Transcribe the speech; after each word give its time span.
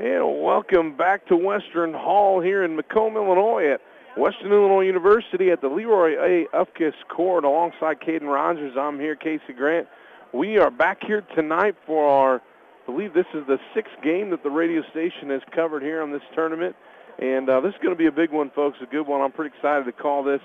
And 0.00 0.42
welcome 0.42 0.96
back 0.96 1.26
to 1.26 1.36
Western 1.36 1.92
Hall 1.92 2.40
here 2.40 2.64
in 2.64 2.74
Macomb, 2.74 3.16
Illinois 3.16 3.74
at 3.74 3.82
Western 4.16 4.50
Illinois 4.50 4.86
University 4.86 5.50
at 5.50 5.60
the 5.60 5.68
Leroy 5.68 6.14
A. 6.14 6.46
Ufkes 6.56 6.94
Court 7.14 7.44
alongside 7.44 8.00
Caden 8.00 8.22
Rogers. 8.22 8.72
I'm 8.80 8.98
here, 8.98 9.14
Casey 9.14 9.52
Grant. 9.54 9.86
We 10.32 10.56
are 10.56 10.70
back 10.70 11.04
here 11.06 11.22
tonight 11.36 11.74
for 11.84 12.08
our, 12.08 12.36
I 12.36 12.86
believe 12.86 13.12
this 13.12 13.26
is 13.34 13.46
the 13.46 13.58
sixth 13.74 13.92
game 14.02 14.30
that 14.30 14.42
the 14.42 14.48
radio 14.48 14.80
station 14.90 15.28
has 15.28 15.42
covered 15.54 15.82
here 15.82 16.00
on 16.00 16.12
this 16.12 16.22
tournament. 16.34 16.76
And 17.18 17.50
uh, 17.50 17.60
this 17.60 17.74
is 17.74 17.78
going 17.82 17.94
to 17.94 17.98
be 17.98 18.06
a 18.06 18.12
big 18.12 18.30
one, 18.30 18.50
folks, 18.54 18.78
a 18.82 18.86
good 18.86 19.06
one. 19.06 19.20
I'm 19.20 19.32
pretty 19.32 19.54
excited 19.54 19.84
to 19.84 19.92
call 19.92 20.24
this. 20.24 20.40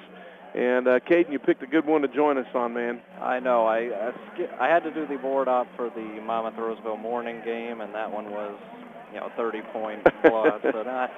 And 0.53 0.85
uh, 0.85 0.99
Caden, 0.99 1.31
you 1.31 1.39
picked 1.39 1.63
a 1.63 1.67
good 1.67 1.85
one 1.85 2.01
to 2.01 2.09
join 2.09 2.37
us 2.37 2.47
on, 2.53 2.73
man. 2.73 3.01
I 3.21 3.39
know. 3.39 3.65
I 3.65 3.77
I, 3.77 4.11
I 4.59 4.67
had 4.67 4.83
to 4.83 4.91
do 4.91 5.07
the 5.07 5.15
board 5.15 5.47
op 5.47 5.67
for 5.77 5.89
the 5.89 6.19
Monmouth 6.21 6.59
Roseville 6.59 6.97
morning 6.97 7.41
game, 7.45 7.79
and 7.79 7.95
that 7.95 8.11
one 8.11 8.31
was, 8.31 8.59
you 9.15 9.21
know, 9.21 9.31
30 9.37 9.61
point 9.71 10.03
plus, 10.03 10.61
so 10.61 10.83
not 10.83 11.09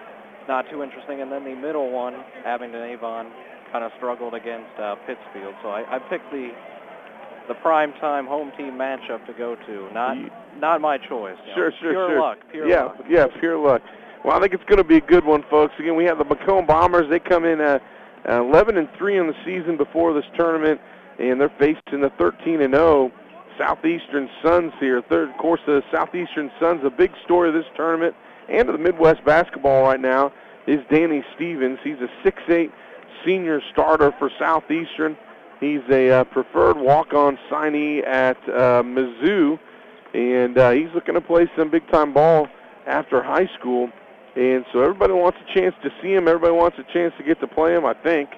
not 0.47 0.65
too 0.69 0.83
interesting. 0.83 1.21
And 1.21 1.31
then 1.31 1.43
the 1.43 1.55
middle 1.55 1.91
one, 1.91 2.13
Abingdon 2.45 2.83
Avon, 2.83 3.31
kind 3.71 3.83
of 3.83 3.91
struggled 3.97 4.33
against 4.33 4.69
uh, 4.79 4.95
Pittsfield. 5.07 5.55
So 5.63 5.69
I, 5.69 5.97
I 5.97 5.99
picked 6.09 6.29
the 6.31 6.51
the 7.47 7.55
prime 7.55 7.91
time 7.99 8.27
home 8.27 8.51
team 8.57 8.73
matchup 8.73 9.25
to 9.25 9.33
go 9.33 9.55
to. 9.55 9.93
Not 9.93 10.15
not 10.59 10.79
my 10.79 10.97
choice. 10.97 11.37
you 11.41 11.49
know. 11.49 11.55
Sure, 11.55 11.71
sure, 11.81 11.91
pure 11.91 12.09
sure. 12.09 12.21
luck. 12.21 12.37
Pure 12.51 12.69
yeah, 12.69 12.83
luck. 12.83 12.97
yeah, 13.09 13.25
pure 13.39 13.57
luck. 13.57 13.81
Well, 14.23 14.37
I 14.37 14.41
think 14.41 14.53
it's 14.53 14.63
going 14.65 14.77
to 14.77 14.83
be 14.83 14.97
a 14.97 15.01
good 15.01 15.25
one, 15.25 15.43
folks. 15.49 15.73
Again, 15.79 15.95
we 15.95 16.05
have 16.05 16.17
the 16.17 16.25
Macomb 16.25 16.65
Bombers. 16.65 17.09
They 17.09 17.19
come 17.19 17.45
in 17.45 17.61
uh, 17.61 17.79
uh, 18.27 18.43
11 18.43 18.77
and 18.77 18.89
3 18.97 19.19
in 19.19 19.27
the 19.27 19.33
season 19.45 19.77
before 19.77 20.13
this 20.13 20.25
tournament, 20.35 20.81
and 21.19 21.39
they're 21.39 21.53
facing 21.59 22.01
the 22.01 22.11
13 22.17 22.61
and 22.61 22.73
0 22.73 23.11
Southeastern 23.57 24.29
Suns 24.43 24.73
here. 24.79 25.01
Third, 25.09 25.29
of 25.29 25.37
course, 25.37 25.61
the 25.65 25.81
Southeastern 25.91 26.51
Suns, 26.59 26.81
a 26.85 26.89
big 26.89 27.11
story 27.25 27.49
of 27.49 27.55
this 27.55 27.65
tournament 27.75 28.15
and 28.49 28.69
of 28.69 28.73
the 28.73 28.83
Midwest 28.83 29.23
basketball 29.25 29.83
right 29.83 29.99
now 29.99 30.31
is 30.67 30.79
Danny 30.91 31.23
Stevens. 31.35 31.79
He's 31.83 31.97
a 31.97 32.27
6'8 32.27 32.71
senior 33.25 33.61
starter 33.71 34.13
for 34.19 34.29
Southeastern. 34.39 35.17
He's 35.59 35.81
a 35.91 36.11
uh, 36.11 36.23
preferred 36.25 36.77
walk-on 36.77 37.37
signee 37.49 38.05
at 38.05 38.37
uh, 38.47 38.83
Mizzou, 38.83 39.57
and 40.13 40.57
uh, 40.57 40.71
he's 40.71 40.89
looking 40.93 41.15
to 41.15 41.21
play 41.21 41.49
some 41.57 41.71
big-time 41.71 42.13
ball 42.13 42.47
after 42.85 43.23
high 43.23 43.49
school. 43.59 43.89
And 44.35 44.65
so 44.71 44.81
everybody 44.81 45.13
wants 45.13 45.39
a 45.41 45.59
chance 45.59 45.73
to 45.81 45.89
see 46.01 46.13
him. 46.13 46.27
Everybody 46.27 46.53
wants 46.53 46.77
a 46.77 46.93
chance 46.93 47.13
to 47.17 47.23
get 47.23 47.39
to 47.39 47.47
play 47.47 47.73
him, 47.73 47.85
I 47.85 47.95
think. 47.95 48.29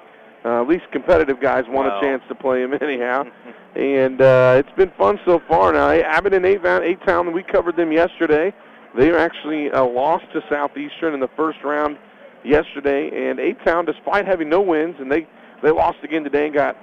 Uh, 0.46 0.62
at 0.62 0.68
least 0.70 0.84
competitive 0.92 1.42
guys 1.42 1.66
want 1.68 1.88
Well. 1.88 2.00
a 2.00 2.02
chance 2.02 2.24
to 2.30 2.36
play 2.36 2.62
him 2.62 2.74
anyhow. 2.82 3.26
and 3.76 4.22
uh, 4.22 4.56
it's 4.58 4.76
been 4.78 4.92
fun 4.98 5.20
so 5.26 5.42
far. 5.48 5.74
Now, 5.74 5.90
Abingdon 5.90 6.46
Avon, 6.46 6.84
A-Town, 6.84 7.34
we 7.34 7.44
covered 7.44 7.76
them 7.76 7.92
yesterday. 7.92 8.54
They 8.98 9.16
actually 9.16 9.70
uh, 9.72 9.86
lost 9.86 10.26
to 10.34 10.42
Southeastern 10.50 11.14
in 11.14 11.20
the 11.20 11.30
first 11.36 11.60
round 11.64 11.98
yesterday. 12.44 13.30
And 13.30 13.40
A-Town, 13.40 13.86
despite 13.86 14.26
having 14.26 14.50
no 14.50 14.62
wins, 14.62 14.96
and 15.00 15.12
they, 15.12 15.28
they 15.62 15.72
lost 15.72 15.98
again 16.04 16.24
today 16.24 16.46
and 16.46 16.56
got 16.56 16.78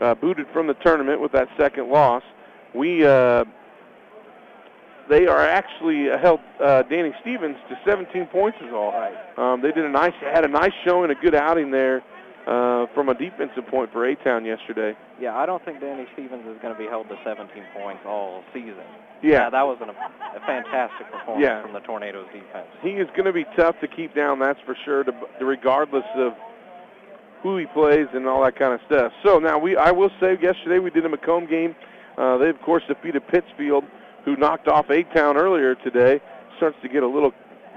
uh, 0.00 0.14
booted 0.14 0.46
from 0.52 0.66
the 0.66 0.74
tournament 0.74 1.20
with 1.20 1.32
that 1.32 1.48
second 1.58 1.90
loss. 1.90 2.22
We 2.74 3.04
uh, 3.04 3.44
they 5.10 5.26
are 5.26 5.46
actually 5.46 6.10
uh, 6.10 6.18
held 6.18 6.40
uh, 6.62 6.82
Danny 6.84 7.12
Stevens 7.20 7.56
to 7.68 7.78
17 7.84 8.26
points 8.26 8.56
is 8.62 8.72
all. 8.72 8.92
Right. 8.92 9.14
Um, 9.36 9.60
they 9.60 9.70
did 9.72 9.84
a 9.84 9.90
nice 9.90 10.14
had 10.32 10.44
a 10.44 10.48
nice 10.48 10.72
showing, 10.86 11.10
a 11.10 11.14
good 11.14 11.34
outing 11.34 11.70
there 11.70 12.02
uh, 12.46 12.86
from 12.94 13.08
a 13.08 13.14
defensive 13.14 13.66
point 13.68 13.92
for 13.92 14.04
A 14.08 14.16
Town 14.16 14.44
yesterday. 14.44 14.96
Yeah, 15.20 15.36
I 15.36 15.46
don't 15.46 15.64
think 15.64 15.80
Danny 15.80 16.06
Stevens 16.14 16.42
is 16.46 16.60
going 16.60 16.74
to 16.74 16.78
be 16.78 16.86
held 16.88 17.08
to 17.08 17.16
17 17.24 17.48
points 17.76 18.02
all 18.06 18.42
season. 18.52 18.82
Yeah, 19.22 19.48
that 19.50 19.62
was 19.62 19.78
an, 19.80 19.90
a 19.90 20.40
fantastic 20.46 21.06
performance 21.12 21.44
Yeah. 21.44 21.62
from 21.62 21.72
the 21.72 21.80
Tornadoes 21.80 22.26
defense. 22.32 22.66
he 22.82 22.90
is 22.90 23.06
going 23.10 23.26
to 23.26 23.32
be 23.32 23.44
tough 23.56 23.76
to 23.80 23.86
keep 23.86 24.14
down. 24.16 24.40
That's 24.40 24.58
for 24.66 24.76
sure. 24.84 25.04
To, 25.04 25.12
regardless 25.40 26.04
of 26.16 26.32
who 27.44 27.56
he 27.58 27.66
plays 27.66 28.06
and 28.14 28.26
all 28.26 28.42
that 28.42 28.56
kind 28.58 28.72
of 28.72 28.80
stuff. 28.86 29.12
So 29.24 29.38
now 29.38 29.58
we, 29.58 29.76
I 29.76 29.90
will 29.92 30.10
say, 30.20 30.36
yesterday 30.42 30.78
we 30.80 30.90
did 30.90 31.04
a 31.06 31.08
Macomb 31.08 31.46
game. 31.46 31.74
Uh, 32.18 32.38
they 32.38 32.48
of 32.48 32.60
course 32.62 32.82
defeated 32.88 33.22
Pittsfield, 33.28 33.84
who 34.24 34.36
knocked 34.36 34.66
off 34.68 34.90
A 34.90 35.02
Town 35.14 35.36
earlier 35.36 35.74
today. 35.76 36.20
Starts 36.56 36.76
to 36.82 36.88
get 36.88 37.02
a 37.02 37.08
little, 37.08 37.32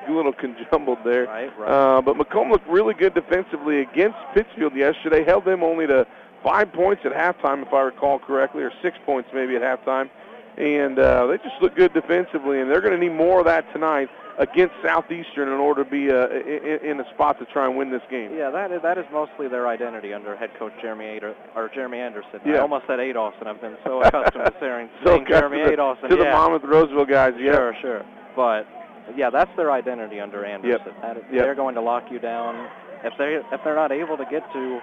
a 0.07 0.11
little 0.11 0.33
conjumbled 0.33 0.99
there. 1.05 1.25
Right, 1.25 1.51
right. 1.57 1.69
Uh, 1.69 2.01
but 2.01 2.17
Macomb 2.17 2.49
looked 2.51 2.67
really 2.67 2.93
good 2.93 3.13
defensively 3.13 3.81
against 3.81 4.17
Pittsfield 4.33 4.75
yesterday. 4.75 5.23
Held 5.23 5.45
them 5.45 5.63
only 5.63 5.87
to 5.87 6.05
five 6.43 6.71
points 6.73 7.03
at 7.05 7.11
halftime, 7.11 7.65
if 7.65 7.73
I 7.73 7.81
recall 7.81 8.19
correctly, 8.19 8.63
or 8.63 8.71
six 8.81 8.97
points 9.05 9.29
maybe 9.33 9.55
at 9.55 9.61
halftime. 9.61 10.09
And 10.57 10.97
uh, 10.99 11.27
they 11.27 11.37
just 11.37 11.61
look 11.61 11.75
good 11.75 11.93
defensively, 11.93 12.61
and 12.61 12.71
they're 12.71 12.81
going 12.81 12.93
to 12.93 12.99
need 12.99 13.13
more 13.15 13.39
of 13.39 13.45
that 13.45 13.65
tonight 13.73 14.07
against 14.37 14.73
Southeastern 14.83 15.47
in 15.47 15.55
order 15.55 15.83
to 15.83 15.89
be 15.89 16.11
uh, 16.11 16.27
in, 16.29 16.91
in 16.91 16.99
a 16.99 17.09
spot 17.13 17.39
to 17.39 17.45
try 17.45 17.65
and 17.65 17.75
win 17.77 17.91
this 17.91 18.01
game. 18.09 18.31
Yeah, 18.35 18.51
that 18.51 18.71
is, 18.71 18.81
that 18.81 18.97
is 18.97 19.05
mostly 19.11 19.47
their 19.47 19.67
identity 19.67 20.13
under 20.13 20.35
head 20.35 20.51
coach 20.59 20.73
Jeremy 20.81 21.05
Ader, 21.05 21.35
or 21.55 21.69
Jeremy 21.73 21.99
Anderson. 21.99 22.39
Yeah. 22.45 22.55
I 22.55 22.59
almost 22.59 22.85
said 22.87 22.99
Adolson. 22.99 23.47
I've 23.47 23.61
been 23.61 23.77
so 23.85 24.01
accustomed 24.01 24.45
to 24.45 24.53
saying, 24.59 24.89
So 25.03 25.11
saying 25.15 25.25
Jeremy 25.27 25.61
Adolson. 25.61 26.09
to 26.09 26.15
the 26.15 26.23
yeah. 26.23 26.31
Monmouth 26.33 26.63
Roseville 26.63 27.05
guys, 27.05 27.33
yeah. 27.39 27.53
Sure, 27.53 27.75
sure. 27.81 28.05
But 28.35 28.67
yeah, 29.15 29.29
that's 29.29 29.51
their 29.55 29.71
identity 29.71 30.19
under 30.19 30.45
Anderson. 30.45 30.93
That 31.01 31.17
is, 31.17 31.23
Yep. 31.31 31.43
They're 31.43 31.55
going 31.55 31.75
to 31.75 31.81
lock 31.81 32.05
you 32.11 32.19
down. 32.19 32.69
If 33.03 33.13
they 33.17 33.39
if 33.51 33.61
they're 33.63 33.75
not 33.75 33.91
able 33.91 34.17
to 34.17 34.25
get 34.25 34.41
to 34.53 34.79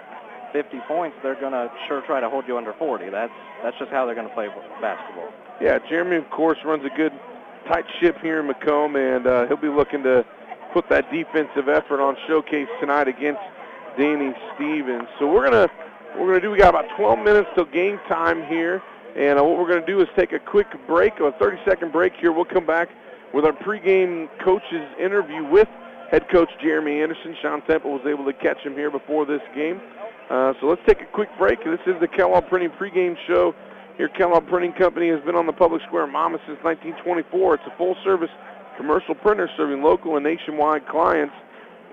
50 0.52 0.78
points, 0.86 1.16
they're 1.22 1.40
going 1.40 1.52
to 1.52 1.70
sure 1.88 2.02
try 2.02 2.20
to 2.20 2.28
hold 2.28 2.46
you 2.46 2.56
under 2.56 2.72
40. 2.74 3.10
That's 3.10 3.32
that's 3.62 3.76
just 3.78 3.90
how 3.90 4.06
they're 4.06 4.14
going 4.14 4.28
to 4.28 4.34
play 4.34 4.48
basketball. 4.80 5.28
Yeah, 5.60 5.78
Jeremy, 5.88 6.16
of 6.16 6.28
course, 6.30 6.58
runs 6.64 6.84
a 6.84 6.96
good, 6.96 7.12
tight 7.68 7.84
ship 8.00 8.16
here 8.20 8.40
in 8.40 8.46
Macomb, 8.46 8.96
and 8.96 9.26
uh, 9.26 9.46
he'll 9.46 9.56
be 9.56 9.68
looking 9.68 10.02
to 10.02 10.24
put 10.72 10.88
that 10.88 11.10
defensive 11.12 11.68
effort 11.68 12.00
on 12.00 12.16
showcase 12.26 12.68
tonight 12.80 13.08
against 13.08 13.40
Danny 13.98 14.32
Stevens. 14.54 15.08
So 15.18 15.26
we're 15.30 15.48
gonna 15.50 15.68
we're 16.18 16.28
gonna 16.28 16.40
do. 16.40 16.50
We 16.50 16.58
got 16.58 16.70
about 16.70 16.86
12 16.96 17.18
minutes 17.20 17.48
till 17.54 17.64
game 17.66 17.98
time 18.08 18.46
here, 18.46 18.82
and 19.16 19.38
uh, 19.38 19.44
what 19.44 19.58
we're 19.58 19.68
gonna 19.68 19.86
do 19.86 20.00
is 20.00 20.08
take 20.16 20.32
a 20.32 20.38
quick 20.38 20.66
break, 20.86 21.14
a 21.18 21.32
30-second 21.32 21.92
break 21.92 22.12
here. 22.20 22.32
We'll 22.32 22.44
come 22.44 22.66
back 22.66 22.88
with 23.32 23.44
our 23.44 23.52
pregame 23.52 24.28
coaches 24.44 24.88
interview 25.00 25.44
with 25.44 25.68
head 26.10 26.28
coach 26.30 26.50
Jeremy 26.62 27.00
Anderson. 27.02 27.34
Sean 27.40 27.62
Temple 27.62 27.92
was 27.92 28.06
able 28.06 28.24
to 28.26 28.32
catch 28.32 28.58
him 28.58 28.74
here 28.74 28.90
before 28.90 29.24
this 29.24 29.40
game. 29.54 29.80
Uh, 30.30 30.52
so 30.60 30.66
let's 30.66 30.82
take 30.86 31.00
a 31.00 31.06
quick 31.12 31.28
break. 31.38 31.58
This 31.64 31.80
is 31.86 31.94
the 32.00 32.08
Kellogg 32.08 32.46
Printing 32.48 32.70
pregame 32.70 33.16
show. 33.26 33.54
Here, 33.96 34.08
Kellogg 34.08 34.46
Printing 34.48 34.72
Company 34.72 35.08
has 35.08 35.20
been 35.24 35.34
on 35.34 35.46
the 35.46 35.52
public 35.52 35.82
square 35.86 36.04
in 36.04 36.12
Monmouth 36.12 36.40
since 36.46 36.58
1924. 36.62 37.54
It's 37.54 37.64
a 37.66 37.76
full-service 37.76 38.30
commercial 38.76 39.14
printer 39.14 39.50
serving 39.56 39.82
local 39.82 40.16
and 40.16 40.24
nationwide 40.24 40.86
clients. 40.88 41.34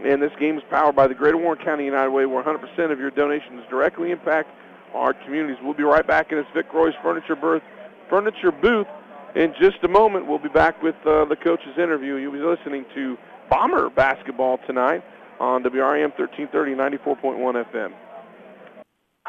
And 0.06 0.22
this 0.22 0.32
game 0.40 0.58
is 0.58 0.64
powered 0.70 0.96
by 0.96 1.08
the 1.08 1.14
Greater 1.14 1.38
Warren 1.38 1.60
County 1.64 1.84
United 1.84 2.12
Way, 2.12 2.26
where 2.26 2.42
100% 2.44 2.92
of 2.92 3.00
your 3.00 3.12
donations 3.12 3.64
directly 3.70 4.12
impact 4.12 4.50
our 4.94 5.14
communities. 5.14 5.58
We'll 5.62 5.74
be 5.74 5.84
right 5.84 6.08
back 6.08 6.32
in 6.32 6.38
this 6.38 6.48
Vic 6.56 6.74
Roy's 6.74 6.94
Furniture 7.04 7.36
Booth, 7.36 7.62
Furniture 8.10 8.52
Booth 8.52 8.88
in 9.36 9.54
just 9.60 9.78
a 9.84 9.88
moment. 9.88 10.28
We'll 10.28 10.40
be 10.40 10.50
back 10.50 10.82
with 10.82 10.96
uh, 11.06 11.26
the 11.26 11.36
coach's 11.36 11.78
interview. 11.78 12.16
You'll 12.16 12.34
be 12.34 12.40
listening 12.40 12.86
to 12.96 13.18
Bomber 13.50 13.90
basketball 13.90 14.60
tonight 14.68 15.04
on 15.40 15.64
WRAM 15.64 16.12
1330, 16.18 16.76
94.1 16.76 17.66
FM. 17.72 17.94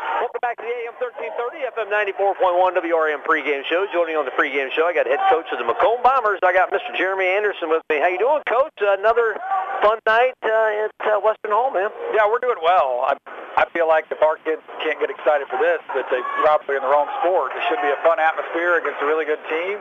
Welcome 0.00 0.40
back 0.40 0.56
to 0.56 0.64
the 0.64 0.72
AM 0.88 0.96
1330, 0.96 1.76
FM 1.76 1.92
94.1 1.92 2.32
WRM 2.72 3.20
pregame 3.20 3.60
show. 3.68 3.84
Joining 3.92 4.16
on 4.16 4.24
the 4.24 4.32
pregame 4.32 4.72
show, 4.72 4.88
I 4.88 4.96
got 4.96 5.04
head 5.04 5.20
coach 5.28 5.44
of 5.52 5.60
the 5.60 5.68
Macomb 5.68 6.00
Bombers. 6.00 6.40
I 6.40 6.56
got 6.56 6.72
Mr. 6.72 6.88
Jeremy 6.96 7.28
Anderson 7.28 7.68
with 7.68 7.84
me. 7.92 8.00
How 8.00 8.08
you 8.08 8.16
doing, 8.16 8.40
Coach? 8.48 8.72
Another 8.80 9.36
fun 9.84 10.00
night 10.08 10.40
uh, 10.40 10.88
at 10.88 10.96
uh, 11.04 11.20
Western 11.20 11.52
Hall, 11.52 11.68
man. 11.68 11.92
Yeah, 12.16 12.24
we're 12.32 12.40
doing 12.40 12.60
well. 12.64 13.12
I, 13.12 13.20
I 13.60 13.68
feel 13.76 13.88
like 13.88 14.08
if 14.08 14.24
our 14.24 14.40
kids 14.40 14.64
can't 14.80 14.96
get 14.96 15.12
excited 15.12 15.44
for 15.52 15.60
this, 15.60 15.84
that 15.92 16.08
they're 16.08 16.24
probably 16.40 16.80
in 16.80 16.82
the 16.84 16.88
wrong 16.88 17.08
sport. 17.20 17.52
It 17.52 17.60
should 17.68 17.80
be 17.84 17.92
a 17.92 18.00
fun 18.00 18.16
atmosphere 18.16 18.80
against 18.80 19.04
a 19.04 19.06
really 19.08 19.28
good 19.28 19.42
team, 19.52 19.76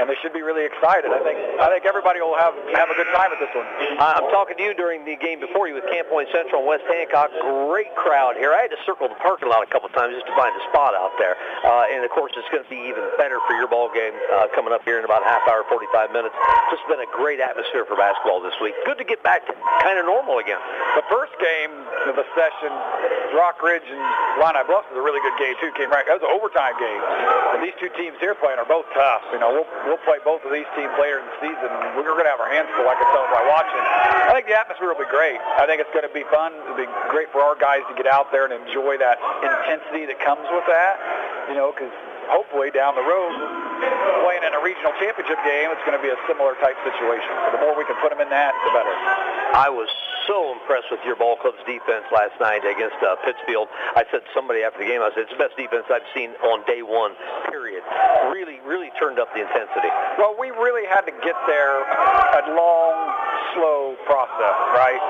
and 0.00 0.08
they 0.08 0.16
should 0.22 0.32
be 0.32 0.42
really 0.42 0.64
excited. 0.64 1.10
I 1.12 1.20
think 1.24 1.36
I 1.60 1.68
think 1.72 1.84
everybody 1.84 2.20
will 2.20 2.36
have 2.38 2.54
have 2.76 2.88
a 2.90 2.96
good 2.96 3.10
time 3.14 3.30
at 3.32 3.38
this 3.40 3.52
one. 3.54 3.66
I- 4.00 4.20
I'm 4.22 4.28
talking 4.30 4.56
to 4.56 4.62
you 4.62 4.74
during 4.74 5.04
the 5.04 5.16
game 5.16 5.40
before 5.40 5.66
you 5.68 5.74
with 5.74 5.86
Camp 5.90 6.08
Point 6.08 6.28
Central 6.32 6.60
and 6.62 6.68
West 6.68 6.84
Hancock. 6.88 7.30
Great 7.68 7.92
crowd 7.96 8.36
here. 8.36 8.52
I 8.52 8.62
had 8.66 8.72
to 8.74 8.80
circle 8.86 9.08
the 9.08 9.18
parking 9.20 9.48
lot 9.48 9.62
a 9.62 9.70
couple 9.70 9.88
times 9.92 10.14
just 10.14 10.26
to 10.26 10.34
find 10.36 10.52
a 10.54 10.62
spot 10.70 10.94
out 10.94 11.12
there. 11.18 11.36
Uh, 11.64 11.92
and 11.92 12.04
of 12.04 12.10
course, 12.10 12.32
it's 12.36 12.48
going 12.52 12.62
to 12.64 12.70
be 12.70 12.80
even 12.88 13.02
better 13.16 13.38
for 13.48 13.54
your 13.56 13.66
ball 13.68 13.88
game 13.92 14.12
uh, 14.36 14.46
coming 14.54 14.72
up 14.72 14.82
here 14.84 14.98
in 14.98 15.04
about 15.04 15.22
a 15.22 15.28
half 15.28 15.42
hour, 15.48 15.64
45 15.68 16.12
minutes. 16.12 16.34
Just 16.70 16.84
been 16.88 17.00
a 17.00 17.10
great 17.14 17.40
atmosphere 17.40 17.84
for 17.88 17.96
basketball 17.96 18.40
this 18.40 18.54
week. 18.60 18.74
Good 18.84 18.98
to 18.98 19.06
get 19.06 19.22
back 19.22 19.44
to 19.48 19.52
kind 19.84 19.98
of 19.98 20.04
normal 20.06 20.38
again. 20.38 20.60
The 20.96 21.04
first 21.10 21.32
game 21.40 21.72
of 22.08 22.14
the 22.16 22.26
session, 22.36 22.72
Rockridge 23.36 23.84
and 23.88 24.02
Illini 24.38 24.62
Bluffs 24.68 24.88
was 24.92 24.98
a 25.00 25.04
really 25.04 25.20
good 25.24 25.36
game 25.40 25.54
too. 25.60 25.70
Came 25.76 25.90
right. 25.90 26.04
That 26.04 26.20
was 26.20 26.26
an 26.26 26.32
overtime 26.34 26.76
game. 26.78 27.00
And 27.56 27.60
these 27.64 27.76
two 27.80 27.88
teams 27.96 28.16
here 28.20 28.34
playing 28.36 28.58
are 28.60 28.68
both 28.68 28.86
tough. 28.92 29.22
You 29.32 29.40
know, 29.40 29.52
we'll 29.56 29.68
we'll 29.86 30.00
play 30.06 30.18
both 30.22 30.42
of 30.44 30.52
these 30.52 30.68
teams 30.78 30.92
later 30.98 31.22
in 31.22 31.26
the 31.26 31.38
season. 31.42 31.70
We're 31.94 32.06
going 32.06 32.26
to 32.26 32.32
have 32.32 32.42
our 32.42 32.50
hands 32.50 32.70
full. 32.74 32.86
I 32.86 32.96
can 32.96 33.08
tell 33.10 33.26
by 33.30 33.42
watching. 33.46 33.82
I 34.28 34.32
think 34.34 34.46
the 34.46 34.58
atmosphere 34.58 34.88
will 34.90 35.02
be 35.02 35.10
great. 35.10 35.38
I 35.58 35.66
think 35.66 35.82
it's 35.82 35.92
going 35.92 36.06
to 36.06 36.14
be 36.14 36.26
fun. 36.30 36.54
It'll 36.66 36.78
be 36.78 36.90
great 37.10 37.30
for 37.32 37.42
our 37.42 37.58
guys 37.58 37.82
to 37.90 37.94
get 37.94 38.06
out 38.06 38.30
there 38.30 38.46
and 38.46 38.54
enjoy 38.54 38.98
that 38.98 39.18
intensity 39.42 40.06
that 40.06 40.18
comes 40.22 40.46
with 40.50 40.66
that. 40.70 40.98
You 41.50 41.58
know, 41.58 41.74
because 41.74 41.92
hopefully 42.30 42.70
down 42.70 42.94
the 42.94 43.04
road, 43.04 43.34
playing 44.22 44.44
in 44.46 44.52
a 44.54 44.62
regional 44.62 44.94
championship 45.00 45.38
game, 45.42 45.70
it's 45.74 45.82
going 45.82 45.96
to 45.96 46.04
be 46.04 46.10
a 46.10 46.20
similar 46.30 46.54
type 46.62 46.76
situation. 46.86 47.32
So 47.46 47.58
the 47.58 47.62
more 47.62 47.74
we 47.74 47.86
can 47.86 47.98
put 47.98 48.14
them 48.14 48.22
in 48.22 48.30
that, 48.30 48.54
the 48.66 48.72
better. 48.74 48.94
I 49.54 49.68
was 49.68 49.90
so 50.26 50.54
impressed 50.54 50.86
with 50.90 51.02
your 51.04 51.16
ball 51.16 51.36
club's 51.36 51.60
defense 51.66 52.06
last 52.14 52.34
night 52.38 52.62
against 52.62 52.98
uh, 53.02 53.18
Pittsfield. 53.26 53.66
I 53.98 54.06
said 54.10 54.22
to 54.22 54.30
somebody 54.34 54.62
after 54.62 54.78
the 54.78 54.88
game, 54.88 55.02
I 55.02 55.10
said, 55.14 55.26
it's 55.26 55.34
the 55.34 55.42
best 55.42 55.58
defense 55.58 55.86
I've 55.90 56.06
seen 56.14 56.30
on 56.46 56.62
day 56.66 56.82
one, 56.82 57.12
period. 57.50 57.82
Really, 58.30 58.62
really 58.62 58.94
turned 58.98 59.18
up 59.18 59.28
the 59.34 59.42
intensity. 59.42 59.90
Well, 60.18 60.38
we 60.38 60.54
really 60.54 60.86
had 60.86 61.02
to 61.10 61.14
get 61.26 61.34
there 61.50 61.82
a 61.82 62.42
long, 62.54 62.94
slow 63.54 63.98
process, 64.06 64.56
right? 64.78 65.00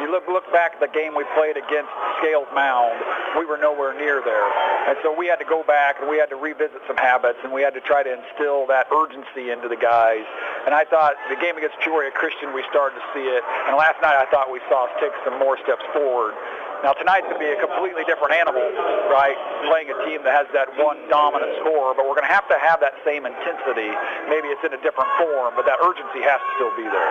You 0.00 0.10
look 0.10 0.24
look 0.28 0.48
back 0.52 0.78
at 0.78 0.80
the 0.80 0.88
game 0.88 1.12
we 1.14 1.24
played 1.36 1.60
against 1.60 1.90
Scales 2.22 2.48
Mound, 2.54 2.96
we 3.36 3.44
were 3.44 3.58
nowhere 3.58 3.92
near 3.92 4.22
there. 4.24 4.48
And 4.88 4.96
so 5.02 5.12
we 5.12 5.26
had 5.26 5.36
to 5.36 5.44
go 5.44 5.62
back 5.62 6.00
and 6.00 6.08
we 6.08 6.16
had 6.16 6.30
to 6.30 6.40
revisit 6.60 6.82
some 6.86 6.96
habits 6.96 7.38
and 7.42 7.52
we 7.52 7.62
had 7.62 7.72
to 7.72 7.80
try 7.80 8.02
to 8.02 8.12
instill 8.12 8.66
that 8.68 8.86
urgency 8.92 9.48
into 9.48 9.68
the 9.68 9.80
guys. 9.80 10.28
And 10.68 10.74
I 10.76 10.84
thought 10.84 11.16
the 11.32 11.40
game 11.40 11.56
against 11.56 11.80
Peoria 11.80 12.12
Christian, 12.12 12.52
we 12.52 12.62
started 12.68 13.00
to 13.00 13.04
see 13.16 13.24
it. 13.24 13.42
And 13.68 13.76
last 13.80 13.96
night 14.04 14.20
I 14.20 14.28
thought 14.28 14.52
we 14.52 14.60
saw 14.68 14.84
us 14.84 14.92
take 15.00 15.12
some 15.24 15.40
more 15.40 15.56
steps 15.64 15.82
forward. 15.96 16.36
Now 16.80 16.96
tonight's 16.96 17.28
going 17.28 17.36
to 17.36 17.44
be 17.44 17.52
a 17.52 17.60
completely 17.60 18.08
different 18.08 18.32
animal, 18.32 18.64
right? 19.12 19.36
Playing 19.68 19.92
a 19.92 19.98
team 20.08 20.24
that 20.24 20.32
has 20.32 20.48
that 20.56 20.72
one 20.80 20.96
dominant 21.12 21.52
score, 21.60 21.92
but 21.92 22.08
we're 22.08 22.16
going 22.16 22.28
to 22.28 22.34
have 22.34 22.48
to 22.48 22.56
have 22.56 22.80
that 22.80 22.96
same 23.04 23.28
intensity. 23.28 23.92
Maybe 24.32 24.48
it's 24.48 24.64
in 24.64 24.72
a 24.72 24.80
different 24.80 25.12
form, 25.20 25.52
but 25.56 25.68
that 25.68 25.76
urgency 25.84 26.24
has 26.24 26.40
to 26.40 26.50
still 26.56 26.72
be 26.80 26.88
there. 26.88 27.10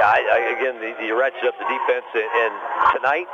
Yeah, 0.00 0.08
I, 0.08 0.20
I, 0.24 0.38
again, 0.56 0.80
the, 0.80 0.96
you 1.04 1.12
ratchet 1.18 1.44
up 1.44 1.56
the 1.60 1.68
defense, 1.68 2.08
and, 2.16 2.24
and 2.24 2.52
tonight 2.96 3.28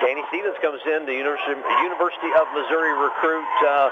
Danny 0.00 0.22
Stevens 0.30 0.54
comes 0.62 0.78
in, 0.86 1.10
the 1.10 1.14
University, 1.14 1.58
University 1.82 2.30
of 2.38 2.46
Missouri 2.54 2.94
recruit. 2.94 3.50
Uh, 3.66 3.90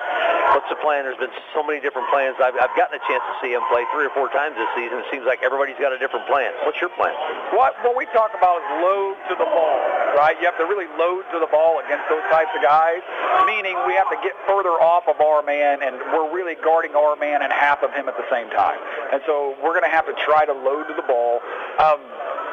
what's 0.55 0.71
the 0.71 0.79
plan? 0.79 1.03
There's 1.03 1.19
been 1.19 1.35
so 1.51 1.67
many 1.67 1.83
different 1.83 2.07
plans. 2.15 2.39
I've, 2.39 2.55
I've 2.55 2.75
gotten 2.79 2.95
a 2.95 3.03
chance 3.11 3.23
to 3.27 3.35
see 3.43 3.51
him 3.51 3.63
play 3.67 3.83
three 3.91 4.07
or 4.07 4.15
four 4.15 4.31
times 4.31 4.55
this 4.55 4.71
season. 4.79 5.03
It 5.03 5.11
seems 5.11 5.27
like 5.27 5.43
everybody's 5.43 5.79
got 5.83 5.91
a 5.91 5.99
different 5.99 6.31
plan. 6.31 6.55
What's 6.63 6.79
your 6.79 6.95
plan? 6.95 7.11
What, 7.51 7.75
what 7.83 7.99
we 7.99 8.07
talk 8.15 8.31
about 8.39 8.63
is 8.63 8.69
load 8.87 9.19
to 9.31 9.35
the 9.35 9.49
ball, 9.51 9.79
right? 10.15 10.39
You 10.39 10.47
have 10.47 10.59
to 10.63 10.67
really 10.71 10.86
load 10.95 11.27
to 11.35 11.39
the 11.39 11.51
ball 11.51 11.83
against 11.83 12.07
those 12.09 12.25
types 12.31 12.51
of 12.55 12.63
guys, 12.63 13.03
meaning 13.47 13.75
we 13.87 13.95
have 13.95 14.09
to 14.11 14.19
get 14.23 14.35
further 14.47 14.79
off 14.79 15.09
of 15.11 15.21
our 15.21 15.43
man, 15.43 15.83
and 15.83 15.99
we're 16.15 16.31
really 16.31 16.57
guarding 16.63 16.95
our 16.95 17.17
man 17.17 17.43
and 17.43 17.53
half 17.53 17.83
of 17.83 17.93
him 17.93 18.09
at 18.09 18.17
the 18.17 18.27
same 18.31 18.49
time. 18.51 18.79
And 19.13 19.21
so 19.27 19.57
we're 19.63 19.75
going 19.75 19.87
to 19.89 19.95
have 19.95 20.07
to 20.07 20.17
try 20.25 20.45
to 20.47 20.55
load 20.55 20.89
to 20.89 20.95
the 20.95 21.07
ball. 21.07 21.41
Um, 21.79 22.01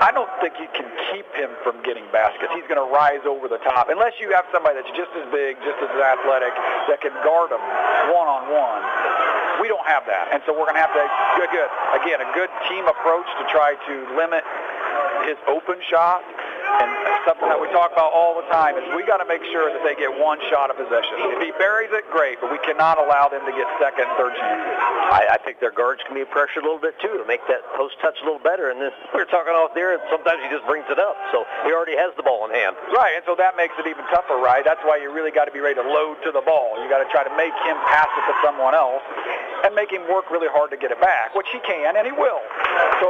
I 0.02 0.10
don't 0.12 0.30
think 0.42 0.58
you 0.58 0.68
can 0.74 0.90
keep 1.14 1.28
him 1.38 1.54
from 1.62 1.80
getting 1.86 2.04
baskets. 2.12 2.52
He's 2.58 2.68
going 2.68 2.82
to 2.82 2.90
rise 2.90 3.24
over 3.24 3.48
the 3.48 3.62
top 3.62 3.88
unless 3.94 4.18
you 4.18 4.34
have 4.34 4.44
somebody 4.52 4.82
that's 4.82 4.92
just 4.98 5.14
as 5.16 5.24
big, 5.30 5.56
just 5.62 5.80
as 5.80 5.92
athletic 5.96 6.52
that 6.90 7.00
can 7.00 7.14
guard 7.22 7.54
him 7.54 7.62
one 8.12 8.28
on 8.28 8.50
one. 8.50 8.84
We 9.62 9.70
don't 9.70 9.86
have 9.86 10.04
that, 10.10 10.34
and 10.34 10.42
so 10.44 10.52
we're 10.52 10.66
going 10.66 10.82
to 10.82 10.84
have 10.84 10.92
to 10.98 11.06
good, 11.38 11.48
good 11.54 11.72
again 11.94 12.20
a 12.20 12.30
good 12.34 12.50
team 12.68 12.90
approach 12.90 13.30
to 13.38 13.44
try 13.54 13.78
to 13.78 13.94
limit 14.18 14.44
his 15.30 15.38
open 15.48 15.80
shot 15.88 16.26
and 16.82 16.90
something 17.28 17.48
that 17.48 17.60
we 17.60 17.70
talk 17.72 17.94
about 17.94 18.12
all 18.12 18.36
the 18.36 18.48
time 18.52 18.76
is 18.76 18.84
we 18.96 19.06
got 19.06 19.22
to 19.22 19.28
make 19.28 19.44
sure 19.54 19.72
that 19.72 19.84
they 19.86 19.96
get 19.96 20.12
one 20.12 20.40
shot 20.50 20.74
of 20.74 20.76
possession. 20.76 21.16
If 21.38 21.42
he 21.44 21.52
buries 21.62 21.92
it, 21.94 22.04
great, 22.12 22.42
but 22.42 22.52
we 22.52 22.60
cannot 22.66 23.00
allow 23.00 23.30
them 23.30 23.46
to 23.46 23.54
get 23.54 23.68
second 23.80 24.10
and 24.10 24.16
third 24.20 24.34
chances. 24.36 24.76
I, 25.14 25.36
I 25.36 25.40
think 25.46 25.62
their 25.62 25.74
guards 25.74 26.02
can 26.08 26.18
be 26.18 26.26
pressured 26.26 26.64
a 26.64 26.68
little 26.68 26.82
bit 26.82 26.98
too 27.00 27.16
to 27.16 27.26
make 27.30 27.44
that 27.48 27.62
post 27.78 27.96
touch 28.02 28.18
a 28.22 28.26
little 28.26 28.42
better. 28.42 28.74
And 28.74 28.82
then 28.82 28.92
we 29.14 29.22
are 29.22 29.30
talking 29.30 29.54
off 29.54 29.72
there, 29.78 29.94
and 29.94 30.02
sometimes 30.10 30.42
he 30.42 30.50
just 30.50 30.66
brings 30.66 30.86
it 30.90 30.98
up, 30.98 31.16
so 31.32 31.46
he 31.64 31.72
already 31.72 31.96
has 31.96 32.12
the 32.18 32.26
ball 32.26 32.48
in 32.50 32.52
hand. 32.52 32.76
Right, 32.92 33.16
and 33.16 33.24
so 33.30 33.38
that 33.38 33.56
makes 33.56 33.78
it 33.78 33.86
even 33.86 34.04
tougher, 34.10 34.42
right? 34.42 34.66
That's 34.66 34.82
why 34.84 34.98
you 34.98 35.14
really 35.14 35.32
got 35.32 35.46
to 35.46 35.54
be 35.54 35.62
ready 35.62 35.78
to 35.80 35.86
load 35.86 36.18
to 36.26 36.32
the 36.34 36.42
ball. 36.42 36.76
You 36.82 36.90
got 36.90 37.06
to 37.06 37.10
try 37.14 37.24
to 37.24 37.34
make 37.38 37.56
him 37.64 37.78
pass 37.86 38.10
it 38.10 38.26
to 38.26 38.36
someone 38.42 38.74
else 38.74 39.04
and 39.64 39.72
make 39.76 39.92
him 39.92 40.04
work 40.12 40.28
really 40.32 40.50
hard 40.52 40.72
to 40.72 40.78
get 40.78 40.92
it 40.92 41.00
back, 41.00 41.36
which 41.36 41.48
he 41.54 41.60
can 41.64 41.96
and 41.96 42.04
he 42.04 42.12
will. 42.12 42.42
So 43.00 43.08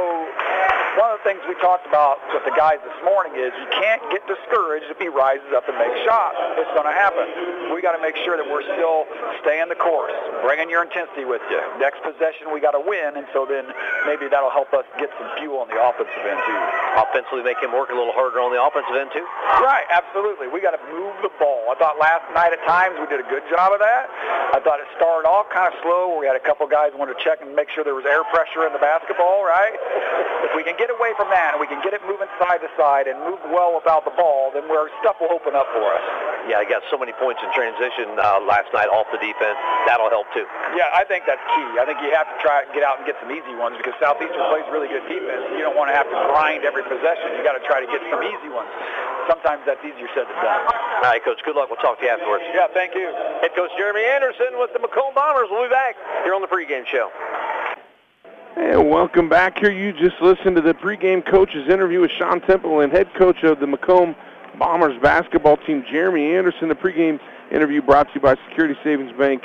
one 1.00 1.10
of 1.10 1.18
the 1.18 1.24
things 1.26 1.42
we 1.48 1.58
talked 1.58 1.86
about 1.86 2.22
with 2.30 2.46
the 2.46 2.54
guys 2.54 2.78
this 2.86 2.98
morning 3.02 3.34
is 3.34 3.53
you 3.60 3.66
can't 3.70 4.02
get 4.10 4.26
discouraged 4.26 4.90
if 4.90 4.98
he 4.98 5.08
rises 5.08 5.46
up 5.54 5.68
and 5.68 5.76
makes 5.78 5.98
shots. 6.04 6.36
It's 6.58 6.70
going 6.74 6.88
to 6.88 6.96
happen. 6.96 7.70
We 7.72 7.82
got 7.82 7.94
to 7.94 8.02
make 8.02 8.16
sure 8.22 8.36
that 8.36 8.46
we're 8.46 8.66
still 8.74 9.06
staying 9.42 9.70
the 9.70 9.78
course, 9.78 10.14
bringing 10.42 10.68
your 10.68 10.82
intensity 10.82 11.24
with 11.24 11.42
you. 11.50 11.60
Next 11.78 12.02
possession, 12.02 12.50
we 12.50 12.58
got 12.58 12.74
to 12.74 12.82
win, 12.82 13.16
and 13.16 13.26
so 13.32 13.46
then 13.46 13.66
maybe 14.06 14.26
that'll 14.26 14.52
help 14.52 14.72
us 14.74 14.84
get 14.98 15.10
some 15.18 15.30
fuel 15.38 15.62
on 15.62 15.68
the 15.70 15.78
offensive 15.78 16.24
end 16.24 16.40
too. 16.44 16.60
Offensively, 16.98 17.42
make 17.46 17.58
him 17.62 17.72
work 17.72 17.90
a 17.90 17.96
little 17.96 18.14
harder 18.14 18.42
on 18.42 18.50
the 18.50 18.60
offensive 18.60 18.94
end 18.94 19.10
too. 19.14 19.26
Right, 19.62 19.86
absolutely. 19.90 20.50
We 20.50 20.58
got 20.58 20.74
to 20.74 20.82
move 20.90 21.14
the 21.22 21.30
ball. 21.38 21.70
I 21.70 21.78
thought 21.78 21.98
last 21.98 22.26
night 22.34 22.50
at 22.50 22.62
times 22.66 22.98
we 22.98 23.06
did 23.06 23.22
a 23.22 23.28
good 23.28 23.44
job 23.50 23.70
of 23.70 23.80
that. 23.80 24.10
I 24.54 24.58
thought 24.62 24.78
it 24.78 24.88
started 24.96 25.26
off 25.26 25.50
kind 25.50 25.70
of 25.70 25.76
slow. 25.82 26.18
We 26.18 26.26
had 26.26 26.36
a 26.36 26.42
couple 26.42 26.66
guys 26.66 26.94
wanted 26.94 27.18
to 27.18 27.20
check 27.22 27.42
and 27.42 27.54
make 27.54 27.70
sure 27.70 27.84
there 27.84 27.98
was 27.98 28.06
air 28.06 28.22
pressure 28.30 28.66
in 28.66 28.72
the 28.72 28.82
basketball. 28.82 29.44
Right. 29.44 29.74
If 30.46 30.56
we 30.56 30.62
can 30.64 30.76
get 30.78 30.88
away 30.88 31.12
from 31.16 31.28
that 31.30 31.56
and 31.56 31.60
we 31.60 31.66
can 31.66 31.82
get 31.82 31.92
it 31.92 32.00
moving 32.06 32.30
side 32.38 32.62
to 32.62 32.70
side 32.76 33.06
and 33.06 33.18
move 33.24 33.40
well 33.52 33.74
without 33.74 34.04
the 34.04 34.14
ball, 34.16 34.50
then 34.52 34.68
where 34.68 34.88
stuff 35.00 35.16
will 35.20 35.32
open 35.32 35.56
up 35.56 35.66
for 35.72 35.84
us. 35.84 36.04
Yeah, 36.44 36.60
I 36.60 36.68
got 36.68 36.84
so 36.92 37.00
many 37.00 37.16
points 37.16 37.40
in 37.40 37.48
transition 37.56 38.20
uh, 38.20 38.40
last 38.44 38.68
night 38.76 38.92
off 38.92 39.08
the 39.08 39.20
defense. 39.20 39.56
That'll 39.88 40.12
help 40.12 40.28
too. 40.36 40.44
Yeah, 40.76 40.92
I 40.92 41.04
think 41.08 41.24
that's 41.24 41.40
key. 41.56 41.68
I 41.80 41.88
think 41.88 42.04
you 42.04 42.12
have 42.12 42.28
to 42.28 42.36
try 42.44 42.64
and 42.64 42.68
get 42.76 42.84
out 42.84 43.00
and 43.00 43.08
get 43.08 43.16
some 43.24 43.32
easy 43.32 43.56
ones 43.56 43.80
because 43.80 43.96
Southeastern 43.96 44.44
plays 44.52 44.68
really 44.68 44.88
good 44.92 45.04
defense. 45.08 45.40
You 45.56 45.64
don't 45.64 45.76
want 45.76 45.88
to 45.88 45.96
have 45.96 46.04
to 46.08 46.18
grind 46.28 46.68
every 46.68 46.84
possession. 46.84 47.32
You 47.36 47.40
got 47.40 47.56
to 47.56 47.64
try 47.64 47.80
to 47.80 47.88
get 47.88 48.04
some 48.12 48.20
easy 48.20 48.52
ones. 48.52 48.68
Sometimes 49.24 49.64
that's 49.64 49.80
easier 49.80 50.08
said 50.12 50.28
than 50.28 50.36
done. 50.44 50.62
All 51.00 51.08
right, 51.08 51.24
Coach. 51.24 51.40
Good 51.48 51.56
luck. 51.56 51.72
We'll 51.72 51.80
talk 51.80 51.96
to 52.00 52.04
you 52.04 52.12
afterwards. 52.12 52.44
Yeah, 52.52 52.68
thank 52.76 52.92
you. 52.92 53.08
Head 53.40 53.56
Coach 53.56 53.72
Jeremy 53.80 54.04
Anderson 54.04 54.60
with 54.60 54.76
the 54.76 54.80
Macomb 54.84 55.16
Bombers. 55.16 55.48
We'll 55.48 55.64
be 55.64 55.72
back 55.72 55.96
here 56.28 56.36
on 56.36 56.44
the 56.44 56.50
pregame 56.50 56.84
show. 56.84 57.08
And 58.56 58.88
welcome 58.88 59.28
back 59.28 59.58
here. 59.58 59.72
You 59.72 59.92
just 59.92 60.14
listened 60.22 60.54
to 60.54 60.62
the 60.62 60.74
pregame 60.74 61.28
coach's 61.28 61.68
interview 61.68 62.00
with 62.00 62.12
Sean 62.12 62.40
Temple 62.40 62.80
and 62.80 62.92
head 62.92 63.12
coach 63.18 63.42
of 63.42 63.58
the 63.58 63.66
Macomb 63.66 64.14
Bombers 64.60 64.96
basketball 65.02 65.56
team, 65.56 65.84
Jeremy 65.90 66.36
Anderson. 66.36 66.68
The 66.68 66.76
pregame 66.76 67.18
interview 67.50 67.82
brought 67.82 68.06
to 68.08 68.14
you 68.14 68.20
by 68.20 68.36
Security 68.48 68.76
Savings 68.84 69.10
Bank, 69.18 69.42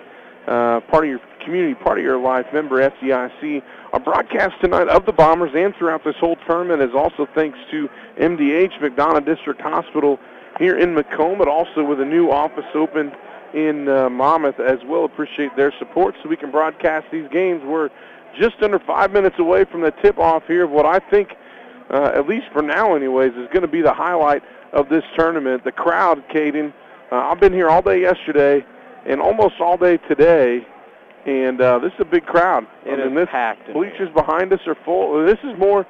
uh, 0.48 0.82
part 0.82 1.06
of 1.06 1.10
your 1.10 1.20
community, 1.44 1.74
part 1.74 1.98
of 1.98 2.04
your 2.04 2.20
life, 2.20 2.46
member 2.54 2.88
FDIC. 2.88 3.64
Our 3.94 4.00
broadcast 4.00 4.62
tonight 4.62 4.88
of 4.90 5.08
the 5.08 5.14
Bombers 5.14 5.54
and 5.56 5.76
throughout 5.76 6.04
this 6.04 6.16
whole 6.20 6.36
tournament 6.48 6.84
is 6.84 6.96
also 6.96 7.28
thanks 7.34 7.58
to 7.72 7.90
MDH, 8.20 8.74
McDonough 8.80 9.26
District 9.26 9.60
Hospital 9.60 10.20
here 10.60 10.78
in 10.78 10.94
Macomb, 10.94 11.40
but 11.40 11.48
also 11.48 11.84
with 11.84 12.00
a 12.00 12.06
new 12.06 12.30
office 12.30 12.66
opened 12.76 13.14
in 13.56 13.90
uh, 13.90 14.08
Monmouth 14.10 14.60
as 14.60 14.78
well. 14.86 15.06
Appreciate 15.06 15.56
their 15.56 15.74
support 15.80 16.14
so 16.22 16.30
we 16.30 16.38
can 16.38 16.52
broadcast 16.52 17.08
these 17.12 17.28
games. 17.32 17.64
We're 17.66 17.90
just 18.38 18.56
under 18.62 18.80
five 18.80 19.12
minutes 19.12 19.38
away 19.40 19.66
from 19.66 19.81
the 19.81 19.92
tip-off 20.04 20.44
here 20.48 20.66
of 20.66 20.72
what 20.72 20.86
I 20.86 21.00
think, 21.10 21.30
uh, 21.90 22.12
at 22.16 22.28
least 22.28 22.48
for 22.54 22.62
now 22.62 22.96
anyways, 22.96 23.31
is 23.31 23.48
going 23.54 23.62
to 23.62 23.68
be 23.68 23.81
the 23.81 23.94
highlight 23.94 24.44
of 24.74 24.90
this 24.90 25.04
tournament. 25.18 25.64
The 25.64 25.71
crowd, 25.71 26.24
Caden, 26.30 26.74
uh, 27.12 27.16
I've 27.16 27.40
been 27.40 27.54
here 27.54 27.69
all 27.69 27.81
day 27.81 28.02
yesterday 28.02 28.64
and 29.06 29.21
almost 29.21 29.56
all 29.59 29.78
day 29.78 29.98
today, 30.07 30.66
and 31.26 31.59
uh, 31.59 31.80
this 31.80 31.92
is 31.94 32.00
a 32.02 32.06
big 32.06 32.26
crowd. 32.26 32.66
It 32.86 32.94
I 32.94 32.98
mean, 32.98 33.14
is 33.14 33.16
this 33.16 33.30
packed 33.31 33.74
bleachers 33.74 34.09
behind 34.14 34.54
us 34.54 34.59
are 34.68 34.78
full. 34.86 35.26
This 35.26 35.40
is 35.44 35.57
more, 35.57 35.88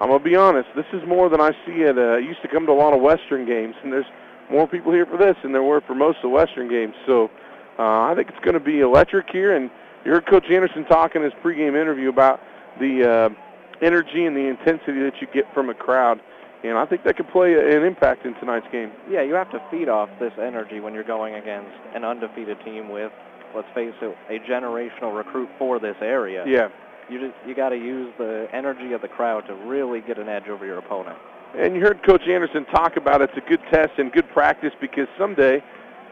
I'm 0.00 0.08
going 0.08 0.18
to 0.18 0.24
be 0.24 0.36
honest, 0.36 0.68
this 0.76 0.86
is 0.92 1.00
more 1.06 1.28
than 1.28 1.40
I 1.40 1.52
see 1.64 1.84
at, 1.84 1.96
uh, 1.96 2.16
I 2.16 2.18
used 2.18 2.42
to 2.42 2.48
come 2.48 2.66
to 2.66 2.72
a 2.72 2.74
lot 2.74 2.92
of 2.92 3.00
Western 3.00 3.46
games, 3.46 3.74
and 3.82 3.92
there's 3.92 4.06
more 4.50 4.66
people 4.66 4.92
here 4.92 5.06
for 5.06 5.16
this 5.16 5.36
than 5.42 5.52
there 5.52 5.62
were 5.62 5.80
for 5.86 5.94
most 5.94 6.16
of 6.16 6.22
the 6.22 6.28
Western 6.30 6.68
games. 6.68 6.94
So 7.06 7.30
uh, 7.78 8.02
I 8.10 8.14
think 8.16 8.28
it's 8.28 8.44
going 8.44 8.54
to 8.54 8.60
be 8.60 8.80
electric 8.80 9.30
here, 9.30 9.54
and 9.56 9.70
you 10.04 10.12
heard 10.12 10.26
Coach 10.26 10.44
Anderson 10.50 10.84
talk 10.84 11.14
in 11.16 11.22
his 11.22 11.32
pregame 11.44 11.80
interview 11.80 12.08
about 12.08 12.40
the 12.80 13.04
uh, 13.04 13.84
energy 13.84 14.24
and 14.24 14.36
the 14.36 14.46
intensity 14.46 15.00
that 15.00 15.14
you 15.20 15.26
get 15.32 15.44
from 15.54 15.70
a 15.70 15.74
crowd. 15.74 16.20
And 16.64 16.76
I 16.76 16.86
think 16.86 17.04
that 17.04 17.16
could 17.16 17.28
play 17.28 17.54
an 17.54 17.84
impact 17.84 18.26
in 18.26 18.34
tonight's 18.34 18.66
game. 18.72 18.90
Yeah, 19.08 19.22
you 19.22 19.34
have 19.34 19.50
to 19.52 19.62
feed 19.70 19.88
off 19.88 20.08
this 20.18 20.32
energy 20.40 20.80
when 20.80 20.92
you're 20.92 21.04
going 21.04 21.34
against 21.34 21.70
an 21.94 22.04
undefeated 22.04 22.58
team 22.64 22.88
with, 22.88 23.12
let's 23.54 23.68
face 23.74 23.94
it, 24.02 24.16
a 24.28 24.38
generational 24.50 25.16
recruit 25.16 25.48
for 25.58 25.78
this 25.78 25.96
area. 26.00 26.44
Yeah. 26.46 26.68
You 27.08 27.20
just 27.20 27.34
you 27.46 27.54
got 27.54 27.70
to 27.70 27.76
use 27.76 28.12
the 28.18 28.48
energy 28.52 28.92
of 28.92 29.00
the 29.00 29.08
crowd 29.08 29.46
to 29.46 29.54
really 29.54 30.00
get 30.00 30.18
an 30.18 30.28
edge 30.28 30.48
over 30.48 30.66
your 30.66 30.78
opponent. 30.78 31.16
And 31.56 31.74
you 31.74 31.80
heard 31.80 32.04
Coach 32.04 32.22
Anderson 32.28 32.66
talk 32.66 32.96
about 32.96 33.22
it's 33.22 33.32
a 33.36 33.48
good 33.48 33.60
test 33.72 33.92
and 33.96 34.12
good 34.12 34.28
practice 34.30 34.72
because 34.80 35.06
someday, 35.16 35.62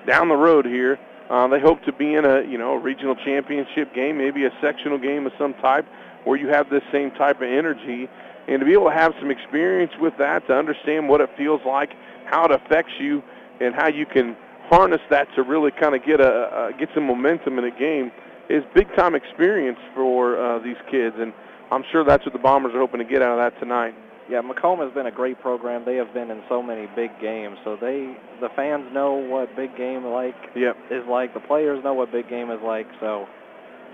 down 0.07 0.29
the 0.29 0.37
road 0.37 0.65
here, 0.65 0.99
uh, 1.31 1.49
they 1.49 1.61
hope 1.61 1.83
to 1.85 1.93
be 1.93 2.15
in 2.15 2.25
a 2.25 2.43
you 2.43 2.59
know 2.59 2.75
regional 2.75 3.15
championship 3.17 3.95
game, 3.95 4.19
maybe 4.19 4.45
a 4.45 4.51
sectional 4.61 4.99
game 4.99 5.27
of 5.27 5.33
some 5.39 5.55
type, 5.55 5.87
where 6.25 6.39
you 6.39 6.49
have 6.49 6.71
this 6.71 6.83
same 6.93 7.11
type 7.13 7.37
of 7.37 7.49
energy, 7.49 8.09
and 8.49 8.61
to 8.61 8.67
be 8.67 8.73
able 8.73 8.87
to 8.91 8.95
have 8.95 9.13
some 9.21 9.31
experience 9.31 9.93
with 10.01 10.15
that, 10.19 10.47
to 10.47 10.55
understand 10.55 11.09
what 11.09 11.21
it 11.21 11.31
feels 11.37 11.61
like, 11.67 11.91
how 12.27 12.45
it 12.45 12.53
affects 12.53 12.93
you, 13.01 13.23
and 13.61 13.75
how 13.75 13.89
you 13.89 14.07
can 14.07 14.37
harness 14.71 15.01
that 15.11 15.29
to 15.35 15.43
really 15.43 15.71
kind 15.71 15.95
of 15.95 16.05
get 16.05 16.21
a 16.21 16.31
uh, 16.31 16.71
get 16.73 16.89
some 16.95 17.05
momentum 17.05 17.59
in 17.59 17.65
a 17.65 17.77
game, 17.77 18.13
is 18.49 18.63
big 18.75 18.89
time 18.97 19.15
experience 19.15 19.79
for 19.95 20.39
uh, 20.39 20.59
these 20.61 20.79
kids, 20.91 21.17
and 21.19 21.33
I'm 21.73 21.85
sure 21.91 22.05
that's 22.05 22.25
what 22.25 22.33
the 22.33 22.39
Bombers 22.39 22.75
are 22.75 22.79
hoping 22.79 22.99
to 22.99 23.05
get 23.05 23.23
out 23.23 23.39
of 23.39 23.53
that 23.53 23.59
tonight. 23.59 23.95
Yeah, 24.29 24.41
Macomb 24.41 24.81
has 24.81 24.93
been 24.93 25.07
a 25.07 25.11
great 25.13 25.41
program. 25.41 25.85
They 25.85 25.97
have 25.97 26.13
been 26.13 26.31
in 26.31 26.43
so 26.49 26.63
many 26.63 26.89
big 26.97 27.11
games, 27.21 27.59
so 27.63 27.77
they 27.77 28.17
the 28.41 28.49
fans 28.57 28.93
know 28.93 29.13
what 29.15 29.55
big 29.55 29.77
game 29.77 30.05
like 30.05 30.35
Yep. 30.55 30.77
is 30.91 31.07
like. 31.07 31.33
The 31.33 31.41
players 31.41 31.83
know 31.85 31.95
what 31.95 32.11
big 32.11 32.29
game 32.29 32.51
is 32.51 32.61
like, 32.63 32.89
so 32.99 33.29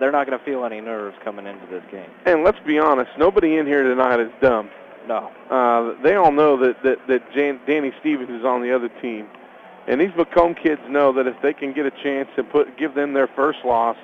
they're 0.01 0.11
not 0.13 0.27
going 0.27 0.39
to 0.39 0.45
feel 0.45 0.65
any 0.65 0.81
nerves 0.81 1.17
coming 1.23 1.47
into 1.47 1.67
this 1.67 1.83
game. 1.91 2.09
And 2.25 2.45
let's 2.45 2.59
be 2.67 2.79
honest, 2.79 3.11
nobody 3.19 3.59
in 3.59 3.67
here 3.67 3.83
tonight 3.83 4.21
is 4.21 4.31
dumb. 4.41 4.71
No. 5.07 5.31
Uh, 5.51 6.01
they 6.03 6.15
all 6.15 6.33
know 6.33 6.57
that 6.57 6.83
that 6.83 7.07
that 7.09 7.33
Jan, 7.35 7.61
Danny 7.67 7.93
Stevens 8.01 8.31
is 8.31 8.45
on 8.45 8.63
the 8.63 8.75
other 8.75 8.89
team, 8.89 9.29
and 9.87 10.01
these 10.01 10.15
Macomb 10.17 10.55
kids 10.55 10.81
know 10.89 11.13
that 11.13 11.27
if 11.27 11.37
they 11.43 11.53
can 11.53 11.73
get 11.75 11.85
a 11.85 11.91
chance 11.91 12.29
to 12.37 12.43
put 12.45 12.79
give 12.79 12.95
them 12.95 13.13
their 13.13 13.27
first 13.27 13.59
loss, 13.65 13.97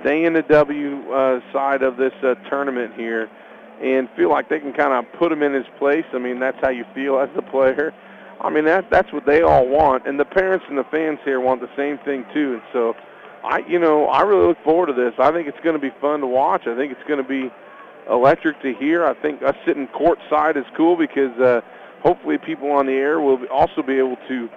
stay 0.00 0.24
in 0.24 0.34
the 0.34 0.42
W 0.42 1.10
uh, 1.10 1.40
side 1.52 1.82
of 1.82 1.96
this 1.96 2.12
uh, 2.22 2.34
tournament 2.50 2.92
here, 2.96 3.30
and 3.82 4.08
feel 4.16 4.30
like 4.30 4.48
they 4.48 4.60
can 4.60 4.72
kind 4.72 4.92
of 4.92 5.04
put 5.18 5.32
him 5.32 5.42
in 5.42 5.52
his 5.52 5.66
place. 5.78 6.04
I 6.12 6.18
mean, 6.18 6.38
that's 6.38 6.58
how 6.60 6.70
you 6.70 6.84
feel 6.94 7.18
as 7.18 7.28
a 7.36 7.42
player. 7.42 7.92
I 8.40 8.50
mean, 8.50 8.64
that 8.64 8.90
that's 8.90 9.12
what 9.12 9.26
they 9.26 9.42
all 9.42 9.66
want, 9.66 10.06
and 10.06 10.18
the 10.18 10.24
parents 10.24 10.66
and 10.68 10.76
the 10.76 10.84
fans 10.84 11.18
here 11.24 11.40
want 11.40 11.60
the 11.60 11.70
same 11.76 11.98
thing 11.98 12.24
too. 12.34 12.54
And 12.54 12.62
so, 12.72 12.94
I 13.44 13.58
you 13.68 13.78
know 13.78 14.06
I 14.06 14.22
really 14.22 14.48
look 14.48 14.62
forward 14.64 14.86
to 14.86 14.92
this. 14.92 15.14
I 15.18 15.30
think 15.30 15.48
it's 15.48 15.60
going 15.62 15.74
to 15.74 15.80
be 15.80 15.94
fun 16.00 16.20
to 16.20 16.26
watch. 16.26 16.66
I 16.66 16.76
think 16.76 16.92
it's 16.92 17.08
going 17.08 17.22
to 17.22 17.28
be 17.28 17.50
electric 18.10 18.60
to 18.62 18.74
hear. 18.74 19.04
I 19.06 19.14
think 19.14 19.42
us 19.42 19.54
sitting 19.66 19.86
courtside 19.88 20.56
is 20.56 20.66
cool 20.76 20.96
because 20.96 21.32
uh, 21.40 21.60
hopefully 22.02 22.38
people 22.38 22.70
on 22.70 22.86
the 22.86 22.92
air 22.92 23.20
will 23.20 23.38
also 23.46 23.82
be 23.82 23.98
able 23.98 24.16
to 24.28 24.48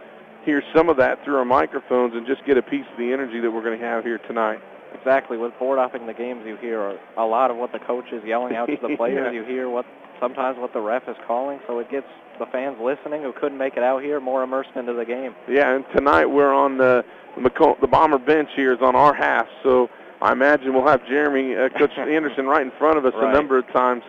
hear 0.44 0.64
some 0.76 0.90
of 0.90 0.98
that 0.98 1.24
through 1.24 1.38
our 1.38 1.46
microphones 1.46 2.14
and 2.14 2.26
just 2.26 2.46
get 2.46 2.58
a 2.58 2.62
piece 2.62 2.86
of 2.92 2.98
the 2.98 3.12
energy 3.12 3.40
that 3.40 3.52
we're 3.52 3.64
going 3.64 3.78
to 3.78 3.86
have 3.86 4.04
here 4.04 4.18
tonight. 4.20 4.60
Exactly. 4.94 5.38
With 5.38 5.58
board 5.60 5.80
upping 5.80 6.08
the 6.08 6.14
games, 6.14 6.44
you 6.46 6.58
hear 6.58 6.98
a 7.18 7.26
lot 7.26 7.52
of 7.52 7.58
what 7.58 7.72
the 7.72 7.80
coach 7.80 8.06
is 8.12 8.24
yelling 8.26 8.56
out 8.56 8.68
to 8.68 8.78
the 8.82 8.96
players. 8.98 9.34
Yeah. 9.34 9.40
You 9.40 9.46
hear 9.46 9.70
what 9.70 9.86
sometimes 10.20 10.58
what 10.58 10.74
the 10.74 10.82
ref 10.82 11.04
is 11.08 11.16
calling, 11.26 11.60
so 11.68 11.80
it 11.80 11.90
gets 11.90 12.08
the 12.40 12.46
fans 12.48 12.78
listening 12.82 13.22
who 13.24 13.34
couldn't 13.34 13.58
make 13.58 13.78
it 13.78 13.84
out 13.84 14.04
here 14.04 14.20
more 14.20 14.44
immersed 14.44 14.72
into 14.76 14.94
the 14.94 15.06
game. 15.06 15.36
Yeah, 15.48 15.76
and 15.76 15.86
tonight 15.96 16.26
we're 16.26 16.54
on 16.54 16.78
the 16.78 17.04
the, 17.36 17.88
Bomber 17.88 18.18
bench 18.18 18.50
here 18.56 18.74
is 18.74 18.80
on 18.82 18.96
our 18.96 19.14
half, 19.14 19.46
so 19.64 19.90
I 20.22 20.32
imagine 20.32 20.74
we'll 20.74 20.88
have 20.88 21.06
Jeremy, 21.08 21.56
uh, 21.56 21.70
Coach 21.78 21.92
Anderson, 21.98 22.48
right 22.48 22.64
in 22.64 22.72
front 22.80 22.98
of 22.98 23.06
us 23.06 23.14
a 23.16 23.32
number 23.32 23.58
of 23.58 23.68
times, 23.68 24.04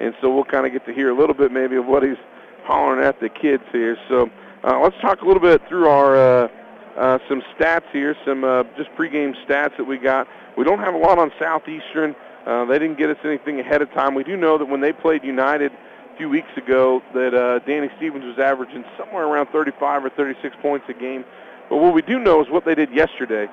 and 0.00 0.14
so 0.20 0.32
we'll 0.32 0.44
kind 0.44 0.66
of 0.66 0.72
get 0.72 0.84
to 0.86 0.92
hear 0.92 1.10
a 1.10 1.18
little 1.18 1.34
bit 1.34 1.50
maybe 1.50 1.76
of 1.76 1.86
what 1.86 2.02
he's 2.02 2.18
hollering 2.64 3.04
at 3.04 3.20
the 3.20 3.28
kids 3.28 3.62
here. 3.72 3.96
So 4.08 4.28
uh, 4.64 4.80
let's 4.80 4.96
talk 5.00 5.22
a 5.22 5.24
little 5.24 5.42
bit 5.42 5.62
through 5.68 5.88
our 5.88 6.16
uh, 6.16 6.48
uh, 6.96 7.18
some 7.28 7.42
stats 7.56 7.90
here, 7.92 8.16
some 8.24 8.44
uh, 8.44 8.64
just 8.76 8.90
pregame 8.90 9.34
stats 9.46 9.76
that 9.76 9.84
we 9.84 9.98
got. 9.98 10.28
We 10.56 10.64
don't 10.64 10.78
have 10.78 10.94
a 10.94 10.98
lot 10.98 11.18
on 11.18 11.32
Southeastern. 11.38 12.14
Uh, 12.46 12.64
they 12.66 12.78
didn't 12.78 12.98
get 12.98 13.10
us 13.10 13.16
anything 13.24 13.58
ahead 13.60 13.82
of 13.82 13.90
time. 13.92 14.14
We 14.14 14.24
do 14.24 14.36
know 14.36 14.58
that 14.58 14.66
when 14.66 14.80
they 14.80 14.92
played 14.92 15.24
United 15.24 15.72
a 15.72 16.16
few 16.16 16.28
weeks 16.28 16.50
ago, 16.56 17.02
that 17.14 17.34
uh, 17.34 17.58
Danny 17.66 17.88
Stevens 17.96 18.24
was 18.24 18.38
averaging 18.38 18.84
somewhere 18.98 19.26
around 19.26 19.48
35 19.48 20.04
or 20.04 20.10
36 20.10 20.54
points 20.62 20.86
a 20.88 20.92
game. 20.92 21.24
But 21.68 21.78
what 21.78 21.94
we 21.94 22.02
do 22.02 22.18
know 22.18 22.42
is 22.42 22.50
what 22.50 22.64
they 22.64 22.74
did 22.74 22.92
yesterday 22.92 23.48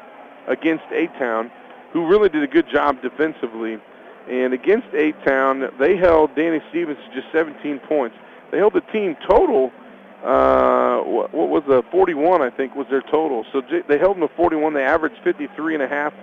against 0.47 0.83
A-Town, 0.91 1.49
who 1.93 2.05
really 2.05 2.29
did 2.29 2.43
a 2.43 2.47
good 2.47 2.69
job 2.69 3.01
defensively. 3.01 3.79
And 4.29 4.53
against 4.53 4.87
A-Town, 4.93 5.71
they 5.79 5.97
held 5.97 6.35
Danny 6.35 6.61
Stevens 6.69 6.99
to 7.09 7.21
just 7.21 7.31
17 7.31 7.79
points. 7.79 8.15
They 8.51 8.57
held 8.57 8.73
the 8.73 8.81
team 8.81 9.15
total, 9.27 9.71
uh, 10.23 10.99
what, 11.01 11.33
what 11.33 11.49
was 11.49 11.63
the 11.67 11.83
41, 11.91 12.41
I 12.41 12.49
think, 12.49 12.75
was 12.75 12.87
their 12.89 13.01
total. 13.01 13.45
So 13.51 13.61
j- 13.61 13.81
they 13.87 13.97
held 13.97 14.17
them 14.17 14.27
to 14.27 14.35
41. 14.35 14.73
They 14.73 14.83
averaged 14.83 15.17
53 15.23 15.75
and 15.75 15.83
a 15.83 15.87
half 15.87 16.13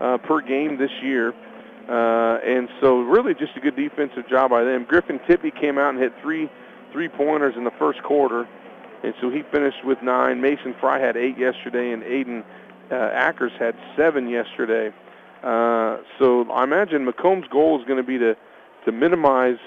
uh, 0.00 0.18
per 0.18 0.40
game 0.40 0.76
this 0.78 0.90
year. 1.02 1.32
Uh, 1.88 2.38
and 2.44 2.68
so 2.80 3.00
really 3.00 3.32
just 3.32 3.56
a 3.56 3.60
good 3.60 3.76
defensive 3.76 4.28
job 4.28 4.50
by 4.50 4.64
them. 4.64 4.84
Griffin 4.84 5.20
Tippy 5.26 5.50
came 5.50 5.78
out 5.78 5.90
and 5.90 5.98
hit 5.98 6.12
three 6.20 6.50
three-pointers 6.92 7.54
in 7.56 7.64
the 7.64 7.72
first 7.78 8.02
quarter. 8.02 8.48
And 9.02 9.14
so 9.20 9.30
he 9.30 9.42
finished 9.52 9.84
with 9.84 10.02
nine. 10.02 10.40
Mason 10.40 10.74
Fry 10.80 10.98
had 10.98 11.16
eight 11.16 11.38
yesterday, 11.38 11.92
and 11.92 12.02
Aiden 12.02 12.42
uh, 12.90 12.94
Ackers 12.94 13.52
had 13.58 13.74
seven 13.96 14.28
yesterday. 14.28 14.94
Uh, 15.42 15.98
so 16.18 16.50
I 16.50 16.64
imagine 16.64 17.06
Macomb's 17.06 17.48
goal 17.48 17.78
is 17.78 17.86
going 17.86 17.98
to 17.98 18.06
be 18.06 18.18
to 18.18 18.36
to 18.84 18.92
minimize 18.92 19.58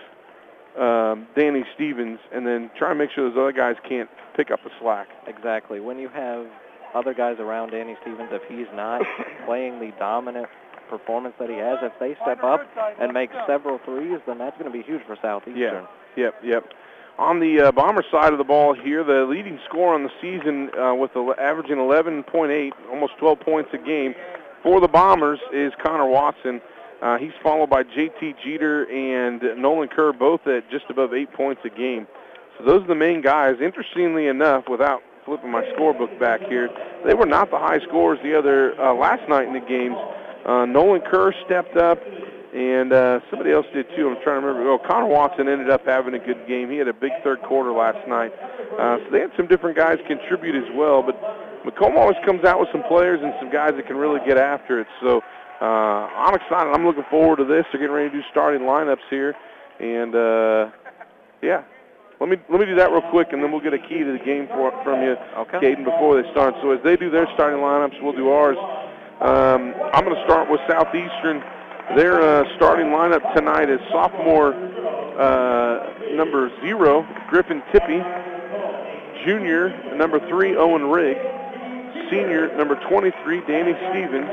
um, 0.79 1.27
Danny 1.35 1.63
Stevens 1.75 2.19
and 2.33 2.47
then 2.47 2.71
try 2.77 2.89
and 2.91 2.99
make 2.99 3.11
sure 3.11 3.29
those 3.29 3.37
other 3.37 3.51
guys 3.51 3.75
can't 3.87 4.09
pick 4.35 4.51
up 4.51 4.63
the 4.63 4.71
slack. 4.79 5.07
Exactly. 5.27 5.79
When 5.79 5.99
you 5.99 6.09
have 6.09 6.47
other 6.95 7.13
guys 7.13 7.37
around 7.39 7.71
Danny 7.71 7.95
Stevens, 8.01 8.29
if 8.31 8.41
he's 8.47 8.67
not 8.73 9.01
playing 9.45 9.79
the 9.79 9.91
dominant 9.99 10.47
performance 10.89 11.35
that 11.39 11.49
he 11.49 11.55
has, 11.55 11.77
if 11.81 11.93
they 11.99 12.15
step 12.23 12.43
up 12.43 12.61
and 12.99 13.13
make 13.13 13.29
several 13.45 13.79
threes, 13.85 14.19
then 14.25 14.37
that's 14.37 14.57
going 14.57 14.71
to 14.71 14.75
be 14.75 14.83
huge 14.83 15.01
for 15.05 15.15
Southeastern. 15.21 15.55
Yeah. 15.55 15.85
Yep, 16.15 16.35
yep. 16.43 16.63
On 17.19 17.39
the 17.41 17.67
uh, 17.67 17.71
Bomber 17.73 18.03
side 18.09 18.31
of 18.31 18.37
the 18.37 18.45
ball 18.45 18.73
here, 18.73 19.03
the 19.03 19.25
leading 19.25 19.59
scorer 19.67 19.93
on 19.93 20.03
the 20.03 20.09
season 20.21 20.69
uh, 20.79 20.95
with 20.95 21.13
the, 21.13 21.35
averaging 21.37 21.75
11.8, 21.75 22.71
almost 22.89 23.13
12 23.19 23.39
points 23.41 23.69
a 23.73 23.77
game 23.77 24.15
for 24.63 24.79
the 24.79 24.87
Bombers 24.87 25.39
is 25.53 25.73
Connor 25.83 26.07
Watson. 26.07 26.61
Uh, 27.01 27.17
he's 27.17 27.31
followed 27.41 27.69
by 27.69 27.83
J.T. 27.83 28.35
Jeter 28.43 28.83
and 28.91 29.41
Nolan 29.61 29.87
Kerr, 29.87 30.11
both 30.11 30.45
at 30.47 30.69
just 30.69 30.85
above 30.89 31.13
eight 31.13 31.31
points 31.33 31.61
a 31.63 31.69
game. 31.69 32.07
So 32.57 32.65
those 32.65 32.83
are 32.83 32.87
the 32.87 32.95
main 32.95 33.21
guys. 33.21 33.55
Interestingly 33.61 34.27
enough, 34.27 34.65
without 34.69 35.01
flipping 35.25 35.51
my 35.51 35.63
scorebook 35.75 36.19
back 36.19 36.41
here, 36.41 36.69
they 37.05 37.13
were 37.13 37.25
not 37.25 37.51
the 37.51 37.57
high 37.57 37.79
scorers 37.87 38.19
the 38.21 38.37
other 38.37 38.79
uh, 38.81 38.93
last 38.93 39.27
night 39.29 39.47
in 39.47 39.53
the 39.53 39.61
games. 39.61 39.95
Uh, 40.45 40.65
Nolan 40.65 41.01
Kerr 41.01 41.33
stepped 41.45 41.77
up, 41.77 41.99
and 42.53 42.91
uh, 42.91 43.19
somebody 43.29 43.51
else 43.51 43.65
did 43.73 43.87
too. 43.95 44.09
I'm 44.09 44.21
trying 44.23 44.41
to 44.41 44.47
remember. 44.47 44.71
Oh, 44.71 44.79
Connor 44.79 45.07
Watson 45.07 45.47
ended 45.47 45.69
up 45.69 45.85
having 45.85 46.15
a 46.15 46.19
good 46.19 46.47
game. 46.47 46.69
He 46.69 46.77
had 46.77 46.87
a 46.87 46.93
big 46.93 47.11
third 47.23 47.41
quarter 47.43 47.71
last 47.71 48.05
night. 48.09 48.33
Uh, 48.77 48.97
so 48.97 49.11
they 49.11 49.19
had 49.21 49.31
some 49.37 49.47
different 49.47 49.77
guys 49.77 49.99
contribute 50.07 50.55
as 50.55 50.69
well. 50.75 51.01
But 51.01 51.15
Macomb 51.63 51.97
always 51.97 52.17
comes 52.25 52.43
out 52.43 52.59
with 52.59 52.69
some 52.71 52.83
players 52.83 53.19
and 53.23 53.33
some 53.39 53.51
guys 53.51 53.71
that 53.75 53.87
can 53.87 53.97
really 53.97 54.19
get 54.25 54.37
after 54.37 54.79
it. 54.79 54.87
So 55.01 55.21
uh, 55.61 55.65
I'm 55.65 56.35
excited. 56.35 56.71
I'm 56.73 56.85
looking 56.85 57.05
forward 57.09 57.37
to 57.37 57.45
this. 57.45 57.65
They're 57.71 57.81
getting 57.81 57.95
ready 57.95 58.09
to 58.09 58.15
do 58.17 58.23
starting 58.31 58.61
lineups 58.61 59.07
here, 59.09 59.35
and 59.79 60.15
uh, 60.15 60.71
yeah. 61.41 61.63
Let 62.19 62.29
me 62.29 62.37
let 62.49 62.59
me 62.59 62.65
do 62.65 62.75
that 62.75 62.91
real 62.91 63.01
quick, 63.11 63.31
and 63.31 63.41
then 63.41 63.49
we'll 63.51 63.61
get 63.61 63.73
a 63.73 63.79
key 63.79 63.99
to 64.03 64.11
the 64.11 64.23
game 64.23 64.47
for, 64.47 64.71
from 64.83 65.01
you, 65.01 65.15
Okay. 65.37 65.59
Caden, 65.59 65.85
before 65.85 66.21
they 66.21 66.29
start. 66.31 66.53
So 66.61 66.71
as 66.71 66.83
they 66.83 66.97
do 66.97 67.09
their 67.09 67.27
starting 67.33 67.59
lineups, 67.59 68.01
we'll 68.03 68.11
do 68.11 68.29
ours. 68.29 68.57
Um, 69.21 69.73
I'm 69.93 70.03
going 70.03 70.15
to 70.15 70.23
start 70.25 70.49
with 70.49 70.59
Southeastern. 70.67 71.41
Their 71.95 72.21
uh, 72.21 72.43
starting 72.57 72.87
lineup 72.87 73.33
tonight 73.33 73.69
is 73.69 73.79
sophomore 73.89 74.53
uh, 74.53 75.93
number 76.11 76.51
zero, 76.61 77.07
Griffin 77.29 77.63
Tippy, 77.71 78.01
junior 79.25 79.95
number 79.95 80.19
three, 80.29 80.55
Owen 80.55 80.85
Rigg, 80.85 81.17
senior 82.11 82.55
number 82.55 82.75
23, 82.89 83.41
Danny 83.47 83.73
Stevens, 83.89 84.29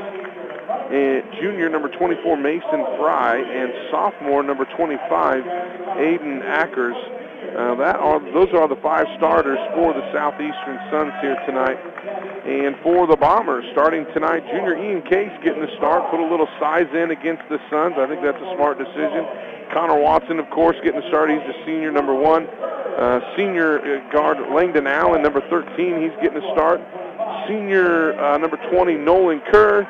and 0.91 1.23
junior 1.41 1.69
number 1.69 1.89
24, 1.89 2.37
Mason 2.37 2.85
Fry, 2.97 3.37
and 3.37 3.71
sophomore 3.91 4.43
number 4.43 4.65
25, 4.65 5.43
Aiden 5.43 6.43
Ackers. 6.43 6.95
Uh, 7.47 7.75
that 7.75 7.95
are 7.95 8.19
those 8.33 8.51
are 8.53 8.67
the 8.67 8.75
five 8.83 9.05
starters 9.17 9.57
for 9.73 9.93
the 9.93 10.03
Southeastern 10.11 10.77
Suns 10.91 11.13
here 11.21 11.37
tonight. 11.45 11.77
And 12.45 12.75
for 12.83 13.07
the 13.07 13.15
Bombers, 13.15 13.65
starting 13.71 14.05
tonight, 14.13 14.43
junior 14.51 14.75
Ian 14.75 15.01
Case 15.03 15.31
getting 15.43 15.61
the 15.61 15.73
start, 15.77 16.09
put 16.11 16.19
a 16.19 16.27
little 16.27 16.47
size 16.59 16.87
in 16.93 17.11
against 17.11 17.43
the 17.49 17.59
Suns. 17.69 17.95
I 17.97 18.07
think 18.07 18.21
that's 18.21 18.41
a 18.41 18.55
smart 18.55 18.77
decision. 18.77 19.25
Connor 19.73 19.99
Watson, 19.99 20.39
of 20.39 20.49
course, 20.49 20.77
getting 20.83 21.01
the 21.01 21.07
start. 21.07 21.29
He's 21.29 21.39
the 21.39 21.55
senior, 21.65 21.91
number 21.91 22.15
one. 22.15 22.47
Uh, 22.47 23.21
senior 23.37 23.79
uh, 23.79 24.11
guard 24.11 24.37
Langdon 24.53 24.87
Allen, 24.87 25.21
number 25.21 25.41
13, 25.49 26.01
he's 26.01 26.11
getting 26.21 26.41
the 26.41 26.51
start. 26.53 26.81
Senior 27.47 28.19
uh, 28.19 28.37
number 28.37 28.57
20, 28.71 28.95
Nolan 28.95 29.41
Kerr. 29.51 29.87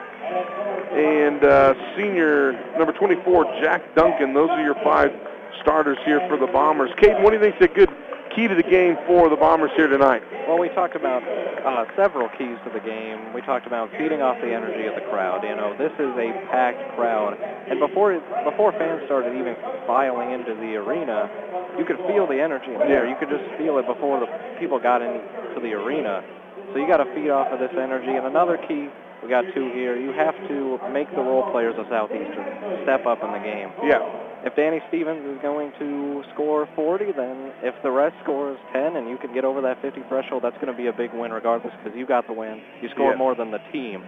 And 0.98 1.44
uh, 1.44 1.74
senior 1.96 2.54
number 2.78 2.92
24, 2.94 3.62
Jack 3.62 3.94
Duncan. 3.94 4.34
Those 4.34 4.50
are 4.50 4.64
your 4.64 4.76
five 4.84 5.14
starters 5.62 5.98
here 6.06 6.20
for 6.28 6.38
the 6.38 6.48
Bombers. 6.48 6.90
Caden, 6.98 7.22
what 7.22 7.30
do 7.30 7.38
you 7.38 7.44
think 7.44 7.56
is 7.62 7.70
a 7.70 7.74
good 7.74 7.90
key 8.34 8.48
to 8.48 8.56
the 8.56 8.66
game 8.66 8.98
for 9.06 9.30
the 9.30 9.36
Bombers 9.36 9.70
here 9.78 9.86
tonight? 9.86 10.24
Well, 10.48 10.58
we 10.58 10.70
talked 10.74 10.96
about 10.96 11.22
uh, 11.22 11.86
several 11.94 12.30
keys 12.34 12.58
to 12.66 12.74
the 12.74 12.82
game. 12.82 13.34
We 13.34 13.42
talked 13.42 13.68
about 13.68 13.94
feeding 13.94 14.26
off 14.26 14.42
the 14.42 14.50
energy 14.50 14.90
of 14.90 14.96
the 14.96 15.06
crowd. 15.14 15.46
You 15.46 15.54
know, 15.54 15.78
this 15.78 15.94
is 16.02 16.14
a 16.18 16.34
packed 16.50 16.82
crowd, 16.98 17.38
and 17.38 17.78
before 17.78 18.18
before 18.42 18.74
fans 18.74 19.06
started 19.06 19.38
even 19.38 19.54
filing 19.86 20.34
into 20.34 20.58
the 20.58 20.82
arena, 20.82 21.30
you 21.78 21.86
could 21.86 22.02
feel 22.10 22.26
the 22.26 22.42
energy 22.42 22.74
in 22.74 22.82
the 22.82 22.90
air. 22.90 23.06
Yeah. 23.06 23.14
You 23.14 23.18
could 23.22 23.30
just 23.30 23.46
feel 23.62 23.78
it 23.78 23.86
before 23.86 24.18
the 24.18 24.30
people 24.58 24.82
got 24.82 25.06
into 25.06 25.62
the 25.62 25.78
arena. 25.78 26.26
So 26.74 26.80
you 26.80 26.88
got 26.88 26.98
to 26.98 27.10
feed 27.14 27.30
off 27.30 27.48
of 27.54 27.60
this 27.60 27.72
energy. 27.78 28.12
And 28.12 28.26
another 28.26 28.58
key, 28.68 28.90
we 29.24 29.30
got 29.30 29.44
two 29.54 29.72
here. 29.74 29.98
You 29.98 30.12
have 30.14 30.36
to 30.48 30.80
make 30.92 31.10
the 31.12 31.22
role 31.22 31.50
players 31.52 31.76
of 31.78 31.86
Southeastern 31.90 32.84
step 32.84 33.06
up 33.06 33.24
in 33.24 33.32
the 33.32 33.40
game. 33.40 33.70
Yeah. 33.84 34.00
If 34.44 34.56
Danny 34.56 34.82
Stevens 34.88 35.26
is 35.26 35.42
going 35.42 35.74
to 35.80 36.24
score 36.34 36.68
40, 36.76 37.12
then 37.14 37.52
if 37.64 37.74
the 37.84 37.92
rest 37.92 38.16
scores 38.24 38.58
10 38.72 38.96
and 38.96 39.10
you 39.10 39.18
can 39.18 39.34
get 39.34 39.44
over 39.44 39.60
that 39.62 39.82
50 39.82 40.04
threshold, 40.08 40.44
that's 40.44 40.56
going 40.56 40.68
to 40.68 40.78
be 40.78 40.88
a 40.88 40.94
big 40.94 41.12
win 41.14 41.32
regardless 41.34 41.74
because 41.84 41.98
you 41.98 42.06
got 42.06 42.28
the 42.28 42.34
win. 42.34 42.62
You 42.82 42.90
scored 42.90 43.14
Yeah. 43.14 43.18
more 43.18 43.36
than 43.36 43.52
the 43.52 43.60
team. 43.74 44.04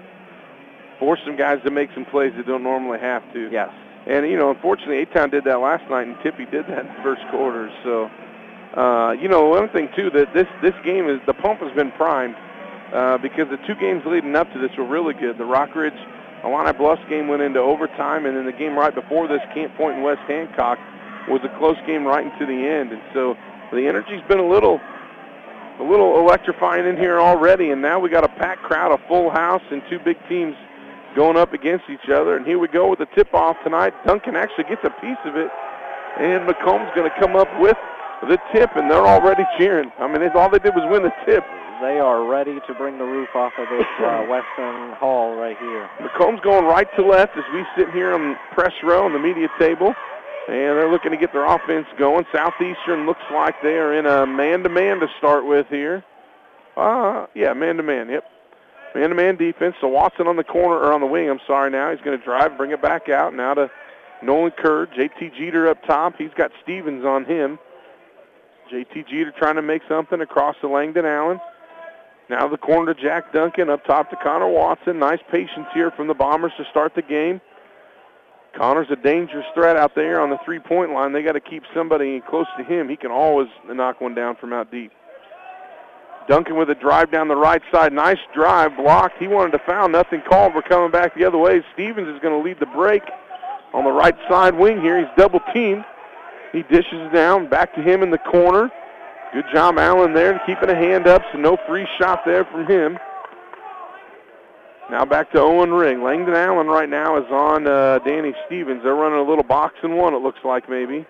Force 0.99 1.19
some 1.25 1.35
guys 1.35 1.59
to 1.63 1.71
make 1.71 1.89
some 1.93 2.05
plays 2.05 2.33
that 2.37 2.45
don't 2.45 2.63
normally 2.63 2.99
have 2.99 3.23
to. 3.33 3.49
Yes. 3.51 3.69
And, 4.05 4.29
you 4.29 4.37
know, 4.37 4.49
unfortunately, 4.51 4.99
A-Town 4.99 5.29
did 5.29 5.43
that 5.45 5.59
last 5.59 5.89
night, 5.89 6.07
and 6.07 6.15
Tippy 6.21 6.45
did 6.45 6.67
that 6.67 6.79
in 6.85 6.87
the 6.87 7.01
first 7.03 7.21
quarter. 7.31 7.71
So 7.83 8.09
Uh, 8.75 9.15
you 9.19 9.27
know, 9.27 9.45
one 9.49 9.67
thing 9.69 9.89
too 9.95 10.11
that 10.11 10.31
this 10.31 10.45
this 10.61 10.75
game 10.85 11.09
is 11.09 11.19
the 11.25 11.33
pump 11.33 11.59
has 11.59 11.71
been 11.71 11.91
primed 11.93 12.35
uh, 12.93 13.17
because 13.17 13.47
the 13.49 13.57
two 13.67 13.75
games 13.75 14.03
leading 14.05 14.35
up 14.35 14.51
to 14.53 14.59
this 14.59 14.71
were 14.77 14.85
really 14.85 15.13
good. 15.13 15.37
The 15.37 15.43
Rockridge 15.43 15.97
Illini 16.43 16.73
Bluffs 16.73 17.01
game 17.09 17.27
went 17.27 17.41
into 17.41 17.59
overtime, 17.59 18.25
and 18.25 18.35
then 18.35 18.45
the 18.45 18.53
game 18.53 18.77
right 18.77 18.93
before 18.93 19.27
this, 19.27 19.41
Camp 19.53 19.75
Point 19.75 19.95
and 19.95 20.03
West 20.03 20.21
Hancock, 20.27 20.79
was 21.27 21.41
a 21.43 21.57
close 21.59 21.77
game 21.85 22.05
right 22.05 22.25
into 22.25 22.45
the 22.45 22.67
end. 22.67 22.91
And 22.91 23.01
so 23.13 23.35
the 23.71 23.87
energy's 23.87 24.23
been 24.27 24.39
a 24.39 24.47
little 24.47 24.79
a 25.79 25.83
little 25.83 26.19
electrifying 26.19 26.85
in 26.85 26.97
here 26.97 27.21
already, 27.21 27.71
and 27.71 27.81
now 27.81 27.99
we 27.99 28.09
got 28.09 28.25
a 28.25 28.27
packed 28.27 28.63
crowd, 28.63 28.91
a 28.91 29.07
full 29.07 29.29
house, 29.29 29.61
and 29.71 29.81
two 29.89 29.97
big 29.99 30.17
teams 30.27 30.53
going 31.15 31.37
up 31.37 31.53
against 31.53 31.85
each 31.89 32.09
other. 32.09 32.35
And 32.35 32.45
here 32.45 32.59
we 32.59 32.67
go 32.67 32.89
with 32.89 32.99
the 32.99 33.07
tip-off 33.15 33.55
tonight. 33.63 33.93
Duncan 34.05 34.35
actually 34.35 34.65
gets 34.65 34.83
a 34.83 34.89
piece 35.01 35.17
of 35.23 35.37
it, 35.37 35.49
and 36.19 36.45
Macomb's 36.45 36.91
going 36.95 37.09
to 37.09 37.19
come 37.19 37.37
up 37.37 37.47
with 37.61 37.77
the 38.27 38.37
tip, 38.51 38.75
and 38.75 38.91
they're 38.91 39.07
already 39.07 39.43
cheering. 39.57 39.89
I 39.99 40.07
mean, 40.07 40.27
all 40.35 40.49
they 40.49 40.59
did 40.59 40.75
was 40.75 40.83
win 40.91 41.03
the 41.03 41.13
tip. 41.25 41.45
They 41.81 41.97
are 41.97 42.27
ready 42.27 42.59
to 42.67 42.73
bring 42.73 42.97
the 42.97 43.05
roof 43.05 43.29
off 43.35 43.53
of 43.57 43.67
this 43.69 43.87
uh, 43.99 44.23
Western 44.29 44.91
Hall 44.93 45.35
right 45.35 45.57
here. 45.57 45.89
Macomb's 46.01 46.41
going 46.41 46.65
right 46.65 46.87
to 46.97 47.05
left 47.05 47.37
as 47.37 47.43
we 47.53 47.63
sit 47.77 47.89
here 47.93 48.13
on 48.13 48.35
press 48.53 48.73
row 48.83 49.05
on 49.05 49.13
the 49.13 49.19
media 49.19 49.47
table. 49.57 49.93
And 50.47 50.77
they're 50.77 50.91
looking 50.91 51.11
to 51.11 51.17
get 51.17 51.31
their 51.31 51.45
offense 51.45 51.85
going. 51.97 52.25
Southeastern 52.33 53.05
looks 53.05 53.21
like 53.31 53.55
they 53.61 53.77
are 53.77 53.93
in 53.93 54.05
a 54.07 54.25
man-to-man 54.25 54.99
to 54.99 55.07
start 55.19 55.45
with 55.45 55.67
here. 55.69 56.03
Uh, 56.75 57.27
yeah, 57.35 57.53
man-to-man, 57.53 58.09
yep. 58.09 58.23
Man-to-man 58.95 59.37
defense. 59.37 59.75
So 59.79 59.87
Watson 59.87 60.27
on 60.27 60.37
the 60.37 60.43
corner, 60.43 60.75
or 60.75 60.91
on 60.91 61.01
the 61.01 61.07
wing, 61.07 61.29
I'm 61.29 61.39
sorry 61.45 61.69
now. 61.69 61.91
He's 61.91 62.03
going 62.03 62.17
to 62.17 62.25
drive, 62.25 62.57
bring 62.57 62.71
it 62.71 62.81
back 62.81 63.09
out. 63.09 63.33
Now 63.35 63.53
to 63.53 63.69
Nolan 64.23 64.51
Kerr. 64.57 64.87
JT 64.87 65.37
Jeter 65.37 65.69
up 65.69 65.83
top. 65.85 66.15
He's 66.17 66.33
got 66.35 66.51
Stevens 66.63 67.05
on 67.05 67.25
him. 67.25 67.59
JT 68.73 69.07
Jeter 69.07 69.31
trying 69.37 69.55
to 69.55 69.61
make 69.61 69.83
something 69.87 70.19
across 70.19 70.55
to 70.61 70.67
Langdon 70.67 71.05
Allen. 71.05 71.39
Now 72.29 72.47
the 72.47 72.57
corner 72.57 72.93
to 72.93 73.01
Jack 73.01 73.33
Duncan, 73.33 73.69
up 73.69 73.83
top 73.85 74.09
to 74.11 74.15
Connor 74.15 74.47
Watson. 74.47 74.99
Nice 74.99 75.19
patience 75.31 75.67
here 75.73 75.91
from 75.91 76.07
the 76.07 76.13
Bombers 76.13 76.51
to 76.57 76.65
start 76.69 76.93
the 76.95 77.01
game. 77.01 77.41
Connor's 78.55 78.87
a 78.91 78.95
dangerous 78.95 79.45
threat 79.53 79.77
out 79.77 79.95
there 79.95 80.21
on 80.21 80.29
the 80.29 80.37
three-point 80.45 80.91
line. 80.91 81.13
They 81.13 81.23
got 81.23 81.33
to 81.33 81.39
keep 81.39 81.63
somebody 81.73 82.21
close 82.29 82.47
to 82.57 82.63
him. 82.63 82.89
He 82.89 82.95
can 82.95 83.11
always 83.11 83.47
knock 83.67 84.01
one 84.01 84.15
down 84.15 84.35
from 84.35 84.53
out 84.53 84.71
deep. 84.71 84.91
Duncan 86.27 86.57
with 86.57 86.69
a 86.69 86.75
drive 86.75 87.11
down 87.11 87.27
the 87.27 87.35
right 87.35 87.61
side. 87.71 87.93
Nice 87.93 88.19
drive, 88.35 88.77
blocked. 88.77 89.17
He 89.19 89.27
wanted 89.27 89.51
to 89.51 89.59
foul. 89.65 89.89
Nothing 89.89 90.21
called. 90.29 90.53
We're 90.53 90.61
coming 90.61 90.91
back 90.91 91.15
the 91.15 91.25
other 91.25 91.39
way. 91.39 91.63
Stevens 91.73 92.07
is 92.07 92.19
going 92.21 92.39
to 92.39 92.47
lead 92.47 92.59
the 92.59 92.67
break 92.67 93.01
on 93.73 93.83
the 93.83 93.91
right 93.91 94.15
side 94.29 94.55
wing 94.55 94.79
here. 94.81 94.99
He's 94.99 95.09
double 95.17 95.39
teamed. 95.53 95.83
He 96.51 96.61
dishes 96.63 97.11
down. 97.11 97.49
Back 97.49 97.73
to 97.75 97.81
him 97.81 98.03
in 98.03 98.11
the 98.11 98.19
corner. 98.19 98.69
Good 99.33 99.45
job, 99.53 99.77
Allen, 99.77 100.13
there, 100.13 100.41
keeping 100.47 100.69
a 100.69 100.75
hand 100.75 101.07
up, 101.07 101.21
so 101.31 101.37
no 101.37 101.55
free 101.67 101.87
shot 101.99 102.21
there 102.25 102.45
from 102.45 102.65
him. 102.65 102.97
Now 104.89 105.05
back 105.05 105.31
to 105.33 105.39
Owen 105.39 105.71
Rigg. 105.71 105.99
Langdon 105.99 106.33
Allen 106.33 106.65
right 106.65 106.89
now 106.89 107.15
is 107.17 107.29
on 107.31 107.67
uh, 107.67 107.99
Danny 107.99 108.33
Stevens. 108.47 108.81
They're 108.83 108.95
running 108.95 109.19
a 109.19 109.23
little 109.29 109.43
box 109.43 109.75
and 109.83 109.95
one, 109.95 110.15
it 110.15 110.23
looks 110.23 110.39
like 110.43 110.67
maybe. 110.67 111.05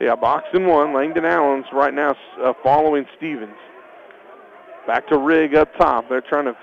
Yeah, 0.00 0.16
box 0.16 0.46
and 0.52 0.66
one. 0.66 0.92
Langdon 0.92 1.24
Allen's 1.24 1.66
right 1.72 1.94
now 1.94 2.16
uh, 2.42 2.52
following 2.64 3.04
Stevens. 3.16 3.54
Back 4.88 5.06
to 5.08 5.18
Rigg 5.18 5.54
up 5.54 5.68
top. 5.76 6.08
They're 6.08 6.20
trying 6.20 6.46
to, 6.46 6.56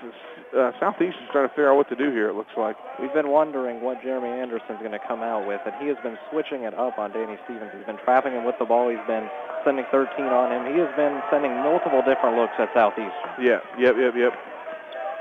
uh, 0.54 0.72
Southeast 0.78 1.16
is 1.18 1.28
trying 1.32 1.48
to 1.48 1.52
figure 1.54 1.70
out 1.70 1.76
what 1.76 1.88
to 1.88 1.96
do 1.96 2.10
here, 2.10 2.28
it 2.28 2.34
looks 2.34 2.54
like. 2.56 2.76
We've 3.00 3.12
been 3.12 3.28
wondering 3.28 3.82
what 3.82 4.02
Jeremy 4.02 4.28
Anderson's 4.28 4.78
going 4.78 4.92
to 4.92 5.02
come 5.02 5.22
out 5.22 5.46
with, 5.46 5.60
and 5.66 5.74
he 5.80 5.88
has 5.88 5.96
been 6.02 6.18
switching 6.30 6.62
it 6.62 6.74
up 6.74 6.98
on 6.98 7.12
Danny 7.12 7.36
Stevens. 7.44 7.70
He's 7.76 7.86
been 7.86 7.98
trapping 8.04 8.32
him 8.32 8.44
with 8.44 8.54
the 8.58 8.64
ball. 8.64 8.88
He's 8.88 9.02
been 9.06 9.28
sending 9.64 9.84
13 9.90 10.26
on 10.26 10.52
him. 10.52 10.72
He 10.72 10.78
has 10.78 10.90
been 10.94 11.20
sending 11.30 11.50
multiple 11.64 12.02
different 12.06 12.36
looks 12.38 12.54
at 12.58 12.70
Southeastern. 12.74 13.42
Yeah, 13.42 13.58
yep, 13.78 13.96
yep, 13.98 14.14
yep. 14.14 14.32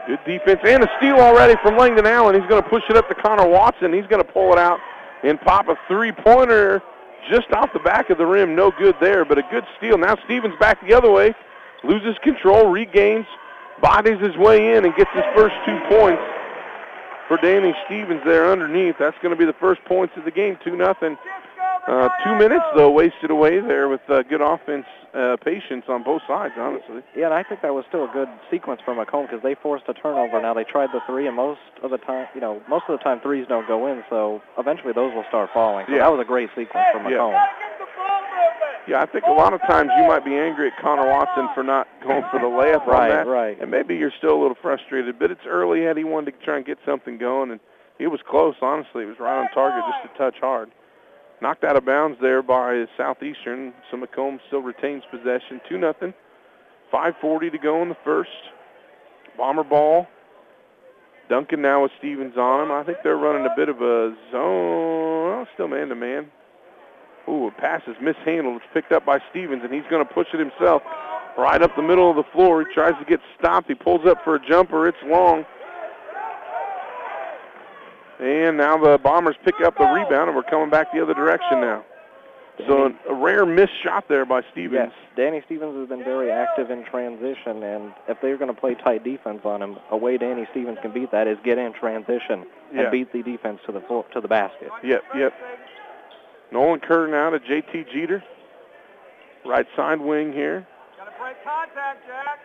Good 0.05 0.22
defense 0.25 0.62
and 0.63 0.84
a 0.84 0.89
steal 0.98 1.17
already 1.17 1.55
from 1.63 1.77
Langdon 1.77 2.05
Allen. 2.05 2.36
He's 2.39 2.48
going 2.48 2.62
to 2.62 2.70
push 2.70 2.84
it 2.89 2.96
up 2.96 3.10
to 3.10 3.15
Connor 3.15 3.48
Watson. 3.48 3.91
He's 3.91 4.05
going 4.05 4.22
to 4.24 4.32
pull 4.32 4.53
it 4.53 4.60
out 4.60 4.79
and 5.24 5.41
pop 5.41 5.67
a 5.67 5.75
three-pointer 5.88 6.84
just 7.29 7.51
off 7.51 7.74
the 7.74 7.79
back 7.79 8.12
of 8.12 8.20
the 8.20 8.25
rim. 8.25 8.55
No 8.55 8.72
good 8.72 8.96
there, 9.01 9.25
but 9.25 9.39
a 9.39 9.44
good 9.50 9.63
steal. 9.77 9.98
Now 9.98 10.15
Stevens 10.25 10.53
back 10.60 10.79
the 10.86 10.94
other 10.94 11.10
way, 11.10 11.34
loses 11.84 12.15
control, 12.22 12.67
regains, 12.70 13.25
bodies 13.81 14.20
his 14.22 14.35
way 14.38 14.75
in, 14.75 14.85
and 14.85 14.96
gets 14.96 15.11
his 15.14 15.25
first 15.35 15.55
two 15.66 15.79
points 15.90 16.22
for 17.27 17.38
Danny 17.38 17.74
Stevens 17.85 18.22
there 18.25 18.51
underneath. 18.51 18.96
That's 19.00 19.18
going 19.22 19.33
to 19.33 19.40
be 19.40 19.46
the 19.46 19.57
first 19.59 19.83
points 19.85 20.14
of 20.18 20.25
the 20.25 20.31
game, 20.31 20.57
2 20.64 20.75
nothing. 20.75 21.18
Uh, 21.87 22.09
two 22.24 22.35
minutes, 22.35 22.65
though, 22.75 22.89
wasted 22.89 23.29
away 23.29 23.59
there 23.59 23.87
with 23.87 24.01
uh, 24.09 24.24
good 24.24 24.41
offense 24.41 24.85
uh, 25.13 25.37
patience 25.37 25.85
on 25.87 26.03
both 26.03 26.21
sides, 26.27 26.55
honestly. 26.57 27.01
Yeah, 27.15 27.25
and 27.25 27.33
I 27.33 27.43
think 27.43 27.61
that 27.61 27.74
was 27.74 27.85
still 27.87 28.03
a 28.05 28.11
good 28.11 28.27
sequence 28.50 28.81
for 28.83 28.95
Macomb 28.95 29.27
because 29.27 29.43
they 29.43 29.55
forced 29.55 29.85
a 29.87 29.93
turnover. 29.93 30.41
Now 30.41 30.53
they 30.53 30.63
tried 30.63 30.89
the 30.91 31.00
three, 31.05 31.27
and 31.27 31.35
most 31.35 31.61
of 31.83 31.91
the 31.91 31.98
time, 31.98 32.27
you 32.33 32.41
know, 32.41 32.61
most 32.67 32.85
of 32.89 32.98
the 32.98 33.03
time 33.03 33.19
threes 33.21 33.45
don't 33.48 33.67
go 33.67 33.85
in, 33.87 34.03
so 34.09 34.41
eventually 34.57 34.93
those 34.93 35.13
will 35.13 35.25
start 35.29 35.51
falling. 35.53 35.85
So 35.87 35.93
yeah. 35.93 36.00
that 36.00 36.11
was 36.11 36.21
a 36.21 36.27
great 36.27 36.50
sequence 36.50 36.85
for 36.91 37.00
Macomb. 37.00 37.31
Yeah. 37.31 37.45
Yeah, 38.87 39.01
I 39.01 39.07
think 39.07 39.25
a 39.25 39.31
lot 39.31 39.53
of 39.53 39.61
times 39.61 39.89
you 39.98 40.07
might 40.07 40.24
be 40.24 40.35
angry 40.35 40.67
at 40.67 40.79
Connor 40.79 41.09
Watson 41.09 41.50
for 41.55 41.63
not 41.63 41.87
going 42.03 42.21
for 42.29 42.39
the 42.39 42.45
layup 42.45 42.85
right, 42.85 43.09
on 43.09 43.17
that. 43.17 43.27
Right, 43.27 43.59
And 43.59 43.71
maybe 43.71 43.95
you're 43.95 44.13
still 44.15 44.37
a 44.37 44.39
little 44.39 44.57
frustrated, 44.61 45.17
but 45.17 45.31
it's 45.31 45.41
early 45.48 45.83
yet. 45.83 45.98
He 45.98 46.03
wanted 46.03 46.37
to 46.37 46.45
try 46.45 46.57
and 46.57 46.65
get 46.65 46.77
something 46.85 47.17
going, 47.17 47.50
and 47.50 47.59
he 47.98 48.05
was 48.05 48.19
close, 48.29 48.53
honestly. 48.61 49.03
It 49.03 49.07
was 49.07 49.19
right 49.19 49.41
on 49.41 49.50
target, 49.55 49.83
just 49.89 50.13
a 50.13 50.17
touch 50.19 50.35
hard. 50.39 50.69
Knocked 51.41 51.63
out 51.63 51.75
of 51.75 51.85
bounds 51.85 52.17
there 52.21 52.41
by 52.41 52.85
Southeastern. 52.98 53.74
So 53.91 53.98
Macomb 53.98 54.39
still 54.48 54.61
retains 54.61 55.03
possession. 55.11 55.61
2 55.69 55.77
nothing. 55.77 56.13
5.40 56.93 57.51
to 57.51 57.57
go 57.57 57.81
in 57.81 57.89
the 57.89 57.98
first. 58.03 58.29
Bomber 59.37 59.63
ball. 59.63 60.07
Duncan 61.27 61.61
now 61.61 61.83
with 61.83 61.91
Stevens 61.98 62.37
on 62.37 62.63
him. 62.63 62.71
I 62.71 62.83
think 62.83 63.00
they're 63.03 63.17
running 63.17 63.45
a 63.45 63.55
bit 63.55 63.67
of 63.67 63.81
a 63.81 64.15
zone. 64.31 65.27
Well, 65.27 65.48
still 65.53 65.67
man-to-man. 65.67 66.31
Ooh, 67.27 67.48
a 67.48 67.51
pass 67.51 67.81
is 67.87 67.95
mishandled. 68.00 68.57
It's 68.57 68.74
picked 68.74 68.91
up 68.91 69.05
by 69.05 69.19
Stevens, 69.31 69.63
and 69.63 69.74
he's 69.74 69.83
going 69.89 70.05
to 70.05 70.13
push 70.13 70.27
it 70.33 70.39
himself 70.39 70.83
right 71.37 71.61
up 71.61 71.75
the 71.75 71.81
middle 71.81 72.09
of 72.09 72.15
the 72.15 72.24
floor. 72.31 72.63
He 72.63 72.74
tries 72.74 72.93
to 73.00 73.05
get 73.05 73.19
stopped. 73.37 73.67
He 73.67 73.74
pulls 73.75 74.05
up 74.07 74.24
for 74.24 74.35
a 74.35 74.48
jumper. 74.48 74.87
It's 74.87 74.98
long. 75.05 75.43
And 78.20 78.58
now 78.58 78.78
the 78.78 78.98
Bombers 78.98 79.36
pick 79.44 79.56
up 79.64 79.78
the 79.78 79.86
rebound, 79.86 80.30
and 80.30 80.36
we're 80.36 80.44
coming 80.44 80.70
back 80.70 80.92
the 80.94 81.01
other 81.01 81.14
direction 81.14 81.60
now. 81.62 81.84
So 82.68 82.94
a 83.10 83.14
rare 83.14 83.46
missed 83.46 83.74
shot 83.84 84.06
there 84.08 84.25
by 84.25 84.42
Stevens. 84.54 84.92
Yes, 84.94 85.18
Danny 85.18 85.42
Stevens 85.46 85.75
has 85.78 85.90
been 85.90 86.06
very 86.06 86.32
active 86.32 86.72
in 86.72 86.86
transition, 86.86 87.62
and 87.64 87.94
if 88.08 88.18
they're 88.22 88.38
going 88.38 88.54
to 88.54 88.60
play 88.60 88.75
tight 88.75 89.04
defense 89.04 89.42
on 89.44 89.62
him, 89.62 89.78
a 89.92 89.98
way 89.98 90.18
Danny 90.18 90.48
Stevens 90.51 90.78
can 90.82 90.94
beat 90.94 91.12
that 91.12 91.28
is 91.28 91.38
get 91.44 91.58
in 91.58 91.74
transition 91.74 92.46
and 92.72 92.80
Yeah. 92.80 92.90
beat 92.90 93.12
the 93.12 93.24
defense 93.24 93.60
to 93.66 93.74
the 93.74 93.82
floor, 93.82 94.06
to 94.14 94.22
the 94.22 94.30
basket. 94.30 94.72
Yep, 94.84 95.04
yep. 95.16 95.34
Nolan 96.51 96.80
Kerr 96.80 97.08
now 97.08 97.30
to 97.32 97.40
JT 97.40 97.84
Jeter. 97.92 98.24
Right 99.44 99.68
side 99.75 100.00
wing 100.00 100.32
here. 100.32 100.66
Got 100.98 101.06
to 101.06 101.12
break 101.20 101.36
contact, 101.44 102.08
Jack. 102.08 102.40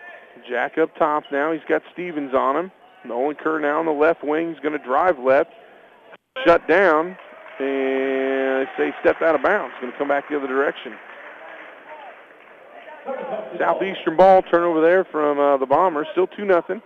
Jack 0.48 0.78
up 0.78 0.94
top 0.96 1.24
now. 1.30 1.52
He's 1.52 1.62
got 1.68 1.82
Stevens 1.92 2.34
on 2.34 2.56
him. 2.56 2.72
Nolan 3.04 3.36
Kerr 3.36 3.60
now 3.60 3.78
on 3.80 3.86
the 3.86 3.92
left 3.92 4.22
wing. 4.22 4.52
He's 4.52 4.60
going 4.60 4.78
to 4.78 4.84
drive 4.84 5.18
left. 5.18 5.50
Shut 6.46 6.66
down. 6.68 7.16
And 7.58 8.66
they 8.66 8.66
say 8.76 8.90
stepped 9.00 9.22
out 9.22 9.34
of 9.34 9.42
bounds. 9.42 9.74
Going 9.80 9.92
to 9.92 9.98
come 9.98 10.08
back 10.08 10.28
the 10.28 10.36
other 10.36 10.46
direction. 10.46 10.94
Southeastern 13.58 14.16
ball 14.16 14.42
turnover 14.42 14.80
there 14.80 15.04
from 15.04 15.38
uh, 15.38 15.56
the 15.56 15.66
Bombers. 15.66 16.06
Still 16.12 16.26
2 16.26 16.44
nothing. 16.44 16.80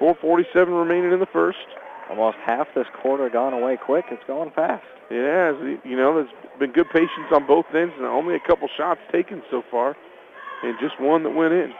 4.47 0.00 0.66
remaining 0.68 1.12
in 1.12 1.20
the 1.20 1.26
first. 1.32 1.58
Almost 2.10 2.36
half 2.44 2.66
this 2.74 2.86
quarter 3.00 3.30
gone 3.30 3.54
away 3.54 3.78
quick. 3.82 4.04
It's 4.10 4.22
going 4.26 4.50
fast. 4.50 4.84
It 5.10 5.24
has. 5.24 5.56
You 5.84 5.96
know, 5.96 6.14
there's 6.14 6.34
been 6.58 6.72
good 6.72 6.88
patience 6.92 7.32
on 7.32 7.46
both 7.46 7.66
ends 7.74 7.94
and 7.96 8.06
only 8.06 8.34
a 8.34 8.40
couple 8.46 8.68
shots 8.76 9.00
taken 9.10 9.42
so 9.50 9.62
far. 9.70 9.96
And 10.62 10.76
just 10.80 11.00
one 11.00 11.22
that 11.24 11.30
went 11.30 11.52
in. 11.52 11.72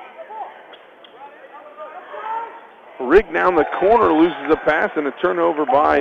Rigg 3.00 3.32
down 3.34 3.56
the 3.56 3.64
corner 3.80 4.12
loses 4.12 4.50
a 4.50 4.56
pass 4.68 4.90
and 4.96 5.06
a 5.06 5.12
turnover 5.22 5.66
by 5.66 6.00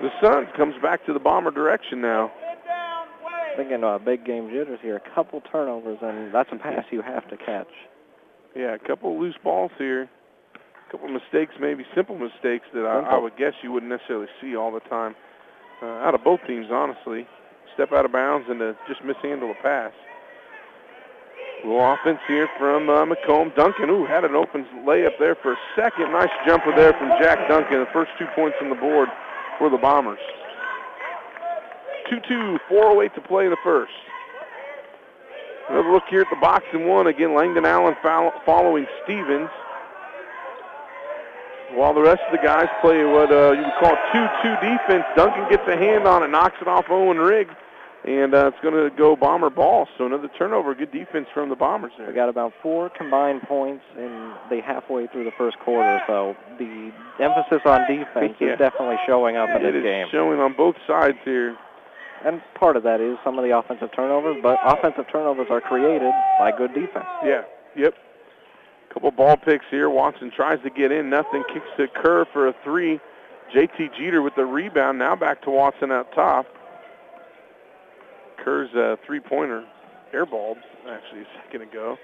the 0.00 0.10
Suns. 0.22 0.48
Comes 0.56 0.74
back 0.82 1.04
to 1.06 1.12
the 1.12 1.18
Bomber 1.18 1.50
direction 1.50 2.00
now. 2.00 2.30
Thinking 3.56 3.82
uh, 3.82 3.98
big 3.98 4.26
game 4.26 4.50
jitters 4.50 4.78
here. 4.82 4.96
A 4.96 5.14
couple 5.14 5.40
turnovers, 5.50 5.98
and 6.02 6.32
that's 6.34 6.50
a 6.52 6.56
pass 6.56 6.84
you 6.90 7.00
have 7.00 7.26
to 7.30 7.38
catch. 7.38 7.70
Yeah, 8.54 8.74
a 8.74 8.78
couple 8.78 9.18
loose 9.18 9.36
balls 9.42 9.70
here. 9.78 10.10
A 10.54 10.92
couple 10.92 11.08
mistakes, 11.08 11.54
maybe 11.58 11.84
simple 11.94 12.18
mistakes 12.18 12.66
that 12.74 12.84
I, 12.84 13.16
I 13.16 13.18
would 13.18 13.36
guess 13.36 13.54
you 13.62 13.72
wouldn't 13.72 13.90
necessarily 13.90 14.28
see 14.40 14.54
all 14.54 14.70
the 14.70 14.80
time. 14.80 15.14
Uh, 15.82 15.86
out 15.86 16.14
of 16.14 16.22
both 16.22 16.40
teams, 16.46 16.66
honestly. 16.70 17.26
Step 17.74 17.92
out 17.92 18.04
of 18.04 18.12
bounds 18.12 18.46
and 18.48 18.60
to 18.60 18.76
just 18.88 19.02
mishandle 19.04 19.50
a 19.50 19.62
pass. 19.62 19.92
Little 21.64 21.92
offense 21.92 22.20
here 22.28 22.48
from 22.58 22.88
uh, 22.90 23.06
Macomb. 23.06 23.52
Duncan, 23.56 23.90
ooh, 23.90 24.06
had 24.06 24.24
an 24.24 24.34
open 24.34 24.66
layup 24.84 25.18
there 25.18 25.34
for 25.34 25.52
a 25.52 25.56
second. 25.74 26.12
Nice 26.12 26.30
jumper 26.46 26.74
there 26.76 26.92
from 26.92 27.10
Jack 27.20 27.48
Duncan. 27.48 27.80
The 27.80 27.90
first 27.92 28.10
two 28.18 28.26
points 28.34 28.56
on 28.60 28.68
the 28.68 28.76
board 28.76 29.08
for 29.58 29.70
the 29.70 29.78
Bombers. 29.78 30.20
2-2, 32.12 32.58
4.08 32.70 33.14
to 33.14 33.20
play 33.22 33.44
in 33.44 33.50
the 33.50 33.56
first. 33.64 33.92
Another 35.68 35.90
look 35.90 36.04
here 36.08 36.20
at 36.20 36.30
the 36.30 36.36
box 36.40 36.64
and 36.72 36.86
one. 36.86 37.08
Again, 37.08 37.34
Langdon 37.34 37.64
Allen 37.64 37.96
following 38.44 38.86
Stevens. 39.02 39.50
While 41.74 41.94
the 41.94 42.02
rest 42.02 42.22
of 42.26 42.32
the 42.32 42.38
guys 42.38 42.68
play 42.80 43.04
what 43.04 43.32
uh, 43.32 43.50
you 43.52 43.62
would 43.62 43.74
call 43.80 43.96
2-2 44.14 44.60
defense, 44.60 45.04
Duncan 45.16 45.48
gets 45.50 45.66
a 45.66 45.76
hand 45.76 46.06
on 46.06 46.22
it, 46.22 46.28
knocks 46.28 46.56
it 46.60 46.68
off 46.68 46.84
Owen 46.88 47.18
Rigg, 47.18 47.48
and 48.06 48.34
uh, 48.34 48.46
it's 48.48 48.56
going 48.62 48.74
to 48.74 48.94
go 48.96 49.16
Bomber 49.16 49.50
ball. 49.50 49.88
So 49.98 50.06
another 50.06 50.28
turnover. 50.38 50.74
Good 50.74 50.92
defense 50.92 51.26
from 51.34 51.48
the 51.48 51.56
Bombers 51.56 51.92
there. 51.98 52.06
We 52.06 52.14
got 52.14 52.28
about 52.28 52.52
four 52.62 52.88
combined 52.88 53.42
points 53.42 53.84
in 53.96 54.32
the 54.48 54.60
halfway 54.64 55.08
through 55.08 55.24
the 55.24 55.32
first 55.36 55.58
quarter. 55.58 56.00
So 56.06 56.36
the 56.58 56.92
emphasis 57.20 57.62
on 57.64 57.80
defense 57.88 58.36
yeah. 58.40 58.52
is 58.52 58.58
definitely 58.58 58.96
showing 59.06 59.36
up 59.36 59.48
in 59.50 59.66
it 59.66 59.72
this 59.72 59.82
game. 59.82 60.06
Showing 60.12 60.38
on 60.38 60.54
both 60.56 60.76
sides 60.86 61.18
here. 61.24 61.56
And 62.24 62.40
part 62.54 62.76
of 62.76 62.82
that 62.84 63.00
is 63.00 63.18
some 63.24 63.38
of 63.38 63.44
the 63.44 63.56
offensive 63.56 63.90
turnovers, 63.94 64.36
but 64.42 64.58
offensive 64.64 65.04
turnovers 65.12 65.48
are 65.50 65.60
created 65.60 66.12
by 66.38 66.50
good 66.56 66.72
defense. 66.74 67.06
Yeah. 67.24 67.42
Yep. 67.76 67.94
Couple 68.92 69.10
ball 69.10 69.36
picks 69.36 69.66
here. 69.70 69.90
Watson 69.90 70.30
tries 70.34 70.62
to 70.62 70.70
get 70.70 70.90
in. 70.90 71.10
Nothing. 71.10 71.44
Kicks 71.52 71.66
to 71.76 71.86
Kerr 71.88 72.24
for 72.32 72.48
a 72.48 72.54
three. 72.64 72.98
JT 73.54 73.94
Jeter 73.96 74.22
with 74.22 74.34
the 74.34 74.46
rebound. 74.46 74.98
Now 74.98 75.14
back 75.14 75.42
to 75.42 75.50
Watson 75.50 75.92
out 75.92 76.12
top. 76.14 76.46
Kerr's 78.46 78.72
a 78.74 78.96
three-pointer 79.04 79.64
airballed 80.14 80.58
actually 80.88 81.22
a 81.22 81.42
second 81.42 81.62
ago. 81.62 81.96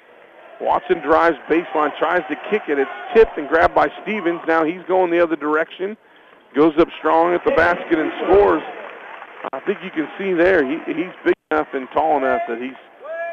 Watson 0.60 0.98
drives 0.98 1.36
baseline, 1.48 1.96
tries 1.98 2.22
to 2.28 2.34
kick 2.50 2.62
it. 2.68 2.80
It's 2.80 2.90
tipped 3.14 3.38
and 3.38 3.48
grabbed 3.48 3.76
by 3.76 3.88
Stevens. 4.02 4.40
Now 4.48 4.64
he's 4.64 4.82
going 4.88 5.12
the 5.12 5.22
other 5.22 5.36
direction. 5.36 5.96
Goes 6.56 6.74
up 6.78 6.88
strong 6.98 7.32
at 7.32 7.44
the 7.44 7.52
basket 7.52 7.96
and 7.96 8.10
scores. 8.24 8.62
I 9.52 9.60
think 9.60 9.78
you 9.84 9.90
can 9.90 10.08
see 10.18 10.34
there 10.34 10.66
he, 10.66 10.78
he's 10.86 11.14
big 11.24 11.34
enough 11.52 11.68
and 11.74 11.86
tall 11.94 12.18
enough 12.18 12.42
that 12.48 12.58
he's 12.60 12.78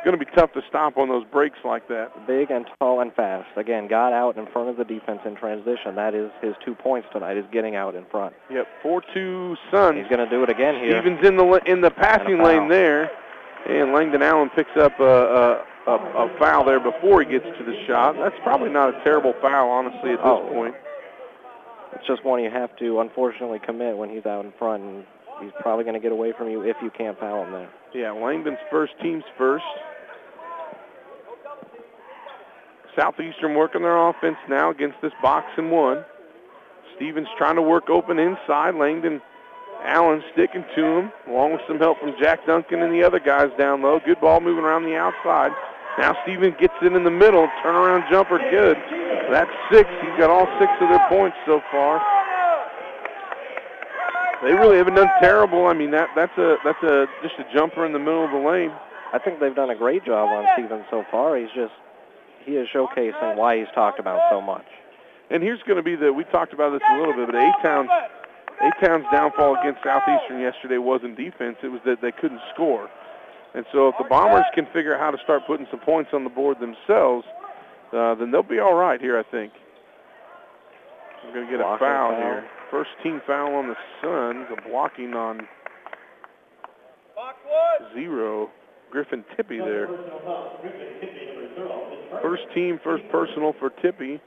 going 0.03 0.17
to 0.17 0.23
be 0.23 0.29
tough 0.35 0.53
to 0.53 0.61
stop 0.67 0.97
on 0.97 1.09
those 1.09 1.25
breaks 1.31 1.57
like 1.63 1.87
that. 1.87 2.11
Big 2.27 2.51
and 2.51 2.65
tall 2.79 3.01
and 3.01 3.13
fast. 3.13 3.49
Again, 3.57 3.87
got 3.87 4.13
out 4.13 4.37
in 4.37 4.47
front 4.47 4.69
of 4.69 4.77
the 4.77 4.83
defense 4.83 5.19
in 5.25 5.35
transition. 5.35 5.95
That 5.95 6.13
is 6.13 6.31
his 6.41 6.53
two 6.63 6.75
points 6.75 7.07
tonight, 7.11 7.37
is 7.37 7.45
getting 7.51 7.75
out 7.75 7.95
in 7.95 8.05
front. 8.05 8.33
Yep, 8.49 8.67
4-2 8.83 9.55
Suns. 9.71 9.97
He's 9.97 10.07
going 10.07 10.23
to 10.23 10.29
do 10.29 10.43
it 10.43 10.49
again 10.49 10.75
here. 10.75 11.01
Stevens 11.01 11.25
in 11.25 11.37
the 11.37 11.61
in 11.65 11.81
the 11.81 11.91
passing 11.91 12.41
lane 12.41 12.69
there. 12.69 13.11
And 13.67 13.91
Langdon 13.93 14.21
Allen 14.21 14.49
picks 14.55 14.71
up 14.79 14.97
a, 14.99 15.03
a, 15.03 15.65
a, 15.87 15.91
a, 15.91 16.39
foul 16.39 16.63
there 16.63 16.79
before 16.79 17.21
he 17.21 17.29
gets 17.29 17.45
to 17.45 17.63
the 17.65 17.75
shot. 17.85 18.15
That's 18.15 18.35
probably 18.41 18.69
not 18.69 18.95
a 18.95 19.03
terrible 19.03 19.33
foul, 19.41 19.69
honestly, 19.69 20.11
at 20.11 20.17
this 20.17 20.23
oh. 20.23 20.47
point. 20.49 20.75
It's 21.93 22.07
just 22.07 22.23
one 22.23 22.41
you 22.41 22.49
have 22.49 22.75
to, 22.77 23.01
unfortunately, 23.01 23.59
commit 23.59 23.97
when 23.97 24.09
he's 24.09 24.25
out 24.25 24.45
in 24.45 24.53
front. 24.57 24.83
And 24.83 25.03
he's 25.41 25.51
probably 25.61 25.83
going 25.83 25.95
to 25.95 25.99
get 25.99 26.11
away 26.11 26.33
from 26.37 26.49
you 26.49 26.61
if 26.61 26.77
you 26.81 26.91
can't 26.91 27.19
foul 27.19 27.45
him 27.45 27.51
there. 27.51 27.69
Yeah, 27.93 28.11
Langdon's 28.11 28.59
first, 28.69 28.93
team's 29.01 29.23
first. 29.37 29.65
Southeastern 32.95 33.55
working 33.55 33.81
their 33.81 33.97
offense 34.09 34.37
now 34.49 34.71
against 34.71 34.97
this 35.01 35.13
box 35.21 35.47
and 35.57 35.71
one. 35.71 36.03
Stevens 36.95 37.27
trying 37.37 37.55
to 37.55 37.61
work 37.61 37.89
open 37.89 38.19
inside. 38.19 38.75
Langdon 38.75 39.21
Allen 39.83 40.21
sticking 40.33 40.65
to 40.75 40.83
him, 40.83 41.11
along 41.27 41.53
with 41.53 41.61
some 41.67 41.79
help 41.79 41.99
from 41.99 42.13
Jack 42.19 42.45
Duncan 42.45 42.81
and 42.81 42.93
the 42.93 43.03
other 43.03 43.19
guys 43.19 43.49
down 43.57 43.81
low. 43.81 43.99
Good 44.05 44.19
ball 44.19 44.41
moving 44.41 44.65
around 44.65 44.83
the 44.83 44.95
outside. 44.95 45.51
Now 45.97 46.15
Stevens 46.23 46.55
gets 46.59 46.73
it 46.81 46.93
in 46.93 47.03
the 47.03 47.11
middle. 47.11 47.47
Turnaround 47.63 48.09
jumper 48.09 48.39
good. 48.51 48.77
That's 49.31 49.51
six. 49.71 49.89
He's 50.01 50.17
got 50.19 50.29
all 50.29 50.47
six 50.59 50.71
of 50.81 50.89
their 50.89 51.05
points 51.07 51.37
so 51.45 51.61
far. 51.71 52.18
They 54.43 54.53
really 54.53 54.77
haven't 54.77 54.95
done 54.95 55.09
terrible. 55.21 55.67
I 55.67 55.73
mean, 55.73 55.91
that 55.91 56.09
that's 56.15 56.37
a 56.37 56.57
that's 56.63 56.81
a 56.83 57.07
just 57.21 57.35
a 57.39 57.45
jumper 57.53 57.85
in 57.85 57.91
the 57.91 57.99
middle 57.99 58.23
of 58.23 58.31
the 58.31 58.37
lane. 58.37 58.71
I 59.11 59.19
think 59.19 59.39
they've 59.39 59.55
done 59.55 59.69
a 59.69 59.75
great 59.75 60.05
job 60.05 60.29
on 60.29 60.47
Stevens 60.53 60.85
so 60.89 61.03
far. 61.11 61.35
He's 61.35 61.51
just 61.55 61.73
he 62.45 62.53
is 62.53 62.67
showcasing 62.73 63.35
why 63.35 63.57
he's 63.57 63.67
talked 63.75 63.99
about 63.99 64.21
so 64.31 64.39
much. 64.39 64.65
And 65.29 65.43
here's 65.43 65.61
going 65.63 65.77
to 65.77 65.83
be 65.83 65.95
the 65.95 66.13
we 66.13 66.23
talked 66.25 66.53
about 66.53 66.71
this 66.71 66.81
a 66.89 66.97
little 66.97 67.13
bit, 67.13 67.27
but 67.27 67.35
A-Town's 67.35 67.89
A-Town's 68.61 69.05
downfall 69.11 69.57
against 69.59 69.83
Southeastern 69.83 70.39
yesterday 70.39 70.77
wasn't 70.77 71.17
defense; 71.17 71.57
it 71.61 71.67
was 71.67 71.81
that 71.85 72.01
they 72.01 72.11
couldn't 72.11 72.41
score. 72.53 72.89
And 73.53 73.65
so 73.73 73.89
if 73.89 73.95
the 73.97 74.05
Bombers 74.05 74.45
can 74.53 74.67
figure 74.67 74.93
out 74.93 75.01
how 75.01 75.11
to 75.11 75.17
start 75.23 75.41
putting 75.47 75.67
some 75.71 75.79
points 75.79 76.11
on 76.13 76.23
the 76.23 76.29
board 76.29 76.57
themselves, 76.59 77.25
uh, 77.91 78.15
then 78.15 78.31
they'll 78.31 78.43
be 78.43 78.59
all 78.59 78.75
right 78.75 79.01
here, 79.01 79.17
I 79.17 79.23
think. 79.23 79.53
We're 81.25 81.33
going 81.33 81.45
to 81.47 81.51
get 81.51 81.59
a 81.59 81.63
foul, 81.63 81.77
foul 81.79 82.15
here. 82.15 82.47
First 82.71 82.91
team 83.03 83.21
foul 83.25 83.55
on 83.55 83.67
the 83.67 83.75
Suns, 84.01 84.47
a 84.51 84.69
blocking 84.69 85.13
on 85.13 85.47
zero. 87.93 88.49
Griffin 88.91 89.23
Tippy 89.35 89.59
there. 89.59 89.87
First 92.21 92.43
team, 92.53 92.79
first 92.83 93.03
personal 93.11 93.53
for 93.59 93.69
Tippy. 93.81 94.19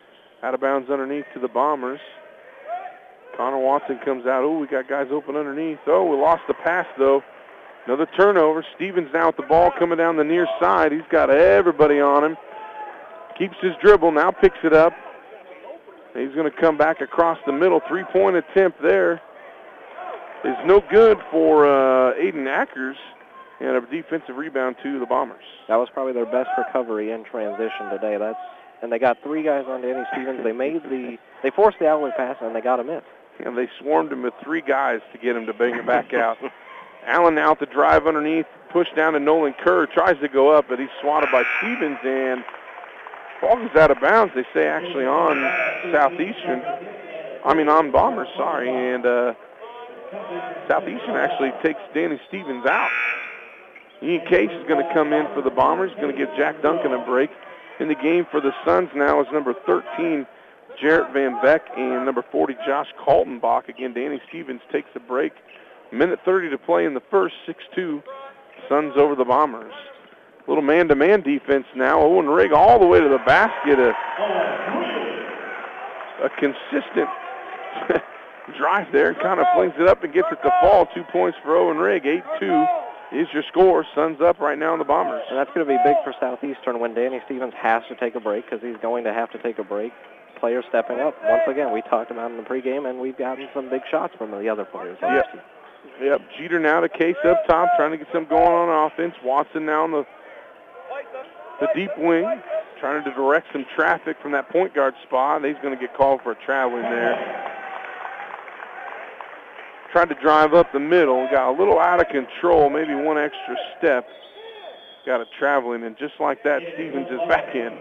Out 0.43 0.55
of 0.55 0.61
bounds 0.61 0.91
underneath 0.91 1.25
to 1.35 1.41
the 1.41 1.49
Bombers. 1.49 2.01
Connor 3.37 3.59
Watson 3.59 3.99
comes 4.05 4.27
out. 4.27 4.43
Oh, 4.45 4.59
we 4.59 4.67
got 4.67 4.89
guys 4.89 5.07
open 5.11 5.37
underneath. 5.37 5.79
Oh, 5.87 6.05
we 6.05 6.17
lost 6.17 6.43
the 6.49 6.55
pass, 6.55 6.87
though. 6.99 7.23
Another 7.87 8.07
turnover. 8.17 8.65
Stevens 8.77 9.09
now 9.13 9.29
with 9.29 9.37
the 9.37 9.47
ball 9.49 9.71
coming 9.79 9.99
down 9.99 10.17
the 10.17 10.25
near 10.25 10.47
side. 10.61 10.93
He's 10.93 11.01
got 11.11 11.31
everybody 11.31 12.01
on 12.01 12.25
him. 12.25 12.37
Keeps 13.39 13.57
his 13.63 13.73
dribble, 13.83 14.13
now 14.13 14.31
picks 14.31 14.59
it 14.63 14.73
up. 14.73 14.93
He's 16.15 16.35
going 16.35 16.51
to 16.51 16.57
come 16.57 16.77
back 16.77 17.01
across 17.01 17.39
the 17.47 17.53
middle. 17.53 17.81
Three-point 17.89 18.37
attempt 18.37 18.83
there 18.83 19.21
is 20.45 20.57
no 20.67 20.83
good 20.91 21.19
for 21.31 21.67
uh, 21.67 22.15
Aiden 22.15 22.47
Ackers 22.47 22.97
and 23.61 23.77
a 23.77 23.81
defensive 23.81 24.37
rebound 24.37 24.77
to 24.83 24.99
the 24.99 25.07
Bombers. 25.07 25.45
That 25.69 25.77
was 25.77 25.89
probably 25.93 26.13
their 26.13 26.27
best 26.27 26.51
recovery 26.59 27.13
in 27.13 27.25
transition 27.25 27.89
today. 27.91 28.17
That's 28.19 28.39
and 28.83 28.91
they 28.91 28.99
got 28.99 29.23
three 29.23 29.45
guys 29.45 29.65
on 29.69 29.81
Danny 29.81 30.05
Stevens. 30.13 30.43
They 30.43 30.53
made 30.53 30.83
the 30.83 31.17
they 31.43 31.51
forced 31.51 31.79
the 31.79 31.87
alley 31.87 32.11
pass 32.17 32.37
and 32.41 32.55
they 32.55 32.61
got 32.61 32.81
him 32.81 32.91
in. 32.91 33.01
And 33.45 33.57
they 33.57 33.69
swarmed 33.81 34.13
him 34.13 34.23
with 34.23 34.35
three 34.43 34.61
guys 34.61 35.01
to 35.13 35.19
get 35.19 35.37
him 35.37 35.47
to 35.47 35.55
bang 35.55 35.77
it 35.77 35.87
back 35.87 36.13
out. 36.13 36.39
Allen 37.07 37.35
now 37.35 37.55
to 37.55 37.67
drive 37.67 38.07
underneath, 38.07 38.47
push 38.71 38.87
down 38.95 39.15
to 39.15 39.21
Nolan 39.21 39.55
Kerr, 39.55 39.87
tries 39.87 40.21
to 40.21 40.29
go 40.29 40.51
up, 40.51 40.67
but 40.69 40.79
he's 40.79 40.89
swatted 41.01 41.31
by 41.33 41.43
Stevens 41.59 41.99
and 42.05 42.45
ball 43.43 43.57
goes 43.57 43.77
out 43.77 43.91
of 43.91 44.01
bounds. 44.01 44.33
They 44.35 44.47
say 44.55 44.67
actually 44.67 45.05
on 45.05 45.37
Southeastern. 45.93 46.63
I 47.45 47.55
mean 47.55 47.69
on 47.69 47.91
Bombers, 47.91 48.29
sorry, 48.37 48.71
and 48.71 49.05
uh, 49.05 49.35
Southeastern 50.69 51.17
actually 51.17 51.51
takes 51.63 51.81
Danny 51.93 52.21
Stevens 52.29 52.65
out. 52.67 52.91
Ian 54.03 54.27
Case 54.27 54.51
is 54.51 54.67
going 54.67 54.85
to 54.85 54.95
come 54.95 55.13
in 55.13 55.27
for 55.35 55.43
the 55.43 55.51
Bombers, 55.51 55.93
going 56.01 56.15
to 56.15 56.19
give 56.19 56.29
Jack 56.37 56.63
Duncan 56.63 56.93
a 56.93 57.05
break. 57.05 57.31
In 57.81 57.89
the 57.89 57.95
game 57.95 58.27
for 58.31 58.41
the 58.41 58.53
Suns 58.65 58.91
now 58.95 59.21
is 59.21 59.27
number 59.33 59.55
13, 59.67 60.27
Jarrett 60.81 61.13
Van 61.13 61.41
Beck, 61.43 61.63
and 61.77 62.05
number 62.05 62.25
40, 62.31 62.55
Josh 62.67 62.89
Kaltenbach. 63.05 63.69
Again, 63.69 63.93
Danny 63.95 64.21
Stevens 64.29 64.61
takes 64.71 64.89
a 64.95 65.01
break. 65.01 65.33
Minute 65.93 66.21
30 66.25 66.51
to 66.51 66.59
play 66.59 66.85
in 66.85 66.95
the 66.95 67.03
first, 67.11 67.35
6-2. 67.77 68.03
Suns 68.69 68.95
over 68.97 69.15
the 69.15 69.25
Bombers. 69.25 69.75
Little 70.49 70.63
man-to-man 70.63 71.23
defense 71.23 71.67
now. 71.77 72.01
Oh, 72.01 72.17
Owen 72.17 72.27
Rigg 72.27 72.53
all 72.53 72.79
the 72.81 72.87
way 72.87 73.01
to 73.01 73.09
the 73.09 73.23
basket. 73.25 73.79
A, 73.79 73.93
a 76.27 76.31
consistent 76.39 77.09
drive 78.59 78.89
there 78.93 79.15
kind 79.15 79.39
of 79.39 79.47
flings 79.55 79.75
it 79.79 79.89
up 79.89 80.03
and 80.03 80.13
gets 80.13 80.29
it 80.33 80.39
to 80.43 80.51
fall. 80.61 80.87
Two 80.95 81.05
points 81.13 81.39
for 81.43 81.57
Owen 81.57 81.79
Rigg, 81.79 82.03
8-2 82.03 82.67
is 83.13 83.29
your 83.33 83.45
score. 83.49 83.85
Suns 83.95 84.19
up 84.21 84.41
right 84.41 84.59
now 84.59 84.73
in 84.73 84.79
the 84.79 84.85
Bombers. 84.85 85.23
And 85.31 85.39
that's 85.39 85.51
going 85.55 85.67
to 85.67 85.71
be 85.71 85.79
big 85.85 85.97
for 86.03 86.15
Southeastern 86.19 86.81
when 86.81 86.95
Danny 86.95 87.21
Stevens 87.27 87.55
has 87.61 87.83
to 87.89 87.95
take 87.97 88.15
a 88.15 88.21
break 88.21 88.45
because 88.45 88.61
he's 88.63 88.81
going 88.83 89.05
to 89.05 89.13
have 89.13 89.31
to 89.33 89.39
take 89.39 89.59
a 89.59 89.65
break. 89.65 89.93
Players 90.41 90.65
stepping 90.71 90.99
up. 90.99 91.15
Once 91.23 91.43
again, 91.47 91.73
we 91.73 91.83
talked 91.83 92.11
about 92.11 92.33
in 92.33 92.37
the 92.37 92.43
pregame, 92.43 92.89
and 92.89 92.99
we've 92.99 93.17
gotten 93.17 93.47
some 93.55 93.71
big 93.71 93.83
shots 93.91 94.13
from 94.19 94.33
the 94.33 94.49
other 94.49 94.65
players. 94.65 94.99
Yep. 95.01 95.27
Yep. 96.03 96.21
Jeter 96.37 96.59
now 96.59 96.81
to 96.81 96.89
Case 96.89 97.15
up 97.25 97.47
top, 97.47 97.69
trying 97.77 97.93
to 97.93 97.99
get 97.99 98.09
some 98.13 98.27
going 98.27 98.43
on 98.43 98.91
offense. 98.91 99.15
Watson 99.23 99.67
now 99.67 99.85
in 99.85 99.93
the 99.93 100.05
the 101.63 101.69
deep 101.75 101.91
wing, 101.97 102.43
trying 102.81 103.03
to 103.05 103.11
direct 103.15 103.47
some 103.53 103.65
traffic 103.75 104.17
from 104.21 104.33
that 104.33 104.51
point 104.51 104.75
guard 104.75 104.95
spot. 105.07 105.45
He's 105.45 105.57
going 105.63 105.75
to 105.75 105.81
get 105.81 105.97
called 105.97 106.21
for 106.23 106.33
a 106.33 106.45
traveling 106.45 106.83
there 106.83 107.49
tried 109.93 110.09
to 110.09 110.15
drive 110.15 110.55
up 110.55 110.73
the 110.73 110.81
middle, 110.81 111.29
got 111.31 111.51
a 111.51 111.57
little 111.57 111.79
out 111.79 112.01
of 112.01 112.09
control, 112.09 112.71
maybe 112.71 112.95
one 112.95 113.19
extra 113.19 113.55
step, 113.79 114.09
got 115.05 115.21
it 115.21 115.29
traveling, 115.39 115.85
and 115.85 115.97
just 115.99 116.15
like 116.19 116.43
that, 116.43 116.63
Stevens 116.75 117.09
is 117.11 117.21
back 117.29 117.55
in. 117.55 117.79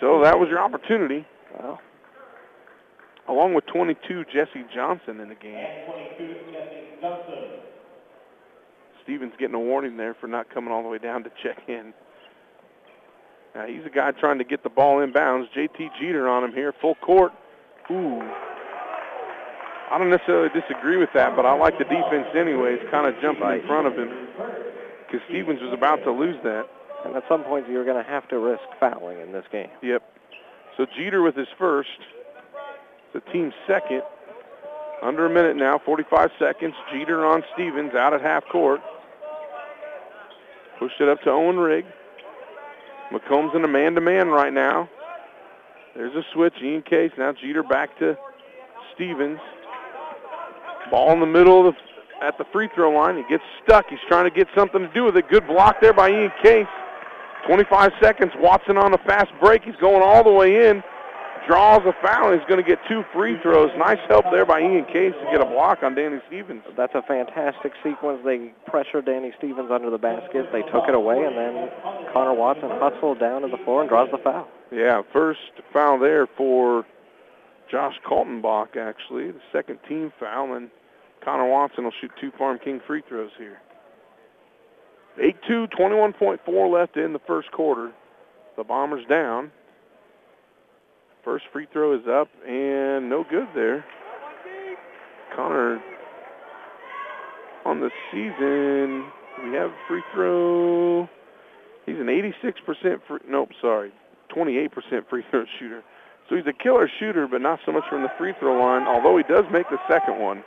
So 0.00 0.22
that 0.22 0.38
was 0.38 0.48
your 0.50 0.60
opportunity. 0.60 1.26
Well, 1.58 1.80
along 3.28 3.54
with 3.54 3.64
22, 3.66 4.26
Jesse 4.32 4.64
Johnson 4.72 5.20
in 5.20 5.30
the 5.30 5.34
game. 5.34 5.66
Stevens 9.02 9.32
getting 9.38 9.54
a 9.54 9.60
warning 9.60 9.96
there 9.96 10.14
for 10.20 10.26
not 10.26 10.52
coming 10.52 10.72
all 10.72 10.82
the 10.82 10.88
way 10.88 10.98
down 10.98 11.24
to 11.24 11.30
check 11.42 11.58
in. 11.68 11.94
Now 13.54 13.66
he's 13.66 13.84
a 13.84 13.90
guy 13.90 14.12
trying 14.12 14.38
to 14.38 14.44
get 14.44 14.62
the 14.62 14.70
ball 14.70 14.98
inbounds. 14.98 15.46
JT 15.56 15.90
Jeter 16.00 16.28
on 16.28 16.44
him 16.44 16.52
here, 16.52 16.72
full 16.80 16.94
court. 16.96 17.32
Ooh, 17.90 18.22
I 19.90 19.98
don't 19.98 20.10
necessarily 20.10 20.48
disagree 20.54 20.96
with 20.96 21.08
that, 21.14 21.34
but 21.34 21.44
I 21.44 21.54
like 21.54 21.76
the 21.78 21.84
defense 21.84 22.28
anyways, 22.38 22.78
kind 22.92 23.08
of 23.08 23.20
jumping 23.20 23.50
in 23.50 23.66
front 23.66 23.88
of 23.88 23.94
him 23.94 24.08
because 25.10 25.26
Stevens 25.28 25.60
was 25.60 25.72
about 25.74 26.04
to 26.04 26.12
lose 26.12 26.36
that. 26.44 26.66
And 27.04 27.16
at 27.16 27.24
some 27.28 27.42
point, 27.42 27.68
you're 27.68 27.84
going 27.84 28.02
to 28.02 28.08
have 28.08 28.28
to 28.28 28.38
risk 28.38 28.62
fouling 28.78 29.20
in 29.20 29.32
this 29.32 29.44
game. 29.50 29.70
Yep. 29.82 30.02
So 30.76 30.86
Jeter 30.96 31.22
with 31.22 31.34
his 31.34 31.48
first, 31.58 31.88
the 33.12 33.20
team's 33.32 33.54
second. 33.66 34.02
Under 35.02 35.26
a 35.26 35.30
minute 35.30 35.56
now, 35.56 35.80
45 35.84 36.30
seconds. 36.38 36.74
Jeter 36.92 37.26
on 37.26 37.42
Stevens 37.54 37.94
out 37.94 38.14
at 38.14 38.20
half 38.20 38.44
court. 38.52 38.80
Pushed 40.78 41.00
it 41.00 41.08
up 41.08 41.20
to 41.22 41.30
Owen 41.30 41.56
Rigg. 41.56 41.86
Macomb's 43.12 43.54
in 43.54 43.64
a 43.64 43.68
man-to-man 43.68 44.28
right 44.28 44.52
now. 44.52 44.88
There's 45.94 46.14
a 46.14 46.22
switch. 46.32 46.54
Ian 46.62 46.82
Case. 46.82 47.10
Now 47.18 47.32
Jeter 47.32 47.62
back 47.62 47.98
to 47.98 48.16
Stevens. 48.94 49.40
Ball 50.90 51.12
in 51.12 51.20
the 51.20 51.26
middle 51.26 51.66
of 51.66 51.74
the, 51.74 52.24
at 52.24 52.38
the 52.38 52.44
free 52.52 52.68
throw 52.74 52.90
line. 52.90 53.16
He 53.16 53.24
gets 53.28 53.42
stuck. 53.64 53.86
He's 53.88 53.98
trying 54.08 54.24
to 54.24 54.30
get 54.30 54.48
something 54.56 54.80
to 54.80 54.92
do 54.92 55.04
with 55.04 55.16
it. 55.16 55.28
Good 55.28 55.46
block 55.46 55.80
there 55.80 55.92
by 55.92 56.10
Ian 56.10 56.32
Case. 56.42 56.66
25 57.46 57.92
seconds. 58.00 58.32
Watson 58.38 58.76
on 58.76 58.94
a 58.94 58.98
fast 58.98 59.30
break. 59.40 59.62
He's 59.62 59.76
going 59.76 60.02
all 60.02 60.22
the 60.22 60.32
way 60.32 60.68
in. 60.68 60.82
Draws 61.46 61.82
a 61.86 61.94
foul. 62.02 62.30
And 62.30 62.40
he's 62.40 62.48
going 62.48 62.62
to 62.62 62.68
get 62.68 62.78
two 62.88 63.02
free 63.12 63.36
throws. 63.42 63.70
Nice 63.76 63.98
help 64.08 64.24
there 64.32 64.46
by 64.46 64.60
Ian 64.60 64.84
Case 64.86 65.12
to 65.12 65.26
get 65.32 65.40
a 65.40 65.46
block 65.46 65.82
on 65.82 65.94
Danny 65.94 66.18
Stevens. 66.28 66.62
That's 66.76 66.94
a 66.94 67.02
fantastic 67.02 67.72
sequence. 67.82 68.20
They 68.24 68.52
pressured 68.66 69.06
Danny 69.06 69.32
Stevens 69.38 69.70
under 69.70 69.90
the 69.90 69.98
basket. 69.98 70.46
They 70.52 70.62
took 70.62 70.88
it 70.88 70.94
away, 70.94 71.24
and 71.24 71.36
then 71.36 71.70
Connor 72.12 72.34
Watson 72.34 72.70
hustled 72.70 73.18
down 73.18 73.42
to 73.42 73.48
the 73.48 73.58
floor 73.64 73.80
and 73.80 73.88
draws 73.88 74.08
the 74.10 74.18
foul. 74.18 74.48
Yeah, 74.70 75.02
first 75.12 75.40
foul 75.72 75.98
there 75.98 76.28
for 76.36 76.84
Josh 77.70 77.94
Kaltenbach, 78.06 78.76
actually. 78.76 79.30
The 79.32 79.40
second 79.52 79.78
team 79.88 80.12
foul, 80.20 80.54
and 80.54 80.70
Connor 81.24 81.48
Watson 81.48 81.84
will 81.84 81.92
shoot 82.00 82.10
two 82.20 82.30
Farm 82.38 82.58
King 82.62 82.80
free 82.86 83.02
throws 83.08 83.30
here. 83.38 83.58
8-2, 85.18 85.68
21.4 85.78 86.72
left 86.72 86.96
in 86.96 87.12
the 87.12 87.18
first 87.26 87.50
quarter. 87.52 87.92
The 88.56 88.64
Bombers 88.64 89.04
down. 89.08 89.50
First 91.24 91.44
free 91.52 91.66
throw 91.72 91.94
is 91.94 92.06
up 92.08 92.28
and 92.46 93.10
no 93.10 93.24
good 93.28 93.48
there. 93.54 93.84
Connor 95.36 95.80
on 97.64 97.80
the 97.80 97.90
season, 98.10 99.10
we 99.44 99.56
have 99.56 99.70
free 99.86 100.02
throw. 100.14 101.08
He's 101.84 101.96
an 101.96 102.06
86% 102.06 103.00
free, 103.06 103.18
nope, 103.28 103.50
sorry, 103.60 103.92
28% 104.34 104.70
free 105.08 105.22
throw 105.30 105.44
shooter. 105.58 105.82
So 106.28 106.36
he's 106.36 106.46
a 106.46 106.52
killer 106.52 106.88
shooter, 106.98 107.26
but 107.30 107.42
not 107.42 107.58
so 107.66 107.72
much 107.72 107.84
from 107.90 108.02
the 108.02 108.08
free 108.16 108.32
throw 108.38 108.58
line, 108.58 108.86
although 108.86 109.16
he 109.16 109.24
does 109.24 109.44
make 109.52 109.68
the 109.68 109.78
second 109.90 110.18
one. 110.20 110.42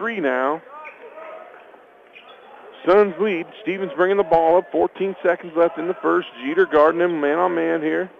8-3 0.00 0.20
now. 0.20 0.62
Suns 2.86 3.14
lead. 3.20 3.46
Stevens 3.62 3.92
bringing 3.96 4.16
the 4.16 4.24
ball 4.24 4.58
up. 4.58 4.70
14 4.70 5.16
seconds 5.22 5.52
left 5.56 5.78
in 5.78 5.88
the 5.88 5.96
first. 6.02 6.28
Jeter 6.44 6.66
guarding 6.66 7.00
him 7.00 7.20
man 7.20 7.38
on 7.38 7.54
man 7.54 7.80
here. 7.80 8.10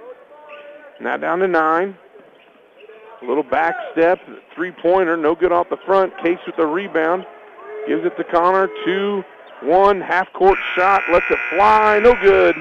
Now 1.00 1.16
down 1.16 1.40
to 1.40 1.48
nine. 1.48 1.96
A 3.22 3.26
little 3.26 3.42
back 3.42 3.74
step, 3.92 4.18
three-pointer, 4.54 5.16
no 5.16 5.34
good 5.34 5.52
off 5.52 5.68
the 5.70 5.78
front. 5.86 6.12
Case 6.22 6.38
with 6.46 6.56
the 6.56 6.66
rebound. 6.66 7.24
Gives 7.86 8.04
it 8.04 8.16
to 8.16 8.24
Connor. 8.24 8.68
Two, 8.84 9.22
one, 9.62 10.00
half-court 10.00 10.58
shot. 10.74 11.02
Lets 11.10 11.26
it 11.30 11.38
fly. 11.54 12.00
No 12.00 12.14
good. 12.20 12.54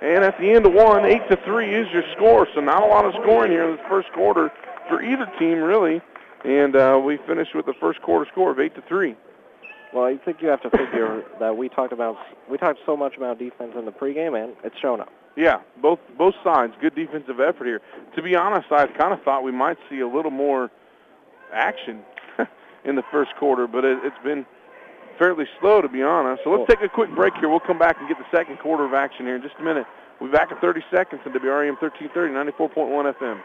And 0.00 0.24
at 0.24 0.38
the 0.38 0.50
end 0.50 0.66
of 0.66 0.72
one, 0.72 1.04
eight 1.04 1.28
to 1.30 1.36
three 1.44 1.74
is 1.74 1.88
your 1.92 2.04
score. 2.16 2.46
So 2.54 2.60
not 2.60 2.82
a 2.82 2.86
lot 2.86 3.04
of 3.04 3.12
scoring 3.22 3.50
here 3.50 3.68
in 3.68 3.76
this 3.76 3.84
first 3.88 4.12
quarter 4.12 4.50
for 4.88 5.02
either 5.02 5.26
team, 5.38 5.58
really. 5.58 6.00
And 6.44 6.76
uh, 6.76 7.00
we 7.04 7.18
finished 7.26 7.54
with 7.54 7.66
the 7.66 7.74
first 7.80 8.00
quarter 8.02 8.28
score 8.30 8.52
of 8.52 8.60
eight 8.60 8.74
to 8.76 8.82
three. 8.88 9.16
Well, 9.94 10.04
I 10.04 10.16
think 10.22 10.38
you 10.42 10.48
have 10.48 10.62
to 10.62 10.70
figure 10.70 11.22
that 11.40 11.56
we 11.56 11.68
talked 11.68 11.92
about 11.92 12.16
we 12.50 12.58
talked 12.58 12.80
so 12.84 12.96
much 12.96 13.16
about 13.16 13.38
defense 13.38 13.72
in 13.78 13.84
the 13.84 13.92
pregame, 13.92 14.42
and 14.42 14.54
it's 14.64 14.76
shown 14.80 15.00
up. 15.00 15.08
Yeah, 15.36 15.60
both 15.80 16.00
both 16.16 16.34
sides, 16.42 16.72
good 16.80 16.94
defensive 16.94 17.40
effort 17.40 17.64
here. 17.64 17.80
To 18.16 18.22
be 18.22 18.34
honest, 18.34 18.66
I 18.70 18.86
kind 18.86 19.12
of 19.12 19.22
thought 19.22 19.44
we 19.44 19.52
might 19.52 19.78
see 19.88 20.00
a 20.00 20.08
little 20.08 20.30
more 20.30 20.70
action 21.52 22.02
in 22.84 22.96
the 22.96 23.04
first 23.10 23.30
quarter, 23.38 23.66
but 23.66 23.84
it, 23.84 23.98
it's 24.02 24.22
been 24.24 24.44
fairly 25.18 25.44
slow, 25.60 25.80
to 25.80 25.88
be 25.88 26.02
honest. 26.02 26.42
So 26.44 26.50
let's 26.50 26.68
take 26.68 26.82
a 26.82 26.88
quick 26.88 27.14
break 27.14 27.34
here. 27.34 27.48
We'll 27.48 27.60
come 27.60 27.78
back 27.78 27.96
and 27.98 28.08
get 28.08 28.18
the 28.18 28.36
second 28.36 28.58
quarter 28.58 28.84
of 28.84 28.94
action 28.94 29.26
here 29.26 29.36
in 29.36 29.42
just 29.42 29.54
a 29.58 29.62
minute. 29.62 29.86
We'll 30.20 30.30
be 30.30 30.36
back 30.36 30.50
in 30.50 30.58
30 30.58 30.80
seconds 30.90 31.20
on 31.26 31.32
WRAM 31.32 31.76
1330, 31.80 32.52
94.1 32.52 33.14
FM. 33.14 33.40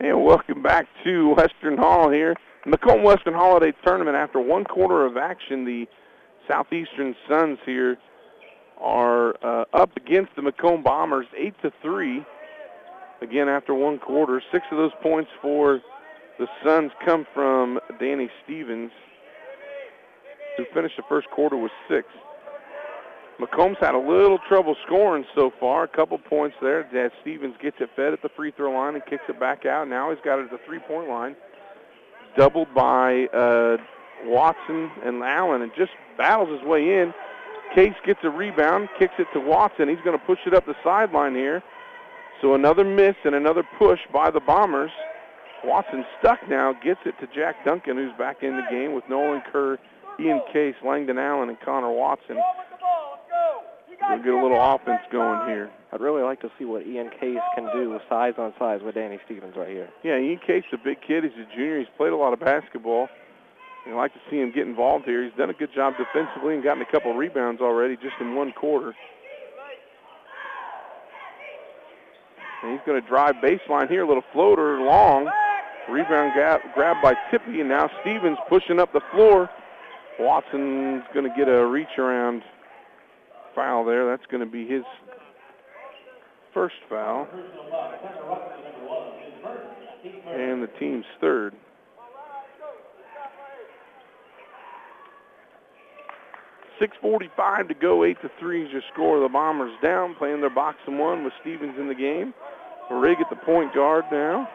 And 0.00 0.24
welcome 0.24 0.62
back 0.62 0.86
to 1.04 1.34
Western 1.34 1.78
Hall 1.78 2.10
here. 2.10 2.34
Macomb 2.66 3.02
Western 3.02 3.34
Holiday 3.34 3.72
Tournament. 3.84 4.16
After 4.16 4.40
one 4.40 4.64
quarter 4.64 5.04
of 5.04 5.16
action, 5.16 5.64
the 5.64 5.86
Southeastern 6.48 7.14
Suns 7.28 7.58
here 7.66 7.98
are 8.80 9.34
uh, 9.44 9.64
up 9.74 9.96
against 9.96 10.34
the 10.36 10.42
Macomb 10.42 10.82
Bombers, 10.82 11.26
eight 11.36 11.54
to 11.62 11.70
three. 11.82 12.24
Again, 13.20 13.48
after 13.48 13.74
one 13.74 13.98
quarter, 13.98 14.42
six 14.50 14.64
of 14.70 14.78
those 14.78 14.92
points 15.02 15.30
for 15.40 15.80
the 16.38 16.46
Suns 16.64 16.90
come 17.04 17.26
from 17.32 17.78
Danny 18.00 18.28
Stevens, 18.42 18.90
who 20.56 20.64
finished 20.74 20.96
the 20.96 21.04
first 21.08 21.28
quarter 21.30 21.56
with 21.56 21.72
six. 21.88 22.08
Macomb's 23.38 23.76
had 23.80 23.94
a 23.94 23.98
little 23.98 24.38
trouble 24.48 24.76
scoring 24.86 25.24
so 25.34 25.52
far. 25.58 25.84
A 25.84 25.88
couple 25.88 26.18
points 26.18 26.56
there. 26.62 26.84
Dad 26.84 27.10
Stevens 27.20 27.54
gets 27.60 27.76
it 27.80 27.90
fed 27.96 28.12
at 28.12 28.22
the 28.22 28.28
free 28.36 28.52
throw 28.56 28.72
line 28.72 28.94
and 28.94 29.04
kicks 29.06 29.24
it 29.28 29.38
back 29.40 29.66
out. 29.66 29.88
Now 29.88 30.10
he's 30.10 30.20
got 30.24 30.38
it 30.38 30.44
at 30.44 30.50
the 30.50 30.60
three-point 30.66 31.08
line 31.08 31.34
doubled 32.36 32.72
by 32.74 33.26
uh, 33.26 33.76
Watson 34.24 34.90
and 35.04 35.22
Allen 35.22 35.62
and 35.62 35.72
just 35.76 35.92
battles 36.16 36.50
his 36.50 36.66
way 36.66 37.00
in. 37.00 37.12
Case 37.74 37.94
gets 38.06 38.20
a 38.22 38.30
rebound, 38.30 38.88
kicks 38.98 39.14
it 39.18 39.26
to 39.32 39.40
Watson. 39.40 39.88
He's 39.88 39.98
going 40.04 40.18
to 40.18 40.24
push 40.24 40.38
it 40.46 40.54
up 40.54 40.66
the 40.66 40.76
sideline 40.84 41.34
here. 41.34 41.62
So 42.40 42.54
another 42.54 42.84
miss 42.84 43.16
and 43.24 43.34
another 43.34 43.64
push 43.78 44.00
by 44.12 44.30
the 44.30 44.40
Bombers. 44.40 44.90
Watson 45.64 46.04
stuck 46.20 46.38
now, 46.48 46.74
gets 46.84 47.00
it 47.06 47.14
to 47.20 47.26
Jack 47.34 47.64
Duncan, 47.64 47.96
who's 47.96 48.12
back 48.18 48.42
in 48.42 48.56
the 48.56 48.66
game 48.70 48.94
with 48.94 49.04
Nolan 49.08 49.42
Kerr, 49.50 49.78
Ian 50.20 50.42
Case, 50.52 50.74
Langdon 50.84 51.18
Allen, 51.18 51.48
and 51.48 51.58
Connor 51.60 51.90
Watson. 51.90 52.36
We'll 54.08 54.22
get 54.22 54.32
a 54.32 54.42
little 54.42 54.60
offense 54.60 55.00
going 55.10 55.48
here. 55.48 55.70
I'd 55.92 56.00
really 56.00 56.22
like 56.22 56.40
to 56.40 56.50
see 56.58 56.64
what 56.64 56.86
Ian 56.86 57.10
Case 57.20 57.38
can 57.54 57.68
do 57.72 57.90
with 57.90 58.02
size 58.08 58.34
on 58.38 58.52
size 58.58 58.80
with 58.84 58.94
Danny 58.94 59.18
Stevens 59.24 59.54
right 59.56 59.68
here. 59.68 59.88
Yeah, 60.02 60.18
Ian 60.18 60.40
Case 60.44 60.64
is 60.72 60.78
a 60.80 60.84
big 60.84 60.98
kid. 61.06 61.24
He's 61.24 61.32
a 61.32 61.56
junior. 61.56 61.78
He's 61.78 61.88
played 61.96 62.12
a 62.12 62.16
lot 62.16 62.32
of 62.32 62.40
basketball. 62.40 63.08
I'd 63.86 63.94
like 63.94 64.12
to 64.14 64.20
see 64.30 64.36
him 64.36 64.50
get 64.54 64.66
involved 64.66 65.04
here. 65.04 65.22
He's 65.22 65.34
done 65.36 65.50
a 65.50 65.54
good 65.54 65.68
job 65.74 65.94
defensively 65.98 66.54
and 66.54 66.64
gotten 66.64 66.82
a 66.82 66.90
couple 66.90 67.14
rebounds 67.14 67.60
already 67.60 67.96
just 67.96 68.14
in 68.20 68.34
one 68.34 68.52
quarter. 68.52 68.94
And 72.62 72.72
he's 72.72 72.80
going 72.86 73.00
to 73.00 73.06
drive 73.06 73.34
baseline 73.36 73.90
here, 73.90 74.04
a 74.04 74.08
little 74.08 74.24
floater 74.32 74.80
long. 74.80 75.30
Rebound 75.90 76.32
grab, 76.32 76.60
grabbed 76.74 77.02
by 77.02 77.12
Tippy, 77.30 77.60
and 77.60 77.68
now 77.68 77.90
Stevens 78.00 78.38
pushing 78.48 78.80
up 78.80 78.90
the 78.94 79.02
floor. 79.12 79.50
Watson's 80.18 81.02
going 81.12 81.28
to 81.28 81.36
get 81.36 81.46
a 81.48 81.66
reach 81.66 81.98
around 81.98 82.42
foul 83.54 83.84
there. 83.84 84.06
That's 84.06 84.26
going 84.30 84.44
to 84.44 84.50
be 84.50 84.66
his 84.66 84.82
first 86.52 86.76
foul. 86.88 87.26
And 90.28 90.62
the 90.62 90.70
team's 90.78 91.06
third. 91.20 91.54
Six 96.80 96.96
forty-five 97.00 97.68
to 97.68 97.74
go. 97.74 98.04
Eight 98.04 98.20
to 98.22 98.30
three 98.40 98.64
is 98.64 98.72
your 98.72 98.82
score. 98.92 99.20
The 99.20 99.28
Bombers 99.28 99.72
down, 99.82 100.16
playing 100.16 100.40
their 100.40 100.50
box 100.50 100.78
and 100.86 100.98
one 100.98 101.24
with 101.24 101.32
Stevens 101.40 101.76
in 101.78 101.88
the 101.88 101.94
game. 101.94 102.34
Rigg 102.90 103.18
at 103.20 103.30
the 103.30 103.36
point 103.36 103.72
guard 103.74 104.04
now. 104.10 104.48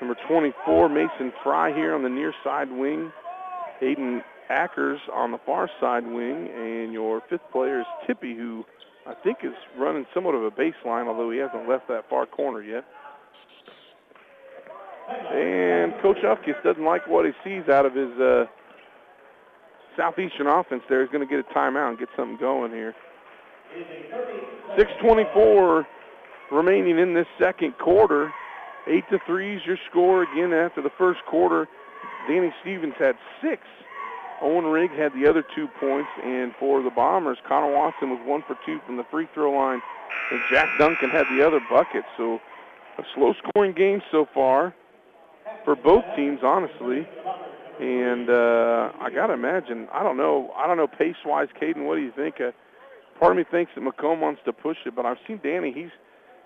Number 0.00 0.16
24, 0.26 0.88
Mason 0.88 1.32
Fry 1.44 1.72
here 1.72 1.94
on 1.94 2.02
the 2.02 2.08
near 2.08 2.34
side 2.42 2.72
wing. 2.72 3.12
Aiden 3.80 4.22
Ackers 4.52 4.98
on 5.12 5.32
the 5.32 5.38
far 5.46 5.68
side 5.80 6.06
wing, 6.06 6.48
and 6.54 6.92
your 6.92 7.22
fifth 7.30 7.50
player 7.50 7.80
is 7.80 7.86
Tippy, 8.06 8.36
who 8.36 8.64
I 9.06 9.14
think 9.14 9.38
is 9.42 9.54
running 9.78 10.06
somewhat 10.14 10.34
of 10.34 10.42
a 10.44 10.50
baseline, 10.50 11.08
although 11.08 11.30
he 11.30 11.38
hasn't 11.38 11.68
left 11.68 11.88
that 11.88 12.08
far 12.08 12.26
corner 12.26 12.62
yet. 12.62 12.84
And 15.08 15.92
Coach 16.00 16.18
Ufkis 16.18 16.62
doesn't 16.62 16.84
like 16.84 17.06
what 17.06 17.24
he 17.24 17.32
sees 17.42 17.68
out 17.68 17.86
of 17.86 17.94
his 17.94 18.10
uh, 18.20 18.44
Southeastern 19.96 20.46
offense 20.46 20.82
there. 20.88 21.02
He's 21.02 21.10
going 21.10 21.26
to 21.26 21.30
get 21.30 21.44
a 21.44 21.54
timeout 21.54 21.90
and 21.90 21.98
get 21.98 22.08
something 22.16 22.38
going 22.38 22.72
here. 22.72 22.94
6.24 24.78 25.84
remaining 26.50 26.98
in 26.98 27.14
this 27.14 27.26
second 27.40 27.74
quarter. 27.78 28.32
8 28.86 29.04
to 29.10 29.18
3 29.26 29.56
is 29.56 29.62
your 29.66 29.78
score 29.90 30.22
again 30.22 30.52
after 30.52 30.82
the 30.82 30.90
first 30.98 31.20
quarter. 31.28 31.68
Danny 32.28 32.52
Stevens 32.62 32.94
had 32.98 33.16
six. 33.42 33.62
Owen 34.42 34.64
Rigg 34.64 34.90
had 34.90 35.12
the 35.14 35.28
other 35.28 35.44
two 35.54 35.68
points, 35.80 36.08
and 36.24 36.52
for 36.58 36.82
the 36.82 36.90
Bombers, 36.90 37.38
Connor 37.48 37.72
Watson 37.72 38.10
was 38.10 38.20
one 38.24 38.42
for 38.46 38.56
two 38.66 38.80
from 38.84 38.96
the 38.96 39.04
free 39.10 39.28
throw 39.32 39.52
line, 39.52 39.80
and 40.30 40.40
Jack 40.50 40.68
Duncan 40.78 41.10
had 41.10 41.24
the 41.34 41.46
other 41.46 41.60
bucket. 41.70 42.04
So 42.16 42.40
a 42.98 43.02
slow-scoring 43.14 43.74
game 43.74 44.02
so 44.10 44.26
far 44.34 44.74
for 45.64 45.76
both 45.76 46.04
teams, 46.16 46.40
honestly. 46.42 47.06
And 47.80 48.28
uh, 48.28 48.92
I 49.00 49.10
got 49.14 49.28
to 49.28 49.32
imagine, 49.32 49.88
I 49.92 50.02
don't 50.02 50.16
know, 50.16 50.52
I 50.56 50.66
don't 50.66 50.76
know 50.76 50.86
pace-wise, 50.86 51.48
Caden, 51.60 51.86
what 51.86 51.96
do 51.96 52.02
you 52.02 52.12
think? 52.14 52.36
Uh, 52.40 52.50
part 53.18 53.32
of 53.32 53.38
me 53.38 53.44
thinks 53.50 53.72
that 53.74 53.80
Macomb 53.80 54.20
wants 54.20 54.40
to 54.44 54.52
push 54.52 54.76
it, 54.84 54.94
but 54.94 55.06
I've 55.06 55.16
seen 55.26 55.40
Danny, 55.42 55.72
he's 55.72 55.90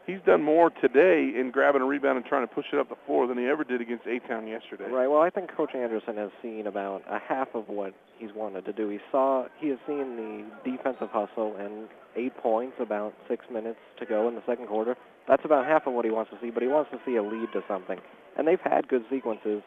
he's 0.07 0.21
done 0.25 0.43
more 0.43 0.71
today 0.71 1.33
in 1.39 1.51
grabbing 1.51 1.83
a 1.83 1.85
rebound 1.85 2.17
and 2.17 2.27
trying 2.27 2.47
to 2.47 2.55
push 2.55 2.67
it 2.73 2.79
up 2.79 2.89
the 2.89 2.97
floor 3.07 3.27
than 3.27 3.37
he 3.37 3.47
ever 3.47 3.65
did 3.65 3.81
against 3.81 4.07
A-Town 4.07 4.47
yesterday. 4.47 4.89
Right. 4.89 5.09
Well, 5.09 5.21
I 5.21 5.31
think 5.31 5.55
Coach 5.55 5.75
Anderson 5.75 6.17
has 6.17 6.31
seen 6.41 6.67
about 6.67 7.03
a 7.09 7.19
half 7.19 7.49
of 7.55 7.69
what 7.69 7.95
he's 8.19 8.31
wanted 8.35 8.65
to 8.65 8.73
do. 8.73 8.89
He 8.89 8.99
saw 9.11 9.47
he 9.59 9.69
has 9.69 9.79
seen 9.87 10.17
the 10.17 10.71
defensive 10.71 11.11
hustle 11.11 11.57
and 11.59 11.89
eight 12.17 12.37
points, 12.39 12.77
about 12.81 13.15
six 13.29 13.45
minutes 13.53 13.79
to 13.99 14.07
go 14.07 14.29
in 14.29 14.35
the 14.35 14.43
second 14.47 14.69
quarter. 14.69 14.97
That's 15.29 15.45
about 15.45 15.67
half 15.67 15.87
of 15.87 15.93
what 15.93 16.05
he 16.05 16.11
wants 16.11 16.31
to 16.31 16.39
see, 16.41 16.51
but 16.51 16.63
he 16.63 16.69
wants 16.69 16.91
to 16.93 16.99
see 17.05 17.17
a 17.17 17.23
lead 17.23 17.53
to 17.53 17.63
something. 17.69 17.99
And 18.39 18.47
they've 18.47 18.61
had 18.61 18.89
good 18.89 19.05
sequences, 19.11 19.63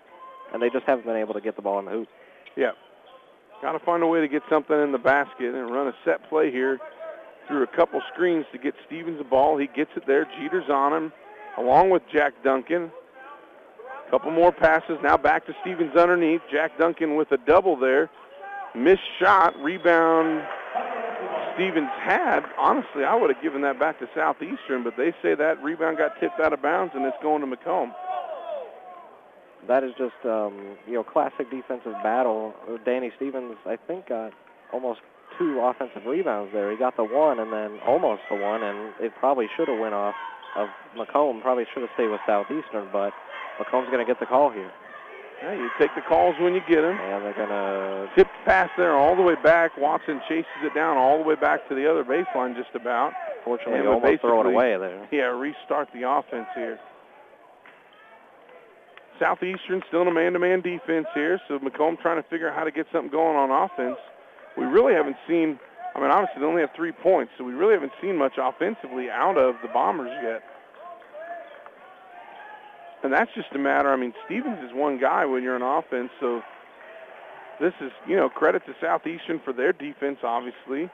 and 0.53 0.61
they 0.61 0.69
just 0.69 0.85
haven't 0.85 1.05
been 1.05 1.17
able 1.17 1.33
to 1.33 1.41
get 1.41 1.55
the 1.55 1.61
ball 1.61 1.79
in 1.79 1.85
the 1.85 1.91
hoop. 1.91 2.07
Yeah. 2.55 2.71
Got 3.61 3.73
to 3.73 3.79
find 3.79 4.01
a 4.01 4.07
way 4.07 4.21
to 4.21 4.27
get 4.27 4.41
something 4.49 4.79
in 4.81 4.93
the 4.93 4.97
basket 4.97 5.53
and 5.53 5.69
run 5.69 5.87
a 5.87 5.93
set 6.05 6.27
play 6.29 6.49
here 6.49 6.79
through 7.49 7.63
a 7.63 7.67
couple 7.67 8.01
screens 8.13 8.45
to 8.53 8.57
get 8.57 8.75
Stevens 8.85 9.17
the 9.17 9.25
ball. 9.25 9.57
He 9.57 9.67
gets 9.67 9.89
it 9.97 10.03
there. 10.07 10.25
Jeter's 10.39 10.69
on 10.69 10.93
him, 10.93 11.11
along 11.57 11.89
with 11.89 12.03
Jack 12.13 12.33
Duncan. 12.43 12.91
A 14.07 14.11
Couple 14.11 14.31
more 14.31 14.53
passes. 14.53 14.97
Now 15.03 15.17
back 15.17 15.45
to 15.47 15.53
Stevens 15.61 15.95
underneath. 15.97 16.41
Jack 16.51 16.77
Duncan 16.79 17.15
with 17.15 17.31
a 17.31 17.37
double 17.37 17.75
there. 17.75 18.09
Missed 18.75 19.01
shot. 19.19 19.53
Rebound 19.61 20.43
Stevens 21.55 21.89
had. 22.01 22.41
Honestly, 22.57 23.03
I 23.03 23.15
would 23.15 23.33
have 23.33 23.43
given 23.43 23.61
that 23.63 23.79
back 23.79 23.99
to 23.99 24.07
Southeastern, 24.15 24.83
but 24.83 24.95
they 24.95 25.11
say 25.21 25.35
that 25.35 25.61
rebound 25.61 25.97
got 25.97 26.19
tipped 26.19 26.39
out 26.39 26.53
of 26.53 26.61
bounds 26.61 26.93
and 26.95 27.03
it's 27.05 27.17
going 27.21 27.41
to 27.41 27.47
Macomb. 27.47 27.93
That 29.67 29.83
is 29.83 29.91
just, 29.97 30.15
um, 30.23 30.77
you 30.87 30.93
know, 30.93 31.03
classic 31.03 31.51
defensive 31.51 31.93
battle. 32.01 32.53
Danny 32.85 33.11
Stevens, 33.17 33.57
I 33.65 33.75
think, 33.75 34.07
got 34.07 34.31
almost 34.71 35.01
two 35.39 35.61
offensive 35.63 36.05
rebounds 36.05 36.51
there. 36.53 36.69
He 36.69 36.77
got 36.77 36.97
the 36.97 37.03
one 37.03 37.39
and 37.39 37.51
then 37.51 37.79
almost 37.87 38.21
the 38.29 38.35
one, 38.35 38.61
and 38.61 38.93
it 38.99 39.13
probably 39.19 39.47
should 39.55 39.69
have 39.69 39.79
went 39.79 39.95
off 39.95 40.13
of 40.55 40.67
Macomb. 40.95 41.41
Probably 41.41 41.65
should 41.73 41.81
have 41.81 41.89
stayed 41.95 42.09
with 42.09 42.19
Southeastern, 42.27 42.89
but 42.91 43.13
Macomb's 43.57 43.87
going 43.89 44.05
to 44.05 44.09
get 44.09 44.19
the 44.19 44.27
call 44.27 44.51
here. 44.51 44.69
Yeah, 45.41 45.55
you 45.55 45.69
take 45.79 45.95
the 45.95 46.01
calls 46.01 46.35
when 46.41 46.53
you 46.53 46.59
get 46.67 46.81
them. 46.81 46.99
And 46.99 47.23
they're 47.23 47.33
going 47.33 47.47
to 47.47 48.09
tip 48.15 48.27
pass 48.45 48.69
there 48.77 48.95
all 48.95 49.15
the 49.15 49.21
way 49.21 49.35
back. 49.41 49.71
Watson 49.77 50.19
chases 50.27 50.59
it 50.63 50.75
down 50.75 50.97
all 50.97 51.17
the 51.17 51.23
way 51.23 51.35
back 51.35 51.67
to 51.69 51.75
the 51.75 51.89
other 51.89 52.03
baseline 52.03 52.55
just 52.55 52.75
about. 52.75 53.13
Fortunately, 53.45 53.87
almost 53.87 54.19
throw 54.19 54.41
it 54.41 54.47
away 54.47 54.75
there. 54.77 55.07
Yeah, 55.11 55.31
restart 55.31 55.87
the 55.93 56.03
offense 56.03 56.47
here. 56.55 56.77
Southeastern 59.17 59.81
still 59.87 60.01
in 60.01 60.07
a 60.09 60.13
man-to-man 60.13 60.61
defense 60.61 61.07
here, 61.13 61.39
so 61.47 61.59
Macomb 61.59 61.97
trying 62.01 62.21
to 62.21 62.29
figure 62.29 62.49
out 62.49 62.55
how 62.57 62.63
to 62.63 62.71
get 62.71 62.85
something 62.91 63.11
going 63.11 63.35
on 63.35 63.51
offense 63.51 63.97
we 64.57 64.65
really 64.65 64.93
haven't 64.93 65.17
seen, 65.27 65.59
I 65.95 65.99
mean, 65.99 66.11
obviously 66.11 66.41
they 66.41 66.45
only 66.45 66.61
have 66.61 66.71
three 66.75 66.91
points, 66.91 67.31
so 67.37 67.43
we 67.43 67.53
really 67.53 67.73
haven't 67.73 67.93
seen 68.01 68.17
much 68.17 68.33
offensively 68.37 69.09
out 69.09 69.37
of 69.37 69.55
the 69.61 69.69
Bombers 69.69 70.11
yet. 70.23 70.41
And 73.03 73.13
that's 73.13 73.31
just 73.33 73.47
a 73.55 73.59
matter, 73.59 73.91
I 73.91 73.95
mean, 73.95 74.13
Stevens 74.25 74.59
is 74.63 74.73
one 74.73 74.99
guy 74.99 75.25
when 75.25 75.41
you're 75.41 75.55
in 75.55 75.61
offense, 75.61 76.09
so 76.19 76.41
this 77.59 77.73
is, 77.81 77.91
you 78.07 78.15
know, 78.15 78.29
credit 78.29 78.65
to 78.65 78.75
Southeastern 78.81 79.39
for 79.43 79.53
their 79.53 79.71
defense, 79.71 80.19
obviously. 80.23 80.89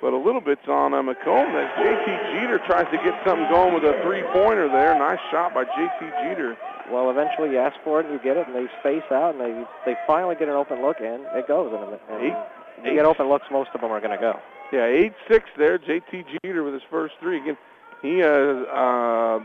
But 0.00 0.12
a 0.12 0.18
little 0.18 0.40
bit's 0.40 0.66
on 0.68 0.92
uh, 0.92 1.02
Macomb 1.02 1.54
as 1.54 1.70
J.T. 1.78 2.06
Jeter 2.34 2.58
tries 2.66 2.84
to 2.90 2.98
get 2.98 3.14
something 3.24 3.48
going 3.48 3.72
with 3.74 3.84
a 3.84 4.02
three-pointer 4.02 4.68
there. 4.68 4.98
Nice 4.98 5.18
shot 5.30 5.54
by 5.54 5.64
J.T. 5.64 6.06
Jeter. 6.22 6.56
Well, 6.90 7.08
eventually 7.10 7.50
you 7.50 7.58
ask 7.58 7.76
for 7.84 8.00
it 8.00 8.06
and 8.06 8.12
you 8.12 8.20
get 8.20 8.36
it, 8.36 8.46
and 8.46 8.54
they 8.54 8.66
space 8.80 9.06
out, 9.10 9.34
and 9.34 9.40
they 9.40 9.64
they 9.86 9.96
finally 10.06 10.34
get 10.34 10.48
an 10.48 10.54
open 10.54 10.82
look, 10.82 11.00
and 11.00 11.24
it 11.32 11.48
goes. 11.48 11.72
And, 11.72 11.96
and 12.10 12.20
Eight, 12.20 12.36
you 12.82 12.94
get 12.94 13.04
open 13.04 13.28
looks, 13.28 13.46
most 13.50 13.70
of 13.74 13.80
them 13.80 13.90
are 13.90 14.00
going 14.00 14.16
to 14.16 14.20
go. 14.20 14.40
Yeah, 14.72 15.10
8-6 15.30 15.40
there. 15.56 15.78
J.T. 15.78 16.24
Jeter 16.42 16.64
with 16.64 16.74
his 16.74 16.82
first 16.90 17.14
three. 17.20 17.40
Again, 17.40 17.56
he 18.02 18.20
is 18.20 18.66
uh, 18.74 19.38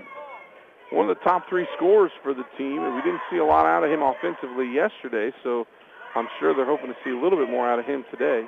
one 0.92 1.10
of 1.10 1.16
the 1.16 1.24
top 1.24 1.48
three 1.48 1.68
scorers 1.78 2.12
for 2.24 2.34
the 2.34 2.44
team, 2.58 2.84
and 2.84 2.96
we 2.96 3.02
didn't 3.02 3.22
see 3.30 3.38
a 3.38 3.46
lot 3.46 3.66
out 3.66 3.84
of 3.84 3.92
him 3.92 4.02
offensively 4.02 4.72
yesterday, 4.74 5.32
so 5.44 5.68
I'm 6.16 6.28
sure 6.40 6.56
they're 6.56 6.66
hoping 6.66 6.88
to 6.88 6.98
see 7.04 7.12
a 7.12 7.20
little 7.20 7.38
bit 7.38 7.50
more 7.50 7.70
out 7.70 7.80
of 7.80 7.86
him 7.86 8.06
today. 8.12 8.48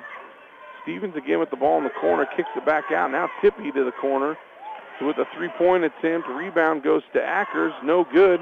Stevens 0.82 1.14
again 1.16 1.38
with 1.38 1.50
the 1.50 1.56
ball 1.56 1.78
in 1.78 1.84
the 1.84 1.90
corner, 2.00 2.26
kicks 2.36 2.48
it 2.56 2.66
back 2.66 2.90
out. 2.90 3.12
Now 3.12 3.28
Tippy 3.40 3.70
to 3.70 3.84
the 3.84 3.92
corner 3.92 4.36
with 5.00 5.16
a 5.18 5.24
three-point 5.36 5.84
attempt. 5.84 6.28
Rebound 6.28 6.82
goes 6.82 7.02
to 7.12 7.18
Ackers, 7.20 7.72
no 7.84 8.04
good. 8.12 8.40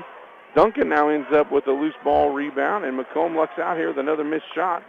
Duncan 0.55 0.89
now 0.89 1.09
ends 1.09 1.29
up 1.33 1.53
with 1.53 1.67
a 1.69 1.73
loose 1.73 1.95
ball 2.03 2.31
rebound, 2.31 2.85
and 2.85 2.97
Macomb 2.97 3.37
lucks 3.37 3.59
out 3.59 3.77
here 3.77 3.89
with 3.89 3.99
another 3.99 4.25
missed 4.25 4.53
shot 4.55 4.83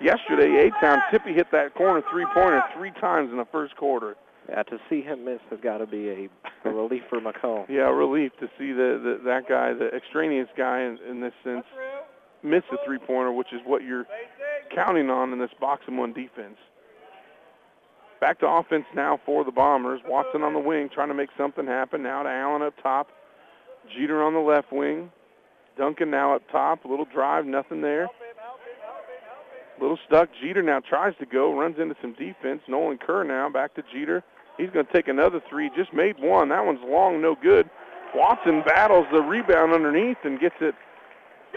yesterday, 0.00 0.66
A-Town, 0.68 0.98
Tippy 1.10 1.32
hit 1.32 1.48
that 1.52 1.74
corner 1.74 2.02
three-pointer 2.10 2.62
three 2.76 2.92
times 3.00 3.30
in 3.30 3.36
the 3.36 3.46
first 3.52 3.76
quarter. 3.76 4.16
Yeah, 4.48 4.62
to 4.64 4.78
see 4.88 5.00
him 5.00 5.24
miss 5.24 5.38
has 5.50 5.60
got 5.60 5.78
to 5.78 5.86
be 5.86 6.08
a, 6.08 6.28
a 6.68 6.72
relief 6.74 7.02
for 7.08 7.20
Macomb. 7.20 7.66
yeah, 7.68 7.88
relief 7.88 8.32
to 8.40 8.46
see 8.58 8.72
the, 8.72 8.98
the 9.02 9.20
that 9.24 9.48
guy, 9.48 9.72
the 9.74 9.94
extraneous 9.94 10.48
guy 10.56 10.80
in, 10.80 10.98
in 11.08 11.20
this 11.20 11.34
sense, 11.44 11.64
miss 12.42 12.62
a 12.72 12.76
three-pointer, 12.84 13.32
which 13.32 13.52
is 13.52 13.60
what 13.64 13.82
you're 13.84 14.06
counting 14.74 15.08
on 15.08 15.32
in 15.32 15.38
this 15.38 15.50
box 15.60 15.82
and 15.86 15.98
one 15.98 16.12
defense. 16.12 16.56
Back 18.20 18.40
to 18.40 18.46
offense 18.46 18.84
now 18.94 19.20
for 19.24 19.44
the 19.44 19.52
Bombers. 19.52 20.00
Watson 20.06 20.42
on 20.42 20.52
the 20.52 20.58
wing 20.58 20.90
trying 20.92 21.08
to 21.08 21.14
make 21.14 21.30
something 21.38 21.66
happen. 21.66 22.02
Now 22.02 22.22
to 22.22 22.28
Allen 22.28 22.62
up 22.62 22.74
top. 22.82 23.08
Jeter 23.96 24.22
on 24.22 24.34
the 24.34 24.40
left 24.40 24.72
wing. 24.72 25.10
Duncan 25.78 26.10
now 26.10 26.34
up 26.34 26.42
top. 26.52 26.84
A 26.84 26.88
little 26.88 27.06
drive, 27.06 27.46
nothing 27.46 27.80
there 27.80 28.08
little 29.80 29.98
stuck. 30.06 30.28
Jeter 30.40 30.62
now 30.62 30.80
tries 30.80 31.14
to 31.18 31.26
go, 31.26 31.58
runs 31.58 31.76
into 31.80 31.94
some 32.00 32.14
defense. 32.14 32.60
Nolan 32.68 32.98
Kerr 32.98 33.24
now 33.24 33.48
back 33.48 33.74
to 33.74 33.82
Jeter. 33.92 34.22
He's 34.58 34.70
going 34.70 34.86
to 34.86 34.92
take 34.92 35.08
another 35.08 35.40
three. 35.48 35.70
Just 35.76 35.92
made 35.92 36.16
one. 36.18 36.50
That 36.50 36.64
one's 36.64 36.80
long, 36.84 37.22
no 37.22 37.34
good. 37.40 37.68
Watson 38.14 38.62
battles 38.66 39.06
the 39.12 39.20
rebound 39.20 39.72
underneath 39.72 40.18
and 40.24 40.38
gets 40.40 40.56
it, 40.60 40.74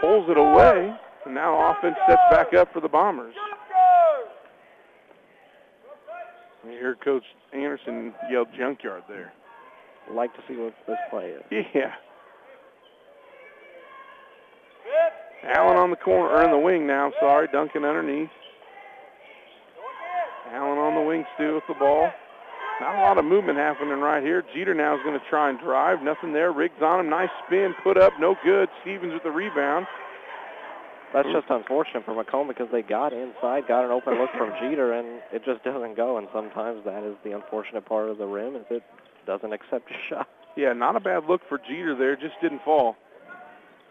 pulls 0.00 0.30
it 0.30 0.38
away. 0.38 0.94
And 1.26 1.34
now 1.34 1.72
offense 1.72 1.96
sets 2.08 2.22
back 2.30 2.54
up 2.54 2.72
for 2.72 2.80
the 2.80 2.88
Bombers. 2.88 3.34
You 6.64 6.70
hear 6.70 6.96
Coach 7.02 7.24
Anderson 7.52 8.14
yell 8.30 8.46
junkyard 8.56 9.02
there. 9.08 9.32
Like 10.10 10.32
to 10.34 10.40
see 10.48 10.56
what 10.56 10.74
this 10.86 10.96
play 11.10 11.30
is. 11.30 11.66
Yeah. 11.74 11.92
Allen 15.44 15.76
on 15.76 15.90
the 15.90 15.96
corner, 15.96 16.28
or 16.28 16.42
in 16.44 16.50
the 16.50 16.58
wing 16.58 16.86
now, 16.86 17.12
sorry. 17.20 17.48
Duncan 17.52 17.84
underneath. 17.84 18.30
Allen 20.52 20.78
on 20.78 20.94
the 20.94 21.02
wing 21.02 21.24
still 21.34 21.54
with 21.54 21.64
the 21.68 21.74
ball. 21.74 22.10
Not 22.80 22.98
a 22.98 23.02
lot 23.02 23.18
of 23.18 23.24
movement 23.24 23.58
happening 23.58 24.00
right 24.00 24.22
here. 24.22 24.42
Jeter 24.54 24.74
now 24.74 24.96
is 24.96 25.00
going 25.04 25.18
to 25.18 25.24
try 25.30 25.48
and 25.48 25.58
drive. 25.60 26.02
Nothing 26.02 26.32
there. 26.32 26.52
Rigg's 26.52 26.82
on 26.82 27.00
him. 27.00 27.10
Nice 27.10 27.30
spin. 27.46 27.74
Put 27.84 27.96
up. 27.96 28.12
No 28.18 28.34
good. 28.44 28.68
Stevens 28.82 29.12
with 29.12 29.22
the 29.22 29.30
rebound. 29.30 29.86
That's 31.14 31.28
just 31.30 31.46
unfortunate 31.48 32.04
for 32.04 32.12
Macomb 32.12 32.48
because 32.48 32.66
they 32.72 32.82
got 32.82 33.12
inside, 33.12 33.68
got 33.68 33.84
an 33.84 33.92
open 33.92 34.18
look 34.18 34.30
from 34.36 34.50
Jeter, 34.58 34.92
and 34.94 35.22
it 35.32 35.44
just 35.44 35.62
doesn't 35.62 35.96
go. 35.96 36.18
And 36.18 36.26
sometimes 36.34 36.84
that 36.84 37.04
is 37.04 37.14
the 37.22 37.30
unfortunate 37.30 37.86
part 37.86 38.10
of 38.10 38.18
the 38.18 38.26
rim 38.26 38.56
is 38.56 38.64
it 38.68 38.82
doesn't 39.24 39.52
accept 39.52 39.88
a 39.92 39.94
shot. 40.10 40.26
Yeah, 40.56 40.72
not 40.72 40.96
a 40.96 41.00
bad 41.00 41.24
look 41.28 41.42
for 41.48 41.58
Jeter 41.58 41.94
there. 41.96 42.16
Just 42.16 42.34
didn't 42.42 42.62
fall. 42.64 42.96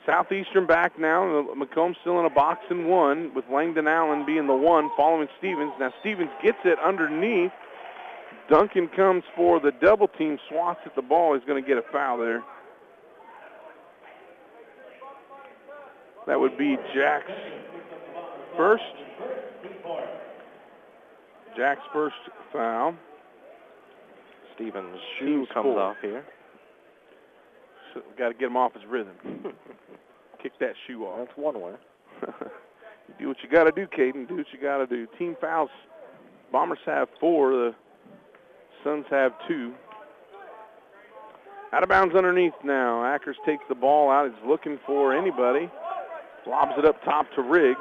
Southeastern 0.05 0.67
back 0.67 0.99
now. 0.99 1.47
Macomb 1.55 1.95
still 2.01 2.19
in 2.19 2.25
a 2.25 2.29
box 2.29 2.59
and 2.69 2.87
one 2.87 3.33
with 3.33 3.45
Langdon 3.51 3.87
Allen 3.87 4.25
being 4.25 4.47
the 4.47 4.55
one 4.55 4.89
following 4.97 5.27
Stevens. 5.39 5.71
Now 5.79 5.93
Stevens 6.01 6.31
gets 6.43 6.57
it 6.65 6.77
underneath. 6.83 7.51
Duncan 8.49 8.89
comes 8.89 9.23
for 9.35 9.61
the 9.61 9.71
double 9.81 10.09
team, 10.09 10.37
swats 10.49 10.81
at 10.85 10.95
the 10.95 11.01
ball. 11.01 11.35
He's 11.35 11.47
going 11.47 11.61
to 11.61 11.67
get 11.67 11.77
a 11.77 11.83
foul 11.91 12.17
there. 12.17 12.43
That 16.27 16.39
would 16.39 16.57
be 16.57 16.77
Jack's 16.93 17.31
first. 18.57 18.83
Jack's 21.55 21.81
first 21.93 22.15
foul. 22.51 22.95
Stevens' 24.55 24.97
shoe 25.19 25.45
comes 25.53 25.65
four. 25.65 25.79
off 25.79 25.95
here. 26.01 26.23
Got 28.17 28.29
to 28.29 28.33
get 28.33 28.47
him 28.47 28.57
off 28.57 28.73
his 28.73 28.83
rhythm. 28.87 29.15
Kick 30.41 30.53
that 30.59 30.73
shoe 30.87 31.05
off. 31.05 31.27
That's 31.27 31.37
one 31.37 31.59
way. 31.61 31.73
you 32.21 33.13
do 33.19 33.27
what 33.27 33.37
you 33.43 33.49
got 33.49 33.63
to 33.65 33.71
do, 33.71 33.87
Caden. 33.87 34.27
Do 34.27 34.37
what 34.37 34.45
you 34.51 34.59
got 34.61 34.77
to 34.77 34.87
do. 34.87 35.07
Team 35.17 35.35
fouls. 35.39 35.69
Bombers 36.51 36.79
have 36.85 37.07
four. 37.19 37.51
The 37.51 37.75
Suns 38.83 39.05
have 39.09 39.31
two. 39.47 39.73
Out 41.71 41.81
of 41.81 41.89
bounds 41.89 42.15
underneath 42.15 42.53
now. 42.63 43.01
Ackers 43.01 43.35
takes 43.45 43.63
the 43.69 43.75
ball 43.75 44.11
out. 44.11 44.29
He's 44.29 44.47
looking 44.47 44.77
for 44.85 45.15
anybody. 45.15 45.69
Lobs 46.45 46.73
it 46.77 46.85
up 46.85 47.03
top 47.03 47.25
to 47.35 47.41
Rigg. 47.41 47.77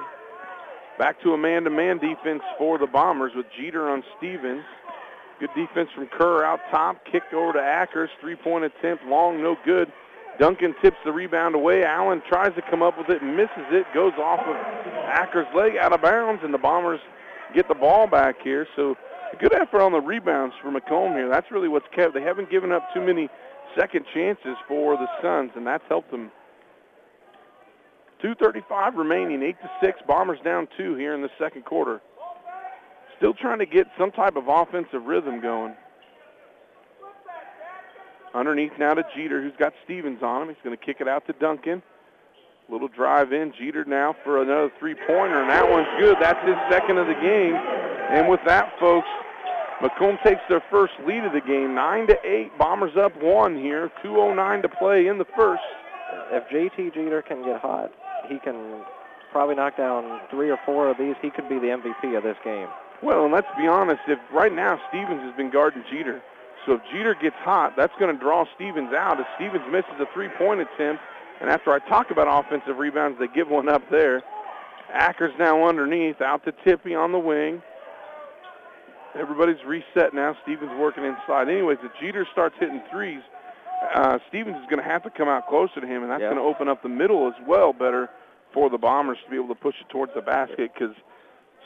Back 0.99 1.21
to 1.23 1.33
a 1.33 1.39
man-to-man 1.39 1.99
defense 1.99 2.43
for 2.57 2.79
the 2.79 2.87
Bombers 2.87 3.33
with 3.35 3.47
Jeter 3.59 3.91
on 3.91 4.03
Stevens. 4.17 4.65
Good 5.41 5.51
defense 5.57 5.89
from 5.95 6.07
Kerr 6.07 6.45
out 6.45 6.61
top. 6.71 7.05
Kicked 7.11 7.35
over 7.35 7.53
to 7.53 7.59
Ackers. 7.59 8.09
Three-point 8.21 8.65
attempt. 8.65 9.05
Long, 9.05 9.43
no 9.43 9.57
good. 9.65 9.93
Duncan 10.43 10.75
tips 10.83 10.97
the 11.05 11.13
rebound 11.13 11.55
away. 11.55 11.85
Allen 11.85 12.21
tries 12.29 12.53
to 12.57 12.63
come 12.69 12.83
up 12.83 12.99
with 12.99 13.09
it, 13.11 13.23
misses 13.23 13.71
it, 13.71 13.87
goes 13.95 14.13
off 14.19 14.41
of 14.41 14.57
Acker's 15.07 15.47
leg 15.55 15.77
out 15.81 15.93
of 15.93 16.03
bounds, 16.03 16.43
and 16.43 16.53
the 16.53 16.59
Bombers 16.59 16.99
get 17.55 17.69
the 17.69 17.77
ball 17.77 18.09
back 18.09 18.43
here. 18.43 18.67
So 18.75 18.97
good 19.39 19.55
effort 19.55 19.81
on 19.81 19.93
the 19.93 20.01
rebounds 20.01 20.57
for 20.61 20.73
Macomb 20.73 21.13
here. 21.13 21.29
That's 21.29 21.47
really 21.53 21.69
what's 21.69 21.87
kept. 21.95 22.13
They 22.13 22.23
haven't 22.23 22.51
given 22.51 22.73
up 22.73 22.83
too 22.93 23.01
many 23.01 23.29
second 23.79 24.05
chances 24.13 24.57
for 24.67 24.97
the 24.97 25.07
Suns, 25.23 25.53
and 25.55 25.65
that's 25.65 25.85
helped 25.89 26.11
them. 26.11 26.33
2.35 28.25 28.97
remaining, 28.97 29.45
8 29.45 29.57
to 29.63 29.71
6. 29.81 29.99
Bombers 30.09 30.41
down 30.43 30.67
two 30.77 30.97
here 30.97 31.15
in 31.15 31.23
the 31.23 31.31
second 31.39 31.65
quarter. 31.65 32.01
Still 33.17 33.35
trying 33.35 33.61
to 33.61 33.67
get 33.67 33.87
some 33.97 34.11
type 34.11 34.35
of 34.35 34.49
offensive 34.49 35.05
rhythm 35.05 35.41
going. 35.41 35.77
Underneath 38.35 38.73
now 38.79 38.95
to 38.95 39.05
Jeter, 39.15 39.43
who's 39.43 39.57
got 39.59 39.75
Stevens 39.85 40.23
on 40.23 40.43
him. 40.43 40.49
He's 40.49 40.63
going 40.65 40.77
to 40.77 40.83
kick 40.83 40.97
it 41.01 41.09
out 41.09 41.27
to 41.27 41.35
Duncan. 41.35 41.83
Little 42.69 42.89
drive 42.89 43.33
in. 43.33 43.53
Jeter 43.59 43.85
now 43.85 44.15
for 44.25 44.43
another 44.43 44.73
three-pointer, 44.79 45.43
and 45.43 45.51
that 45.51 45.69
one's 45.69 45.89
good. 46.01 46.17
That's 46.21 46.41
his 46.47 46.57
second 46.71 46.97
of 46.97 47.07
the 47.07 47.15
game. 47.15 47.55
And 47.55 48.29
with 48.29 48.41
that, 48.47 48.73
folks, 48.81 49.09
Macomb 49.83 50.17
takes 50.25 50.41
their 50.49 50.63
first 50.71 50.95
lead 51.07 51.25
of 51.25 51.33
the 51.33 51.41
game, 51.41 51.75
9 51.75 52.07
to 52.07 52.17
8. 52.25 52.59
Bombers 52.59 52.97
up 52.97 53.13
one 53.21 53.57
here. 53.57 53.91
2.09 54.05 54.63
to 54.63 54.69
play 54.69 55.09
in 55.09 55.19
the 55.19 55.27
first. 55.37 55.63
If 56.31 56.45
JT 56.49 56.95
Jeter 56.95 57.21
can 57.21 57.45
get 57.45 57.61
hot, 57.61 57.91
he 58.29 58.39
can 58.39 58.83
probably 59.33 59.57
knock 59.57 59.77
down 59.77 60.21
three 60.31 60.51
or 60.51 60.59
four 60.65 60.89
of 60.89 60.99
these. 60.99 61.17
He 61.21 61.31
could 61.31 61.49
be 61.49 61.57
the 61.57 61.69
MVP 61.69 62.17
of 62.17 62.23
this 62.23 62.37
game. 62.45 62.69
Well, 63.03 63.25
and 63.25 63.33
let's 63.33 63.49
be 63.59 63.67
honest. 63.67 64.01
If 64.07 64.19
right 64.33 64.53
now 64.53 64.81
Stevens 64.89 65.21
has 65.23 65.37
been 65.37 65.51
guarding 65.51 65.83
Jeter, 65.91 66.23
so 66.67 66.73
if 66.75 66.81
Jeter 66.93 67.15
gets 67.15 67.37
hot, 67.41 67.75
that's 67.77 67.93
going 67.99 68.15
to 68.15 68.21
draw 68.21 68.45
Stevens 68.55 68.93
out. 68.93 69.19
If 69.19 69.27
Stevens 69.37 69.65
misses 69.71 69.99
a 70.01 70.07
three-point 70.15 70.61
attempt, 70.61 71.03
and 71.41 71.51
after 71.51 71.73
I 71.73 71.79
talk 71.89 72.11
about 72.11 72.29
offensive 72.31 72.79
rebounds, 72.79 73.19
they 73.19 73.27
give 73.29 73.49
one 73.49 73.69
up 73.69 73.83
there. 73.91 74.23
Acker's 74.93 75.33
now 75.39 75.67
underneath, 75.67 76.21
out 76.21 76.45
to 76.45 76.53
Tippy 76.65 76.95
on 76.95 77.13
the 77.13 77.19
wing. 77.19 77.63
Everybody's 79.19 79.63
reset 79.67 80.15
now. 80.15 80.37
Stevens 80.43 80.71
working 80.79 81.05
inside. 81.05 81.49
Anyways, 81.49 81.79
if 81.83 81.93
Jeter 82.01 82.27
starts 82.33 82.55
hitting 82.59 82.81
threes, 82.91 83.21
uh, 83.95 84.19
Stevens 84.29 84.57
is 84.57 84.65
going 84.71 84.83
to 84.83 84.89
have 84.89 85.03
to 85.03 85.11
come 85.11 85.29
out 85.29 85.49
closer 85.49 85.81
to 85.81 85.87
him, 85.87 86.03
and 86.03 86.11
that's 86.11 86.21
Yep. 86.21 86.31
going 86.33 86.43
to 86.43 86.49
open 86.49 86.69
up 86.69 86.83
the 86.83 86.89
middle 86.89 87.27
as 87.27 87.35
well 87.47 87.73
better 87.73 88.09
for 88.55 88.71
the 88.71 88.79
Bombers 88.79 89.19
to 89.25 89.31
be 89.31 89.37
able 89.37 89.49
to 89.49 89.55
push 89.61 89.75
it 89.81 89.89
towards 89.89 90.15
the 90.15 90.23
basket 90.23 90.71
because 90.73 90.95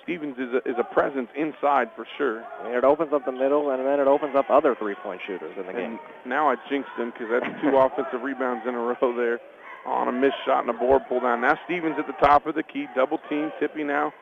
Stevens 0.06 0.38
is 0.38 0.54
a, 0.54 0.58
is 0.70 0.76
a 0.78 0.84
presence 0.94 1.26
inside 1.34 1.90
for 1.96 2.06
sure. 2.16 2.44
I 2.60 2.64
mean, 2.64 2.74
it 2.78 2.84
opens 2.84 3.12
up 3.12 3.24
the 3.26 3.32
middle, 3.32 3.70
and 3.72 3.84
then 3.84 3.98
it 3.98 4.06
opens 4.06 4.36
up 4.36 4.46
other 4.48 4.76
three-point 4.78 5.20
shooters 5.26 5.50
in 5.58 5.64
the 5.66 5.70
And 5.70 5.98
game. 5.98 5.98
now 6.24 6.48
I 6.48 6.54
jinxed 6.70 6.92
him 6.96 7.10
because 7.10 7.26
that's 7.28 7.60
two 7.60 7.76
offensive 7.76 8.22
rebounds 8.22 8.62
in 8.68 8.74
a 8.74 8.78
row 8.78 9.16
there 9.16 9.40
on 9.84 10.06
a 10.06 10.12
missed 10.12 10.38
shot 10.46 10.60
and 10.60 10.70
a 10.70 10.78
board 10.78 11.02
pull 11.08 11.20
down. 11.20 11.40
Now 11.40 11.58
Stevens 11.64 11.96
at 11.98 12.06
the 12.06 12.14
top 12.24 12.46
of 12.46 12.54
the 12.54 12.62
key, 12.62 12.86
double 12.94 13.18
team, 13.28 13.50
Tippy 13.58 13.82
now 13.82 14.12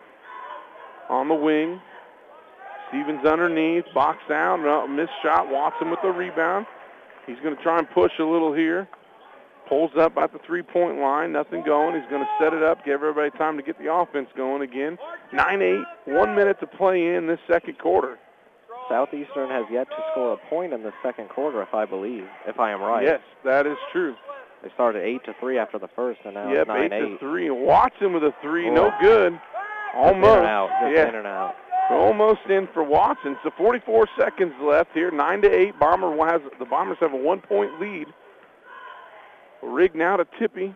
on 1.11 1.29
the 1.29 1.35
wing. 1.35 1.81
Stevens 2.89 3.25
underneath, 3.27 3.85
box 3.93 4.19
out, 4.31 4.61
no, 4.61 4.87
missed 4.89 5.13
shot. 5.23 5.49
Watson 5.51 5.91
with 5.91 6.01
the 6.03 6.09
rebound. 6.11 6.65
He's 7.27 7.39
going 7.43 7.57
to 7.57 7.63
try 7.63 7.79
and 7.79 7.89
push 7.91 8.13
a 8.19 8.25
little 8.25 8.53
here. 8.55 8.89
Pulls 9.69 9.91
up 9.99 10.17
at 10.19 10.33
the 10.33 10.39
three-point 10.47 10.99
line, 10.99 11.33
nothing 11.33 11.63
going. 11.65 11.95
He's 11.99 12.09
going 12.11 12.23
to 12.23 12.29
set 12.39 12.53
it 12.53 12.63
up, 12.63 12.85
give 12.85 12.95
everybody 13.03 13.31
time 13.39 13.57
to 13.57 13.63
get 13.63 13.79
the 13.79 13.93
offense 13.93 14.29
going 14.37 14.61
again. 14.63 14.99
9-8, 15.33 15.83
one 16.07 16.35
minute 16.37 16.61
to 16.61 16.67
play 16.67 17.15
in 17.15 17.27
this 17.27 17.39
second 17.51 17.79
quarter. 17.79 18.19
Southeastern 18.91 19.49
has 19.49 19.65
yet 19.73 19.89
to 19.89 19.97
score 20.13 20.35
a 20.35 20.37
point 20.51 20.75
in 20.75 20.83
the 20.83 20.93
second 21.03 21.31
quarter, 21.31 21.63
if 21.63 21.73
I 21.73 21.87
believe, 21.87 22.25
if 22.47 22.61
I 22.61 22.73
am 22.73 22.83
right. 22.83 23.05
Yes, 23.05 23.21
that 23.45 23.67
is 23.67 23.79
true. 23.91 24.15
They 24.63 24.69
started 24.75 25.03
eight 25.03 25.25
to 25.25 25.35
three 25.41 25.59
after 25.59 25.79
the 25.79 25.89
first, 25.97 26.21
and 26.25 26.35
now 26.35 26.53
Yep, 26.53 26.67
nine 26.69 26.93
eight 26.93 26.99
to 27.01 27.13
eight. 27.15 27.21
three. 27.21 27.51
Watson 27.51 28.13
with 28.13 28.23
a 28.25 28.35
three, 28.43 28.69
no 28.71 28.89
Oh. 28.89 28.95
good. 29.01 29.41
Almost. 29.95 30.27
in 30.33 30.39
and 30.41 30.47
out. 30.47 30.71
Yeah, 30.91 31.09
in 31.09 31.15
and 31.15 31.27
out. 31.27 31.55
almost 31.91 32.41
in 32.49 32.67
for 32.75 32.83
Watson. 32.83 33.37
So 33.43 33.51
44 33.57 34.07
seconds 34.19 34.53
left 34.61 34.91
here. 34.93 35.11
Nine 35.11 35.41
to 35.43 35.51
eight. 35.51 35.79
Bomber 35.79 36.15
has 36.27 36.41
the 36.59 36.65
Bombers 36.65 36.99
have 37.01 37.13
a 37.13 37.17
one-point 37.17 37.79
lead. 37.81 38.07
Rigg 39.65 39.95
now 39.95 40.17
to 40.17 40.27
Tippy. 40.39 40.75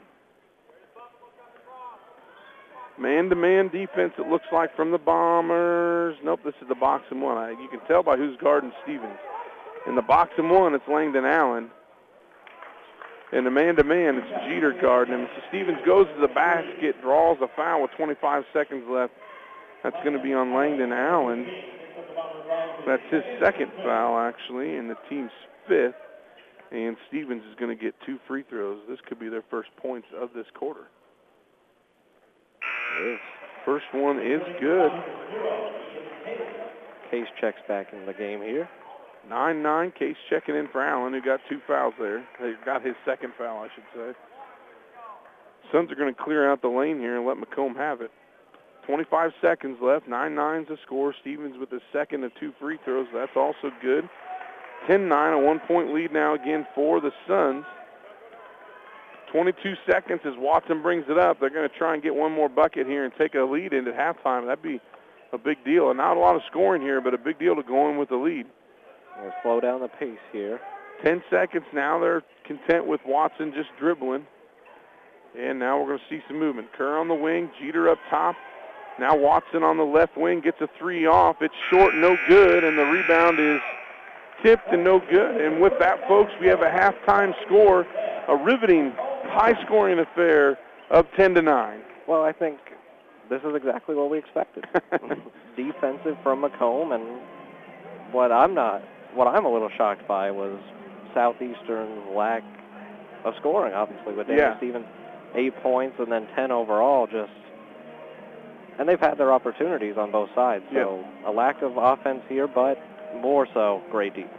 Man-to-man 2.99 3.68
defense. 3.68 4.14
It 4.18 4.28
looks 4.28 4.47
like 4.53 4.74
from 4.74 4.91
the 4.91 4.99
Bombers. 4.99 6.16
Nope, 6.24 6.41
this 6.45 6.55
is 6.61 6.68
the 6.68 6.74
box 6.74 7.05
and 7.11 7.22
one. 7.22 7.39
You 7.61 7.68
can 7.68 7.80
tell 7.86 8.03
by 8.03 8.16
who's 8.16 8.36
guarding 8.43 8.72
Stevens. 8.82 9.18
In 9.86 9.95
the 9.95 10.03
box 10.03 10.32
and 10.36 10.51
one, 10.51 10.74
it's 10.74 10.89
Langdon 10.89 11.24
Allen. 11.24 11.70
And 13.30 13.47
the 13.47 13.51
man-to-man, 13.51 14.16
it's 14.16 14.45
Jeter 14.49 14.72
guarding 14.80 15.14
him. 15.14 15.28
So 15.36 15.43
Stevens 15.49 15.78
goes 15.86 16.07
to 16.14 16.20
the 16.20 16.34
basket, 16.34 17.01
draws 17.01 17.39
a 17.41 17.49
foul 17.55 17.82
with 17.82 17.93
25 17.93 18.45
seconds 18.53 18.84
left. 18.91 19.12
That's 19.84 19.97
going 20.03 20.16
to 20.16 20.22
be 20.22 20.34
on 20.34 20.55
Langdon 20.55 20.93
Allen. 20.93 21.47
That's 22.86 23.03
his 23.11 23.22
second 23.41 23.70
foul, 23.84 24.18
actually, 24.18 24.76
and 24.76 24.91
the 24.91 24.97
team's 25.09 25.30
fifth. 25.68 25.95
And 26.71 26.97
Stevens 27.09 27.43
is 27.49 27.55
going 27.59 27.77
to 27.77 27.83
get 27.83 27.95
two 28.05 28.19
free 28.27 28.45
throws. 28.49 28.81
This 28.89 28.99
could 29.09 29.19
be 29.19 29.29
their 29.29 29.45
first 29.51 29.71
points 29.77 30.09
of 30.21 30.31
this 30.35 30.47
quarter. 30.55 30.89
Yes. 33.01 33.19
First 33.64 33.87
one 33.93 34.19
is 34.19 34.41
good. 34.61 34.91
Case 37.11 37.27
checks 37.41 37.61
back 37.66 37.93
in 37.93 38.07
the 38.07 38.12
game 38.12 38.43
here. 38.43 38.69
9-9, 39.31 39.95
Case 39.95 40.16
checking 40.31 40.57
in 40.57 40.69
for 40.69 40.83
Allen, 40.83 41.12
who 41.12 41.21
got 41.21 41.41
two 41.49 41.61
fouls 41.66 41.95
there. 41.99 42.27
He 42.41 42.55
got 42.64 42.85
his 42.85 42.95
second 43.05 43.33
foul, 43.37 43.64
I 43.64 43.69
should 43.75 43.85
say. 43.95 44.19
Suns 45.73 45.91
are 45.91 45.97
going 45.97 46.14
to 46.14 46.23
clear 46.23 46.51
out 46.51 46.62
the 46.62 46.69
lane 46.69 46.99
here 46.99 47.16
and 47.16 47.27
let 47.27 47.37
Macomb 47.37 47.75
have 47.75 48.01
it. 48.01 48.11
25 48.87 49.33
seconds 49.43 49.77
left. 49.83 50.09
9-9's 50.09 50.69
the 50.69 50.79
score. 50.85 51.14
Stevens 51.21 51.57
with 51.59 51.71
his 51.71 51.83
second 51.93 52.25
of 52.25 52.33
two 52.41 52.53
free 52.59 52.79
throws. 52.85 53.07
That's 53.12 53.37
also 53.37 53.71
good. 53.83 54.09
10-9, 54.89 55.35
a 55.35 55.39
one-point 55.39 55.95
lead 55.95 56.12
now 56.12 56.35
again 56.35 56.66
for 56.74 57.01
the 57.01 57.11
Suns. 57.26 57.64
22 59.33 59.74
seconds 59.91 60.20
as 60.24 60.33
Watson 60.37 60.83
brings 60.83 61.05
it 61.09 61.18
up. 61.18 61.39
They're 61.41 61.51
going 61.51 61.68
to 61.68 61.76
try 61.76 61.95
and 61.95 62.03
get 62.03 62.14
one 62.14 62.33
more 62.33 62.49
bucket 62.49 62.87
here 62.87 63.05
and 63.05 63.12
take 63.18 63.35
a 63.35 63.43
lead 63.43 63.72
into 63.72 63.93
halftime. 63.93 64.47
That'd 64.47 64.62
be 64.62 64.81
a 65.33 65.39
big 65.39 65.62
deal. 65.64 65.91
And 65.91 65.99
not 65.99 66.16
a 66.16 66.20
lot 66.20 66.35
of 66.35 66.43
scoring 66.51 66.83
here, 66.83 67.01
but 67.01 67.12
a 67.14 67.18
big 67.18 67.39
deal 67.39 67.55
to 67.55 67.62
go 67.62 67.91
in 67.91 67.99
with 67.99 68.09
the 68.09 68.16
lead. 68.16 68.47
We'll 69.20 69.33
slow 69.43 69.61
down 69.61 69.81
the 69.81 69.89
pace 69.89 70.18
here. 70.33 70.61
10 71.05 71.22
seconds 71.31 71.66
now. 71.74 71.99
They're 71.99 72.22
content 72.47 72.87
with 72.87 73.01
Watson 73.05 73.53
just 73.55 73.68
dribbling. 73.79 74.26
And 75.39 75.59
now 75.59 75.79
we're 75.79 75.89
going 75.89 75.99
to 75.99 76.05
see 76.09 76.22
some 76.26 76.39
movement. 76.39 76.72
Kerr 76.72 76.99
on 76.99 77.09
the 77.09 77.14
wing, 77.14 77.51
Jeter 77.61 77.91
up 77.91 77.99
top. 78.09 78.35
Now 78.99 79.16
Watson 79.16 79.62
on 79.62 79.76
the 79.76 79.85
left 79.85 80.16
wing 80.16 80.41
gets 80.41 80.61
a 80.61 80.68
three 80.79 81.07
off. 81.07 81.37
It's 81.41 81.55
short, 81.70 81.95
no 81.95 82.16
good, 82.29 82.64
and 82.64 82.76
the 82.76 82.85
rebound 82.85 83.39
is 83.39 83.61
tipped 84.43 84.68
and 84.72 84.84
no 84.84 85.01
good. 85.01 85.41
And 85.41 85.61
with 85.61 85.72
that, 85.80 86.07
folks, 86.09 86.30
we 86.41 86.47
have 86.49 86.61
a 86.62 86.70
halftime 86.70 87.32
score, 87.47 87.86
a 88.28 88.36
riveting, 88.36 88.93
high-scoring 89.24 89.99
affair 89.99 90.59
of 90.91 91.07
10 91.16 91.34
to 91.34 91.43
9. 91.43 91.80
Well, 92.07 92.22
I 92.22 92.32
think 92.32 92.59
this 93.28 93.41
is 93.43 93.55
exactly 93.55 93.95
what 93.95 94.11
we 94.11 94.18
expected. 94.18 94.64
Defensive 95.57 96.16
from 96.22 96.41
Macomb, 96.41 96.93
and 96.93 97.20
what 98.12 98.32
I'm 98.32 98.55
not, 98.55 98.82
what 99.14 99.26
I'm 99.26 99.45
a 99.45 99.53
little 99.53 99.70
shocked 99.76 100.07
by 100.09 100.30
was 100.30 100.59
Southeastern's 101.14 102.14
lack 102.14 102.43
of 103.24 103.34
scoring. 103.41 103.74
Obviously, 103.74 104.14
with 104.14 104.28
Danny 104.28 104.41
Yeah. 104.41 104.57
Stevens, 104.59 104.86
eight 105.34 105.55
points 105.62 105.97
and 105.99 106.11
then 106.11 106.26
10 106.34 106.51
overall, 106.53 107.07
just. 107.07 107.30
And 108.78 108.89
they've 108.89 109.01
had 109.01 109.18
their 109.18 109.32
opportunities 109.32 109.97
on 109.99 110.12
both 110.12 110.28
sides. 110.36 110.64
So 110.72 111.05
a 111.26 111.32
lack 111.32 111.62
of 111.62 111.76
offense 111.76 112.22
here, 112.28 112.47
but 112.47 112.78
more 113.17 113.47
so 113.55 113.83
great 113.91 114.15
defense. 114.15 114.35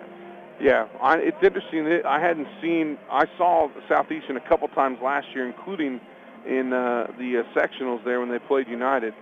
Yeah, 0.61 0.87
I, 1.01 1.17
it's 1.17 1.37
interesting. 1.41 1.85
that 1.85 2.05
I 2.05 2.19
hadn't 2.19 2.47
seen. 2.61 2.97
I 3.09 3.25
saw 3.37 3.69
Southeastern 3.87 4.35
a 4.35 4.49
couple 4.49 4.67
times 4.69 4.97
last 5.01 5.27
year, 5.33 5.47
including 5.47 6.01
in 6.45 6.73
uh, 6.73 7.07
the 7.17 7.43
uh, 7.43 7.59
sectionals 7.59 8.03
there 8.03 8.19
when 8.19 8.29
they 8.29 8.39
played 8.39 8.67
United. 8.67 9.13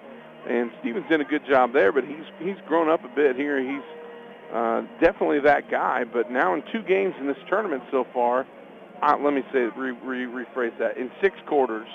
And 0.50 0.72
Stevens 0.80 1.06
did 1.10 1.22
a 1.22 1.26
good 1.26 1.46
job 1.48 1.74
there, 1.74 1.92
but 1.92 2.06
he's 2.06 2.26
he's 2.40 2.56
grown 2.68 2.90
up 2.90 3.04
a 3.04 3.16
bit 3.16 3.36
here. 3.36 3.60
He's 3.60 3.84
uh, 4.54 4.82
definitely 5.00 5.42
that 5.42 5.70
guy. 5.70 6.04
But 6.06 6.32
now 6.32 6.56
in 6.56 6.64
two 6.72 6.82
games 6.82 7.14
in 7.20 7.28
this 7.28 7.38
tournament 7.50 7.84
so 7.92 8.06
far, 8.14 8.48
uh, 9.04 9.16
let 9.22 9.34
me 9.34 9.44
say 9.54 9.68
re, 9.76 9.92
re, 9.92 10.26
rephrase 10.26 10.78
that. 10.80 10.98
In 10.98 11.12
six 11.22 11.36
quarters, 11.48 11.88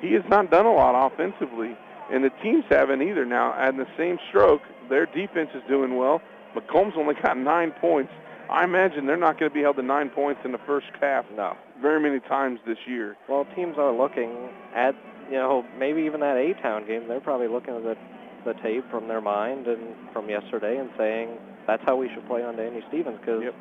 he 0.00 0.12
has 0.12 0.24
not 0.28 0.50
done 0.50 0.66
a 0.66 0.72
lot 0.72 1.10
offensively, 1.10 1.76
and 2.12 2.22
the 2.22 2.30
teams 2.42 2.64
haven't 2.68 3.00
either. 3.00 3.24
Now, 3.24 3.54
at 3.58 3.76
the 3.76 3.86
same 3.96 4.18
stroke, 4.28 4.62
their 4.90 5.06
defense 5.06 5.50
is 5.54 5.62
doing 5.68 5.96
well. 5.96 6.20
Macomb's 6.56 6.94
only 6.96 7.14
got 7.22 7.36
nine 7.36 7.72
points. 7.80 8.12
I 8.50 8.64
imagine 8.64 9.06
they're 9.06 9.16
not 9.16 9.38
going 9.38 9.50
to 9.50 9.54
be 9.54 9.62
held 9.62 9.76
to 9.76 9.82
nine 9.82 10.08
points 10.08 10.40
in 10.44 10.52
the 10.52 10.58
first 10.66 10.86
half 11.00 11.24
No. 11.36 11.56
very 11.82 12.00
many 12.00 12.20
times 12.20 12.60
this 12.66 12.78
year. 12.86 13.16
Well, 13.28 13.44
teams 13.56 13.76
are 13.76 13.92
looking 13.92 14.48
at, 14.74 14.94
you 15.28 15.36
know, 15.36 15.64
maybe 15.78 16.02
even 16.02 16.20
that 16.20 16.36
A-Town 16.36 16.86
game. 16.86 17.08
They're 17.08 17.20
probably 17.20 17.48
looking 17.48 17.74
at 17.76 17.82
the, 17.82 17.96
the 18.44 18.54
tape 18.62 18.88
from 18.90 19.08
their 19.08 19.20
mind 19.20 19.66
and 19.66 19.94
from 20.12 20.28
yesterday 20.30 20.78
and 20.78 20.88
saying 20.96 21.30
that's 21.66 21.82
how 21.86 21.96
we 21.96 22.08
should 22.14 22.26
play 22.28 22.42
on 22.44 22.56
Danny 22.56 22.82
Stevens 22.88 23.18
because 23.20 23.42
Yep. 23.42 23.54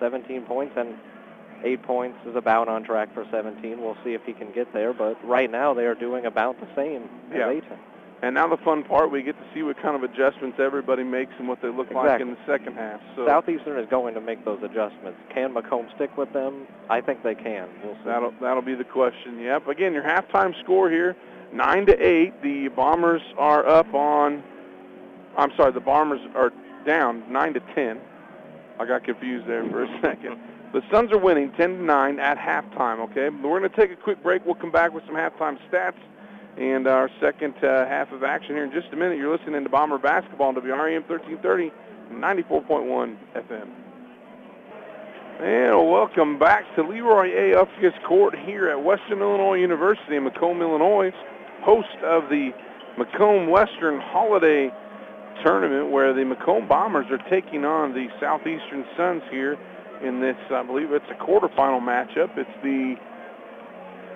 17 0.00 0.42
points 0.46 0.74
and 0.76 0.94
eight 1.62 1.82
points 1.82 2.18
is 2.26 2.34
about 2.34 2.66
on 2.68 2.82
track 2.82 3.12
for 3.14 3.24
17. 3.30 3.80
We'll 3.80 3.96
see 4.04 4.14
if 4.14 4.22
he 4.24 4.32
can 4.32 4.52
get 4.52 4.72
there, 4.72 4.92
but 4.94 5.16
right 5.24 5.50
now 5.50 5.74
they 5.74 5.84
are 5.84 5.94
doing 5.94 6.24
about 6.26 6.58
the 6.60 6.66
same 6.74 7.08
Yeah. 7.30 7.50
as 7.50 7.58
A-Town. 7.58 7.78
And 8.24 8.34
now 8.34 8.48
the 8.48 8.56
fun 8.64 8.82
part, 8.84 9.10
we 9.10 9.22
get 9.22 9.36
to 9.36 9.44
see 9.52 9.62
what 9.62 9.76
kind 9.82 9.94
of 9.94 10.02
adjustments 10.02 10.56
everybody 10.58 11.04
makes 11.04 11.32
and 11.38 11.46
what 11.46 11.60
they 11.60 11.68
look 11.68 11.90
like 11.90 12.22
in 12.22 12.30
the 12.30 12.38
second 12.46 12.72
half. 12.74 12.98
So 13.16 13.26
Southeastern 13.26 13.78
is 13.78 13.86
going 13.90 14.14
to 14.14 14.20
make 14.20 14.42
those 14.46 14.60
adjustments. 14.62 15.18
Can 15.34 15.52
Macomb 15.52 15.88
stick 15.94 16.16
with 16.16 16.32
them? 16.32 16.66
I 16.88 17.02
think 17.02 17.22
they 17.22 17.34
can. 17.34 17.68
We'll 17.84 17.92
see. 17.96 18.00
that'll 18.06 18.32
that'll 18.40 18.62
be 18.62 18.76
the 18.76 18.84
question. 18.84 19.40
Yep. 19.40 19.68
Again, 19.68 19.92
your 19.92 20.04
halftime 20.04 20.58
score 20.62 20.88
here, 20.88 21.14
nine 21.52 21.84
to 21.84 21.92
eight. 21.92 22.32
The 22.42 22.68
Bombers 22.74 23.20
are 23.36 23.68
up 23.68 23.92
on. 23.92 24.42
I'm 25.36 25.50
sorry, 25.54 25.72
the 25.72 25.80
Bombers 25.80 26.20
are 26.34 26.50
down 26.86 27.30
nine 27.30 27.52
to 27.52 27.60
ten. 27.74 28.00
I 28.80 28.86
got 28.86 29.04
confused 29.04 29.46
there 29.46 29.68
for 29.68 29.84
a 29.84 30.00
second. 30.02 30.38
The 30.72 30.80
Suns 30.90 31.12
are 31.12 31.18
winning 31.18 31.52
10 31.56 31.68
to 31.68 31.82
9 31.84 32.18
at 32.18 32.36
halftime, 32.36 32.98
okay? 33.08 33.28
We're 33.28 33.60
going 33.60 33.70
to 33.70 33.76
take 33.76 33.92
a 33.92 34.02
quick 34.02 34.20
break. 34.24 34.44
We'll 34.44 34.56
come 34.56 34.72
back 34.72 34.92
with 34.92 35.04
some 35.06 35.14
halftime 35.14 35.56
stats 35.70 35.94
and 36.56 36.86
our 36.86 37.10
second 37.20 37.54
uh, 37.62 37.86
half 37.86 38.12
of 38.12 38.22
action 38.22 38.54
here 38.54 38.64
in 38.64 38.72
just 38.72 38.92
a 38.92 38.96
minute. 38.96 39.18
You're 39.18 39.36
listening 39.36 39.64
to 39.64 39.70
Bomber 39.70 39.98
Basketball 39.98 40.48
on 40.48 40.54
WREM 40.54 41.08
1330, 41.08 41.72
94.1 42.12 43.16
FM. 43.34 43.68
And 45.40 45.90
welcome 45.90 46.38
back 46.38 46.64
to 46.76 46.82
Leroy 46.82 47.30
A. 47.32 47.54
Ufkus 47.56 48.00
Court 48.06 48.34
here 48.46 48.68
at 48.68 48.82
Western 48.82 49.20
Illinois 49.20 49.58
University 49.58 50.16
in 50.16 50.24
Macomb, 50.24 50.62
Illinois, 50.62 51.10
host 51.62 51.88
of 52.04 52.28
the 52.28 52.50
Macomb 52.96 53.48
Western 53.48 54.00
Holiday 54.00 54.70
Tournament 55.44 55.90
where 55.90 56.14
the 56.14 56.24
Macomb 56.24 56.68
Bombers 56.68 57.06
are 57.10 57.18
taking 57.28 57.64
on 57.64 57.92
the 57.92 58.06
Southeastern 58.20 58.84
Suns 58.96 59.22
here 59.30 59.58
in 60.02 60.20
this, 60.20 60.36
I 60.50 60.62
believe 60.62 60.92
it's 60.92 61.04
a 61.10 61.14
quarterfinal 61.14 61.80
matchup. 61.82 62.36
It's 62.38 62.50
the 62.62 62.94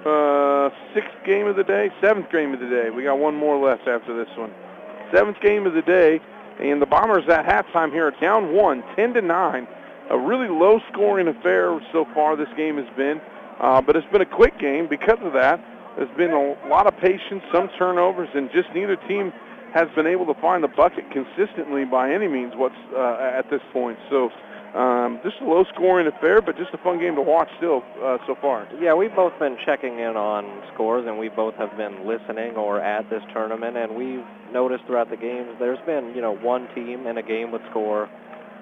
uh, 0.06 0.70
sixth 0.94 1.16
game 1.26 1.46
of 1.46 1.56
the 1.56 1.64
day, 1.64 1.90
seventh 2.02 2.30
game 2.30 2.54
of 2.54 2.60
the 2.60 2.68
day. 2.68 2.90
We 2.90 3.04
got 3.04 3.18
one 3.18 3.34
more 3.34 3.58
left 3.58 3.88
after 3.88 4.16
this 4.16 4.30
one. 4.36 4.52
Seventh 5.14 5.40
game 5.40 5.66
of 5.66 5.74
the 5.74 5.82
day, 5.82 6.20
and 6.60 6.80
the 6.80 6.86
Bombers 6.86 7.24
at 7.28 7.46
halftime 7.46 7.90
here 7.90 8.06
are 8.06 8.20
down 8.20 8.54
one, 8.54 8.82
10 8.96 9.14
to 9.14 9.22
9. 9.22 9.68
A 10.10 10.18
really 10.18 10.48
low-scoring 10.48 11.28
affair 11.28 11.78
so 11.92 12.06
far 12.14 12.36
this 12.36 12.48
game 12.56 12.76
has 12.76 12.88
been, 12.96 13.20
uh, 13.60 13.80
but 13.80 13.96
it's 13.96 14.06
been 14.12 14.22
a 14.22 14.36
quick 14.36 14.58
game 14.58 14.88
because 14.88 15.18
of 15.22 15.32
that. 15.32 15.60
There's 15.96 16.16
been 16.16 16.30
a 16.30 16.68
lot 16.68 16.86
of 16.86 16.96
patience, 16.98 17.42
some 17.52 17.68
turnovers, 17.78 18.28
and 18.34 18.50
just 18.52 18.68
neither 18.74 18.96
team 19.08 19.32
has 19.74 19.88
been 19.94 20.06
able 20.06 20.26
to 20.32 20.40
find 20.40 20.62
the 20.62 20.68
bucket 20.68 21.04
consistently 21.10 21.84
by 21.84 22.12
any 22.12 22.28
means 22.28 22.54
what's 22.56 22.78
uh, 22.96 23.32
at 23.36 23.50
this 23.50 23.60
point. 23.72 23.98
So 24.08 24.30
um, 24.74 25.20
just 25.24 25.36
a 25.40 25.44
low-scoring 25.44 26.06
affair, 26.06 26.42
but 26.42 26.56
just 26.56 26.74
a 26.74 26.78
fun 26.78 26.98
game 26.98 27.14
to 27.16 27.22
watch 27.22 27.48
still 27.56 27.82
uh, 28.02 28.18
so 28.26 28.36
far. 28.40 28.68
Yeah, 28.80 28.94
we've 28.94 29.14
both 29.14 29.32
been 29.38 29.56
checking 29.64 29.98
in 29.98 30.16
on 30.16 30.44
scores, 30.74 31.06
and 31.06 31.18
we 31.18 31.28
both 31.28 31.54
have 31.54 31.76
been 31.76 32.06
listening 32.06 32.56
or 32.56 32.80
at 32.80 33.08
this 33.08 33.22
tournament, 33.32 33.76
and 33.76 33.96
we've 33.96 34.24
noticed 34.52 34.84
throughout 34.86 35.10
the 35.10 35.16
games 35.16 35.48
there's 35.58 35.80
been, 35.86 36.12
you 36.14 36.20
know, 36.20 36.36
one 36.36 36.68
team 36.74 37.06
in 37.06 37.16
a 37.16 37.22
game 37.22 37.50
would 37.52 37.62
score 37.70 38.08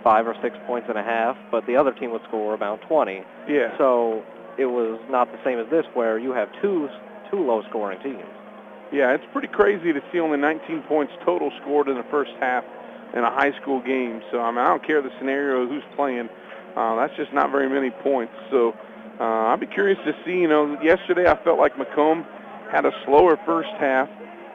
five 0.04 0.26
or 0.26 0.36
six 0.42 0.56
points 0.66 0.86
and 0.88 0.96
a 0.96 1.02
half, 1.02 1.36
but 1.50 1.66
the 1.66 1.74
other 1.74 1.92
team 1.92 2.12
would 2.12 2.22
score 2.28 2.54
about 2.54 2.80
20. 2.86 3.22
Yeah. 3.48 3.76
So 3.76 4.22
it 4.58 4.66
was 4.66 5.00
not 5.10 5.32
the 5.32 5.38
same 5.44 5.58
as 5.58 5.68
this, 5.70 5.84
where 5.94 6.18
you 6.18 6.32
have 6.32 6.48
two 6.62 6.88
two 7.30 7.42
low-scoring 7.42 7.98
teams. 8.02 8.22
Yeah, 8.92 9.10
it's 9.12 9.24
pretty 9.32 9.48
crazy 9.48 9.92
to 9.92 10.00
see 10.12 10.20
only 10.20 10.38
19 10.38 10.82
points 10.86 11.12
total 11.24 11.50
scored 11.60 11.88
in 11.88 11.96
the 11.96 12.06
first 12.08 12.30
half 12.38 12.62
in 13.14 13.24
a 13.24 13.30
high 13.30 13.52
school 13.60 13.80
game. 13.82 14.22
So 14.30 14.40
I 14.40 14.50
mean, 14.50 14.58
I 14.58 14.68
don't 14.68 14.86
care 14.86 15.02
the 15.02 15.12
scenario 15.18 15.66
who's 15.66 15.84
playing. 15.94 16.28
Uh, 16.76 16.96
that's 16.96 17.16
just 17.16 17.32
not 17.32 17.50
very 17.50 17.68
many 17.68 17.90
points. 17.90 18.34
So 18.50 18.74
uh, 19.18 19.52
I'd 19.52 19.60
be 19.60 19.66
curious 19.66 19.98
to 20.04 20.12
see. 20.24 20.38
You 20.40 20.48
know, 20.48 20.80
yesterday 20.82 21.28
I 21.28 21.42
felt 21.42 21.58
like 21.58 21.78
Macomb 21.78 22.26
had 22.70 22.84
a 22.84 22.92
slower 23.04 23.38
first 23.46 23.70
half, 23.80 24.08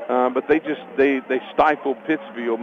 uh, 0.09 0.29
but 0.29 0.47
they 0.47 0.59
just 0.59 0.81
they 0.97 1.19
they 1.27 1.39
stifled 1.53 1.97
Pittsfield, 2.05 2.59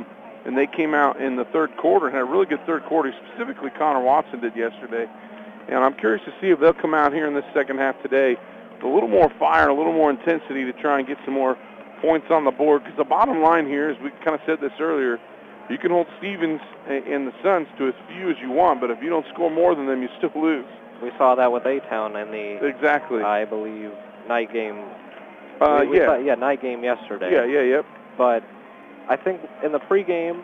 and 0.46 0.56
they 0.56 0.66
came 0.66 0.94
out 0.94 1.20
in 1.20 1.36
the 1.36 1.44
third 1.46 1.76
quarter 1.76 2.06
and 2.06 2.14
had 2.14 2.22
a 2.22 2.30
really 2.30 2.46
good 2.46 2.64
third 2.66 2.84
quarter. 2.84 3.12
Specifically, 3.26 3.70
Connor 3.76 4.02
Watson 4.02 4.40
did 4.40 4.54
yesterday, 4.54 5.06
and 5.68 5.78
I'm 5.78 5.94
curious 5.94 6.24
to 6.26 6.32
see 6.40 6.50
if 6.50 6.60
they'll 6.60 6.72
come 6.74 6.94
out 6.94 7.12
here 7.12 7.26
in 7.26 7.34
this 7.34 7.46
second 7.52 7.78
half 7.78 8.00
today 8.02 8.36
with 8.74 8.84
a 8.84 8.88
little 8.88 9.08
more 9.08 9.30
fire, 9.38 9.62
and 9.62 9.72
a 9.72 9.74
little 9.74 9.92
more 9.92 10.10
intensity 10.10 10.64
to 10.64 10.72
try 10.74 10.98
and 10.98 11.08
get 11.08 11.18
some 11.24 11.34
more 11.34 11.56
points 12.00 12.28
on 12.30 12.44
the 12.44 12.52
board. 12.52 12.84
Because 12.84 12.96
the 12.96 13.04
bottom 13.04 13.42
line 13.42 13.66
here, 13.66 13.90
as 13.90 13.96
we 14.00 14.10
kind 14.24 14.34
of 14.34 14.40
said 14.46 14.60
this 14.60 14.72
earlier, 14.78 15.18
you 15.70 15.78
can 15.78 15.90
hold 15.90 16.06
Stevens 16.18 16.60
and 16.88 17.26
the 17.26 17.32
Suns 17.42 17.68
to 17.78 17.88
as 17.88 17.94
few 18.14 18.30
as 18.30 18.36
you 18.40 18.50
want, 18.50 18.80
but 18.80 18.90
if 18.90 19.02
you 19.02 19.10
don't 19.10 19.26
score 19.32 19.50
more 19.50 19.74
than 19.74 19.86
them, 19.86 20.02
you 20.02 20.08
still 20.18 20.32
lose. 20.40 20.64
We 21.02 21.10
saw 21.18 21.34
that 21.36 21.52
with 21.52 21.64
A-Town 21.66 22.16
in 22.16 22.30
the, 22.30 22.66
Exactly. 22.66 23.22
I 23.22 23.44
believe, 23.44 23.90
night 24.28 24.52
game. 24.52 24.82
Uh, 25.60 25.78
we- 25.82 25.88
we 25.88 25.98
yeah. 25.98 26.06
saw- 26.06 26.16
yeah, 26.18 26.34
night 26.34 26.60
game 26.62 26.82
yesterday. 26.82 27.32
Yeah, 27.32 27.44
yeah, 27.44 27.60
yep. 27.62 27.86
But 28.16 28.42
I 29.08 29.16
think 29.16 29.40
in 29.62 29.72
the 29.72 29.78
pregame, 29.80 30.42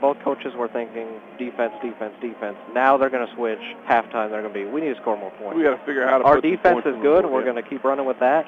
both 0.00 0.16
coaches 0.22 0.54
were 0.54 0.68
thinking 0.68 1.08
defense, 1.38 1.72
defense, 1.82 2.14
defense. 2.20 2.56
Now 2.72 2.96
they're 2.96 3.10
going 3.10 3.26
to 3.26 3.34
switch. 3.34 3.58
Halftime, 3.88 4.30
they're 4.30 4.42
going 4.42 4.54
to 4.54 4.58
be, 4.64 4.64
we 4.64 4.80
need 4.80 4.94
to 4.94 5.00
score 5.00 5.16
more 5.16 5.32
points. 5.32 5.56
We 5.56 5.64
got 5.64 5.76
to 5.76 5.84
figure 5.84 6.04
out 6.04 6.10
how 6.10 6.18
to 6.18 6.24
Our 6.24 6.40
defense 6.40 6.86
is 6.86 6.94
good. 7.02 7.26
We're 7.26 7.40
yeah. 7.40 7.50
going 7.52 7.62
to 7.62 7.68
keep 7.68 7.82
running 7.82 8.06
with 8.06 8.20
that. 8.20 8.46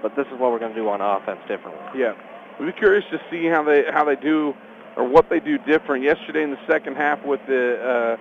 But 0.00 0.14
this 0.16 0.26
is 0.32 0.38
what 0.38 0.52
we're 0.52 0.58
going 0.60 0.74
to 0.74 0.78
do 0.80 0.88
on 0.88 1.00
offense 1.00 1.40
differently. 1.48 1.82
Yeah, 1.96 2.14
we'll 2.58 2.70
be 2.70 2.78
curious 2.78 3.04
to 3.10 3.18
see 3.30 3.46
how 3.46 3.62
they 3.62 3.84
how 3.92 4.04
they 4.04 4.16
do 4.16 4.52
or 4.96 5.08
what 5.08 5.28
they 5.30 5.40
do 5.40 5.58
different. 5.58 6.04
Yesterday 6.04 6.42
in 6.42 6.50
the 6.50 6.66
second 6.68 6.96
half 6.96 7.24
with 7.24 7.40
the 7.46 7.78
uh, 7.80 8.16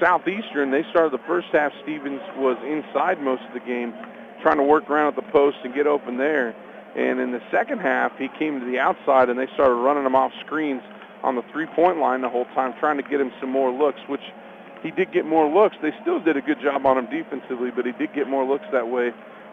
Southeastern, 0.00 0.70
they 0.70 0.82
started 0.90 1.12
the 1.12 1.24
first 1.26 1.48
half. 1.52 1.72
Stevens 1.82 2.20
was 2.36 2.56
inside 2.66 3.20
most 3.20 3.42
of 3.46 3.54
the 3.54 3.60
game, 3.60 3.92
trying 4.42 4.58
to 4.58 4.62
work 4.62 4.90
around 4.90 5.08
at 5.08 5.16
the 5.16 5.30
post 5.32 5.56
and 5.64 5.74
get 5.74 5.86
open 5.86 6.16
there. 6.16 6.54
And 6.96 7.18
in 7.18 7.32
the 7.32 7.42
second 7.50 7.80
half, 7.80 8.12
he 8.18 8.28
came 8.38 8.60
to 8.60 8.66
the 8.66 8.78
outside 8.78 9.28
and 9.28 9.38
they 9.38 9.48
started 9.54 9.74
running 9.74 10.04
him 10.06 10.14
off 10.14 10.30
screens 10.46 10.82
on 11.22 11.34
the 11.34 11.42
three-point 11.50 11.98
line 11.98 12.20
the 12.20 12.28
whole 12.28 12.44
time, 12.54 12.74
trying 12.78 12.96
to 12.98 13.02
get 13.02 13.20
him 13.20 13.32
some 13.40 13.50
more 13.50 13.72
looks, 13.72 13.98
which 14.08 14.22
he 14.82 14.90
did 14.90 15.10
get 15.12 15.24
more 15.24 15.48
looks. 15.48 15.74
They 15.82 15.92
still 16.02 16.20
did 16.20 16.36
a 16.36 16.42
good 16.42 16.60
job 16.62 16.86
on 16.86 16.98
him 16.98 17.08
defensively, 17.10 17.70
but 17.74 17.86
he 17.86 17.92
did 17.92 18.12
get 18.14 18.28
more 18.28 18.44
looks 18.44 18.66
that 18.72 18.86
way. 18.86 19.10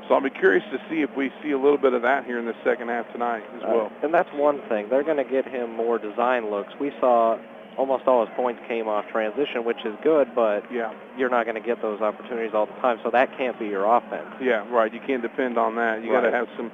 So 0.07 0.15
I'll 0.15 0.21
be 0.21 0.29
curious 0.29 0.63
to 0.71 0.77
see 0.89 1.01
if 1.01 1.09
we 1.15 1.31
see 1.43 1.51
a 1.51 1.57
little 1.59 1.77
bit 1.77 1.93
of 1.93 2.01
that 2.01 2.25
here 2.25 2.39
in 2.39 2.45
the 2.45 2.55
second 2.63 2.89
half 2.89 3.11
tonight 3.13 3.43
as 3.55 3.61
well. 3.61 3.87
Uh, 3.87 4.05
and 4.05 4.13
that's 4.13 4.29
one 4.33 4.59
thing. 4.67 4.87
They're 4.89 5.03
going 5.03 5.17
to 5.23 5.29
get 5.29 5.47
him 5.47 5.75
more 5.75 5.97
design 5.99 6.49
looks. 6.49 6.73
We 6.79 6.91
saw 6.99 7.37
almost 7.77 8.05
all 8.07 8.25
his 8.25 8.33
points 8.35 8.61
came 8.67 8.87
off 8.87 9.05
transition, 9.11 9.63
which 9.63 9.79
is 9.85 9.95
good, 10.03 10.27
but 10.35 10.63
Yeah, 10.71 10.91
you're 11.17 11.29
not 11.29 11.45
going 11.45 11.55
to 11.55 11.65
get 11.65 11.81
those 11.81 12.01
opportunities 12.01 12.51
all 12.53 12.65
the 12.65 12.73
time. 12.81 12.99
So 13.03 13.09
that 13.11 13.35
can't 13.37 13.57
be 13.57 13.67
your 13.67 13.85
offense. 13.85 14.27
yeah, 14.41 14.67
right. 14.69 14.93
You 14.93 14.99
can't 15.05 15.21
depend 15.21 15.57
on 15.57 15.75
that. 15.75 16.03
You 16.03 16.11
got 16.11 16.21
to 16.21 16.31
have 16.31 16.47
some 16.57 16.71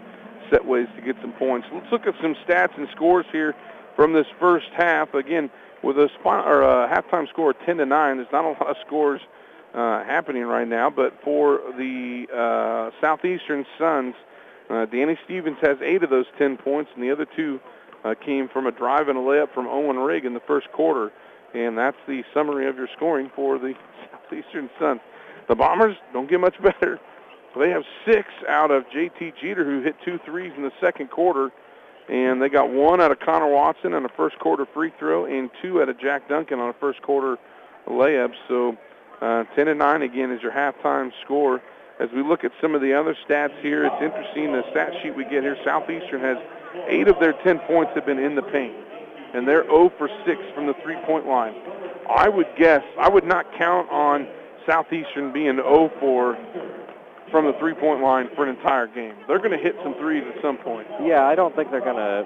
set 0.49 0.65
ways 0.65 0.88
to 0.95 1.01
get 1.01 1.15
some 1.21 1.34
points. 1.34 1.67
Let's 1.73 1.91
look 1.91 2.07
at 2.07 2.15
some 2.21 2.36
stats 2.47 2.75
and 2.78 2.88
scores 2.95 3.25
here 3.32 3.53
from 3.95 4.13
this 4.13 4.25
first 4.39 4.67
half. 4.75 5.13
Again, 5.13 5.49
with 5.84 5.97
a 5.97 6.09
spot, 6.19 6.47
or 6.47 6.63
a 6.63 6.88
halftime 6.89 7.30
score 7.30 7.51
of 7.51 7.57
10 7.65 7.78
to 7.78 7.86
9, 7.86 8.17
there's 8.17 8.28
not 8.32 8.45
a 8.45 8.49
lot 8.49 8.67
of 8.67 8.78
scores 8.86 9.21
uh, 9.74 10.03
happening 10.03 10.43
right 10.43 10.68
now. 10.68 10.89
But 10.89 11.13
for 11.24 11.59
the 11.78 12.26
uh, 12.34 12.91
Southeastern 13.01 13.65
Suns, 13.78 14.15
uh, 14.70 14.86
Danny 14.86 15.18
Stevens 15.26 15.57
has 15.61 15.78
eight 15.82 16.03
of 16.03 16.09
those 16.09 16.26
10 16.38 16.57
points, 16.57 16.91
and 16.95 17.03
the 17.03 17.11
other 17.11 17.26
two 17.36 17.59
uh, 18.03 18.13
came 18.26 18.49
from 18.49 18.68
a 18.68 18.72
drive 18.72 19.07
and 19.07 19.18
a 19.18 19.22
layup 19.22 19.53
from 19.53 19.68
Owen 19.68 19.97
Rigg 19.97 20.26
in 20.26 20.34
the 20.34 20.41
first 20.41 20.72
quarter. 20.72 21.11
And 21.53 21.78
that's 21.78 21.97
the 22.07 22.24
summary 22.34 22.68
of 22.68 22.76
your 22.76 22.89
scoring 22.95 23.32
for 23.36 23.57
the 23.57 23.74
Southeastern 24.11 24.70
Suns. 24.80 25.01
The 25.47 25.55
Bombers 25.55 25.95
don't 26.13 26.30
get 26.30 26.39
much 26.39 26.55
better. 26.61 26.99
They 27.57 27.70
have 27.70 27.84
six 28.05 28.28
out 28.47 28.72
of 28.72 28.84
J.T. 28.93 29.34
Jeter, 29.41 29.65
who 29.65 29.82
hit 29.82 29.95
two 30.05 30.20
threes 30.26 30.51
in 30.55 30.63
the 30.63 30.72
second 30.82 31.09
quarter, 31.09 31.51
and 32.09 32.41
they 32.41 32.49
got 32.49 32.70
one 32.70 33.01
out 33.01 33.11
of 33.11 33.20
Connor 33.20 33.49
Watson 33.49 33.93
on 33.93 34.05
a 34.05 34.09
first 34.09 34.38
quarter 34.39 34.65
free 34.74 34.91
throw, 34.99 35.26
and 35.26 35.49
two 35.61 35.82
out 35.82 35.89
of 35.89 35.99
Jack 35.99 36.30
Duncan 36.30 36.59
on 36.59 36.70
a 36.70 36.74
first 36.74 37.01
quarter 37.01 37.38
layup. 37.88 38.32
So, 38.47 38.78
uh, 39.22 39.43
10 39.55 39.68
and 39.68 39.80
9 39.80 40.01
again 40.01 40.32
is 40.32 40.41
your 40.41 40.51
halftime 40.51 41.11
score. 41.24 41.61
As 41.99 42.09
we 42.15 42.22
look 42.22 42.43
at 42.43 42.51
some 42.61 42.76
of 42.76 42.82
the 42.82 42.93
other 42.93 43.15
stats 43.28 43.59
here, 43.61 43.86
it's 43.86 44.01
interesting. 44.01 44.51
The 44.51 44.63
stat 44.72 44.91
sheet 45.01 45.15
we 45.15 45.24
get 45.24 45.43
here, 45.43 45.57
Southeastern 45.65 46.22
has 46.22 46.38
eight 46.88 47.07
of 47.07 47.20
their 47.20 47.34
10 47.43 47.59
points 47.59 47.91
have 47.95 48.05
been 48.05 48.20
in 48.20 48.36
the 48.36 48.43
paint, 48.43 48.76
and 49.34 49.47
they're 49.47 49.63
0 49.65 49.91
for 49.97 50.07
6 50.26 50.41
from 50.53 50.68
the 50.68 50.76
three-point 50.84 51.26
line. 51.26 51.55
I 52.09 52.30
would 52.30 52.47
guess 52.57 52.84
I 52.99 53.09
would 53.09 53.26
not 53.26 53.45
count 53.57 53.89
on 53.89 54.28
Southeastern 54.68 55.34
being 55.34 55.55
0 55.55 55.91
for 55.99 56.38
from 57.32 57.45
the 57.45 57.53
three-point 57.59 58.01
line 58.01 58.30
for 58.36 58.47
an 58.47 58.55
entire 58.55 58.88
game. 58.88 59.15
They're 59.28 59.39
going 59.39 59.51
to 59.51 59.57
hit 59.57 59.76
some 59.84 59.95
threes 59.95 60.24
at 60.34 60.41
some 60.41 60.57
point. 60.57 60.88
Yeah, 61.03 61.26
I 61.26 61.36
don't 61.36 61.55
think 61.55 61.72
they're 61.72 61.82
going 61.82 61.97
to. 61.97 62.26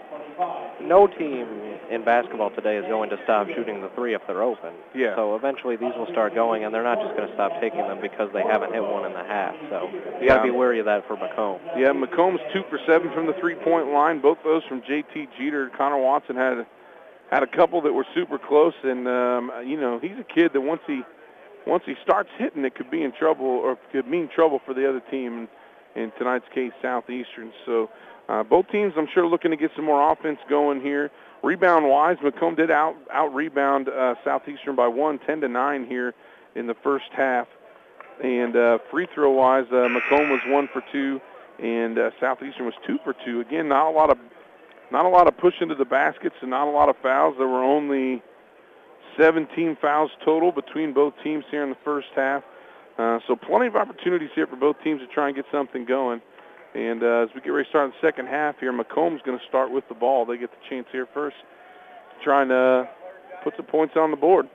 No 0.81 1.07
team 1.07 1.47
in 1.91 2.05
basketball 2.05 2.49
today 2.51 2.77
is 2.77 2.85
going 2.85 3.09
to 3.09 3.17
stop 3.23 3.47
shooting 3.53 3.81
the 3.81 3.89
three 3.95 4.15
if 4.15 4.21
they're 4.25 4.41
open. 4.43 4.73
Yeah. 4.95 5.15
So 5.15 5.35
eventually 5.35 5.75
these 5.75 5.91
will 5.97 6.07
start 6.11 6.33
going, 6.33 6.63
and 6.63 6.73
they're 6.73 6.83
not 6.83 6.99
just 7.03 7.15
going 7.17 7.27
to 7.27 7.33
stop 7.35 7.51
taking 7.59 7.81
them 7.81 7.99
because 8.01 8.29
they 8.33 8.43
haven't 8.43 8.73
hit 8.73 8.81
one 8.81 9.05
in 9.05 9.13
the 9.13 9.23
half. 9.23 9.53
So 9.69 9.89
you 10.21 10.27
got 10.27 10.35
Yeah. 10.35 10.37
to 10.37 10.43
be 10.43 10.51
wary 10.51 10.79
of 10.79 10.85
that 10.85 11.05
for 11.07 11.17
Macomb. 11.17 11.59
Yeah, 11.77 11.91
Macomb's 11.91 12.39
two 12.53 12.63
for 12.69 12.79
seven 12.87 13.11
from 13.13 13.27
the 13.27 13.33
three-point 13.33 13.91
line. 13.91 14.21
Both 14.21 14.39
those 14.43 14.63
from 14.65 14.81
J.T. 14.87 15.27
Jeter. 15.37 15.69
Connor 15.77 15.97
Watson 15.99 16.35
had 16.35 16.65
had 17.29 17.43
a 17.43 17.47
couple 17.47 17.81
that 17.81 17.93
were 17.93 18.05
super 18.13 18.37
close, 18.39 18.73
and 18.83 19.07
um, 19.07 19.51
you 19.65 19.79
know 19.79 19.99
he's 19.99 20.17
a 20.19 20.23
kid 20.23 20.51
that 20.53 20.61
once 20.61 20.81
he 20.87 21.01
once 21.67 21.83
he 21.85 21.95
starts 22.01 22.29
hitting, 22.37 22.63
it 22.65 22.75
could 22.75 22.89
be 22.89 23.03
in 23.03 23.11
trouble 23.11 23.45
or 23.45 23.77
could 23.91 24.07
mean 24.07 24.29
trouble 24.33 24.59
for 24.65 24.73
the 24.73 24.87
other 24.87 25.01
team 25.11 25.47
in, 25.95 26.03
in 26.03 26.11
tonight's 26.17 26.45
case, 26.53 26.71
Southeastern. 26.81 27.51
So 27.65 27.89
uh, 28.29 28.43
both 28.43 28.67
teams, 28.69 28.93
I'm 28.97 29.07
sure, 29.13 29.27
looking 29.27 29.51
to 29.51 29.57
get 29.57 29.71
some 29.75 29.85
more 29.85 30.11
offense 30.11 30.39
going 30.49 30.81
here. 30.81 31.11
Rebound 31.43 31.87
wise, 31.87 32.17
Macomb 32.23 32.55
did 32.55 32.69
out 32.69 32.95
out 33.11 33.33
rebound 33.33 33.89
uh, 33.89 34.15
Southeastern 34.23 34.75
by 34.75 34.87
one, 34.87 35.19
10 35.19 35.41
to 35.41 35.47
nine 35.47 35.85
here 35.85 36.13
in 36.55 36.67
the 36.67 36.75
first 36.83 37.05
half. 37.15 37.47
And 38.23 38.55
uh, 38.55 38.77
free 38.91 39.07
throw 39.13 39.31
wise, 39.31 39.65
uh, 39.71 39.89
Macomb 39.89 40.29
was 40.29 40.41
one 40.47 40.69
for 40.71 40.83
two, 40.91 41.19
and 41.57 41.97
uh, 41.97 42.11
Southeastern 42.19 42.65
was 42.65 42.75
two 42.85 42.99
for 43.03 43.15
two. 43.25 43.41
Again, 43.41 43.67
not 43.67 43.89
a 43.89 43.91
lot 43.91 44.11
of 44.11 44.17
not 44.91 45.05
a 45.05 45.09
lot 45.09 45.27
of 45.27 45.37
push 45.37 45.55
into 45.61 45.73
the 45.73 45.85
baskets 45.85 46.35
and 46.41 46.51
not 46.51 46.67
a 46.67 46.71
lot 46.71 46.89
of 46.89 46.95
fouls. 47.01 47.35
There 47.37 47.47
were 47.47 47.63
only 47.63 48.21
17 49.17 49.77
fouls 49.81 50.11
total 50.23 50.51
between 50.51 50.93
both 50.93 51.13
teams 51.23 51.45
here 51.49 51.63
in 51.63 51.69
the 51.69 51.77
first 51.83 52.07
half. 52.15 52.43
Uh, 52.97 53.19
so 53.27 53.35
plenty 53.35 53.67
of 53.67 53.75
opportunities 53.75 54.29
here 54.35 54.45
for 54.47 54.57
both 54.57 54.75
teams 54.83 55.01
to 55.01 55.07
try 55.07 55.27
and 55.27 55.35
get 55.35 55.45
something 55.51 55.85
going. 55.85 56.21
And 56.73 57.03
uh, 57.03 57.25
as 57.27 57.29
we 57.35 57.41
get 57.41 57.49
ready 57.49 57.65
to 57.65 57.69
start 57.69 57.91
the 57.91 58.07
second 58.07 58.27
half 58.27 58.57
here, 58.59 58.71
Macomb's 58.71 59.21
going 59.25 59.37
to 59.37 59.45
start 59.47 59.71
with 59.71 59.87
the 59.89 59.95
ball. 59.95 60.25
They 60.25 60.37
get 60.37 60.51
the 60.51 60.69
chance 60.69 60.87
here 60.91 61.07
first, 61.13 61.35
trying 62.23 62.47
to 62.47 62.87
put 63.43 63.55
some 63.57 63.65
points 63.65 63.95
on 63.97 64.11
the 64.11 64.17
board. 64.17 64.47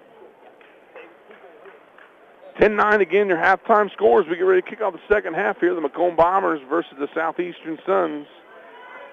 10-9 2.59 3.01
again, 3.01 3.29
your 3.29 3.37
halftime 3.37 3.93
scores. 3.93 4.25
We 4.31 4.37
get 4.37 4.43
ready 4.43 4.63
to 4.63 4.69
kick 4.69 4.81
off 4.81 4.95
the 4.95 5.15
second 5.15 5.35
half 5.35 5.61
here. 5.61 5.75
The 5.75 5.81
Macomb 5.83 6.17
Bombers 6.17 6.61
versus 6.71 6.95
the 6.99 7.09
Southeastern 7.15 7.79
Suns. 7.85 8.27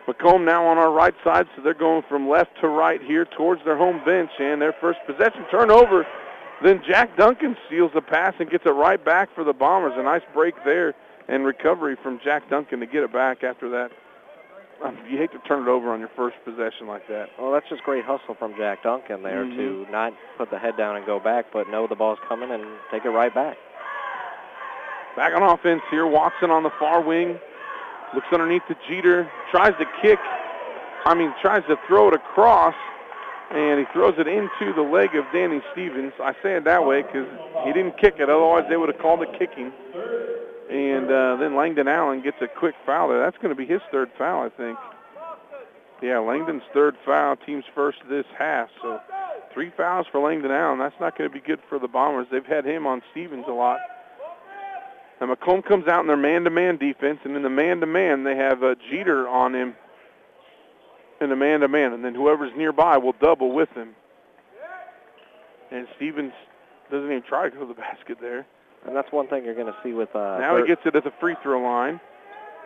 Macomb 0.07 0.45
now 0.45 0.65
on 0.65 0.77
our 0.77 0.91
right 0.91 1.13
side, 1.25 1.47
so 1.55 1.61
they're 1.61 1.73
going 1.73 2.03
from 2.07 2.29
left 2.29 2.51
to 2.61 2.69
right 2.69 3.01
here 3.01 3.25
towards 3.25 3.63
their 3.65 3.77
home 3.77 4.01
bench, 4.05 4.29
and 4.39 4.61
their 4.61 4.73
first 4.79 4.99
possession 5.05 5.45
turnover. 5.51 6.05
Then 6.63 6.81
Jack 6.87 7.17
Duncan 7.17 7.57
steals 7.67 7.91
the 7.93 8.01
pass 8.01 8.33
and 8.39 8.49
gets 8.49 8.65
it 8.65 8.69
right 8.69 9.03
back 9.03 9.29
for 9.35 9.43
the 9.43 9.53
Bombers. 9.53 9.93
A 9.97 10.03
nice 10.03 10.21
break 10.33 10.55
there 10.63 10.93
and 11.27 11.45
recovery 11.45 11.95
from 12.01 12.19
Jack 12.23 12.49
Duncan 12.49 12.79
to 12.79 12.85
get 12.85 13.03
it 13.03 13.13
back 13.13 13.43
after 13.43 13.69
that. 13.69 13.91
Um, 14.83 14.97
you 15.09 15.17
hate 15.17 15.31
to 15.31 15.39
turn 15.39 15.63
it 15.63 15.69
over 15.69 15.93
on 15.93 15.99
your 15.99 16.09
first 16.15 16.35
possession 16.43 16.87
like 16.87 17.07
that. 17.07 17.29
Well, 17.39 17.51
that's 17.51 17.67
just 17.69 17.83
great 17.83 18.03
hustle 18.03 18.35
from 18.35 18.53
Jack 18.57 18.83
Duncan 18.83 19.23
there 19.23 19.45
Mhm. 19.45 19.55
to 19.55 19.87
not 19.91 20.13
put 20.37 20.49
the 20.49 20.59
head 20.59 20.75
down 20.75 20.97
and 20.97 21.05
go 21.05 21.19
back, 21.19 21.45
but 21.53 21.69
know 21.69 21.87
the 21.87 21.95
ball's 21.95 22.19
coming 22.27 22.51
and 22.51 22.65
take 22.91 23.05
it 23.05 23.09
right 23.11 23.33
back. 23.33 23.57
Back 25.15 25.35
on 25.35 25.43
offense 25.43 25.83
here, 25.89 26.05
Watson 26.07 26.51
on 26.51 26.63
the 26.63 26.71
far 26.71 26.99
wing. 26.99 27.39
Looks 28.13 28.27
underneath 28.33 28.67
the 28.67 28.75
Jeter, 28.87 29.29
tries 29.51 29.75
to 29.77 29.85
kick, 30.01 30.19
I 31.05 31.13
mean, 31.13 31.33
tries 31.41 31.63
to 31.65 31.77
throw 31.87 32.09
it 32.09 32.13
across, 32.13 32.75
and 33.51 33.79
he 33.79 33.85
throws 33.93 34.15
it 34.17 34.27
into 34.27 34.73
the 34.73 34.81
leg 34.81 35.15
of 35.15 35.25
Danny 35.31 35.61
Stevens. 35.71 36.13
I 36.19 36.33
say 36.43 36.55
it 36.55 36.63
that 36.65 36.83
way 36.83 37.03
because 37.03 37.27
he 37.63 37.71
didn't 37.73 37.97
kick 37.97 38.15
it, 38.19 38.29
otherwise 38.29 38.65
they 38.69 38.77
would 38.77 38.89
have 38.89 38.99
called 38.99 39.21
it 39.21 39.31
kicking. 39.37 39.71
And 40.73 41.05
uh, 41.11 41.35
then 41.35 41.55
Langdon 41.55 41.87
Allen 41.87 42.23
gets 42.23 42.37
a 42.41 42.47
quick 42.47 42.73
foul 42.83 43.09
there. 43.09 43.19
That's 43.19 43.37
going 43.37 43.49
to 43.49 43.55
be 43.55 43.67
his 43.67 43.81
third 43.91 44.09
foul, 44.17 44.43
I 44.43 44.49
think. 44.49 44.75
Yeah, 46.01 46.17
Langdon's 46.17 46.63
third 46.73 46.95
foul, 47.05 47.35
team's 47.35 47.65
first 47.75 47.99
this 48.09 48.25
half. 48.35 48.69
So 48.81 48.99
three 49.53 49.71
fouls 49.77 50.07
for 50.11 50.19
Langdon 50.19 50.49
Allen. 50.49 50.79
That's 50.79 50.99
not 50.99 51.15
going 51.15 51.29
to 51.29 51.33
be 51.33 51.45
good 51.45 51.59
for 51.69 51.77
the 51.77 51.87
Bombers. 51.87 52.25
They've 52.31 52.43
had 52.43 52.65
him 52.65 52.87
on 52.87 53.03
Stevens 53.11 53.45
a 53.47 53.51
lot. 53.51 53.81
And 55.21 55.29
Macomb 55.29 55.61
comes 55.61 55.87
out 55.87 56.01
in 56.01 56.07
their 56.07 56.17
man-to-man 56.17 56.77
defense, 56.77 57.19
and 57.23 57.35
in 57.35 57.43
the 57.43 57.51
man-to-man 57.51 58.23
they 58.23 58.35
have 58.35 58.63
uh, 58.63 58.73
Jeter 58.89 59.27
on 59.29 59.53
him 59.53 59.75
in 61.21 61.29
the 61.29 61.35
man-to-man, 61.35 61.93
and 61.93 62.03
then 62.03 62.15
whoever's 62.15 62.51
nearby 62.57 62.97
will 62.97 63.13
double 63.21 63.53
with 63.53 63.69
him. 63.69 63.95
And 65.71 65.87
Stevens 65.97 66.33
doesn't 66.89 67.05
even 67.05 67.21
try 67.21 67.47
to 67.47 67.55
go 67.55 67.61
to 67.61 67.67
the 67.67 67.73
basket 67.79 68.17
there. 68.19 68.47
And 68.85 68.95
that's 68.95 69.11
one 69.11 69.27
thing 69.27 69.45
you're 69.45 69.55
going 69.55 69.67
to 69.67 69.75
see 69.83 69.93
with 69.93 70.13
uh, 70.15 70.39
now 70.39 70.57
he 70.57 70.67
gets 70.67 70.81
it 70.85 70.95
at 70.95 71.03
the 71.03 71.13
free 71.19 71.35
throw 71.41 71.61
line. 71.61 71.99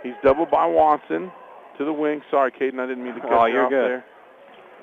He's 0.04 0.14
doubled 0.24 0.50
by 0.50 0.66
Watson 0.66 1.32
to 1.78 1.86
the 1.86 1.94
wing. 1.94 2.22
Sorry, 2.32 2.52
Caden, 2.52 2.80
I 2.80 2.88
didn't 2.88 3.04
mean 3.04 3.16
to 3.16 3.22
cut 3.22 3.32
Oh, 3.34 3.46
you 3.46 3.54
you're 3.54 3.66
off 3.66 3.70
good. 3.70 3.90
there. 3.90 4.06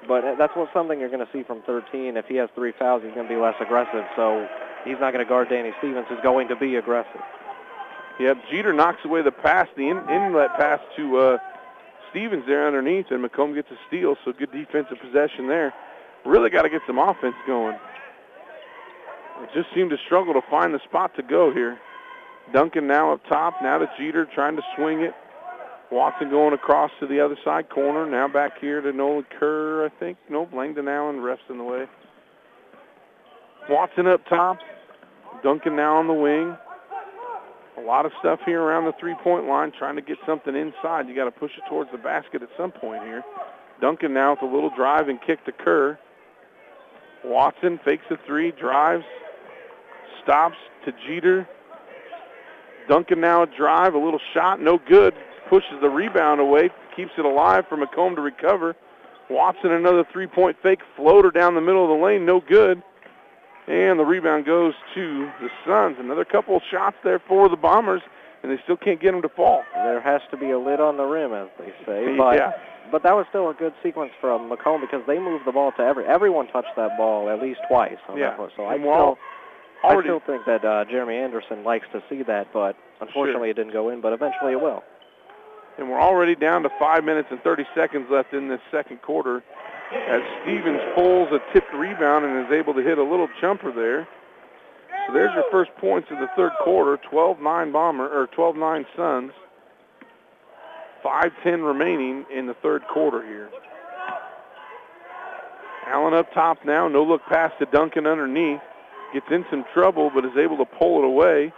But 0.07 0.25
uh, 0.25 0.35
that's 0.39 0.55
what 0.55 0.69
something 0.73 1.01
you're 1.01 1.11
going 1.11 1.25
to 1.25 1.33
see 1.33 1.43
from 1.43 1.63
13. 1.67 2.17
If 2.17 2.27
he 2.27 2.37
has 2.37 2.49
three 2.55 2.73
fouls, 2.79 3.03
he's 3.05 3.15
going 3.15 3.27
to 3.27 3.35
be 3.35 3.41
less 3.41 3.55
aggressive. 3.61 4.05
So 4.17 4.47
he's 4.85 4.97
not 5.01 5.13
going 5.13 5.25
to 5.25 5.29
guard 5.29 5.49
Danny 5.49 5.73
Stevens, 5.79 6.07
who's 6.09 6.21
going 6.23 6.49
to 6.49 6.57
be 6.57 6.77
aggressive. 6.77 7.21
Yep, 8.21 8.37
Jeter 8.51 8.73
knocks 8.73 9.01
away 9.05 9.23
the 9.23 9.33
pass, 9.33 9.67
the 9.77 9.89
in, 9.89 9.99
inlet 10.09 10.55
pass 10.57 10.79
to 10.97 11.19
uh, 11.19 11.39
Stevens 12.11 12.45
there 12.47 12.67
underneath, 12.67 13.07
and 13.11 13.23
Macomb 13.23 13.55
gets 13.55 13.69
a 13.73 13.79
steal, 13.89 14.15
so 14.25 14.33
good 14.33 14.53
defensive 14.53 14.99
possession 15.01 15.49
there. 15.49 15.75
Really 16.25 16.49
got 16.49 16.63
to 16.63 16.71
get 16.71 16.83
some 16.87 16.99
offense 16.99 17.35
going. 17.47 17.77
Just 19.55 19.69
seemed 19.75 19.91
to 19.91 19.97
struggle 20.07 20.35
to 20.35 20.43
find 20.51 20.75
the 20.75 20.81
spot 20.85 21.15
to 21.17 21.23
go 21.23 21.53
here. 21.53 21.79
Duncan 22.53 22.87
now 22.87 23.13
up 23.13 23.21
top, 23.29 23.55
now 23.63 23.79
to 23.79 23.87
Jeter 23.99 24.27
trying 24.35 24.57
to 24.57 24.63
swing 24.77 25.01
it. 25.01 25.15
Watson 25.91 26.31
going 26.31 26.55
across 26.55 26.91
to 27.01 27.07
the 27.07 27.21
other 27.21 27.37
side 27.45 27.69
corner, 27.71 28.09
now 28.09 28.27
back 28.27 28.59
here 28.61 28.81
to 28.81 28.93
Nolan 28.93 29.25
Kerr, 29.39 29.87
I 29.87 29.91
think. 30.01 30.19
Nope, 30.29 30.51
Langdon 30.53 30.89
Allen 30.89 31.17
refs 31.17 31.49
in 31.49 31.59
the 31.59 31.65
way. 31.65 31.85
Watson 33.69 34.07
up 34.07 34.27
top, 34.29 34.59
Duncan 35.43 35.77
now 35.77 35.97
on 35.97 36.07
the 36.07 36.15
wing. 36.15 36.57
A 37.79 37.81
lot 37.81 38.07
of 38.07 38.13
stuff 38.21 38.41
here 38.47 38.61
around 38.61 38.85
the 38.85 38.95
three-point 38.99 39.47
line, 39.47 39.73
trying 39.77 39.97
to 39.97 40.03
get 40.03 40.17
something 40.27 40.55
inside. 40.55 41.09
You 41.09 41.15
got 41.15 41.25
to 41.25 41.31
push 41.31 41.53
it 41.57 41.69
towards 41.69 41.91
the 41.93 41.99
basket 41.99 42.43
at 42.43 42.49
some 42.57 42.73
point 42.73 43.03
here. 43.05 43.23
Duncan 43.81 44.15
now 44.15 44.33
with 44.33 44.43
a 44.43 44.53
little 44.53 44.71
drive 44.77 45.09
and 45.09 45.21
kick 45.21 45.45
to 45.45 45.53
Kerr. 45.53 45.99
Watson 47.25 47.81
fakes 47.85 48.05
a 48.11 48.17
three, 48.27 48.53
drives, 48.53 49.05
stops 50.25 50.57
to 50.85 50.93
Jeter. 51.07 51.49
Duncan 52.89 53.21
now 53.21 53.43
a 53.43 53.47
drive, 53.47 53.95
a 53.95 53.99
little 53.99 54.21
shot, 54.35 54.61
no 54.61 54.79
good. 54.89 55.15
Pushes 55.49 55.81
the 55.81 55.89
rebound 55.89 56.41
away, 56.41 56.71
keeps 56.97 57.13
it 57.17 57.25
alive 57.25 57.65
for 57.69 57.77
Macomb 57.77 58.15
to 58.17 58.21
recover. 58.23 58.75
Watson 59.31 59.73
another 59.73 60.05
three-point 60.13 60.57
fake 60.63 60.81
floater 60.97 61.31
down 61.31 61.55
the 61.55 61.61
middle 61.63 61.83
of 61.91 61.99
the 61.99 62.05
lane, 62.05 62.27
no 62.27 62.41
good. 62.41 62.83
And 63.67 63.99
the 63.99 64.05
rebound 64.05 64.45
goes 64.45 64.75
to 64.95 65.31
the 65.41 65.49
Suns. 65.67 65.97
Another 65.99 66.25
couple 66.27 66.57
of 66.57 66.63
shots 66.71 66.97
there 67.03 67.19
for 67.19 67.49
the 67.49 67.57
Bombers, 67.57 68.03
and 68.43 68.53
they 68.53 68.61
still 68.65 68.77
can't 68.77 69.01
get 69.01 69.13
them 69.13 69.23
to 69.23 69.29
fall. 69.31 69.63
There 69.75 70.01
has 70.03 70.21
to 70.31 70.37
be 70.37 70.51
a 70.51 70.59
lid 70.59 70.81
on 70.81 70.99
the 70.99 71.05
rim, 71.05 71.33
as 71.33 71.49
they 71.59 71.73
say. 71.87 72.15
But 72.19 72.37
yeah. 72.37 72.53
but 72.93 73.03
that 73.05 73.15
was 73.15 73.25
still 73.31 73.49
a 73.49 73.55
good 73.55 73.73
sequence 73.83 74.13
from 74.21 74.51
Macomb 74.51 74.83
because 74.83 75.01
they 75.07 75.19
moved 75.19 75.47
the 75.47 75.53
ball 75.53 75.73
to 75.79 75.83
every 75.83 76.05
everyone 76.05 76.49
touched 76.49 76.77
that 76.77 76.99
ball 76.99 77.31
at 77.31 77.41
least 77.41 77.61
twice 77.67 77.97
on 78.11 78.19
Yeah. 78.19 78.37
that. 78.37 78.51
So 78.55 78.65
I 78.65 78.75
And 78.75 78.85
we're 78.85 78.93
all- 78.93 79.15
still 79.15 79.19
I 79.85 80.03
still 80.03 80.21
think 80.21 80.47
that 80.47 80.65
uh, 80.65 80.85
Jeremy 80.87 81.17
Anderson 81.17 81.65
likes 81.65 81.87
to 81.93 82.03
see 82.09 82.23
that, 82.23 82.53
but 82.53 82.77
unfortunately 83.01 83.51
it 83.51 83.55
didn't 83.55 83.73
go 83.73 83.91
in. 83.91 84.01
But 84.01 84.13
eventually 84.13 84.53
it 84.53 84.61
will. 84.61 84.83
And 85.79 85.91
we're 85.91 86.01
already 86.01 86.35
down 86.35 86.63
to 86.63 86.71
five 86.79 87.05
minutes 87.05 87.29
and 87.31 87.41
30 87.43 87.65
seconds 87.75 88.07
left 88.11 88.33
in 88.33 88.49
this 88.49 88.61
second 88.71 89.03
quarter 89.03 89.43
as 89.93 90.23
Stevens 90.43 90.81
pulls 90.95 91.29
a 91.33 91.41
tipped 91.53 91.73
rebound 91.75 92.25
and 92.25 92.47
is 92.47 92.53
able 92.53 92.75
to 92.75 92.81
hit 92.81 92.99
a 92.99 93.03
little 93.03 93.29
jumper 93.41 93.73
there. 93.73 94.09
So 95.07 95.13
there's 95.13 95.35
your 95.35 95.45
first 95.51 95.71
points 95.77 96.09
of 96.11 96.19
the 96.19 96.29
third 96.37 96.53
quarter, 96.63 96.99
12-9 97.11 97.73
Bomber 97.73 98.09
or 98.09 98.27
12-9 98.29 98.87
Suns. 98.97 99.33
5-10 101.05 101.67
remaining 101.67 102.25
in 102.35 102.47
the 102.47 102.55
third 102.55 102.83
quarter 102.89 103.23
here. 103.27 103.51
Allen 105.87 106.15
up 106.15 106.33
top 106.33 106.65
now, 106.65 106.89
no 106.89 107.05
look 107.05 107.21
pass 107.27 107.53
to 107.59 107.67
Duncan 107.67 108.07
underneath. 108.07 108.61
Gets 109.15 109.27
in 109.31 109.47
some 109.49 109.65
trouble 109.73 110.11
but 110.13 110.25
is 110.25 110.37
able 110.37 110.59
to 110.59 110.65
pull 110.65 110.99
it 110.99 111.05
away. 111.05 111.53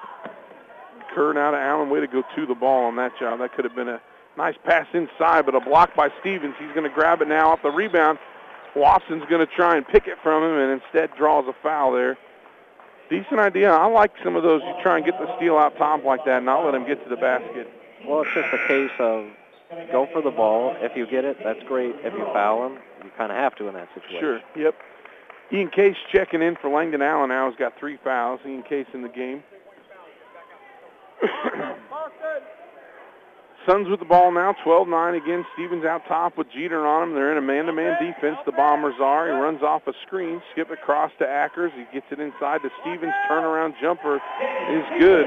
Kerr 1.15 1.33
now 1.33 1.51
to 1.51 1.57
Allen. 1.57 1.89
Way 1.89 2.01
to 2.01 2.07
go 2.07 2.23
to 2.37 2.47
the 2.47 2.55
ball 2.55 2.85
on 2.85 2.97
that 2.97 3.13
job. 3.19 3.39
That 3.39 3.55
could 3.55 3.65
have 3.65 3.75
been 3.75 3.89
a 3.89 4.01
nice 4.37 4.55
pass 4.65 4.87
inside, 4.93 5.47
but 5.47 5.55
a 5.55 5.61
block 5.61 5.97
by 5.97 6.11
Stevens. 6.21 6.55
He's 6.59 6.73
going 6.75 6.85
to 6.85 6.95
grab 6.95 7.23
it 7.23 7.29
now 7.29 7.51
off 7.51 7.63
the 7.63 7.71
rebound. 7.71 8.19
Watson's 8.77 9.25
going 9.31 9.45
to 9.45 9.51
try 9.57 9.77
and 9.77 9.89
pick 9.89 10.07
it 10.07 10.19
from 10.23 10.43
him 10.43 10.59
and 10.59 10.83
instead 10.83 11.17
draws 11.17 11.47
a 11.49 11.55
foul 11.63 11.93
there. 11.93 12.19
Decent 13.09 13.41
idea. 13.41 13.71
I 13.71 13.87
like 13.87 14.13
some 14.23 14.37
of 14.37 14.43
those. 14.43 14.61
You 14.63 14.75
try 14.83 14.97
and 14.97 15.07
get 15.07 15.19
the 15.19 15.35
steal 15.37 15.57
out 15.57 15.79
top 15.79 16.05
like 16.05 16.27
that 16.27 16.39
and 16.39 16.47
not 16.47 16.63
let 16.65 16.75
him 16.75 16.87
get 16.87 17.03
to 17.05 17.09
the 17.09 17.17
basket. 17.17 17.73
Well, 18.07 18.23
it's 18.23 18.35
just 18.35 18.53
a 18.53 18.69
case 18.69 18.91
of 18.99 19.25
go 19.91 20.07
for 20.13 20.21
the 20.21 20.31
ball. 20.31 20.77
If 20.81 20.95
you 20.97 21.07
get 21.07 21.25
it, 21.25 21.39
that's 21.43 21.63
great. 21.67 21.95
If 22.05 22.13
you 22.13 22.27
foul 22.35 22.67
him, 22.67 22.79
you 23.03 23.11
kind 23.17 23.33
of 23.33 23.39
have 23.39 23.55
to 23.57 23.69
in 23.69 23.75
that 23.75 23.89
situation. 23.95 24.21
Sure. 24.21 24.41
Yep. 24.57 24.75
Ian 25.53 25.71
Case 25.71 25.97
checking 26.13 26.43
in 26.43 26.57
for 26.61 26.71
Langdon 26.71 27.03
Allen 27.03 27.29
now. 27.29 27.49
He's 27.49 27.59
got 27.59 27.79
three 27.79 27.99
fouls. 28.03 28.41
Ian 28.47 28.63
Case 28.63 28.87
in 28.93 29.03
the 29.03 29.09
game. 29.09 29.43
Suns 33.69 33.89
with 33.89 33.99
the 33.99 34.07
ball 34.07 34.31
now, 34.31 34.55
12-9 34.65 35.17
again. 35.17 35.45
Stevens 35.55 35.85
out 35.85 36.03
top 36.07 36.39
with 36.39 36.47
Jeter 36.55 36.87
on 36.87 37.09
him. 37.09 37.15
They're 37.15 37.33
in 37.33 37.39
a 37.39 37.43
man-to-man 37.43 37.99
defense. 37.99 38.39
The 38.47 38.53
Bombers 38.53 38.95
are. 39.03 39.27
He 39.27 39.33
runs 39.33 39.61
off 39.63 39.83
a 39.89 39.93
screen, 40.07 40.41
skip 40.53 40.71
across 40.71 41.11
to 41.19 41.25
Ackers. 41.25 41.71
He 41.75 41.85
gets 41.93 42.07
it 42.13 42.21
inside 42.21 42.63
to 42.63 42.71
Stevens. 42.83 43.13
Turnaround 43.29 43.75
jumper 43.83 44.17
is 44.71 44.85
good. 45.01 45.27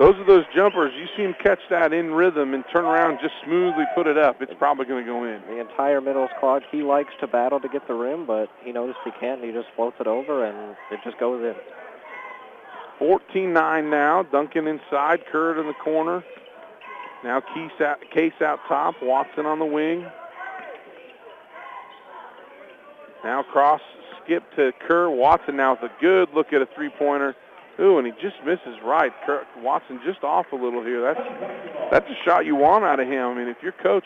Those 0.00 0.16
are 0.16 0.24
those 0.24 0.44
jumpers. 0.56 0.92
You 0.96 1.06
see 1.14 1.22
him 1.24 1.34
catch 1.42 1.60
that 1.68 1.92
in 1.92 2.10
rhythm 2.10 2.54
and 2.54 2.64
turn 2.72 2.86
around 2.86 3.10
and 3.10 3.20
just 3.20 3.34
smoothly 3.44 3.84
put 3.94 4.06
it 4.06 4.16
up. 4.16 4.40
It's 4.40 4.54
probably 4.58 4.86
going 4.86 5.04
to 5.04 5.10
go 5.10 5.24
in. 5.24 5.42
The 5.46 5.60
entire 5.60 6.00
middle's 6.00 6.30
clogged. 6.40 6.64
He 6.72 6.82
likes 6.82 7.12
to 7.20 7.26
battle 7.26 7.60
to 7.60 7.68
get 7.68 7.86
the 7.86 7.92
rim, 7.92 8.26
but 8.26 8.48
he 8.64 8.72
noticed 8.72 8.98
he 9.04 9.10
can't. 9.20 9.44
He 9.44 9.52
just 9.52 9.68
floats 9.76 9.96
it 10.00 10.06
over, 10.06 10.46
and 10.46 10.74
it 10.90 11.00
just 11.04 11.18
goes 11.18 11.44
in. 11.44 11.54
14-9 13.06 13.90
now. 13.90 14.22
Duncan 14.22 14.66
inside. 14.66 15.20
Curd 15.30 15.58
in 15.58 15.66
the 15.66 15.74
corner. 15.74 16.24
Now 17.22 17.40
Case 17.40 17.80
out, 17.84 17.98
Case 18.14 18.32
out 18.42 18.58
top. 18.68 18.94
Watson 19.02 19.44
on 19.44 19.58
the 19.58 19.66
wing. 19.66 20.06
Now 23.22 23.42
cross 23.42 23.82
skip 24.24 24.44
to 24.56 24.72
Kerr. 24.88 25.10
Watson 25.10 25.56
now 25.56 25.72
with 25.72 25.90
a 25.90 26.00
good 26.00 26.30
look 26.34 26.54
at 26.54 26.62
a 26.62 26.68
three-pointer. 26.74 27.36
Ooh, 27.80 27.98
and 27.98 28.06
he 28.06 28.12
just 28.20 28.36
misses 28.44 28.76
right. 28.84 29.12
Kerr, 29.24 29.46
Watson 29.58 30.00
just 30.04 30.22
off 30.22 30.46
a 30.52 30.56
little 30.56 30.84
here. 30.84 31.00
That's 31.00 31.90
that's 31.90 32.10
a 32.10 32.24
shot 32.24 32.44
you 32.44 32.54
want 32.54 32.84
out 32.84 33.00
of 33.00 33.08
him. 33.08 33.26
I 33.26 33.34
mean, 33.34 33.48
if 33.48 33.56
you're 33.62 33.72
coach, 33.72 34.04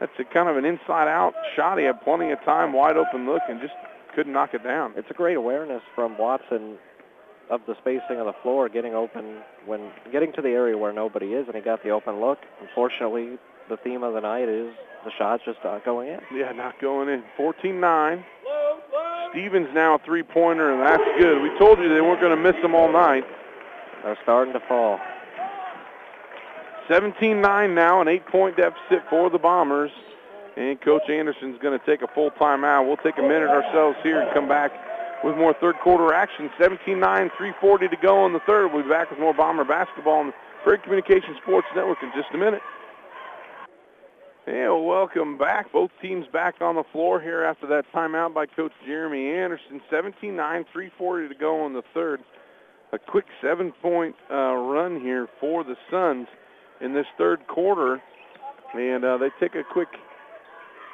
that's 0.00 0.12
a 0.18 0.24
kind 0.24 0.48
of 0.48 0.56
an 0.56 0.64
inside-out 0.64 1.34
shot. 1.54 1.78
He 1.78 1.84
had 1.84 2.00
plenty 2.02 2.30
of 2.30 2.40
time, 2.42 2.72
wide 2.72 2.96
open 2.96 3.26
look, 3.26 3.42
and 3.48 3.60
just 3.60 3.74
couldn't 4.14 4.32
knock 4.32 4.54
it 4.54 4.64
down. 4.64 4.94
It's 4.96 5.10
a 5.10 5.14
great 5.14 5.36
awareness 5.36 5.82
from 5.94 6.16
Watson 6.16 6.78
of 7.50 7.60
the 7.66 7.76
spacing 7.78 8.18
of 8.18 8.26
the 8.26 8.34
floor, 8.42 8.68
getting 8.68 8.94
open 8.94 9.42
when 9.66 9.92
getting 10.10 10.32
to 10.32 10.42
the 10.42 10.48
area 10.48 10.76
where 10.76 10.92
nobody 10.92 11.34
is, 11.34 11.46
and 11.46 11.54
he 11.54 11.62
got 11.62 11.82
the 11.82 11.90
open 11.90 12.20
look. 12.20 12.38
Unfortunately, 12.60 13.38
the 13.68 13.76
theme 13.76 14.02
of 14.02 14.14
the 14.14 14.20
night 14.20 14.48
is 14.48 14.72
the 15.04 15.10
shot's 15.16 15.44
just 15.44 15.58
not 15.62 15.84
going 15.84 16.08
in. 16.08 16.20
Yeah, 16.34 16.52
not 16.52 16.80
going 16.80 17.08
in. 17.08 17.22
14-9. 17.38 18.24
Stevens 19.30 19.68
now 19.74 19.96
a 19.96 19.98
three-pointer, 19.98 20.72
and 20.72 20.82
that's 20.82 21.20
good. 21.20 21.42
We 21.42 21.50
told 21.58 21.78
you 21.78 21.88
they 21.92 22.00
weren't 22.00 22.20
going 22.20 22.36
to 22.36 22.42
miss 22.42 22.60
them 22.62 22.74
all 22.74 22.90
night. 22.90 23.24
They're 24.02 24.18
starting 24.22 24.54
to 24.54 24.60
fall. 24.66 24.98
17-9 26.88 27.74
now, 27.74 28.00
an 28.00 28.08
eight-point 28.08 28.56
deficit 28.56 29.02
for 29.10 29.28
the 29.28 29.38
Bombers. 29.38 29.90
And 30.56 30.80
Coach 30.80 31.10
Anderson's 31.10 31.58
going 31.60 31.78
to 31.78 31.84
take 31.84 32.00
a 32.00 32.08
full 32.14 32.30
timeout. 32.30 32.86
We'll 32.86 32.96
take 32.96 33.18
a 33.18 33.22
minute 33.22 33.50
ourselves 33.50 33.98
here 34.02 34.22
and 34.22 34.32
come 34.32 34.48
back 34.48 34.72
with 35.22 35.36
more 35.36 35.54
third 35.60 35.76
quarter 35.82 36.14
action. 36.14 36.48
17-9, 36.58 36.96
340 37.36 37.88
to 37.88 37.96
go 38.00 38.24
in 38.24 38.32
the 38.32 38.40
third. 38.46 38.72
We'll 38.72 38.82
be 38.82 38.88
back 38.88 39.10
with 39.10 39.20
more 39.20 39.34
Bomber 39.34 39.64
basketball 39.64 40.20
on 40.20 40.26
the 40.28 40.34
Prairie 40.64 40.78
Communications 40.78 41.36
Sports 41.42 41.66
Network 41.76 41.98
in 42.02 42.10
just 42.16 42.32
a 42.32 42.38
minute. 42.38 42.62
Yeah, 44.46 44.70
welcome 44.74 45.38
back. 45.38 45.72
Both 45.72 45.90
teams 46.00 46.24
back 46.32 46.60
on 46.60 46.76
the 46.76 46.84
floor 46.92 47.20
here 47.20 47.42
after 47.42 47.66
that 47.66 47.84
timeout 47.92 48.32
by 48.32 48.46
Coach 48.46 48.70
Jeremy 48.86 49.32
Anderson. 49.32 49.80
17-9, 49.90 50.12
340 50.22 51.28
to 51.28 51.34
go 51.34 51.66
in 51.66 51.72
the 51.72 51.82
third. 51.92 52.20
A 52.92 52.98
quick 52.98 53.24
seven-point 53.42 54.14
uh, 54.30 54.54
run 54.54 55.00
here 55.00 55.26
for 55.40 55.64
the 55.64 55.74
Suns 55.90 56.28
in 56.80 56.94
this 56.94 57.06
third 57.18 57.44
quarter. 57.48 58.00
And 58.72 59.04
uh, 59.04 59.18
they 59.18 59.30
take 59.40 59.56
a 59.56 59.64
quick 59.64 59.88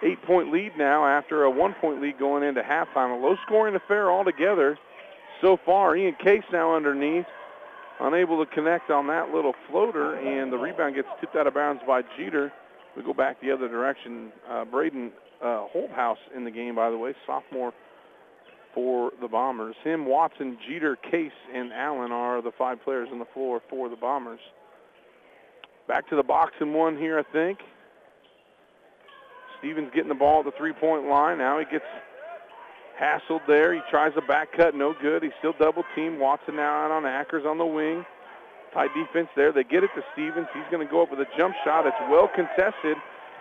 eight-point 0.03 0.51
lead 0.51 0.73
now 0.79 1.07
after 1.07 1.43
a 1.43 1.51
one-point 1.51 2.01
lead 2.01 2.19
going 2.19 2.45
into 2.45 2.63
halftime. 2.63 3.15
A 3.15 3.23
low-scoring 3.23 3.75
affair 3.75 4.11
altogether 4.11 4.79
so 5.43 5.59
far. 5.63 5.95
Ian 5.95 6.15
Case 6.25 6.45
now 6.51 6.75
underneath, 6.75 7.27
unable 8.01 8.43
to 8.43 8.51
connect 8.51 8.91
on 8.91 9.09
that 9.09 9.29
little 9.29 9.55
floater, 9.69 10.15
and 10.15 10.51
the 10.51 10.57
rebound 10.57 10.95
gets 10.95 11.09
tipped 11.21 11.37
out 11.37 11.47
of 11.47 11.53
bounds 11.53 11.83
by 11.87 12.01
Jeter. 12.17 12.51
We 12.97 13.03
go 13.03 13.15
back 13.15 13.41
the 13.41 13.51
other 13.51 13.69
direction. 13.69 14.33
Uh, 14.49 14.65
Braden 14.65 15.13
uh, 15.43 15.67
Holthouse 15.75 16.17
in 16.37 16.45
the 16.45 16.51
game, 16.51 16.75
by 16.75 16.91
the 16.91 16.99
way, 16.99 17.15
sophomore 17.27 17.73
for 18.75 19.13
the 19.21 19.29
Bombers. 19.29 19.75
Him, 19.85 20.07
Watson, 20.07 20.59
Jeter, 20.67 20.97
Case, 20.97 21.33
and 21.55 21.73
Allen 21.73 22.13
are 22.13 22.43
the 22.43 22.53
five 22.57 22.83
players 22.83 23.09
on 23.13 23.19
the 23.19 23.27
floor 23.35 23.61
for 23.69 23.89
the 23.89 23.97
Bombers. 23.97 24.41
Back 25.89 26.09
to 26.11 26.17
the 26.17 26.23
box 26.23 26.53
and 26.61 26.75
one 26.75 26.97
here, 26.97 27.19
I 27.19 27.33
think. 27.33 27.59
Stevens 29.59 29.91
getting 29.95 30.09
the 30.09 30.15
ball 30.15 30.41
at 30.41 30.45
the 30.47 30.53
three-point 30.57 31.07
line. 31.07 31.39
Now 31.39 31.59
he 31.59 31.65
gets 31.65 31.85
hassled 33.01 33.41
there. 33.47 33.75
He 33.75 33.81
tries 33.91 34.13
a 34.17 34.27
back 34.27 34.49
cut, 34.57 34.75
no 34.75 34.95
good. 35.01 35.23
He's 35.23 35.33
still 35.39 35.55
double 35.59 35.85
teamed. 35.95 36.19
Watson 36.19 36.57
now 36.57 36.85
out 36.85 36.91
on 36.91 37.03
Ackers 37.03 37.47
on 37.47 37.59
the 37.59 37.67
wing. 37.67 38.05
Tight 38.75 38.91
defense 38.95 39.29
there. 39.37 39.53
They 39.53 39.65
get 39.65 39.85
it 39.85 39.91
to 39.95 40.03
Stevens. 40.15 40.47
He's 40.55 40.65
going 40.71 40.87
to 40.87 40.91
go 40.91 41.03
up 41.03 41.11
with 41.11 41.21
a 41.21 41.27
jump 41.37 41.55
shot. 41.65 41.87
It's 41.87 41.97
well 42.09 42.29
contested, 42.35 42.97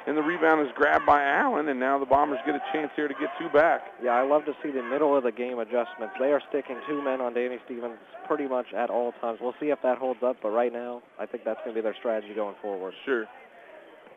and 0.06 0.18
the 0.18 0.22
rebound 0.22 0.66
is 0.66 0.74
grabbed 0.76 1.06
by 1.06 1.24
Allen, 1.24 1.70
and 1.70 1.80
now 1.80 1.98
the 1.98 2.06
Bombers 2.06 2.40
get 2.46 2.56
a 2.56 2.62
chance 2.74 2.92
here 2.96 3.08
to 3.08 3.14
get 3.14 3.30
two 3.40 3.48
back. 3.50 3.82
Yeah, 4.04 4.12
I 4.12 4.24
love 4.24 4.44
to 4.46 4.54
see 4.62 4.72
the 4.72 4.84
middle 4.84 5.16
of 5.16 5.24
the 5.24 5.32
game 5.32 5.60
adjustments. 5.60 6.16
They 6.20 6.34
are 6.34 6.42
sticking 6.50 6.76
two 6.88 7.02
men 7.02 7.22
on 7.22 7.34
Danny 7.34 7.60
Stevens 7.64 7.98
pretty 8.28 8.48
much 8.48 8.74
at 8.74 8.90
all 8.90 9.14
times. 9.22 9.40
We'll 9.42 9.56
see 9.60 9.70
if 9.70 9.82
that 9.84 9.98
holds 9.98 10.22
up, 10.22 10.38
but 10.44 10.50
right 10.50 10.74
now, 10.74 11.02
I 11.18 11.26
think 11.26 11.46
that's 11.46 11.60
going 11.64 11.76
to 11.76 11.82
be 11.82 11.84
their 11.84 11.96
strategy 11.96 12.34
going 12.34 12.56
forward. 12.62 12.94
Sure. 13.06 13.26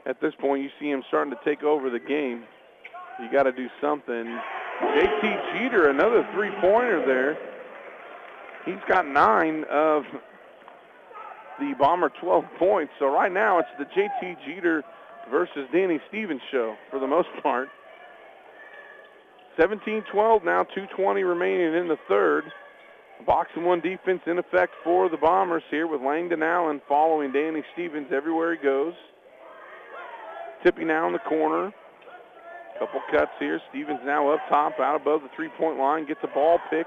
At 0.07 0.21
this 0.21 0.35
point, 0.41 0.63
you 0.63 0.71
see 0.81 0.91
him 0.91 1.03
starting 1.09 1.33
to 1.33 1.39
take 1.45 1.63
over 1.63 1.91
the 1.91 2.01
game. 2.01 2.45
You 3.21 3.31
got 3.31 3.45
to 3.45 3.53
do 3.53 3.69
something. 3.81 4.39
JT 4.83 5.59
Jeter, 5.59 5.89
another 5.89 6.29
three-pointer 6.35 7.07
there. 7.07 7.39
He's 8.67 8.83
got 8.89 9.07
nine 9.07 9.65
of 9.71 10.03
the 11.59 11.75
Bomber 11.79 12.11
12 12.21 12.45
points. 12.59 12.93
So 12.99 13.07
right 13.07 13.33
now 13.33 13.59
it's 13.59 13.69
the 13.79 13.85
JT 13.85 14.37
Jeter 14.47 14.83
versus 15.31 15.69
Danny 15.73 15.99
Stevens 16.09 16.43
show 16.51 16.75
for 16.91 16.99
the 16.99 17.07
most 17.07 17.29
part. 17.43 17.69
17-12 19.59 20.45
now, 20.45 20.67
2.20 20.77 21.27
remaining 21.27 21.75
in 21.75 21.89
the 21.89 21.97
third. 22.09 22.45
Box 23.25 23.51
and 23.55 23.65
one 23.65 23.81
defense 23.81 24.21
in 24.27 24.39
effect 24.39 24.73
for 24.83 25.09
the 25.09 25.17
Bombers 25.17 25.63
here 25.71 25.87
with 25.87 26.01
Langdon 26.03 26.43
Allen 26.43 26.81
following 26.89 27.33
Danny 27.33 27.63
Stevens 27.73 28.09
everywhere 28.13 28.57
he 28.57 28.63
goes. 28.63 28.93
Tippy 30.65 30.85
now 30.85 31.07
in 31.07 31.13
the 31.13 31.21
corner. 31.21 31.73
Couple 32.79 33.01
cuts 33.13 33.31
here. 33.39 33.61
Stevens 33.71 34.01
now 34.05 34.33
up 34.33 34.41
top, 34.49 34.73
out 34.81 34.97
above 35.01 35.23
the 35.23 35.29
three-point 35.37 35.79
line, 35.79 36.07
gets 36.07 36.21
a 36.25 36.35
ball 36.35 36.59
pick. 36.71 36.87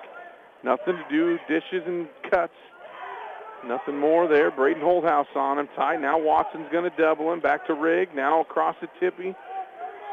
Nothing 0.63 0.97
to 0.97 1.03
do, 1.09 1.38
dishes 1.47 1.84
and 1.86 2.07
cuts. 2.30 2.51
Nothing 3.68 3.99
more 3.99 4.28
there. 4.28 4.49
Braden 4.49 4.82
Holthouse 4.82 5.36
on 5.36 5.59
him 5.59 5.68
tight. 5.76 5.99
Now 5.99 6.18
Watson's 6.18 6.68
going 6.72 6.89
to 6.89 6.97
double 6.97 7.34
him. 7.34 7.41
Back 7.41 7.68
to 7.68 7.74
Rigg. 7.74 8.15
Now 8.15 8.41
across 8.41 8.76
to 8.82 8.88
Tippy. 8.99 9.36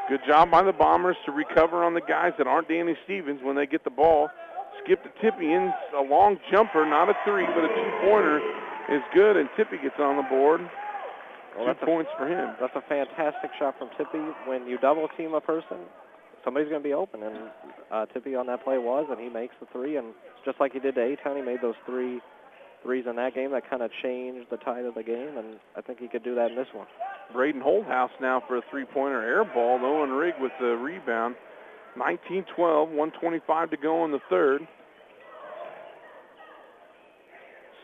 Good 0.09 0.21
job 0.27 0.51
by 0.51 0.63
the 0.63 0.73
Bombers 0.73 1.17
to 1.25 1.33
recover 1.33 1.85
on 1.85 1.95
the 1.95 2.01
guys 2.01 2.33
that 2.39 2.47
aren't 2.47 2.69
Danny 2.69 2.97
Stevens 3.05 3.41
when 3.43 3.57
they 3.57 3.67
get 3.67 3.85
the 3.85 3.91
ball. 3.91 4.29
Skip 4.83 5.03
to 5.05 5.11
Tippy 5.23 5.53
in 5.53 5.73
a 5.97 6.03
long 6.03 6.37
jumper, 6.53 6.85
not 6.85 7.09
a 7.09 7.15
three, 7.25 7.47
but 7.47 7.65
a 7.65 7.69
two-pointer 7.69 8.39
is 8.91 9.03
good, 9.15 9.37
and 9.37 9.49
Tippy 9.57 9.79
gets 9.83 9.97
on 9.99 10.17
the 10.17 10.23
board. 10.25 10.61
Well, 11.57 11.65
two 11.65 11.67
that's 11.67 11.83
a- 11.83 11.87
points 11.87 12.11
for 12.19 12.27
him. 12.27 12.55
That's 12.61 12.75
a 12.75 12.83
fantastic 12.83 13.51
shot 13.59 13.79
from 13.79 13.89
Tippy. 13.97 14.21
When 14.47 14.67
you 14.67 14.77
double 14.79 15.09
team 15.17 15.33
a 15.33 15.41
person, 15.41 15.79
somebody's 16.45 16.69
going 16.69 16.83
to 16.83 16.87
be 16.87 16.93
open, 16.93 17.23
and 17.23 17.37
uh, 17.91 18.07
Tippy 18.13 18.35
on 18.35 18.47
that 18.49 18.63
play 18.65 18.77
was, 18.77 19.07
and 19.09 19.19
he 19.19 19.31
makes 19.31 19.55
the 19.61 19.67
three. 19.73 19.97
And 19.97 20.13
just 20.45 20.61
like 20.61 20.73
he 20.73 20.81
did 20.81 20.97
to 20.97 21.01
A-Town, 21.01 21.37
he 21.37 21.43
made 21.43 21.63
those 21.63 21.77
three 21.87 22.21
threes 22.85 23.07
in 23.09 23.17
that 23.17 23.35
game. 23.35 23.51
That 23.51 23.69
kind 23.69 23.83
of 23.83 23.91
changed 24.03 24.47
the 24.51 24.59
tide 24.59 24.85
of 24.85 24.95
the 24.95 25.03
game, 25.03 25.37
and 25.37 25.59
I 25.77 25.81
think 25.81 25.99
he 25.99 26.07
could 26.07 26.23
do 26.23 26.37
that 26.37 26.51
in 26.51 26.57
this 26.57 26.69
one. 26.73 26.87
Braden 27.33 27.61
Holthouse 27.61 28.11
now 28.21 28.43
for 28.47 28.59
a 28.59 28.63
three-pointer 28.71 29.21
air 29.23 29.45
ball. 29.45 29.81
Owen 29.83 30.11
Rigg 30.11 30.35
with 30.41 30.53
the 30.61 30.77
rebound. 30.77 31.35
19-12, 31.99 32.47
125 32.89 33.71
to 33.71 33.77
go 33.77 34.05
in 34.05 34.13
the 34.13 34.21
third. 34.31 34.67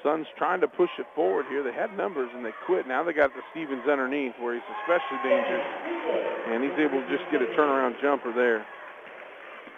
Suns 0.02 0.26
trying 0.38 0.60
to 0.60 0.68
push 0.68 0.90
it 0.98 1.06
forward 1.14 1.44
here. 1.48 1.62
They 1.62 1.74
had 1.74 1.96
numbers 1.96 2.30
and 2.34 2.44
they 2.44 2.52
quit. 2.66 2.88
Now 2.88 3.04
they 3.04 3.12
got 3.12 3.30
the 3.34 3.42
Stevens 3.52 3.84
underneath 3.90 4.32
where 4.40 4.54
he's 4.54 4.62
especially 4.80 5.18
dangerous. 5.28 5.66
And 6.48 6.64
he's 6.64 6.78
able 6.78 7.02
to 7.02 7.08
just 7.08 7.30
get 7.30 7.42
a 7.42 7.46
turnaround 7.52 8.00
jumper 8.00 8.32
there. 8.32 8.66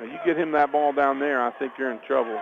Now 0.01 0.07
you 0.07 0.19
get 0.25 0.39
him 0.39 0.53
that 0.53 0.71
ball 0.71 0.93
down 0.93 1.19
there, 1.19 1.43
I 1.43 1.51
think 1.59 1.73
you're 1.79 1.91
in 1.91 2.01
trouble. 2.07 2.39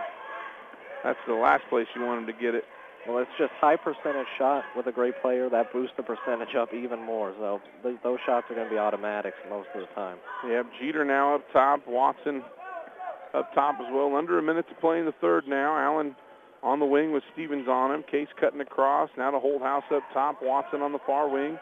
That's 1.03 1.18
the 1.26 1.34
last 1.34 1.62
place 1.68 1.86
you 1.94 2.03
want 2.03 2.20
him 2.20 2.26
to 2.26 2.40
get 2.40 2.55
it. 2.55 2.64
Well, 3.09 3.18
it's 3.18 3.30
just 3.38 3.53
high 3.61 3.76
percentage 3.76 4.26
shot 4.36 4.64
with 4.76 4.86
a 4.86 4.92
great 4.92 5.14
player. 5.22 5.48
That 5.48 5.72
boosts 5.72 5.94
the 5.96 6.03
percentage 6.03 6.55
up 6.55 6.74
even 6.74 7.03
more. 7.03 7.32
So 7.38 7.61
th- 7.82 7.96
those 8.03 8.18
shots 8.26 8.46
are 8.51 8.55
going 8.55 8.68
to 8.68 8.70
be 8.70 8.78
automatics 8.78 9.38
most 9.48 9.68
of 9.74 9.80
the 9.80 9.94
time. 9.94 10.18
Yep, 10.46 10.66
Jeter 10.78 11.05
now 11.05 11.36
up 11.36 11.44
top. 11.53 11.80
Watson 11.88 12.42
up 13.32 13.55
top 13.55 13.76
as 13.80 13.86
well. 13.90 14.14
Under 14.16 14.38
a 14.38 14.42
minute 14.42 14.68
to 14.68 14.74
play 14.74 14.98
in 14.98 15.07
the 15.07 15.14
third 15.20 15.48
now. 15.48 15.78
Allen 15.78 16.14
on 16.62 16.78
the 16.78 16.84
wing 16.84 17.12
with 17.12 17.22
Stevens 17.32 17.68
on 17.68 17.90
him. 17.90 18.05
Case 18.11 18.28
cutting 18.38 18.61
across. 18.61 19.09
Now 19.16 19.30
to 19.30 19.59
House 19.61 19.84
up 19.90 20.03
top. 20.12 20.42
Watson 20.42 20.82
on 20.82 20.92
the 20.92 21.01
far 21.07 21.28
wing. 21.28 21.59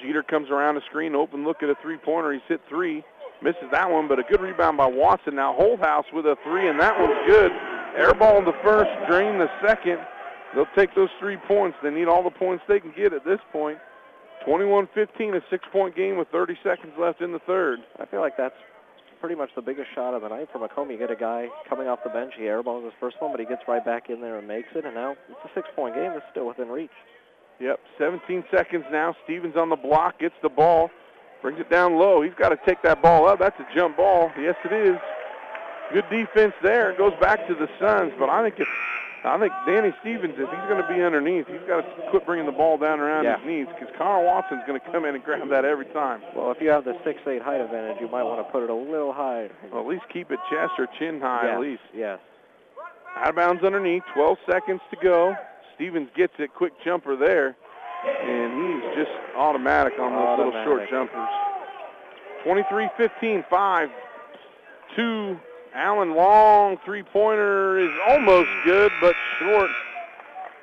Jeter 0.00 0.22
comes 0.22 0.50
around 0.50 0.76
the 0.76 0.82
screen. 0.88 1.16
Open 1.16 1.44
look 1.44 1.64
at 1.64 1.68
a 1.68 1.74
three-pointer. 1.82 2.32
He's 2.32 2.42
hit 2.48 2.60
three. 2.68 3.02
Misses 3.42 3.64
that 3.72 3.90
one, 3.90 4.06
but 4.06 4.18
a 4.18 4.22
good 4.22 4.40
rebound 4.40 4.76
by 4.76 4.86
Watson. 4.86 5.34
Now 5.34 5.56
House 5.80 6.04
with 6.12 6.26
a 6.26 6.36
three, 6.44 6.68
and 6.68 6.78
that 6.78 6.98
one's 6.98 7.18
good. 7.26 7.50
Air 7.96 8.14
ball 8.14 8.38
in 8.38 8.44
the 8.44 8.56
first, 8.62 8.90
drain 9.08 9.38
the 9.38 9.48
second. 9.64 9.98
They'll 10.54 10.66
take 10.76 10.94
those 10.94 11.10
three 11.18 11.36
points. 11.48 11.76
They 11.82 11.90
need 11.90 12.08
all 12.08 12.22
the 12.22 12.30
points 12.30 12.64
they 12.68 12.80
can 12.80 12.92
get 12.96 13.12
at 13.12 13.24
this 13.24 13.40
point. 13.52 13.78
21-15, 14.46 15.36
a 15.36 15.40
six-point 15.50 15.94
game 15.94 16.16
with 16.16 16.28
30 16.28 16.56
seconds 16.64 16.92
left 16.98 17.20
in 17.20 17.32
the 17.32 17.40
third. 17.40 17.80
I 17.98 18.06
feel 18.06 18.20
like 18.20 18.36
that's 18.36 18.54
pretty 19.20 19.34
much 19.34 19.50
the 19.54 19.62
biggest 19.62 19.88
shot 19.94 20.14
of 20.14 20.22
the 20.22 20.28
night 20.28 20.48
for 20.50 20.58
Macomb. 20.58 20.90
You 20.90 20.98
get 20.98 21.10
a 21.10 21.16
guy 21.16 21.48
coming 21.68 21.88
off 21.88 21.98
the 22.02 22.10
bench. 22.10 22.32
He 22.38 22.44
airballs 22.44 22.84
his 22.84 22.94
first 22.98 23.16
one, 23.20 23.32
but 23.32 23.40
he 23.40 23.46
gets 23.46 23.62
right 23.68 23.84
back 23.84 24.08
in 24.08 24.20
there 24.20 24.38
and 24.38 24.48
makes 24.48 24.68
it. 24.74 24.86
And 24.86 24.94
now 24.94 25.12
it's 25.28 25.38
a 25.44 25.50
six-point 25.54 25.94
game. 25.94 26.12
It's 26.12 26.24
still 26.30 26.48
within 26.48 26.68
reach. 26.68 26.90
Yep, 27.60 27.78
17 27.98 28.44
seconds 28.50 28.84
now. 28.90 29.14
Stevens 29.24 29.56
on 29.56 29.68
the 29.68 29.76
block, 29.76 30.18
gets 30.18 30.34
the 30.42 30.48
ball, 30.48 30.90
brings 31.42 31.60
it 31.60 31.68
down 31.70 31.96
low. 31.98 32.22
He's 32.22 32.32
got 32.38 32.48
to 32.48 32.58
take 32.66 32.82
that 32.82 33.02
ball 33.02 33.28
up. 33.28 33.38
That's 33.38 33.58
a 33.60 33.66
jump 33.76 33.98
ball. 33.98 34.30
Yes, 34.40 34.56
it 34.64 34.72
is. 34.72 34.96
Good 35.92 36.04
defense 36.10 36.54
there. 36.62 36.90
It 36.90 36.98
goes 36.98 37.12
back 37.20 37.46
to 37.48 37.54
the 37.54 37.68
Suns, 37.80 38.12
but 38.18 38.28
I 38.28 38.42
think 38.42 38.60
if 38.60 38.68
I 39.22 39.38
think 39.38 39.52
Danny 39.66 39.92
Stevens, 40.00 40.32
if 40.38 40.48
he's 40.48 40.66
going 40.68 40.80
to 40.80 40.88
be 40.88 41.02
underneath, 41.02 41.46
he's 41.46 41.60
got 41.68 41.82
to 41.82 42.10
quit 42.10 42.24
bringing 42.24 42.46
the 42.46 42.52
ball 42.56 42.78
down 42.78 43.00
around 43.00 43.24
Yeah. 43.24 43.36
his 43.36 43.46
knees 43.46 43.66
because 43.68 43.94
Connor 43.98 44.24
Watson's 44.24 44.62
going 44.66 44.80
to 44.80 44.86
come 44.90 45.04
in 45.04 45.14
and 45.14 45.22
grab 45.22 45.46
that 45.50 45.66
every 45.66 45.84
time. 45.86 46.22
Well, 46.34 46.50
if 46.52 46.56
you 46.62 46.70
have 46.70 46.84
the 46.84 46.94
six-eight 47.04 47.42
height 47.42 47.60
advantage, 47.60 47.98
you 48.00 48.08
might 48.08 48.22
want 48.22 48.40
to 48.46 48.50
put 48.50 48.62
it 48.62 48.70
a 48.70 48.74
little 48.74 49.12
higher. 49.12 49.50
Well, 49.70 49.82
at 49.82 49.86
least 49.86 50.04
keep 50.10 50.30
it 50.30 50.38
chest 50.48 50.72
or 50.78 50.86
chin 50.98 51.20
high 51.20 51.42
yes, 51.44 51.54
at 51.54 51.60
least. 51.60 51.82
Yes. 51.94 52.18
Out 53.16 53.28
of 53.28 53.36
bounds 53.36 53.62
underneath, 53.62 54.04
12 54.14 54.38
seconds 54.50 54.80
to 54.90 54.96
go. 55.02 55.34
Stevens 55.74 56.08
gets 56.16 56.32
it, 56.38 56.54
quick 56.54 56.72
jumper 56.82 57.14
there, 57.16 57.56
and 58.24 58.82
he's 58.82 59.04
just 59.04 59.10
automatic 59.36 59.98
on 59.98 60.12
those 60.14 60.38
little 60.46 60.64
short 60.64 60.88
jumpers. 60.88 61.28
23-15, 62.46 63.44
5, 63.50 63.88
2. 64.96 65.40
Allen 65.74 66.14
long 66.14 66.78
three-pointer 66.84 67.78
is 67.78 67.90
almost 68.08 68.48
good, 68.64 68.90
but 69.00 69.14
short. 69.38 69.70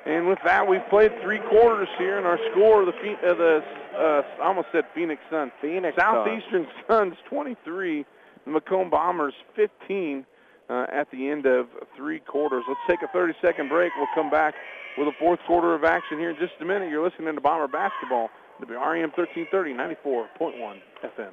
And 0.06 0.26
with 0.26 0.38
that, 0.44 0.66
we've 0.66 0.86
played 0.88 1.12
three 1.22 1.38
quarters 1.38 1.88
here, 1.98 2.18
and 2.18 2.26
our 2.26 2.38
score, 2.50 2.82
of 2.82 2.86
the 2.86 2.92
uh, 2.92 3.34
the 3.34 3.62
uh, 3.98 4.22
I 4.42 4.46
almost 4.46 4.68
said 4.72 4.84
Phoenix 4.94 5.20
Suns. 5.30 5.52
Phoenix. 5.60 5.96
Southeastern 5.98 6.66
Suns 6.88 7.14
23, 7.28 8.06
the 8.44 8.50
Macomb 8.50 8.90
Bombers 8.90 9.34
15 9.56 10.24
uh, 10.70 10.86
at 10.92 11.10
the 11.10 11.28
end 11.28 11.46
of 11.46 11.66
three 11.96 12.20
quarters. 12.20 12.64
Let's 12.68 12.80
take 12.88 13.02
a 13.02 13.16
30-second 13.16 13.68
break. 13.68 13.92
We'll 13.96 14.06
come 14.14 14.30
back 14.30 14.54
with 14.96 15.08
a 15.08 15.12
fourth 15.18 15.40
quarter 15.46 15.74
of 15.74 15.84
action 15.84 16.18
here 16.18 16.30
in 16.30 16.36
just 16.36 16.54
a 16.60 16.64
minute. 16.64 16.90
You're 16.90 17.04
listening 17.04 17.34
to 17.34 17.40
Bomber 17.40 17.68
Basketball, 17.68 18.30
WREM 18.60 19.12
1330, 19.16 19.74
94.1 19.74 20.80
FM. 21.04 21.30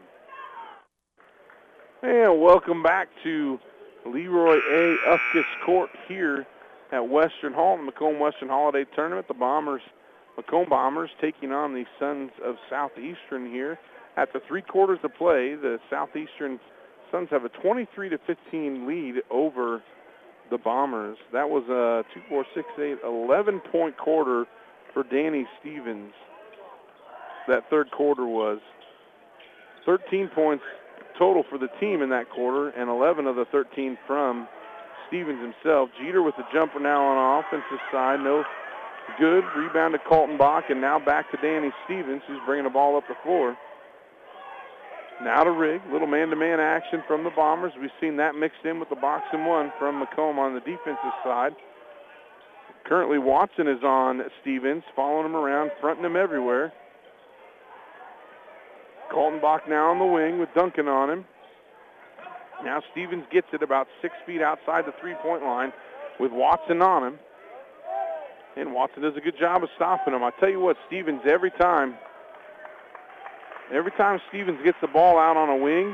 And 2.07 2.39
welcome 2.39 2.83
back 2.83 3.07
to 3.23 3.59
Leroy 4.05 4.57
A. 4.57 4.95
Ufkus 5.09 5.43
Court 5.65 5.89
here 6.07 6.45
at 6.91 7.09
Western 7.09 7.51
Hall, 7.51 7.77
the 7.77 7.81
Macomb 7.81 8.19
Western 8.19 8.47
Holiday 8.47 8.85
Tournament. 8.95 9.27
The 9.27 9.33
Bombers, 9.33 9.81
Macomb 10.37 10.69
Bombers, 10.69 11.09
taking 11.19 11.51
on 11.51 11.73
the 11.73 11.83
Suns 11.99 12.29
of 12.45 12.57
Southeastern 12.69 13.49
here. 13.49 13.79
After 14.17 14.39
three 14.47 14.61
quarters 14.61 14.99
of 15.01 15.15
play, 15.15 15.55
the 15.55 15.79
Southeastern 15.89 16.59
Suns 17.11 17.29
have 17.31 17.43
a 17.43 17.49
23 17.49 18.09
to 18.09 18.19
15 18.19 18.87
lead 18.87 19.23
over 19.31 19.81
the 20.51 20.59
Bombers. 20.59 21.17
That 21.33 21.49
was 21.49 21.63
a 21.69 22.03
2, 22.13 22.21
4, 22.29 22.45
6, 22.53 22.67
8, 22.77 22.97
11 23.03 23.61
point 23.71 23.97
quarter 23.97 24.45
for 24.93 25.01
Danny 25.01 25.47
Stevens. 25.59 26.13
That 27.47 27.67
third 27.71 27.89
quarter 27.89 28.27
was 28.27 28.59
13 29.87 30.29
points 30.35 30.63
total 31.17 31.43
for 31.49 31.57
the 31.57 31.69
team 31.79 32.01
in 32.01 32.09
that 32.09 32.29
quarter, 32.29 32.69
and 32.69 32.89
11 32.89 33.27
of 33.27 33.35
the 33.35 33.45
13 33.51 33.97
from 34.07 34.47
Stevens 35.07 35.39
himself. 35.41 35.89
Jeter 36.01 36.21
with 36.21 36.35
the 36.37 36.43
jumper 36.53 36.79
now 36.79 37.03
on 37.05 37.43
offensive 37.43 37.79
side, 37.91 38.19
no 38.19 38.43
good. 39.19 39.43
Rebound 39.55 39.93
to 39.93 39.99
Colton 40.09 40.37
Bach, 40.37 40.65
and 40.69 40.81
now 40.81 40.99
back 40.99 41.29
to 41.31 41.37
Danny 41.37 41.71
Stevens, 41.85 42.21
who's 42.27 42.39
bringing 42.45 42.65
the 42.65 42.69
ball 42.69 42.97
up 42.97 43.03
the 43.07 43.15
floor. 43.23 43.55
Now 45.23 45.43
to 45.43 45.51
Rigg, 45.51 45.81
little 45.91 46.07
man-to-man 46.07 46.59
action 46.59 47.01
from 47.07 47.23
the 47.23 47.29
Bombers. 47.29 47.71
We've 47.79 47.89
seen 48.01 48.17
that 48.17 48.35
mixed 48.35 48.65
in 48.65 48.79
with 48.79 48.89
the 48.89 48.97
box 48.97 49.23
and 49.31 49.45
one 49.45 49.71
from 49.79 49.99
Macomb 49.99 50.39
on 50.39 50.53
the 50.53 50.59
defensive 50.59 51.15
side. 51.23 51.53
Currently, 52.85 53.17
Watson 53.17 53.67
is 53.67 53.81
on 53.83 54.21
Stevens, 54.41 54.83
following 54.95 55.25
him 55.25 55.35
around, 55.35 55.71
fronting 55.79 56.05
him 56.05 56.15
everywhere. 56.17 56.73
Colton 59.11 59.39
Bach 59.41 59.67
now 59.67 59.91
on 59.91 59.99
the 59.99 60.05
wing 60.05 60.39
with 60.39 60.49
Duncan 60.55 60.87
on 60.87 61.09
him. 61.09 61.25
Now 62.63 62.81
Stevens 62.91 63.25
gets 63.31 63.47
it 63.53 63.61
about 63.61 63.87
six 64.01 64.13
feet 64.25 64.41
outside 64.41 64.85
the 64.85 64.93
three-point 65.01 65.43
line 65.43 65.71
with 66.19 66.31
Watson 66.31 66.81
on 66.81 67.03
him. 67.03 67.19
And 68.57 68.73
Watson 68.73 69.01
does 69.01 69.13
a 69.17 69.21
good 69.21 69.37
job 69.37 69.63
of 69.63 69.69
stopping 69.75 70.13
him. 70.13 70.23
I 70.23 70.31
tell 70.39 70.49
you 70.49 70.59
what, 70.59 70.77
Stevens 70.87 71.21
every 71.29 71.51
time, 71.51 71.95
every 73.73 73.91
time 73.91 74.19
Stevens 74.29 74.59
gets 74.63 74.77
the 74.81 74.87
ball 74.87 75.19
out 75.19 75.35
on 75.35 75.49
a 75.49 75.57
wing 75.57 75.93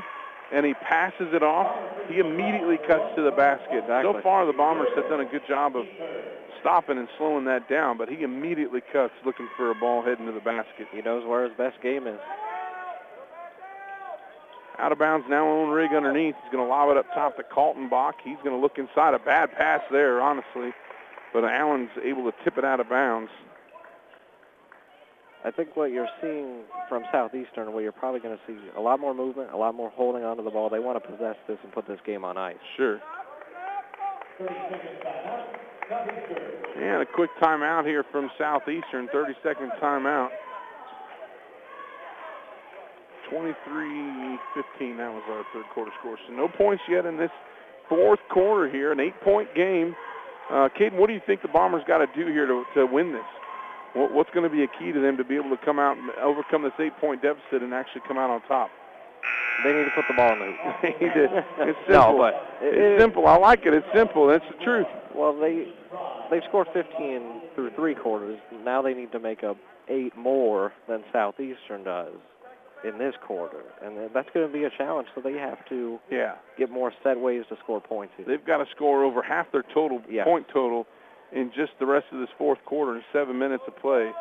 and 0.54 0.64
he 0.64 0.74
passes 0.74 1.28
it 1.32 1.42
off, 1.42 1.74
he 2.08 2.18
immediately 2.18 2.76
cuts 2.86 3.16
to 3.16 3.22
the 3.22 3.32
basket. 3.32 3.84
So 3.88 4.20
far, 4.22 4.46
the 4.46 4.52
Bombers 4.52 4.88
have 4.94 5.08
done 5.08 5.20
a 5.20 5.24
good 5.24 5.42
job 5.48 5.76
of 5.76 5.84
stopping 6.60 6.98
and 6.98 7.08
slowing 7.18 7.44
that 7.46 7.68
down, 7.68 7.98
but 7.98 8.08
he 8.08 8.22
immediately 8.22 8.80
cuts 8.92 9.14
looking 9.26 9.48
for 9.56 9.70
a 9.70 9.74
ball 9.74 10.02
heading 10.04 10.26
to 10.26 10.32
the 10.32 10.40
basket. 10.40 10.86
He 10.92 11.02
knows 11.02 11.26
where 11.26 11.42
his 11.42 11.56
best 11.58 11.82
game 11.82 12.06
is. 12.06 12.20
Out 14.82 14.90
of 14.90 14.98
bounds 14.98 15.26
now 15.30 15.46
on 15.46 15.70
Rigg 15.70 15.92
underneath. 15.94 16.34
He's 16.42 16.52
going 16.52 16.64
to 16.64 16.68
lob 16.68 16.90
it 16.90 16.96
up 16.96 17.06
top 17.14 17.36
to 17.36 17.44
Colton 17.44 17.88
Bach. 17.88 18.16
He's 18.24 18.36
going 18.38 18.50
to 18.50 18.56
look 18.56 18.78
inside. 18.78 19.14
A 19.14 19.20
bad 19.20 19.52
pass 19.52 19.80
there, 19.92 20.20
honestly. 20.20 20.72
But 21.32 21.44
Allen's 21.44 21.90
able 22.04 22.24
to 22.24 22.36
tip 22.42 22.58
it 22.58 22.64
out 22.64 22.80
of 22.80 22.88
bounds. 22.88 23.30
I 25.44 25.52
think 25.52 25.76
what 25.76 25.92
you're 25.92 26.08
seeing 26.20 26.62
from 26.88 27.04
Southeastern, 27.12 27.72
what 27.72 27.84
you're 27.84 27.92
probably 27.92 28.18
going 28.20 28.36
to 28.36 28.42
see 28.46 28.58
a 28.76 28.80
lot 28.80 28.98
more 28.98 29.14
movement, 29.14 29.52
a 29.52 29.56
lot 29.56 29.74
more 29.76 29.90
holding 29.90 30.24
onto 30.24 30.42
the 30.42 30.50
ball. 30.50 30.68
They 30.68 30.80
want 30.80 31.02
to 31.02 31.08
possess 31.08 31.36
this 31.46 31.58
and 31.62 31.72
put 31.72 31.86
this 31.86 32.00
game 32.04 32.24
on 32.24 32.36
ice. 32.36 32.56
Sure. 32.76 33.00
And 36.76 37.02
a 37.02 37.06
quick 37.06 37.30
timeout 37.40 37.86
here 37.86 38.04
from 38.10 38.30
Southeastern. 38.36 39.08
30-second 39.14 39.72
timeout. 39.80 40.30
23-15, 43.32 44.96
that 44.98 45.10
was 45.12 45.22
our 45.30 45.44
third 45.52 45.64
quarter 45.74 45.90
score. 45.98 46.16
So 46.28 46.32
no 46.34 46.48
points 46.48 46.82
yet 46.88 47.06
in 47.06 47.16
this 47.16 47.30
fourth 47.88 48.20
quarter 48.30 48.70
here, 48.70 48.92
an 48.92 49.00
eight-point 49.00 49.54
game. 49.54 49.94
Uh, 50.50 50.68
Caden, 50.78 50.94
what 50.98 51.06
do 51.08 51.14
you 51.14 51.20
think 51.26 51.40
the 51.42 51.48
Bombers 51.48 51.82
got 51.86 51.98
to 51.98 52.06
do 52.14 52.30
here 52.30 52.46
to, 52.46 52.64
to 52.74 52.86
win 52.86 53.12
this? 53.12 53.24
What, 53.94 54.12
what's 54.12 54.30
going 54.30 54.48
to 54.48 54.54
be 54.54 54.62
a 54.62 54.68
key 54.78 54.92
to 54.92 55.00
them 55.00 55.16
to 55.16 55.24
be 55.24 55.36
able 55.36 55.50
to 55.50 55.64
come 55.64 55.78
out 55.78 55.96
and 55.96 56.10
overcome 56.22 56.62
this 56.62 56.72
eight-point 56.78 57.22
deficit 57.22 57.62
and 57.62 57.72
actually 57.72 58.02
come 58.06 58.18
out 58.18 58.30
on 58.30 58.42
top? 58.42 58.70
They 59.64 59.72
need 59.72 59.84
to 59.84 59.90
put 59.94 60.04
the 60.08 60.14
ball 60.14 60.32
in 60.32 60.38
the 60.38 60.46
hoop. 60.46 60.74
They 60.82 61.06
need 61.06 61.14
to- 61.14 61.44
it's 61.68 61.78
simple. 61.86 62.12
No, 62.12 62.18
but 62.18 62.34
it- 62.66 62.74
It's 62.74 62.98
it- 62.98 63.00
simple. 63.00 63.26
I 63.26 63.36
like 63.36 63.64
it. 63.66 63.72
It's 63.74 63.86
simple. 63.94 64.26
That's 64.26 64.44
the 64.50 64.64
truth. 64.64 64.86
Well, 65.14 65.38
they 65.38 65.66
they've 66.30 66.42
scored 66.48 66.68
15 66.72 67.42
through 67.54 67.70
three 67.76 67.94
quarters. 67.94 68.38
Now 68.64 68.80
they 68.82 68.94
need 68.94 69.12
to 69.12 69.20
make 69.20 69.44
up 69.44 69.58
eight 69.88 70.16
more 70.16 70.72
than 70.88 71.04
Southeastern 71.12 71.84
does 71.84 72.14
in 72.84 72.98
this 72.98 73.14
quarter, 73.26 73.62
and 73.84 73.96
that's 74.12 74.28
going 74.34 74.46
to 74.46 74.52
be 74.52 74.64
a 74.64 74.70
challenge. 74.70 75.08
So 75.14 75.20
they 75.20 75.34
have 75.34 75.64
to 75.66 76.00
Yeah. 76.10 76.34
get 76.56 76.70
more 76.70 76.92
set 77.02 77.18
ways 77.18 77.44
to 77.48 77.56
score 77.58 77.80
points. 77.80 78.14
Here. 78.16 78.26
They've 78.26 78.44
got 78.44 78.58
to 78.58 78.66
score 78.74 79.04
over 79.04 79.22
half 79.22 79.50
their 79.52 79.62
total 79.62 80.02
Yes. 80.08 80.24
point 80.26 80.48
total 80.48 80.86
in 81.32 81.52
just 81.52 81.78
the 81.78 81.86
rest 81.86 82.06
of 82.12 82.18
this 82.18 82.30
fourth 82.38 82.62
quarter 82.64 82.96
in 82.96 83.04
seven 83.12 83.38
minutes 83.38 83.64
of 83.66 83.76
play 83.76 84.12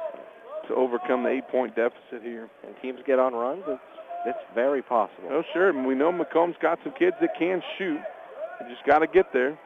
to 0.67 0.75
overcome 0.75 1.23
the 1.23 1.29
eight-point 1.29 1.75
deficit 1.75 2.21
here. 2.21 2.49
And 2.63 2.75
teams 2.81 3.01
get 3.03 3.19
on 3.19 3.33
runs. 3.33 3.63
It's 3.67 3.81
it's 4.23 4.43
very 4.53 4.83
possible. 4.83 5.29
Oh, 5.31 5.41
sure. 5.51 5.69
And 5.69 5.83
we 5.87 5.95
know 5.95 6.11
Macomb's 6.11 6.55
got 6.61 6.77
some 6.83 6.93
kids 6.93 7.15
that 7.21 7.33
can 7.39 7.59
shoot. 7.79 7.99
They 8.59 8.69
just 8.69 8.83
got 8.85 8.99
to 8.99 9.07
get 9.07 9.33
there. 9.33 9.57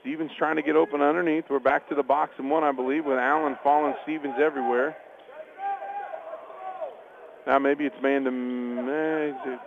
Stevens 0.00 0.30
trying 0.36 0.56
to 0.56 0.62
get 0.62 0.76
open 0.76 1.00
underneath. 1.00 1.44
We're 1.48 1.58
back 1.58 1.88
to 1.88 1.94
the 1.94 2.02
box 2.02 2.32
and 2.36 2.50
one, 2.50 2.62
I 2.62 2.72
believe, 2.72 3.06
with 3.06 3.16
Allen 3.18 3.56
following 3.64 3.94
Stevens 4.02 4.34
everywhere. 4.38 4.96
Now 7.48 7.58
maybe 7.58 7.86
it's 7.86 7.96
man 8.02 8.24
to 8.24 8.30
man. 8.30 9.58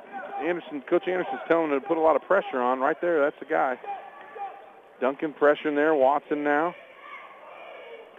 Anderson. 0.45 0.84
Coach 0.88 1.07
Anderson's 1.07 1.41
telling 1.47 1.71
him 1.71 1.82
to 1.82 1.88
put 1.88 1.97
a 1.97 2.01
lot 2.01 2.15
of 2.15 2.21
pressure 2.21 2.61
on. 2.61 2.79
Right 2.79 2.99
there, 3.01 3.19
that's 3.21 3.36
the 3.39 3.45
guy. 3.45 3.77
Duncan 4.99 5.34
pressuring 5.34 5.75
there. 5.75 5.95
Watson 5.95 6.43
now. 6.43 6.75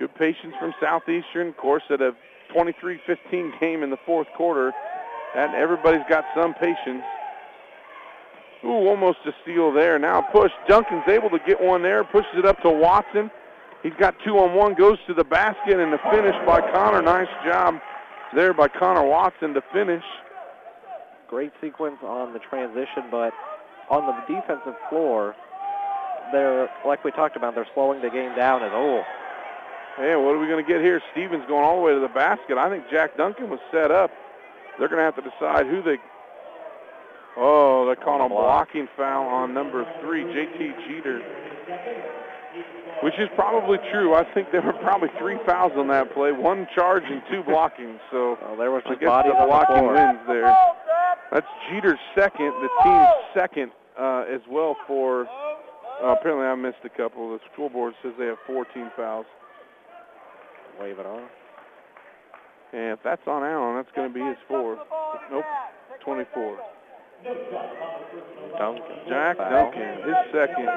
Good 0.00 0.14
patience 0.16 0.54
from 0.58 0.74
Southeastern. 0.80 1.48
Of 1.48 1.56
course, 1.56 1.82
at 1.90 2.00
a 2.00 2.12
23-15 2.54 3.60
game 3.60 3.84
in 3.84 3.90
the 3.90 3.98
fourth 4.04 4.26
quarter, 4.36 4.72
and 5.36 5.54
everybody's 5.54 6.02
got 6.08 6.24
some 6.34 6.54
patience. 6.54 7.04
Ooh, 8.64 8.88
almost 8.88 9.18
a 9.26 9.32
steal 9.42 9.72
there. 9.72 9.98
Now 9.98 10.22
push. 10.22 10.50
Duncan's 10.68 11.08
able 11.08 11.30
to 11.30 11.38
get 11.46 11.60
one 11.60 11.82
there. 11.82 12.02
Pushes 12.02 12.34
it 12.36 12.46
up 12.46 12.60
to 12.62 12.70
Watson. 12.70 13.30
He's 13.82 13.94
got 13.98 14.14
two 14.24 14.38
on 14.38 14.56
one. 14.56 14.74
Goes 14.74 14.98
to 15.06 15.14
the 15.14 15.24
basket 15.24 15.78
and 15.78 15.92
the 15.92 15.98
finish 16.10 16.34
by 16.46 16.60
Connor. 16.72 17.02
Nice 17.02 17.28
job 17.44 17.80
there 18.34 18.52
by 18.54 18.68
Connor 18.68 19.04
Watson 19.06 19.54
to 19.54 19.62
finish. 19.72 20.04
Great 21.28 21.52
sequence 21.60 21.98
on 22.02 22.32
the 22.32 22.38
transition, 22.38 23.04
but 23.10 23.32
on 23.90 24.06
the 24.06 24.34
defensive 24.34 24.74
floor, 24.90 25.34
they're 26.32 26.68
like 26.86 27.04
we 27.04 27.10
talked 27.10 27.36
about. 27.36 27.54
They're 27.54 27.68
slowing 27.74 28.02
the 28.02 28.10
game 28.10 28.34
down 28.36 28.62
as 28.62 28.72
a 28.72 28.76
whole. 28.76 29.02
Hey, 29.96 30.16
what 30.16 30.34
are 30.34 30.38
we 30.38 30.46
going 30.46 30.64
to 30.64 30.70
get 30.70 30.80
here? 30.80 31.00
Stevens 31.12 31.44
going 31.48 31.64
all 31.64 31.76
the 31.76 31.82
way 31.82 31.92
to 31.92 32.00
the 32.00 32.08
basket. 32.08 32.56
I 32.56 32.70
think 32.70 32.84
Jack 32.90 33.16
Duncan 33.16 33.50
was 33.50 33.60
set 33.70 33.90
up. 33.90 34.10
They're 34.78 34.88
going 34.88 34.98
to 34.98 35.04
have 35.04 35.16
to 35.16 35.22
decide 35.22 35.66
who 35.66 35.82
they 35.82 35.98
Oh, 37.36 37.86
they're 37.86 37.96
calling 37.96 38.26
a 38.26 38.28
block. 38.28 38.72
blocking 38.72 38.88
foul 38.96 39.26
on 39.26 39.54
number 39.54 39.86
three, 40.02 40.22
JT 40.24 40.86
Jeter. 40.86 41.20
Which 43.03 43.14
is 43.18 43.28
probably 43.34 43.78
true. 43.90 44.14
I 44.14 44.24
think 44.32 44.53
there 44.53 44.62
were 44.62 44.74
probably 44.74 45.09
three 45.18 45.36
fouls 45.47 45.72
on 45.76 45.88
that 45.88 46.12
play, 46.14 46.30
one 46.32 46.68
charge 46.74 47.03
and 47.05 47.20
two 47.30 47.43
blocking. 47.43 47.99
So 48.12 48.38
Well, 48.43 48.57
there 48.57 48.70
was 48.70 48.82
I 48.86 48.90
just 48.90 49.01
guess 49.01 49.09
bodies 49.09 49.32
the 49.32 49.38
on 49.38 49.43
the 49.43 49.47
blocking 49.49 49.76
floor. 49.78 49.95
wins 49.95 50.20
there. 50.28 50.57
That's 51.32 51.47
Jeter's 51.70 51.99
second, 52.14 52.53
the 52.62 52.68
team's 52.84 53.09
second 53.34 53.72
uh, 53.99 54.24
as 54.32 54.40
well 54.49 54.76
for. 54.86 55.26
Uh, 56.03 56.14
apparently, 56.18 56.47
I 56.47 56.55
missed 56.55 56.84
a 56.84 56.88
couple. 56.88 57.30
The 57.32 57.40
school 57.53 57.68
board 57.70 57.95
says 58.03 58.12
they 58.18 58.26
have 58.26 58.38
14 58.47 58.90
fouls. 58.97 59.26
Wave 60.80 60.99
it 60.99 61.07
on. 61.07 61.22
And 62.72 62.93
if 62.93 62.99
that's 63.05 63.22
on 63.26 63.43
Allen, 63.45 63.76
that's 63.76 63.95
going 63.95 64.09
to 64.12 64.14
be 64.14 64.24
his 64.24 64.38
fourth. 64.49 64.78
Nope, 65.30 65.45
24. 66.05 66.59
Duncan. 68.59 68.82
Jack 69.09 69.36
Duncan, 69.38 70.03
his 70.03 70.16
second. 70.32 70.68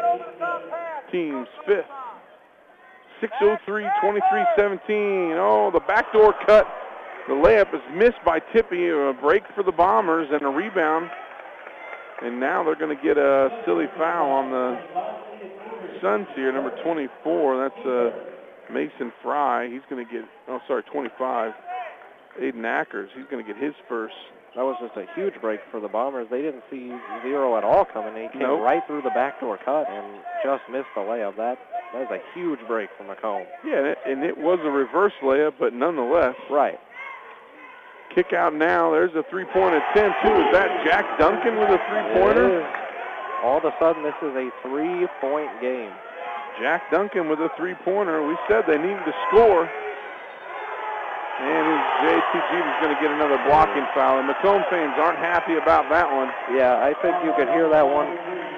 Team's 1.12 1.48
fifth. 1.66 1.86
603, 3.22 3.84
23-17. 4.04 5.38
Oh, 5.40 5.72
the 5.72 5.80
backdoor 5.88 6.34
cut. 6.46 6.66
The 7.28 7.34
layup 7.34 7.74
is 7.74 7.82
missed 7.96 8.24
by 8.26 8.40
Tippy. 8.54 8.90
A 8.90 9.14
break 9.22 9.44
for 9.56 9.64
the 9.64 9.72
Bombers 9.72 10.28
and 10.32 10.44
a 10.44 10.50
rebound. 10.50 11.10
And 12.22 12.40
now 12.40 12.64
they're 12.64 12.76
going 12.76 12.96
to 12.96 13.04
get 13.04 13.18
a 13.18 13.50
silly 13.66 13.86
foul 13.98 14.30
on 14.32 14.52
the 14.52 14.80
Suns 16.02 16.28
here, 16.36 16.52
number 16.52 16.72
24. 16.84 17.70
That's 17.70 17.86
uh, 17.86 18.74
Mason 18.74 19.12
Fry. 19.24 19.70
He's 19.70 19.82
going 19.90 20.06
to 20.06 20.12
get, 20.12 20.24
oh, 20.48 20.60
sorry, 20.68 20.84
25. 20.84 21.54
Aiden 22.42 22.62
Ackers. 22.62 23.08
He's 23.16 23.26
going 23.32 23.46
to 23.46 23.54
get 23.54 23.62
his 23.62 23.74
first. 23.88 24.14
That 24.56 24.64
was 24.64 24.78
just 24.80 24.96
a 24.96 25.06
huge 25.16 25.34
break 25.42 25.60
for 25.70 25.80
the 25.82 25.90
Bombers. 25.90 26.28
They 26.32 26.42
didn't 26.42 26.64
see 26.72 26.88
zero 27.24 27.58
at 27.58 27.64
all 27.66 27.84
coming. 27.84 28.16
He 28.16 28.30
came 28.30 28.42
Nope. 28.48 28.62
right 28.62 28.82
through 28.88 29.02
the 29.02 29.10
backdoor 29.12 29.58
cut 29.66 29.90
and 29.90 30.24
just 30.44 30.64
missed 30.72 30.88
the 30.96 31.02
layup. 31.02 31.36
That 31.36 31.58
that 31.94 32.02
is 32.04 32.08
a 32.12 32.20
huge 32.34 32.60
break 32.68 32.90
for 32.98 33.04
Macomb. 33.04 33.44
Yeah, 33.66 33.80
and 33.80 33.88
it, 33.88 33.98
and 34.06 34.24
it 34.24 34.38
was 34.38 34.60
a 34.64 34.70
reverse 34.72 35.14
layup, 35.22 35.54
but 35.60 35.74
nonetheless. 35.74 36.36
Right. 36.50 36.80
Kick 38.16 38.32
out 38.32 38.54
now. 38.56 38.92
There's 38.92 39.14
a 39.16 39.24
three-point 39.30 39.76
attempt, 39.76 40.16
too. 40.24 40.32
Is 40.40 40.52
that 40.56 40.72
Jack 40.88 41.04
Duncan 41.20 41.60
with 41.60 41.68
a 41.70 41.80
three-pointer? 41.92 42.64
All 43.44 43.58
of 43.58 43.66
a 43.66 43.76
sudden, 43.80 44.04
this 44.04 44.16
is 44.24 44.32
a 44.36 44.48
three-point 44.64 45.52
game. 45.60 45.92
Jack 46.62 46.90
Duncan 46.92 47.28
with 47.28 47.40
a 47.40 47.50
three-pointer. 47.58 48.26
We 48.26 48.38
said 48.48 48.64
they 48.68 48.78
needed 48.78 49.04
to 49.04 49.14
score. 49.28 49.70
And 51.36 51.68
JTG 52.08 52.52
is 52.64 52.78
going 52.80 52.96
to 52.96 53.02
get 53.04 53.12
another 53.12 53.36
blocking 53.46 53.84
foul. 53.94 54.20
And 54.20 54.28
Macomb 54.28 54.64
fans 54.72 54.94
aren't 54.98 55.20
happy 55.20 55.56
about 55.56 55.90
that 55.92 56.08
one. 56.08 56.30
Yeah, 56.56 56.80
I 56.80 56.96
think 57.04 57.16
you 57.28 57.34
could 57.36 57.50
hear 57.52 57.68
that 57.70 57.84
one. 57.86 58.08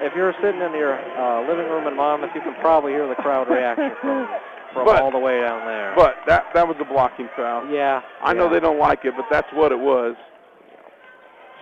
If 0.06 0.14
you're 0.14 0.32
sitting 0.40 0.62
in 0.62 0.72
your 0.78 0.94
uh, 1.18 1.42
living 1.48 1.66
room 1.66 1.88
in 1.88 1.96
Monmouth, 1.96 2.30
you 2.34 2.40
can 2.40 2.54
probably 2.60 2.92
hear 2.92 3.08
the 3.08 3.16
crowd 3.16 3.48
reaction 3.50 3.90
from, 4.00 4.28
from 4.72 4.84
But- 4.86 5.02
all 5.02 5.10
the 5.10 5.18
way 5.18 5.40
down 5.40 5.66
there. 5.66 5.92
But 5.96 6.16
that, 6.28 6.46
that 6.54 6.68
was 6.68 6.76
a 6.80 6.84
blocking 6.84 7.28
foul. 7.36 7.66
yeah, 7.66 8.00
I 8.22 8.32
know 8.32 8.48
they 8.48 8.60
don't 8.60 8.78
like 8.78 9.04
it, 9.04 9.14
but 9.16 9.26
that's 9.30 9.48
what 9.52 9.72
it 9.72 9.78
was. 9.78 10.14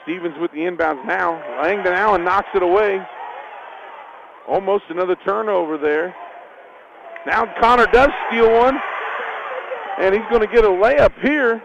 Stevens 0.02 0.34
with 0.38 0.52
the 0.52 0.58
inbounds 0.58 1.04
now. 1.06 1.40
Langdon 1.62 1.94
Allen 1.94 2.24
knocks 2.24 2.48
it 2.54 2.62
away. 2.62 3.00
Almost 4.46 4.84
another 4.90 5.16
turnover 5.26 5.78
there. 5.78 6.14
Now 7.26 7.52
Connor 7.60 7.86
does 7.86 8.10
steal 8.28 8.52
one. 8.52 8.78
And 9.98 10.14
he's 10.14 10.24
going 10.30 10.46
to 10.46 10.52
get 10.52 10.64
a 10.64 10.68
layup 10.68 11.12
here. 11.22 11.62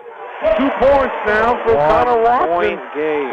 Two 0.57 0.69
points 0.81 1.13
now 1.27 1.61
for 1.63 1.75
Connor 1.75 2.21
Watson. 2.23 2.79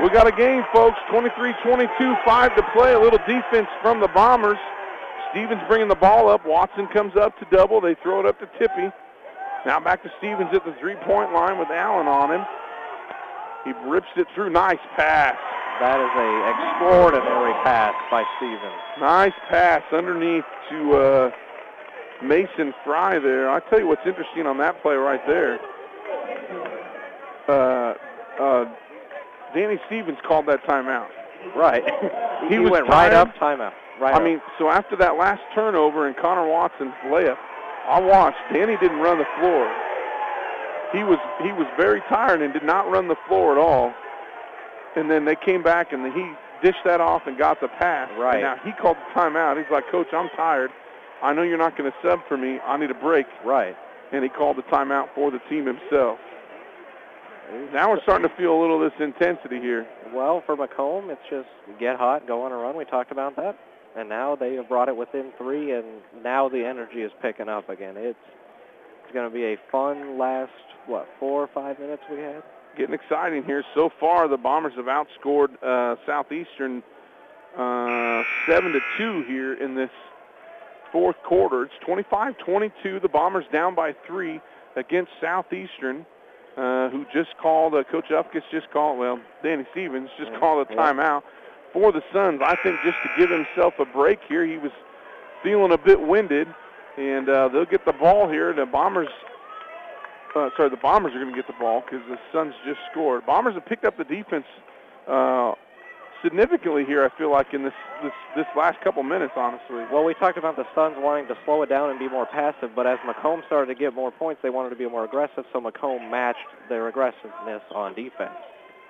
We 0.02 0.10
got 0.10 0.26
a 0.26 0.32
game, 0.32 0.62
folks. 0.74 0.98
23-22, 1.10 2.24
five 2.24 2.54
to 2.56 2.62
play. 2.74 2.92
A 2.92 3.00
little 3.00 3.20
defense 3.26 3.68
from 3.80 4.00
the 4.00 4.08
Bombers. 4.08 4.58
Stevens 5.30 5.62
bringing 5.68 5.88
the 5.88 5.96
ball 5.96 6.28
up. 6.28 6.44
Watson 6.44 6.86
comes 6.88 7.16
up 7.16 7.38
to 7.38 7.46
double. 7.50 7.80
They 7.80 7.96
throw 8.02 8.20
it 8.20 8.26
up 8.26 8.38
to 8.40 8.46
Tippy. 8.58 8.92
Now 9.66 9.80
back 9.80 10.02
to 10.02 10.10
Stevens 10.18 10.50
at 10.52 10.64
the 10.64 10.74
three-point 10.80 11.32
line 11.32 11.58
with 11.58 11.68
Allen 11.68 12.06
on 12.06 12.30
him. 12.30 12.44
He 13.64 13.72
rips 13.88 14.08
it 14.16 14.26
through. 14.34 14.50
Nice 14.50 14.78
pass. 14.96 15.36
That 15.80 16.00
is 16.00 16.10
a 16.10 16.30
extraordinary 16.50 17.54
pass 17.64 17.94
by 18.10 18.24
Stevens. 18.36 18.82
Nice 19.00 19.36
pass 19.48 19.82
underneath 19.92 20.44
to 20.70 20.92
uh, 20.94 21.30
Mason 22.22 22.74
Fry 22.84 23.18
there. 23.18 23.50
I 23.50 23.60
tell 23.70 23.78
you 23.78 23.86
what's 23.86 24.06
interesting 24.06 24.46
on 24.46 24.58
that 24.58 24.82
play 24.82 24.94
right 24.94 25.20
there. 25.26 25.58
Uh, 27.48 27.94
uh, 28.40 28.64
Danny 29.54 29.78
Stevens 29.86 30.18
called 30.26 30.46
that 30.46 30.62
timeout. 30.64 31.08
Right. 31.56 31.84
He 32.48 32.54
he 32.54 32.58
went 32.60 32.86
right 32.86 33.12
up, 33.12 33.34
timeout. 33.34 33.72
Right 34.00 34.14
I 34.14 34.18
up. 34.18 34.22
mean, 34.22 34.40
so 34.60 34.70
after 34.70 34.94
that 34.98 35.16
last 35.16 35.40
turnover 35.56 36.06
and 36.06 36.16
Connor 36.16 36.46
Watson's 36.46 36.94
layup, 37.06 37.36
I 37.88 37.98
watched. 37.98 38.38
Danny 38.52 38.76
didn't 38.76 39.00
run 39.00 39.18
the 39.18 39.26
floor. 39.40 39.66
He 40.92 41.02
was 41.02 41.18
he 41.42 41.50
was 41.50 41.66
very 41.76 42.00
tired 42.08 42.40
and 42.42 42.52
did 42.52 42.62
not 42.62 42.88
run 42.88 43.08
the 43.08 43.16
floor 43.26 43.50
at 43.50 43.58
all. 43.58 43.92
And 44.94 45.10
then 45.10 45.24
they 45.24 45.34
came 45.34 45.64
back 45.64 45.92
and 45.92 46.12
he 46.12 46.32
dished 46.62 46.84
that 46.84 47.00
off 47.00 47.22
and 47.26 47.36
got 47.36 47.60
the 47.60 47.66
pass. 47.66 48.08
Right. 48.16 48.36
And 48.36 48.42
now 48.44 48.56
he 48.64 48.70
called 48.70 48.96
the 48.96 49.20
timeout. 49.20 49.58
He's 49.58 49.70
like, 49.70 49.90
Coach, 49.90 50.08
I'm 50.12 50.28
tired. 50.36 50.70
I 51.22 51.32
know 51.32 51.42
you're 51.42 51.58
not 51.58 51.76
going 51.76 51.90
to 51.90 51.96
sub 52.02 52.20
for 52.28 52.36
me. 52.36 52.58
I 52.60 52.76
need 52.76 52.90
a 52.90 52.94
break. 52.94 53.26
right. 53.44 53.76
And 54.12 54.22
he 54.22 54.30
called 54.30 54.56
the 54.56 54.62
timeout 54.62 55.08
for 55.14 55.30
the 55.30 55.38
team 55.50 55.66
himself. 55.66 56.18
Now 57.72 57.90
we're 57.90 58.00
starting 58.02 58.28
to 58.28 58.34
feel 58.36 58.58
a 58.58 58.60
little 58.60 58.84
of 58.84 58.90
this 58.90 59.00
intensity 59.00 59.60
here. 59.60 59.86
Well, 60.14 60.42
for 60.46 60.56
Macomb, 60.56 61.10
it's 61.10 61.20
just 61.30 61.48
get 61.78 61.96
hot, 61.96 62.26
go 62.26 62.42
on 62.42 62.52
a 62.52 62.56
run. 62.56 62.76
We 62.76 62.84
talked 62.84 63.10
about 63.10 63.36
that. 63.36 63.58
And 63.96 64.08
now 64.08 64.36
they 64.36 64.54
have 64.54 64.68
brought 64.68 64.88
it 64.88 64.96
within 64.96 65.32
three, 65.38 65.72
and 65.72 65.86
now 66.22 66.48
the 66.48 66.64
energy 66.64 67.02
is 67.02 67.10
picking 67.20 67.48
up 67.48 67.68
again. 67.68 67.96
It's 67.96 68.18
it's 69.04 69.14
going 69.14 69.28
to 69.28 69.34
be 69.34 69.44
a 69.44 69.56
fun 69.72 70.18
last, 70.18 70.52
what, 70.86 71.08
four 71.18 71.42
or 71.42 71.48
five 71.54 71.78
minutes 71.78 72.02
we 72.10 72.18
had? 72.18 72.42
getting 72.78 72.94
exciting 72.94 73.42
here. 73.44 73.64
So 73.74 73.90
far, 73.98 74.28
the 74.28 74.36
Bombers 74.36 74.74
have 74.76 74.86
outscored 74.86 75.50
uh, 75.62 75.96
Southeastern 76.06 76.82
uh, 77.56 78.22
seven 78.48 78.72
to 78.72 78.80
two 78.96 79.24
here 79.26 79.54
in 79.54 79.74
this 79.74 79.90
fourth 80.92 81.16
quarter. 81.24 81.64
It's 81.64 81.74
25-22. 81.86 83.00
The 83.02 83.08
Bombers 83.08 83.44
down 83.52 83.74
by 83.74 83.94
three 84.06 84.40
against 84.76 85.10
Southeastern, 85.20 86.06
uh, 86.56 86.88
who 86.90 87.04
just 87.12 87.36
called. 87.40 87.74
Uh, 87.74 87.84
Coach 87.84 88.06
Upkis 88.10 88.42
just 88.50 88.70
called. 88.70 88.98
Well, 88.98 89.20
Danny 89.42 89.64
Stevens 89.72 90.10
just 90.18 90.30
Yeah. 90.32 90.38
called 90.38 90.66
a 90.70 90.74
timeout 90.74 91.22
for 91.72 91.92
the 91.92 92.02
Suns. 92.12 92.40
I 92.44 92.56
think 92.62 92.76
just 92.84 92.96
to 93.02 93.10
give 93.18 93.30
himself 93.30 93.74
a 93.78 93.84
break 93.84 94.20
here. 94.28 94.44
He 94.44 94.56
was 94.58 94.72
feeling 95.42 95.72
a 95.72 95.78
bit 95.78 96.00
winded, 96.00 96.48
and 96.96 97.28
uh, 97.28 97.48
they'll 97.48 97.64
get 97.64 97.84
the 97.84 97.92
ball 97.92 98.28
here. 98.28 98.52
The 98.52 98.66
Bombers 98.66 99.08
uh, 100.34 100.50
sorry, 100.56 100.68
the 100.68 100.76
Bombers 100.76 101.12
are 101.14 101.20
going 101.20 101.30
to 101.30 101.36
get 101.36 101.46
the 101.46 101.58
ball 101.58 101.80
because 101.82 102.06
the 102.08 102.18
Suns 102.32 102.54
just 102.66 102.78
scored. 102.92 103.24
Bombers 103.26 103.54
have 103.54 103.64
picked 103.66 103.84
up 103.84 103.96
the 103.96 104.04
defense 104.04 104.44
uh, 105.08 105.52
significantly 106.22 106.84
here. 106.84 107.04
I 107.04 107.16
feel 107.18 107.30
like 107.30 107.52
in 107.52 107.62
this 107.62 107.74
this 108.02 108.12
this 108.36 108.46
last 108.56 108.80
couple 108.82 109.02
minutes, 109.02 109.32
honestly. 109.36 109.84
Well, 109.92 110.04
we 110.04 110.14
talked 110.14 110.38
about 110.38 110.56
the 110.56 110.64
Suns 110.74 110.96
wanting 110.98 111.26
to 111.28 111.34
slow 111.44 111.62
it 111.62 111.68
down 111.68 111.90
and 111.90 111.98
be 111.98 112.08
more 112.08 112.26
passive, 112.26 112.70
but 112.74 112.86
as 112.86 112.98
Macomb 113.06 113.42
started 113.46 113.72
to 113.72 113.78
get 113.78 113.94
more 113.94 114.10
points, 114.10 114.40
they 114.42 114.50
wanted 114.50 114.70
to 114.70 114.76
be 114.76 114.88
more 114.88 115.04
aggressive, 115.04 115.44
so 115.52 115.60
Macomb 115.60 116.10
matched 116.10 116.38
their 116.68 116.88
aggressiveness 116.88 117.62
on 117.74 117.94
defense. 117.94 118.38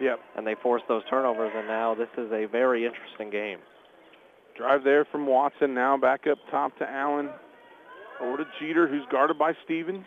Yep. 0.00 0.20
And 0.36 0.46
they 0.46 0.54
forced 0.62 0.86
those 0.88 1.02
turnovers, 1.10 1.52
and 1.54 1.66
now 1.66 1.94
this 1.94 2.08
is 2.16 2.30
a 2.32 2.46
very 2.46 2.86
interesting 2.86 3.30
game. 3.30 3.58
Drive 4.56 4.84
there 4.84 5.04
from 5.04 5.26
Watson. 5.26 5.74
Now 5.74 5.96
back 5.96 6.26
up 6.26 6.38
top 6.50 6.76
to 6.78 6.88
Allen. 6.88 7.30
Over 8.20 8.38
to 8.38 8.44
Jeter, 8.58 8.88
who's 8.88 9.04
guarded 9.10 9.38
by 9.38 9.52
Stevens. 9.64 10.04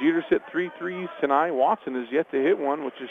Jeter's 0.00 0.24
hit 0.28 0.42
three 0.50 0.70
threes 0.78 1.08
tonight. 1.20 1.50
Watson 1.52 1.94
has 1.94 2.06
yet 2.10 2.30
to 2.32 2.42
hit 2.42 2.58
one, 2.58 2.84
which 2.84 2.94
is 3.00 3.10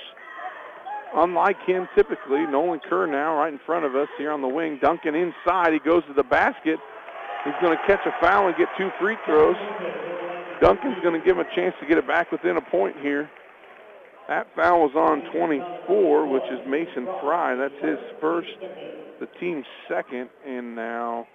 unlike 1.14 1.58
him 1.66 1.88
typically. 1.96 2.46
Nolan 2.48 2.80
Kerr 2.88 3.08
now 3.08 3.36
right 3.36 3.52
in 3.52 3.60
front 3.66 3.86
of 3.86 3.96
us 3.96 4.08
here 4.18 4.32
on 4.32 4.42
the 4.42 4.48
wing. 4.48 4.80
Duncan 4.82 5.16
inside. 5.16 5.74
He 5.74 5.80
goes 5.80 6.04
to 6.08 6.14
the 6.14 6.24
basket. 6.24 6.80
He's 7.44 7.54
going 7.62 7.78
to 7.78 7.84
catch 7.86 8.06
a 8.06 8.14
foul 8.20 8.48
and 8.48 8.56
get 8.58 8.68
two 8.78 8.90
free 9.00 9.18
throws. 9.26 9.56
Duncan's 10.62 10.98
going 11.04 11.20
to 11.20 11.26
give 11.26 11.38
him 11.38 11.46
a 11.46 11.56
chance 11.56 11.76
to 11.80 11.88
get 11.88 11.98
it 11.98 12.08
back 12.08 12.32
within 12.32 12.58
a 12.58 12.62
point 12.72 12.96
here. 13.02 13.30
That 14.28 14.48
foul 14.56 14.82
was 14.82 14.96
on 14.96 15.22
24, 15.32 16.28
which 16.28 16.44
is 16.52 16.60
Mason 16.68 17.06
Fry. 17.22 17.56
That's 17.56 17.76
his 17.84 18.00
first, 18.20 18.50
the 19.20 19.28
team's 19.40 19.66
second, 19.88 20.30
and 20.48 20.76
now 20.76 21.28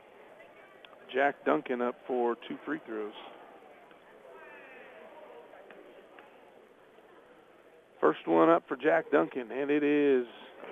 Jack 1.15 1.37
Duncan 1.45 1.81
up 1.81 1.95
for 2.09 2.35
two 2.49 2.57
free 2.67 2.81
throws. 2.87 3.13
First 8.01 8.27
one 8.27 8.49
up 8.49 8.63
for 8.67 8.77
Jack 8.77 9.11
Duncan, 9.11 9.51
and 9.53 9.71
it 9.71 9.83
is 9.83 10.27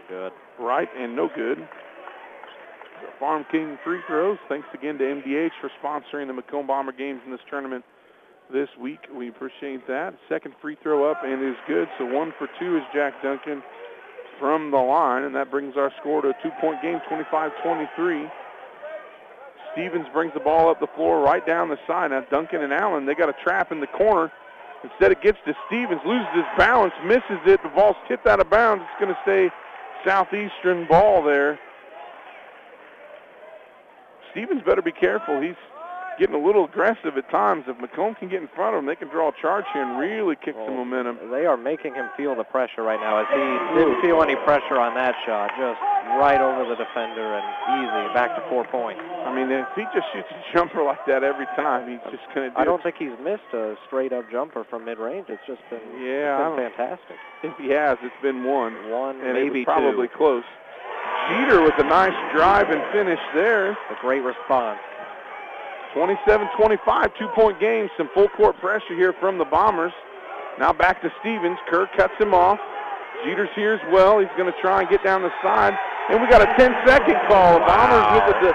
Good. 0.09 0.33
right 0.59 0.89
and 0.97 1.15
no 1.15 1.29
good. 1.35 1.59
Farm 3.21 3.45
King 3.51 3.79
free 3.85 4.01
throws. 4.07 4.39
Thanks 4.49 4.67
again 4.75 4.99
to 4.99 5.05
MDH 5.05 5.51
for 5.61 5.71
sponsoring 5.83 6.27
the 6.27 6.33
Macomb 6.33 6.67
Bomber 6.67 6.93
games 6.93 7.21
in 7.27 7.31
this 7.31 7.41
tournament 7.51 7.85
this 8.53 8.69
week. 8.81 9.01
We 9.15 9.29
appreciate 9.29 9.87
that. 9.87 10.15
Second 10.29 10.55
free 10.63 10.77
throw 10.83 11.11
up 11.11 11.19
and 11.23 11.43
is 11.47 11.57
good. 11.67 11.89
So 11.99 12.07
one 12.07 12.33
for 12.39 12.49
two 12.59 12.77
is 12.77 12.83
Jack 12.95 13.15
Duncan. 13.23 13.63
from 14.39 14.71
the 14.71 14.79
line, 14.79 15.25
and 15.25 15.35
that 15.35 15.51
brings 15.51 15.75
our 15.77 15.93
score 16.01 16.23
to 16.23 16.29
a 16.29 16.35
two-point 16.43 16.81
game, 16.81 16.99
25-23. 17.11 18.31
Stevens 19.73 20.07
brings 20.13 20.33
the 20.33 20.41
ball 20.41 20.71
up 20.71 20.79
the 20.81 20.87
floor 20.95 21.21
right 21.21 21.45
down 21.45 21.69
the 21.69 21.77
side. 21.87 22.11
Now 22.13 22.23
Duncan 22.31 22.63
and 22.63 22.73
Allen, 22.73 23.05
they 23.05 23.15
got 23.15 23.29
a 23.29 23.35
trap 23.45 23.73
in 23.73 23.81
the 23.81 23.87
corner. 23.89 24.31
Instead 24.85 25.13
it 25.13 25.23
gets 25.23 25.39
to 25.45 25.55
Stevens, 25.67 26.01
loses 26.07 26.29
his 26.35 26.45
balance, 26.57 26.93
misses 27.05 27.43
it. 27.47 27.61
The 27.63 27.69
ball's 27.71 27.97
tipped 28.07 28.27
out 28.27 28.41
of 28.41 28.49
bounds. 28.49 28.85
It's 28.85 29.01
going 29.01 29.15
to 29.15 29.21
stay 29.23 29.51
Southeastern 30.07 30.87
ball 30.87 31.23
there. 31.25 31.59
Stevens 34.31 34.63
better 34.65 34.83
be 34.83 34.93
careful. 34.93 35.41
He's 35.41 35.57
getting 36.19 36.35
a 36.35 36.45
little 36.45 36.65
aggressive 36.65 37.17
at 37.17 37.31
times. 37.31 37.65
If 37.69 37.79
Macomb 37.79 38.15
can 38.17 38.29
get 38.29 38.43
in 38.43 38.49
front 38.55 38.75
of 38.75 38.81
him, 38.83 38.87
they 38.87 38.97
can 38.97 39.09
draw 39.09 39.29
a 39.31 39.37
charge 39.41 39.65
here 39.73 39.83
and 39.83 39.99
really 39.99 40.37
kick 40.37 40.57
Well, 40.57 40.67
some 40.67 40.77
momentum. 40.77 41.31
They 41.31 41.47
are 41.47 41.57
making 41.57 41.95
him 41.95 42.11
feel 42.17 42.35
the 42.35 42.45
pressure 42.45 42.83
right 42.83 43.01
now 43.01 43.23
as 43.23 43.27
he 43.31 43.79
didn't 43.79 44.01
feel 44.03 44.23
any 44.23 44.37
pressure 44.43 44.79
on 44.79 44.95
that 44.95 45.15
shot. 45.25 45.51
Just 45.57 45.79
right 46.19 46.41
over 46.41 46.65
the 46.69 46.77
defender 46.77 47.37
and 47.39 47.47
easy, 47.79 48.15
back 48.15 48.35
to 48.35 48.43
four 48.51 48.65
points. 48.67 49.01
I 49.27 49.31
mean, 49.35 49.51
if 49.51 49.67
he 49.77 49.85
just 49.95 50.07
shoots 50.13 50.29
a 50.31 50.41
jumper 50.57 50.83
like 50.83 51.05
that 51.07 51.23
every 51.23 51.47
time, 51.55 51.89
he's 51.89 52.01
just 52.11 52.25
going 52.35 52.49
to 52.49 52.51
do 52.51 52.57
it. 52.57 52.61
I 52.61 52.65
don't 52.65 52.83
think 52.83 52.97
he's 52.99 53.15
missed 53.23 53.49
a 53.53 53.77
straight-up 53.87 54.31
jumper 54.33 54.65
from 54.69 54.85
mid-range. 54.85 55.27
It's 55.29 55.43
just 55.47 55.61
been, 55.71 55.81
Yeah, 56.03 56.49
been 56.51 56.71
fantastic. 56.73 57.17
If 57.45 57.55
he 57.57 57.71
has, 57.71 57.99
it's 58.03 58.19
been 58.21 58.43
one. 58.43 58.91
One, 58.91 59.21
and 59.21 59.35
maybe 59.35 59.65
probably 59.65 60.09
two. 60.09 60.17
close. 60.17 60.45
Jeter 61.31 61.63
with 61.63 61.75
a 61.79 61.85
nice 61.85 62.17
drive 62.35 62.71
and 62.71 62.81
finish 62.91 63.21
there. 63.35 63.71
A 63.73 63.97
great 64.01 64.21
response. 64.25 64.81
27-25, 65.95 67.19
two-point 67.19 67.61
game. 67.61 67.89
Some 67.97 68.09
full 68.15 68.29
court 68.29 68.57
pressure 68.59 68.95
here 68.97 69.15
from 69.21 69.39
the 69.39 69.45
Bombers. 69.45 69.93
Now 70.59 70.73
back 70.73 71.01
to 71.03 71.11
Stevens. 71.21 71.59
Kerr 71.69 71.89
cuts 71.97 72.15
him 72.19 72.35
off. 72.35 72.59
Jeter's 73.25 73.49
here 73.55 73.75
as 73.75 73.93
well. 73.93 74.19
He's 74.19 74.29
going 74.37 74.53
to 74.53 74.61
try 74.61 74.81
and 74.81 74.91
get 74.91 75.03
down 75.03 75.23
the 75.23 75.33
side. 75.43 75.75
And 76.11 76.21
we 76.21 76.29
got 76.29 76.43
a 76.43 76.51
10-second 76.61 77.17
call. 77.29 77.59
Bombers 77.61 78.33
with 78.33 78.43
the 78.43 78.55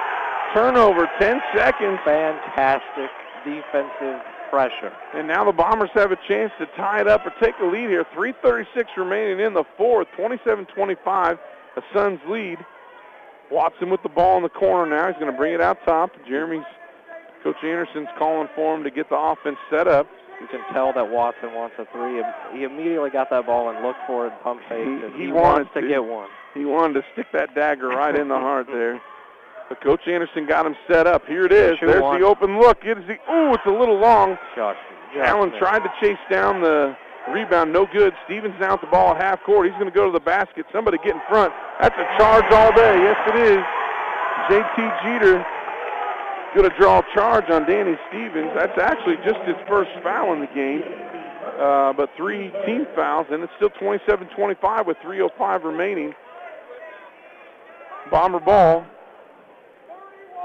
turnover. 0.53 1.09
10 1.19 1.41
seconds. 1.55 1.99
Fantastic 2.05 3.09
defensive 3.45 4.21
pressure. 4.49 4.93
And 5.15 5.27
now 5.27 5.43
the 5.43 5.51
Bombers 5.51 5.89
have 5.95 6.11
a 6.11 6.17
chance 6.27 6.51
to 6.59 6.67
tie 6.77 7.01
it 7.01 7.07
up 7.07 7.25
or 7.25 7.34
take 7.41 7.55
a 7.61 7.65
lead 7.65 7.89
here. 7.89 8.05
3.36 8.15 8.86
remaining 8.97 9.45
in 9.45 9.53
the 9.53 9.63
fourth. 9.77 10.07
27-25, 10.17 11.39
a 11.75 11.81
Suns 11.93 12.19
lead. 12.29 12.57
Watson 13.51 13.89
with 13.89 14.01
the 14.03 14.09
ball 14.09 14.38
in 14.38 14.43
the 14.43 14.49
corner 14.49 14.95
now. 14.95 15.07
He's 15.07 15.19
going 15.19 15.31
to 15.31 15.38
bring 15.38 15.53
it 15.53 15.61
out 15.61 15.77
top. 15.86 16.11
Jeremy's, 16.27 16.63
Coach 17.43 17.57
Anderson's 17.63 18.07
calling 18.17 18.47
for 18.55 18.75
him 18.75 18.83
to 18.83 18.91
get 18.91 19.09
the 19.09 19.17
offense 19.17 19.57
set 19.69 19.87
up. 19.87 20.07
You 20.41 20.47
can 20.47 20.61
tell 20.73 20.91
that 20.93 21.09
Watson 21.09 21.53
wants 21.53 21.75
a 21.79 21.85
three. 21.91 22.21
He 22.57 22.63
immediately 22.63 23.09
got 23.09 23.29
that 23.29 23.45
ball 23.45 23.69
and 23.69 23.85
looked 23.85 23.99
for 24.07 24.27
it, 24.27 24.33
pump 24.43 24.61
faked, 24.69 25.13
He- 25.15 25.19
he 25.19 25.25
he, 25.27 25.31
wanted 25.31 25.67
wants 25.67 25.73
to 25.75 25.81
to. 25.81 25.87
get 25.87 26.03
one. 26.03 26.27
He 26.53 26.65
wanted 26.65 26.93
to 26.95 27.03
stick 27.13 27.27
that 27.33 27.53
dagger 27.55 27.87
right 27.89 28.15
in 28.15 28.27
the 28.27 28.37
heart 28.39 28.67
there. 28.67 28.99
But 29.69 29.81
Coach 29.81 30.01
Anderson 30.07 30.45
got 30.45 30.65
him 30.65 30.75
set 30.89 31.07
up. 31.07 31.25
Here 31.25 31.45
it 31.45 31.51
is. 31.53 31.77
There's 31.81 32.01
one. 32.01 32.19
the 32.19 32.25
open 32.27 32.59
look. 32.59 32.79
It 32.85 32.97
is 32.97 33.03
the, 33.07 33.13
ooh, 33.31 33.53
it's 33.53 33.65
a 33.65 33.71
little 33.71 33.97
long. 33.97 34.37
Just, 34.55 34.77
just 35.15 35.25
Allen 35.25 35.49
missed. 35.49 35.59
tried 35.61 35.79
to 35.79 35.91
chase 36.01 36.19
down 36.29 36.61
the 36.61 36.95
rebound, 37.31 37.71
no 37.71 37.87
good. 37.91 38.13
Stevens 38.25 38.53
now 38.59 38.73
at 38.73 38.81
the 38.81 38.87
ball 38.87 39.15
at 39.15 39.21
half 39.21 39.41
court. 39.43 39.65
He's 39.65 39.73
going 39.79 39.89
to 39.89 39.95
go 39.95 40.05
to 40.05 40.11
the 40.11 40.19
basket. 40.19 40.65
Somebody 40.73 40.97
get 41.03 41.15
in 41.15 41.21
front. 41.29 41.53
That's 41.81 41.95
a 41.95 42.17
charge 42.19 42.45
all 42.51 42.73
day. 42.75 42.99
Yes, 43.01 43.17
it 43.29 43.35
is. 43.39 43.63
JT 44.51 44.77
Jeter 45.03 45.45
going 46.55 46.69
to 46.69 46.75
draw 46.77 46.99
a 46.99 47.03
charge 47.13 47.49
on 47.49 47.67
Danny 47.67 47.95
Stevens. 48.09 48.51
That's 48.55 48.77
actually 48.79 49.17
just 49.25 49.39
his 49.45 49.55
first 49.67 49.89
foul 50.03 50.33
in 50.33 50.39
the 50.39 50.47
game. 50.47 50.81
Uh, 51.59 51.93
but 51.93 52.09
three 52.17 52.51
team 52.65 52.85
fouls, 52.95 53.27
and 53.29 53.43
it's 53.43 53.53
still 53.57 53.69
27-25 53.69 54.85
with 54.85 54.97
3.05 54.97 55.63
remaining. 55.63 56.13
Bomber 58.11 58.39
ball 58.39 58.85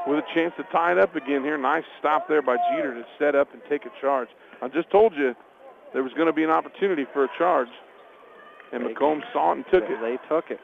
with 0.06 0.18
a 0.18 0.34
chance 0.34 0.52
to 0.56 0.64
tie 0.72 0.92
it 0.92 0.98
up 0.98 1.14
again 1.16 1.42
here. 1.42 1.58
Nice 1.58 1.84
stop 1.98 2.28
there 2.28 2.42
by 2.42 2.56
Jeter 2.72 2.94
to 2.94 3.04
set 3.18 3.34
up 3.34 3.52
and 3.52 3.62
take 3.68 3.84
a 3.84 3.90
charge. 4.00 4.28
I 4.62 4.68
just 4.68 4.90
told 4.90 5.14
you 5.14 5.34
there 5.92 6.02
was 6.02 6.12
going 6.14 6.26
to 6.26 6.32
be 6.32 6.44
an 6.44 6.50
opportunity 6.50 7.06
for 7.12 7.24
a 7.24 7.28
charge. 7.36 7.68
And 8.72 8.84
They- 8.84 8.88
Macomb 8.92 9.22
saw 9.32 9.52
it 9.52 9.56
and 9.56 9.64
took 9.72 9.84
it. 9.84 10.00
They 10.00 10.18
took 10.28 10.50
it. 10.50 10.60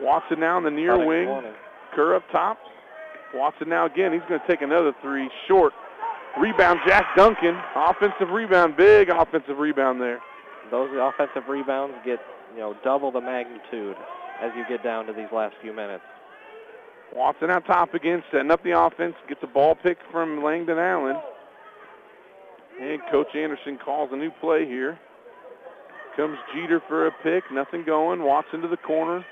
Watson 0.00 0.40
now 0.40 0.58
in 0.58 0.64
the 0.64 0.70
near 0.70 0.98
wing. 1.04 1.28
Kerr 1.94 2.14
up 2.16 2.22
top. 2.32 2.58
Watson 3.34 3.68
now 3.68 3.86
again. 3.86 4.12
He's 4.12 4.22
going 4.28 4.40
to 4.40 4.46
take 4.46 4.62
another 4.62 4.92
three. 5.02 5.30
Short. 5.48 5.72
Rebound, 6.40 6.80
Jack 6.86 7.06
Duncan. 7.16 7.56
Offensive 7.74 8.30
rebound. 8.30 8.76
Big 8.76 9.08
offensive 9.08 9.58
rebound 9.58 10.00
there. 10.00 10.20
Those 10.70 10.90
offensive 10.98 11.48
rebounds 11.48 11.94
get, 12.04 12.18
you 12.54 12.60
know, 12.60 12.74
double 12.82 13.10
the 13.10 13.20
magnitude 13.20 13.96
as 14.42 14.50
you 14.56 14.64
get 14.68 14.82
down 14.82 15.06
to 15.06 15.12
these 15.12 15.30
last 15.32 15.54
few 15.60 15.72
minutes. 15.72 16.04
Watson 17.14 17.50
out 17.50 17.66
top 17.66 17.92
again, 17.92 18.22
setting 18.32 18.50
up 18.50 18.62
the 18.64 18.78
offense. 18.78 19.14
Gets 19.28 19.42
a 19.42 19.46
ball 19.46 19.74
pick 19.74 19.98
from 20.10 20.42
Langdon 20.42 20.78
Allen. 20.78 21.16
And 22.80 23.00
Coach 23.10 23.34
Anderson 23.36 23.78
calls 23.84 24.08
a 24.12 24.16
new 24.16 24.30
play 24.40 24.64
here. 24.64 24.98
Comes 26.16 26.38
Jeter 26.54 26.82
for 26.88 27.06
a 27.06 27.12
pick. 27.22 27.44
Nothing 27.52 27.84
going. 27.84 28.22
Watson 28.22 28.62
to 28.62 28.68
the 28.68 28.78
corner. 28.78 29.24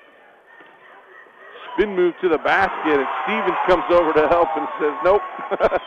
Spin 1.75 1.95
move 1.95 2.14
to 2.23 2.29
the 2.29 2.39
basket, 2.39 2.99
and 2.99 3.09
Stevens 3.25 3.59
comes 3.66 3.85
over 3.91 4.12
to 4.12 4.29
help 4.29 4.49
and 4.57 4.66
says, 4.81 4.95
nope. 5.05 5.23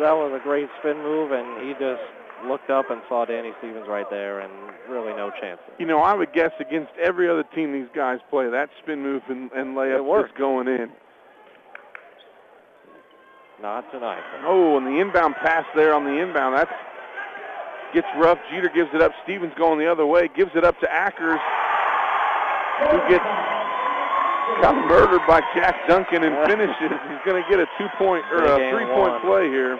That 0.00 0.16
was 0.16 0.32
a 0.32 0.42
great 0.42 0.68
spin 0.80 0.96
move, 1.02 1.32
and 1.32 1.60
he 1.66 1.74
just 1.74 2.00
looked 2.48 2.70
up 2.70 2.90
and 2.90 3.02
saw 3.10 3.26
Danny 3.26 3.52
Stevens 3.58 3.86
right 3.86 4.08
there, 4.08 4.40
and 4.40 4.50
really 4.88 5.12
no 5.12 5.30
chance. 5.38 5.60
you 5.78 5.84
know, 5.86 5.98
I 5.98 6.14
would 6.14 6.32
guess 6.32 6.50
against 6.58 6.92
every 7.00 7.28
other 7.28 7.44
team 7.54 7.72
these 7.72 7.90
guys 7.94 8.18
play, 8.30 8.48
that 8.48 8.70
spin 8.82 9.02
move 9.02 9.22
and, 9.28 9.52
and 9.52 9.76
layup 9.76 10.24
is 10.24 10.30
going 10.38 10.66
in. 10.66 10.88
Not 13.60 13.90
tonight. 13.92 14.22
Oh, 14.44 14.78
and 14.78 14.86
the 14.86 14.98
inbound 14.98 15.34
pass 15.36 15.64
there 15.76 15.94
on 15.94 16.04
the 16.04 16.20
inbound. 16.20 16.56
That's 16.56 16.72
gets 17.94 18.08
rough. 18.16 18.38
Jeter 18.50 18.70
gives 18.74 18.88
it 18.94 19.02
up. 19.02 19.12
Stevens 19.22 19.52
going 19.56 19.78
the 19.78 19.86
other 19.86 20.06
way. 20.06 20.28
Gives 20.34 20.50
it 20.56 20.64
up 20.64 20.80
to 20.80 20.86
Ackers, 20.86 21.38
who 22.90 22.98
gets 23.08 23.24
got 24.60 24.74
murdered 24.86 25.22
by 25.26 25.40
Jack 25.54 25.86
Duncan 25.88 26.24
and 26.24 26.34
finishes. 26.46 26.92
He's 27.08 27.22
going 27.24 27.42
to 27.42 27.48
get 27.48 27.60
a 27.60 27.66
two-point 27.78 28.24
or 28.32 28.44
a 28.44 28.56
three-point 28.70 29.22
play 29.22 29.48
here, 29.48 29.78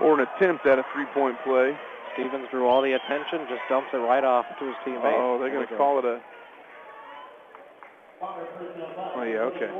or 0.00 0.20
an 0.20 0.26
attempt 0.28 0.66
at 0.66 0.78
a 0.78 0.84
three-point 0.92 1.36
play. 1.44 1.76
Stevens 2.14 2.48
drew 2.50 2.66
all 2.66 2.80
the 2.80 2.92
attention, 2.92 3.46
just 3.48 3.62
dumps 3.68 3.88
it 3.92 3.98
right 3.98 4.24
off 4.24 4.46
to 4.58 4.66
his 4.66 4.76
teammate. 4.86 5.12
Oh, 5.16 5.38
they're 5.38 5.50
going 5.52 5.66
to 5.66 5.76
call 5.76 5.98
it 5.98 6.04
a. 6.04 6.20
Oh 8.22 9.22
yeah, 9.22 9.44
okay. 9.52 9.70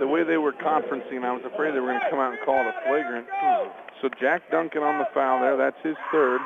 The 0.00 0.06
way 0.06 0.24
they 0.24 0.38
were 0.38 0.52
conferencing, 0.52 1.22
I 1.22 1.30
was 1.30 1.42
afraid 1.44 1.72
they 1.74 1.78
were 1.78 1.86
going 1.86 2.00
to 2.00 2.10
come 2.10 2.18
out 2.18 2.32
and 2.32 2.42
call 2.44 2.58
it 2.58 2.66
a 2.66 2.74
flagrant. 2.88 3.28
So 4.02 4.08
Jack 4.20 4.50
Duncan 4.50 4.82
on 4.82 4.98
the 4.98 5.06
foul 5.14 5.40
there. 5.40 5.56
That's 5.56 5.76
his 5.84 5.96
third. 6.10 6.40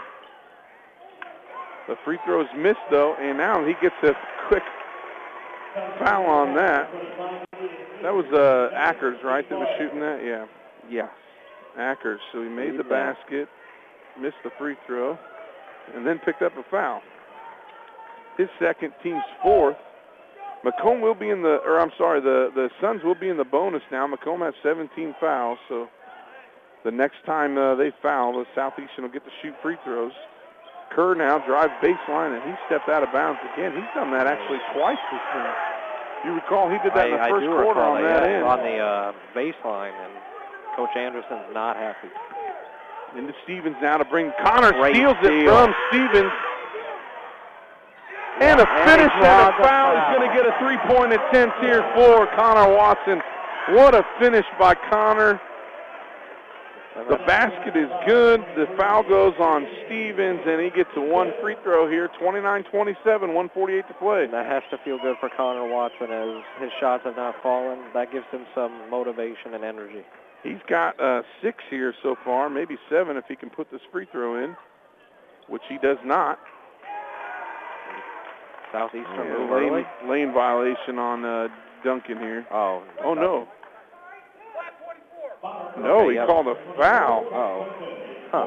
The 1.88 1.96
free 2.04 2.18
throw's 2.26 2.48
missed 2.56 2.84
though, 2.90 3.14
and 3.14 3.38
now 3.38 3.64
he 3.64 3.72
gets 3.80 3.96
a 4.02 4.12
foul 5.98 6.26
on 6.26 6.54
that. 6.56 6.90
That 8.02 8.12
was 8.12 8.26
uh, 8.32 8.74
Ackers, 8.76 9.22
right, 9.22 9.48
that 9.48 9.58
was 9.58 9.68
shooting 9.78 10.00
that? 10.00 10.20
Yeah. 10.24 10.46
Yeah. 10.90 11.08
Ackers. 11.78 12.18
So 12.32 12.42
he 12.42 12.48
made 12.48 12.78
the 12.78 12.84
basket, 12.84 13.48
missed 14.20 14.36
the 14.44 14.50
free 14.58 14.76
throw, 14.86 15.18
and 15.94 16.06
then 16.06 16.18
picked 16.18 16.42
up 16.42 16.52
a 16.56 16.62
foul. 16.70 17.00
His 18.36 18.48
second, 18.58 18.92
team's 19.02 19.22
fourth. 19.42 19.76
Macomb 20.64 21.00
will 21.00 21.14
be 21.14 21.28
in 21.28 21.42
the, 21.42 21.60
or 21.64 21.78
I'm 21.78 21.92
sorry, 21.98 22.20
the, 22.20 22.50
the 22.54 22.70
Suns 22.80 23.02
will 23.04 23.14
be 23.14 23.28
in 23.28 23.36
the 23.36 23.44
bonus 23.44 23.82
now. 23.92 24.06
Macomb 24.06 24.40
has 24.40 24.54
17 24.62 25.14
fouls, 25.20 25.58
so 25.68 25.88
the 26.84 26.90
next 26.90 27.16
time 27.26 27.58
uh, 27.58 27.74
they 27.74 27.92
foul, 28.02 28.32
the 28.32 28.44
Southeastern 28.54 29.04
will 29.04 29.10
get 29.10 29.24
to 29.24 29.30
shoot 29.42 29.54
free 29.62 29.76
throws. 29.84 30.12
Kerr 30.94 31.14
now 31.18 31.42
drives 31.42 31.74
baseline, 31.82 32.38
and 32.38 32.42
he 32.46 32.54
stepped 32.66 32.88
out 32.88 33.02
of 33.02 33.10
bounds 33.12 33.40
again. 33.52 33.74
He's 33.74 33.90
done 33.94 34.14
that 34.14 34.26
actually 34.26 34.62
twice 34.72 34.98
this 35.10 35.24
game. 35.34 35.54
You 36.24 36.32
recall 36.38 36.70
he 36.70 36.78
did 36.86 36.94
that 36.94 37.06
I, 37.06 37.10
in 37.10 37.18
the 37.18 37.26
I 37.26 37.28
first 37.28 37.46
quarter 37.50 37.82
on 37.82 38.00
that, 38.00 38.22
that 38.22 38.30
end. 38.30 38.44
on 38.46 38.58
the 38.62 38.78
uh, 38.78 39.12
baseline, 39.34 39.92
and 39.92 40.12
Coach 40.76 40.94
Anderson's 40.96 41.50
not 41.52 41.76
happy. 41.76 42.08
Into 43.18 43.34
Stevens 43.44 43.76
now 43.82 43.98
to 43.98 44.04
bring 44.06 44.32
Connor 44.42 44.72
Great 44.72 44.96
steals 44.96 45.14
it 45.22 45.46
from 45.46 45.74
Stevens. 45.90 46.32
And 48.40 48.58
a 48.58 48.66
finish 48.82 49.10
and 49.14 49.22
draws 49.22 49.54
a 49.54 49.62
a 49.62 49.62
foul. 49.62 49.94
He's 49.94 50.18
going 50.18 50.26
to 50.26 50.34
get 50.34 50.46
a 50.46 50.54
three-point 50.58 51.12
attempt 51.12 51.54
here 51.62 51.86
for 51.94 52.26
Connor 52.34 52.74
Watson. 52.74 53.22
What 53.70 53.94
a 53.94 54.02
finish 54.18 54.46
by 54.58 54.74
Connor. 54.90 55.40
The 56.94 57.18
basket 57.26 57.76
is 57.76 57.90
good. 58.06 58.40
The 58.54 58.66
foul 58.78 59.02
goes 59.02 59.34
on 59.40 59.66
Stevens, 59.84 60.40
and 60.46 60.62
he 60.62 60.70
gets 60.70 60.90
a 60.96 61.00
one 61.00 61.32
free 61.42 61.56
throw 61.64 61.90
here. 61.90 62.08
29-27, 62.22 62.94
148 63.04 63.88
to 63.88 63.94
play. 63.94 64.26
That 64.30 64.46
has 64.46 64.62
to 64.70 64.78
feel 64.84 64.98
good 65.02 65.16
for 65.18 65.28
Connor 65.36 65.66
Watson 65.66 66.12
as 66.12 66.44
his 66.62 66.70
shots 66.78 67.02
have 67.04 67.16
not 67.16 67.34
fallen. 67.42 67.80
That 67.94 68.12
gives 68.12 68.26
him 68.30 68.46
some 68.54 68.88
motivation 68.90 69.54
and 69.54 69.64
energy. 69.64 70.06
He's 70.44 70.62
got 70.68 71.00
uh, 71.00 71.22
six 71.42 71.64
here 71.68 71.94
so 72.00 72.14
far, 72.24 72.48
maybe 72.48 72.76
seven 72.88 73.16
if 73.16 73.24
he 73.26 73.34
can 73.34 73.50
put 73.50 73.72
this 73.72 73.80
free 73.90 74.06
throw 74.12 74.44
in, 74.44 74.54
which 75.48 75.62
he 75.68 75.78
does 75.78 75.98
not. 76.04 76.38
Southeastern 78.70 79.26
Yeah, 79.26 79.54
lane, 79.54 79.84
lane 80.08 80.32
violation 80.32 80.98
on 80.98 81.24
uh, 81.24 81.48
Duncan 81.82 82.18
here. 82.18 82.46
Oh. 82.52 82.84
Oh, 83.02 83.14
no. 83.14 83.48
No, 85.78 86.08
he 86.08 86.16
called 86.16 86.46
a 86.46 86.54
foul. 86.78 87.26
Oh. 87.32 87.66
Huh. 88.30 88.46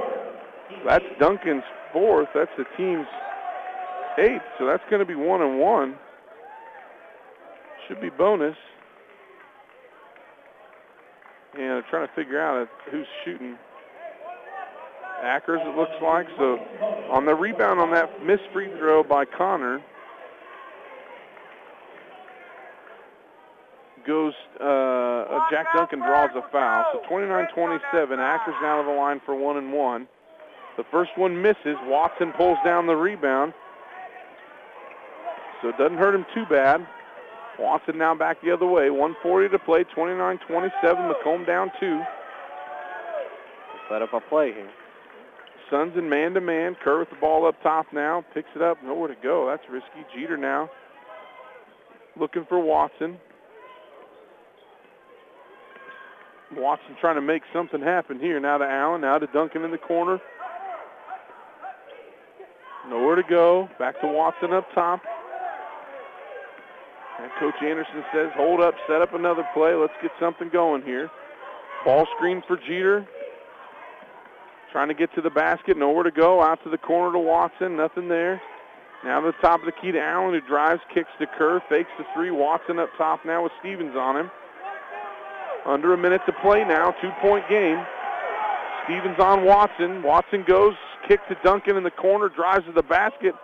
That's 0.88 1.06
Duncan's 1.20 1.64
fourth. 1.94 2.30
That's 2.34 2.52
the 2.58 2.66
team's 2.76 3.08
eighth. 4.18 4.42
So 4.58 4.66
that's 4.66 4.84
going 4.90 5.00
to 5.00 5.06
be 5.06 5.16
one 5.16 5.42
and 5.42 5.60
one. 5.60 5.96
Should 7.88 8.02
be 8.02 8.10
bonus. 8.10 8.56
And 11.54 11.64
they're 11.64 11.86
trying 11.90 12.08
to 12.08 12.14
figure 12.14 12.42
out 12.42 12.68
who's 12.92 13.08
shooting. 13.24 13.58
Ackers, 15.24 15.66
it 15.66 15.76
looks 15.76 15.92
like. 16.04 16.28
So 16.38 16.58
on 17.12 17.26
the 17.26 17.34
rebound 17.34 17.80
on 17.80 17.92
that 17.92 18.24
missed 18.24 18.44
free 18.54 18.70
throw 18.78 19.04
by 19.04 19.26
Connor 19.26 19.82
goes, 24.08 24.34
uh, 24.60 24.64
uh, 24.64 25.40
Jack 25.52 25.68
Duncan 25.76 26.00
draws 26.00 26.32
a 26.36 26.50
foul. 26.52 26.86
So 26.94 27.02
29-27. 27.14 27.82
Ackers 27.92 28.62
now 28.62 28.82
to 28.82 28.88
the 28.88 28.96
line 28.96 29.22
for 29.26 29.36
one 29.36 29.58
and 29.58 29.72
one. 29.72 30.08
The 30.78 30.84
first 30.92 31.12
one 31.16 31.42
misses. 31.42 31.76
Watson 31.84 32.32
pulls 32.38 32.58
down 32.64 32.88
the 32.88 32.96
rebound. 32.96 33.54
So 35.62 35.70
it 35.70 35.78
doesn't 35.78 35.98
hurt 35.98 36.16
him 36.16 36.26
too 36.34 36.46
bad. 36.50 36.86
Watson 37.60 37.98
now 37.98 38.16
back 38.16 38.42
the 38.42 38.52
other 38.52 38.68
way. 38.68 38.90
140 38.90 39.50
to 39.50 39.60
play. 39.60 39.84
29-27. 39.84 41.08
Macomb 41.08 41.46
down 41.46 41.72
two. 41.80 42.02
Set 43.90 44.02
up 44.02 44.14
a 44.14 44.22
play 44.22 44.54
here. 44.54 44.70
Suns 45.70 45.98
in 45.98 46.08
man-to-man. 46.10 46.76
Kerr 46.84 47.00
with 47.00 47.10
the 47.10 47.16
ball 47.16 47.48
up 47.48 47.62
top 47.62 47.88
now. 47.92 48.24
Picks 48.34 48.50
it 48.56 48.62
up. 48.62 48.78
Nowhere 48.84 49.10
to 49.10 49.16
go. 49.22 49.48
That's 49.48 49.64
risky. 49.70 50.06
Jeter 50.16 50.38
now 50.38 50.70
looking 52.20 52.46
for 52.48 52.60
Watson. 52.60 53.18
Watson 56.56 56.96
trying 57.00 57.16
to 57.16 57.22
make 57.22 57.44
something 57.54 57.82
happen 57.82 58.20
here. 58.20 58.40
Now 58.40 58.58
to 58.58 58.66
Allen. 58.66 59.02
Now 59.02 59.18
to 59.18 59.28
Duncan 59.28 59.64
in 59.64 59.72
the 59.72 59.78
corner. 59.78 60.20
Nowhere 62.90 63.16
to 63.16 63.24
go. 63.24 63.70
Back 63.78 64.00
to 64.02 64.08
Watson 64.08 64.54
up 64.54 64.66
top. 64.74 65.02
And 67.20 67.32
Coach 67.40 67.56
Anderson 67.62 68.04
says, 68.14 68.30
hold 68.36 68.62
up, 68.62 68.76
set 68.88 69.02
up 69.02 69.14
another 69.14 69.44
play. 69.54 69.74
Let's 69.74 69.94
get 70.02 70.12
something 70.20 70.50
going 70.50 70.84
here. 70.84 71.10
Ball 71.84 72.08
screen 72.16 72.42
for 72.48 72.58
Jeter. 72.58 73.08
Trying 74.72 74.88
to 74.90 74.94
get 74.94 75.14
to 75.16 75.22
the 75.22 75.30
basket. 75.30 75.78
Nowhere 75.78 76.04
to 76.04 76.12
go. 76.12 76.42
Out 76.42 76.64
to 76.64 76.70
the 76.70 76.78
corner 76.78 77.12
to 77.12 77.20
Watson. 77.20 77.76
Nothing 77.76 78.08
there. 78.08 78.42
Now 79.04 79.20
to 79.20 79.28
the 79.28 79.48
top 79.48 79.60
of 79.60 79.66
the 79.66 79.72
key 79.72 79.92
to 79.92 80.00
Allen 80.00 80.34
who 80.34 80.48
drives, 80.48 80.82
kicks 80.94 81.10
to 81.20 81.28
Kerr, 81.38 81.62
fakes 81.70 81.90
the 81.98 82.06
three. 82.16 82.32
Watson 82.32 82.80
up 82.80 82.90
top 82.98 83.26
now 83.26 83.44
with 83.44 83.52
Stevens 83.60 83.96
on 83.96 84.18
him. 84.18 84.32
Under 85.68 85.94
a 85.94 85.98
minute 85.98 86.22
to 86.26 86.34
play 86.42 86.64
now. 86.64 86.92
Two-point 87.02 87.48
game. 87.50 87.86
Stevens 88.86 89.20
on 89.20 89.44
Watson. 89.44 90.02
Watson 90.02 90.46
goes, 90.48 90.76
kick 91.08 91.20
to 91.28 91.36
Duncan 91.44 91.76
in 91.76 91.84
the 91.84 91.92
corner, 91.92 92.30
drives 92.30 92.66
to 92.66 92.72
the 92.72 92.84
basket. 92.84 93.36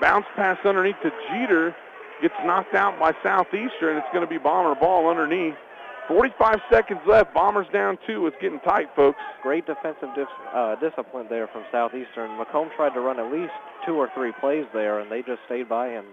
Bounce 0.00 0.26
pass 0.34 0.58
underneath 0.64 0.96
to 1.02 1.10
Jeter. 1.30 1.74
Gets 2.20 2.34
knocked 2.44 2.74
out 2.74 2.98
by 2.98 3.12
Southeastern. 3.22 3.96
It's 3.96 4.06
going 4.12 4.24
to 4.24 4.30
be 4.30 4.38
Bomber 4.38 4.74
ball 4.74 5.08
underneath. 5.08 5.54
45 6.08 6.56
seconds 6.70 7.00
left. 7.06 7.32
Bombers 7.32 7.66
down 7.72 7.96
two. 8.06 8.26
It's 8.26 8.36
getting 8.40 8.58
tight, 8.60 8.88
folks. 8.96 9.18
Great 9.42 9.66
defensive 9.66 10.08
dis- 10.16 10.26
uh, 10.52 10.74
discipline 10.76 11.26
there 11.30 11.46
from 11.46 11.62
Southeastern. 11.70 12.36
Macomb 12.36 12.70
tried 12.74 12.94
to 12.94 13.00
run 13.00 13.20
at 13.20 13.32
least 13.32 13.52
two 13.86 13.94
or 13.94 14.10
three 14.14 14.32
plays 14.40 14.66
there, 14.74 14.98
and 14.98 15.10
they 15.10 15.22
just 15.22 15.40
stayed 15.46 15.68
by 15.68 15.88
and 15.88 16.06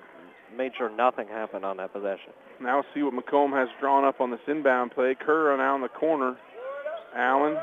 made 0.55 0.71
sure 0.77 0.89
nothing 0.89 1.27
happened 1.27 1.65
on 1.65 1.77
that 1.77 1.93
possession. 1.93 2.31
Now 2.61 2.75
we'll 2.77 2.85
see 2.93 3.01
what 3.03 3.13
Macomb 3.13 3.51
has 3.53 3.69
drawn 3.79 4.03
up 4.05 4.19
on 4.21 4.31
this 4.31 4.39
inbound 4.47 4.91
play. 4.91 5.15
Kerr 5.15 5.55
now 5.57 5.75
in 5.75 5.81
the 5.81 5.87
corner. 5.89 6.35
Allen 7.15 7.57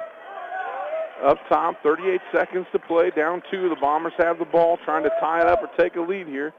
up 1.24 1.38
top, 1.48 1.76
38 1.82 2.20
seconds 2.34 2.66
to 2.72 2.78
play, 2.78 3.10
down 3.10 3.42
two. 3.50 3.68
The 3.70 3.76
Bombers 3.80 4.12
have 4.18 4.38
the 4.38 4.44
ball, 4.44 4.78
trying 4.84 5.02
to 5.04 5.10
tie 5.20 5.40
it 5.40 5.46
up 5.46 5.62
or 5.62 5.68
take 5.82 5.96
a 5.96 6.00
lead 6.00 6.26
here. 6.26 6.52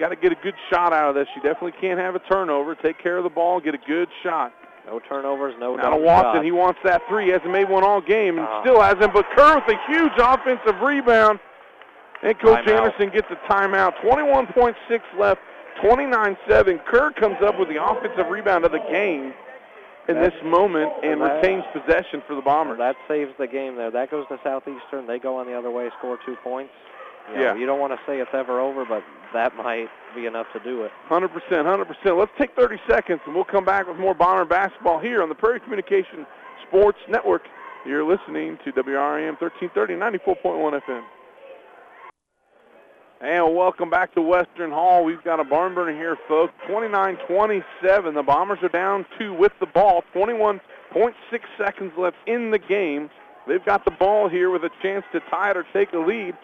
Got 0.00 0.08
to 0.08 0.16
get 0.16 0.32
a 0.32 0.36
good 0.42 0.54
shot 0.70 0.92
out 0.92 1.08
of 1.10 1.14
this. 1.14 1.28
You 1.36 1.42
definitely 1.42 1.72
can't 1.80 1.98
have 2.00 2.14
a 2.14 2.18
turnover. 2.20 2.74
Take 2.74 2.98
care 3.02 3.16
of 3.16 3.24
the 3.24 3.30
ball, 3.30 3.60
get 3.60 3.74
a 3.74 3.78
good 3.86 4.08
shot. 4.22 4.52
No 4.86 5.00
turnovers, 5.08 5.54
no 5.58 5.74
Now 5.76 5.90
to 5.90 5.96
Watson, 5.96 6.36
shot. 6.36 6.44
he 6.44 6.52
wants 6.52 6.80
that 6.84 7.02
three. 7.08 7.26
He 7.26 7.30
hasn't 7.30 7.50
made 7.50 7.68
one 7.68 7.82
all 7.84 8.00
game 8.00 8.38
and 8.38 8.46
Ah. 8.46 8.60
still 8.62 8.80
hasn't. 8.80 9.12
But 9.12 9.26
Kerr 9.36 9.56
with 9.56 9.68
a 9.68 9.78
huge 9.92 10.12
offensive 10.18 10.80
rebound. 10.80 11.38
And 12.22 12.38
Coach 12.38 12.64
Timeout. 12.64 12.86
Anderson 12.86 13.10
gets 13.10 13.28
a 13.30 13.36
timeout. 13.52 13.94
21.6 14.02 14.74
left, 15.18 15.40
29-7. 15.82 16.84
Kerr 16.86 17.10
comes 17.12 17.36
up 17.42 17.58
with 17.58 17.68
the 17.68 17.82
offensive 17.82 18.28
rebound 18.30 18.64
of 18.64 18.72
the 18.72 18.78
game 18.90 19.34
in 20.08 20.14
That's- 20.14 20.32
this 20.32 20.42
moment 20.42 20.92
and 21.02 21.20
that- 21.20 21.36
retains 21.42 21.64
possession 21.72 22.22
for 22.26 22.34
the 22.34 22.40
Bombers. 22.42 22.78
That 22.78 22.96
saves 23.08 23.34
the 23.38 23.46
game 23.46 23.76
there. 23.76 23.90
That 23.90 24.10
goes 24.10 24.26
to 24.28 24.38
Southeastern. 24.42 25.06
They 25.06 25.18
go 25.18 25.36
on 25.36 25.46
the 25.46 25.56
other 25.56 25.70
way, 25.70 25.90
score 25.98 26.16
two 26.24 26.36
points. 26.36 26.72
You 27.34 27.42
Yeah. 27.42 27.54
you 27.54 27.66
don't 27.66 27.80
want 27.80 27.92
to 27.92 27.98
say 28.06 28.20
it's 28.20 28.32
ever 28.32 28.60
over, 28.60 28.84
but 28.84 29.02
that 29.32 29.56
might 29.56 29.90
be 30.14 30.26
enough 30.26 30.46
to 30.52 30.60
do 30.60 30.84
it. 30.84 30.92
100%, 31.08 31.66
100%. 31.66 32.16
Let's 32.16 32.30
take 32.38 32.52
30 32.54 32.78
seconds 32.88 33.20
and 33.26 33.34
we'll 33.34 33.42
come 33.44 33.64
back 33.64 33.88
with 33.88 33.98
more 33.98 34.14
Bomber 34.14 34.44
basketball 34.44 34.98
here 35.00 35.22
on 35.22 35.28
the 35.28 35.34
Prairie 35.34 35.58
Communication 35.58 36.24
Sports 36.62 37.00
Network. 37.08 37.42
You're 37.84 38.04
listening 38.04 38.58
to 38.64 38.70
WRAM 38.72 39.36
1330, 39.40 39.96
94.1 39.96 40.74
FM. 40.74 41.02
And 43.20 43.56
welcome 43.56 43.88
back 43.88 44.14
to 44.14 44.20
Western 44.20 44.70
Hall. 44.70 45.02
We've 45.02 45.24
got 45.24 45.40
a 45.40 45.44
barn 45.44 45.74
burner 45.74 45.96
here, 45.96 46.18
folks. 46.28 46.52
29-27. 46.68 47.62
The 48.14 48.22
Bombers 48.22 48.58
are 48.60 48.68
down 48.68 49.06
two 49.18 49.32
with 49.32 49.52
the 49.58 49.64
ball. 49.64 50.04
21.6 50.14 50.60
seconds 51.56 51.92
left 51.96 52.16
in 52.26 52.50
the 52.50 52.58
game. 52.58 53.08
They've 53.48 53.64
got 53.64 53.86
the 53.86 53.90
ball 53.92 54.28
here 54.28 54.50
with 54.50 54.64
a 54.64 54.70
chance 54.82 55.02
to 55.12 55.20
tie 55.30 55.50
it 55.50 55.56
or 55.56 55.64
take 55.72 55.94
a 55.94 55.98
lead. 55.98 56.34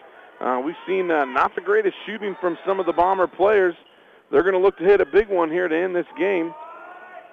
Uh, 0.41 0.61
we've 0.65 0.75
seen 0.87 1.11
uh, 1.11 1.25
not 1.25 1.53
the 1.53 1.61
greatest 1.61 1.95
shooting 2.07 2.35
from 2.41 2.57
some 2.65 2.79
of 2.79 2.87
the 2.87 2.93
Bomber 2.93 3.27
players. 3.27 3.75
They're 4.31 4.41
going 4.41 4.55
to 4.55 4.59
look 4.59 4.77
to 4.79 4.83
hit 4.83 4.99
a 4.99 5.05
big 5.05 5.29
one 5.29 5.51
here 5.51 5.67
to 5.67 5.77
end 5.77 5.95
this 5.95 6.07
game. 6.17 6.55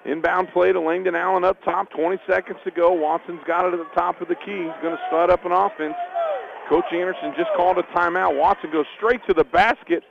Inbound 0.05 0.49
play 0.53 0.71
to 0.71 0.79
Langdon 0.79 1.15
Allen 1.15 1.43
up 1.43 1.57
top. 1.63 1.89
20 1.89 2.17
seconds 2.29 2.59
to 2.63 2.69
go. 2.69 2.91
Watson's 2.91 3.41
got 3.47 3.65
it 3.65 3.73
at 3.73 3.79
the 3.79 3.95
top 3.95 4.21
of 4.21 4.27
the 4.27 4.35
key. 4.35 4.65
He's 4.65 4.81
going 4.83 4.95
to 4.95 5.01
start 5.07 5.31
up 5.31 5.45
an 5.45 5.51
offense. 5.51 5.95
Coach 6.71 6.93
Anderson 6.93 7.33
just 7.35 7.49
called 7.57 7.77
a 7.79 7.83
timeout. 7.93 8.33
Watson 8.33 8.71
goes 8.71 8.85
straight 8.95 9.19
to 9.27 9.33
the 9.33 9.43
basket. 9.43 10.03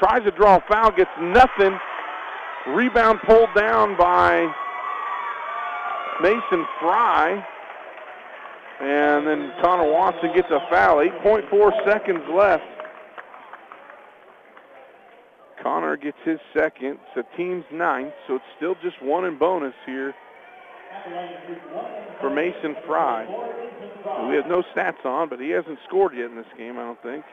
Tries 0.00 0.24
to 0.24 0.32
draw 0.32 0.56
a 0.56 0.64
foul. 0.68 0.90
Gets 0.90 1.08
nothing. 1.20 1.78
Rebound 2.66 3.20
pulled 3.24 3.54
down 3.54 3.96
by 3.96 4.52
Mason 6.20 6.66
Fry. 6.80 7.46
And 8.80 9.24
then 9.24 9.52
Connor 9.62 9.88
Watson 9.88 10.32
gets 10.34 10.48
a 10.50 10.58
foul. 10.68 10.96
8.4 10.96 11.70
seconds 11.86 12.24
left. 12.34 12.64
Connor 15.62 15.96
gets 15.96 16.18
his 16.24 16.40
second. 16.52 16.98
It's 17.04 17.14
the 17.14 17.36
team's 17.36 17.64
ninth, 17.72 18.12
so 18.26 18.34
it's 18.34 18.44
still 18.56 18.74
just 18.82 19.00
one 19.00 19.26
in 19.26 19.38
bonus 19.38 19.74
here 19.86 20.12
for 22.20 22.30
Mason 22.30 22.76
Fry. 22.86 23.26
We 24.28 24.36
have 24.36 24.46
no 24.46 24.62
stats 24.74 25.04
on, 25.04 25.28
but 25.28 25.40
he 25.40 25.50
hasn't 25.50 25.78
scored 25.88 26.14
yet 26.14 26.26
in 26.30 26.36
this 26.36 26.46
game, 26.56 26.78
I 26.78 26.82
don't 26.82 27.02
think. 27.02 27.24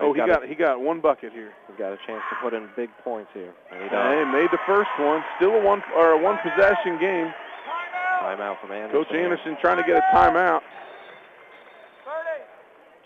Oh, 0.00 0.12
he 0.12 0.20
got 0.24 0.46
he 0.46 0.54
got 0.54 0.80
one 0.80 1.00
bucket 1.00 1.32
here. 1.32 1.52
he's 1.66 1.76
got 1.76 1.92
a 1.92 1.98
chance 2.06 2.22
to 2.30 2.36
put 2.40 2.54
in 2.54 2.68
big 2.76 2.90
points 3.02 3.30
here. 3.34 3.52
And 3.72 3.82
he 3.82 3.88
does. 3.88 4.26
made 4.32 4.48
the 4.52 4.62
first 4.64 4.90
one. 5.00 5.24
Still 5.36 5.50
a 5.56 5.64
one 5.64 5.82
or 5.96 6.12
a 6.12 6.18
one 6.22 6.38
possession 6.38 6.98
game. 7.00 7.32
Timeout 8.22 8.60
from 8.60 8.70
Anderson. 8.70 9.02
Coach 9.04 9.12
Anderson 9.16 9.56
trying 9.60 9.78
to 9.78 9.82
get 9.82 9.96
a 9.96 10.02
timeout. 10.14 10.60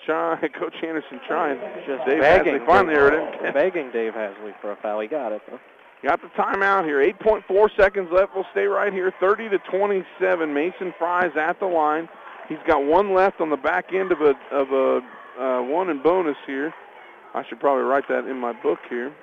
Try, 0.05 0.37
Coach 0.61 0.75
Anderson 0.87 1.21
trying. 1.27 1.59
Just 1.87 2.05
Dave 2.07 2.21
begging. 2.21 2.53
Hadley 2.55 2.67
finally 2.67 2.95
Dave- 2.95 3.01
heard 3.03 3.45
him. 3.47 3.55
begging 3.55 3.91
Dave 3.91 4.13
Hasley 4.13 4.53
for 4.61 4.73
a 4.73 4.77
foul. 4.83 5.01
He 5.01 5.09
got 5.09 5.33
it, 5.33 5.41
though. 5.49 5.59
Got 6.05 6.21
the 6.21 6.29
timeout 6.37 6.85
here. 6.85 7.01
8.4 7.01 7.77
seconds 7.79 8.11
left. 8.13 8.35
We'll 8.35 8.45
stay 8.53 8.67
right 8.67 8.93
here. 8.93 9.11
30 9.21 9.49
to 9.49 9.59
27. 9.71 10.53
Mason 10.53 10.93
Fry's 10.99 11.33
at 11.35 11.59
the 11.59 11.67
line. 11.67 12.11
He's 12.47 12.59
got 12.67 12.85
one 12.85 13.15
left 13.15 13.41
on 13.41 13.49
the 13.49 13.57
back 13.57 13.87
end 13.95 14.13
of 14.13 14.21
a 14.21 14.35
of 14.53 14.71
a 14.71 15.01
uh, 15.43 15.63
one 15.63 15.89
in 15.89 16.03
bonus 16.03 16.37
here. 16.47 16.75
I 17.33 17.43
should 17.49 17.59
probably 17.59 17.85
write 17.85 18.07
that 18.09 18.27
in 18.27 18.39
my 18.39 18.53
book 18.53 18.81
here. 18.91 19.15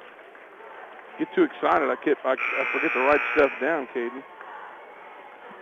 Get 1.19 1.27
too 1.35 1.43
excited. 1.43 1.87
I, 1.87 1.95
keep, 2.03 2.17
I, 2.25 2.31
I 2.31 2.65
forget 2.73 2.91
to 2.93 2.99
write 3.01 3.19
stuff 3.35 3.51
down, 3.61 3.87
Caden. 3.95 4.23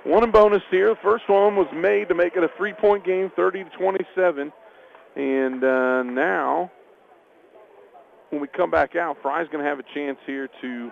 One 0.05 0.23
in 0.23 0.31
bonus 0.31 0.63
here. 0.71 0.95
First 1.03 1.27
one 1.27 1.57
was 1.57 1.67
made 1.75 2.07
to 2.07 2.15
make 2.15 2.37
it 2.37 2.43
a 2.43 2.49
three-point 2.57 3.05
game, 3.05 3.29
30 3.35 3.65
to 3.65 3.69
27. 3.71 4.53
And 5.17 5.63
uh, 5.63 6.03
now, 6.03 6.71
when 8.29 8.41
we 8.41 8.47
come 8.47 8.71
back 8.71 8.95
out, 8.95 9.17
Fry's 9.21 9.47
going 9.51 9.61
to 9.63 9.69
have 9.69 9.79
a 9.79 9.93
chance 9.93 10.17
here 10.25 10.47
to 10.61 10.91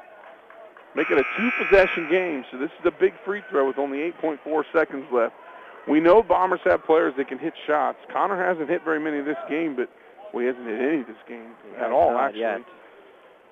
make 0.97 1.07
it 1.11 1.17
a 1.17 1.23
two-possession 1.37 2.09
game. 2.09 2.43
So 2.51 2.57
this 2.57 2.71
is 2.79 2.85
a 2.85 2.91
big 2.91 3.13
free 3.23 3.41
throw 3.49 3.67
with 3.67 3.77
only 3.77 3.99
8.4 4.21 4.63
seconds 4.73 5.05
left. 5.13 5.33
We 5.87 6.01
know 6.01 6.21
Bombers 6.21 6.59
have 6.65 6.83
players 6.83 7.13
that 7.17 7.29
can 7.29 7.37
hit 7.39 7.53
shots. 7.65 7.99
Connor 8.11 8.35
hasn't 8.43 8.69
hit 8.69 8.83
very 8.83 8.99
many 8.99 9.21
this 9.21 9.37
game, 9.47 9.75
but 9.75 9.89
Well, 10.33 10.41
he 10.41 10.47
hasn't 10.47 10.67
hit 10.67 10.81
any 10.81 11.03
this 11.03 11.15
game 11.29 11.51
He 11.69 11.77
at 11.77 11.91
all, 11.91 12.17
actually. 12.17 12.41
yet. 12.41 12.61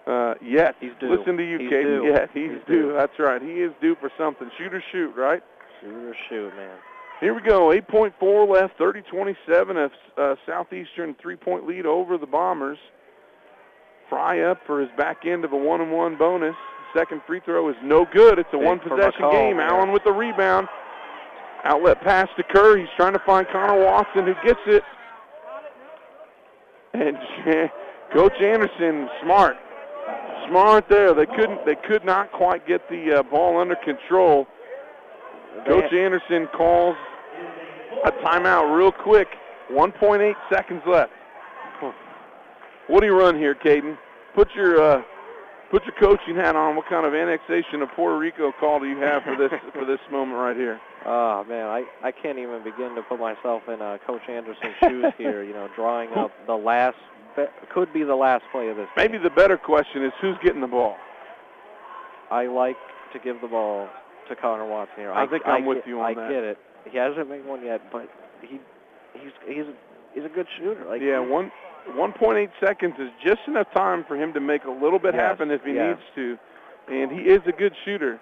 Uh, 0.05 0.33
yet. 0.41 0.75
He's 0.81 0.91
due. 0.99 1.15
Listen 1.15 1.37
to 1.37 1.43
you, 1.43 1.57
He's 1.59 1.71
Caden. 1.71 2.01
due. 2.03 2.05
Yeah, 2.11 2.25
he's, 2.33 2.51
He's 2.51 2.59
due. 2.67 2.81
due. 2.89 2.93
That's 2.93 3.17
right. 3.19 3.41
He 3.41 3.61
is 3.61 3.71
due 3.79 3.95
for 4.01 4.11
something. 4.17 4.51
Shoot 4.57 4.73
or 4.73 4.83
shoot, 4.91 5.15
right? 5.15 5.41
Shoot 5.81 5.93
or 6.09 6.15
shoot, 6.29 6.55
man. 6.57 6.77
Here 7.21 7.33
we 7.33 7.41
go. 7.41 7.69
8.4 7.69 8.49
left. 8.49 8.77
30-27. 8.77 9.89
A 10.17 10.21
uh, 10.21 10.35
Southeastern 10.45 11.15
three-point 11.21 11.65
lead 11.65 11.85
over 11.85 12.17
the 12.17 12.27
Bombers. 12.27 12.77
Fry 14.09 14.41
up 14.41 14.59
for 14.67 14.81
his 14.81 14.89
back 14.97 15.25
end 15.25 15.45
of 15.45 15.53
a 15.53 15.57
one-and-one 15.57 16.17
bonus. 16.17 16.55
Second 16.95 17.21
free 17.27 17.41
throw 17.43 17.69
is 17.69 17.75
no 17.83 18.05
good. 18.13 18.39
It's 18.39 18.49
a 18.53 18.57
Big 18.57 18.65
one-possession 18.65 19.29
game. 19.31 19.57
yeah. 19.57 19.67
Allen 19.69 19.91
with 19.91 20.03
the 20.05 20.11
rebound. 20.13 20.67
Outlet 21.65 22.01
pass 22.01 22.27
to 22.37 22.43
Kerr. 22.43 22.77
He's 22.77 22.87
trying 22.95 23.13
to 23.13 23.21
find 23.25 23.45
Connor 23.51 23.83
Watson, 23.83 24.25
who 24.25 24.33
gets 24.45 24.59
it. 24.67 24.83
And 26.93 27.17
Coach 28.13 28.39
Anderson, 28.41 29.09
smart, 29.23 29.57
smart 30.47 30.85
there. 30.89 31.13
They 31.13 31.25
couldn't. 31.25 31.65
They 31.65 31.75
could 31.87 32.05
not 32.05 32.31
quite 32.31 32.65
get 32.67 32.87
the 32.89 33.19
uh, 33.19 33.23
ball 33.23 33.59
under 33.59 33.75
control. 33.75 34.47
Coach 35.67 35.91
Anderson 35.91 36.47
calls 36.55 36.95
a 38.05 38.11
timeout 38.11 38.77
real 38.77 38.91
quick. 38.91 39.27
1.8 39.71 40.33
seconds 40.53 40.83
left. 40.87 41.11
What 42.87 43.01
do 43.01 43.07
you 43.07 43.17
run 43.17 43.35
here, 43.35 43.55
Caden? 43.55 43.97
Put 44.35 44.49
your 44.55 44.79
uh, 44.79 45.01
put 45.75 45.83
your 45.83 45.95
coaching 45.99 46.35
hat 46.35 46.55
on. 46.55 46.75
What 46.77 46.87
kind 46.87 47.05
of 47.05 47.13
annexation 47.13 47.81
of 47.81 47.89
Puerto 47.95 48.17
Rico 48.17 48.53
call 48.59 48.79
do 48.79 48.87
you 48.87 48.97
have 48.99 49.23
for 49.23 49.35
this 49.35 49.51
for 49.73 49.83
this 49.85 49.99
moment 50.09 50.39
right 50.39 50.55
here? 50.55 50.79
Oh 51.05 51.43
man, 51.43 51.65
I, 51.67 51.83
I 52.01 52.11
can't 52.11 52.39
even 52.39 52.63
begin 52.63 52.95
to 52.95 53.01
put 53.03 53.19
myself 53.19 53.63
in 53.67 53.81
uh, 53.81 53.97
Coach 54.07 54.21
Anderson's 54.29 54.75
shoes 54.81 55.13
here. 55.17 55.43
You 55.43 55.53
know, 55.53 55.67
drawing 55.75 56.09
up 56.13 56.31
the 56.47 56.55
last 56.55 56.95
could 57.73 57.91
be 57.91 58.03
the 58.03 58.15
last 58.15 58.43
play 58.53 58.69
of 58.69 58.77
this. 58.77 58.87
Maybe 58.95 59.13
game. 59.13 59.23
the 59.23 59.29
better 59.29 59.57
question 59.57 60.05
is 60.05 60.13
who's 60.21 60.37
getting 60.41 60.61
the 60.61 60.67
ball. 60.67 60.95
I 62.31 62.47
like 62.47 62.77
to 63.11 63.19
give 63.19 63.41
the 63.41 63.47
ball 63.47 63.89
to 64.29 64.35
Connor 64.35 64.67
Watson 64.67 64.95
here. 64.97 65.11
I 65.11 65.27
think 65.27 65.43
I'm 65.45 65.61
get- 65.61 65.67
with 65.67 65.83
you 65.85 65.99
on 65.99 66.05
I 66.05 66.13
that. 66.13 66.23
I 66.23 66.29
get 66.31 66.43
it. 66.43 66.57
He 66.89 66.97
hasn't 66.97 67.29
made 67.29 67.45
one 67.45 67.65
yet, 67.65 67.81
but 67.91 68.07
he 68.41 68.59
he's 69.13 69.31
he's 69.45 69.65
he's 70.13 70.23
a 70.23 70.29
good 70.29 70.47
shooter. 70.57 70.85
Like 70.87 71.01
Yeah, 71.01 71.19
one 71.19 71.51
1.8 71.89 72.49
seconds 72.59 72.95
is 72.99 73.09
just 73.23 73.41
enough 73.47 73.67
time 73.73 74.03
for 74.07 74.15
him 74.15 74.33
to 74.33 74.39
make 74.39 74.63
a 74.65 74.71
little 74.71 74.99
bit 74.99 75.13
Yes, 75.13 75.21
happen 75.21 75.51
if 75.51 75.63
he 75.63 75.73
yes. 75.73 75.97
needs 75.97 76.01
to, 76.15 76.93
and 76.93 77.11
he 77.11 77.19
is 77.29 77.41
a 77.47 77.51
good 77.51 77.73
shooter. 77.85 78.19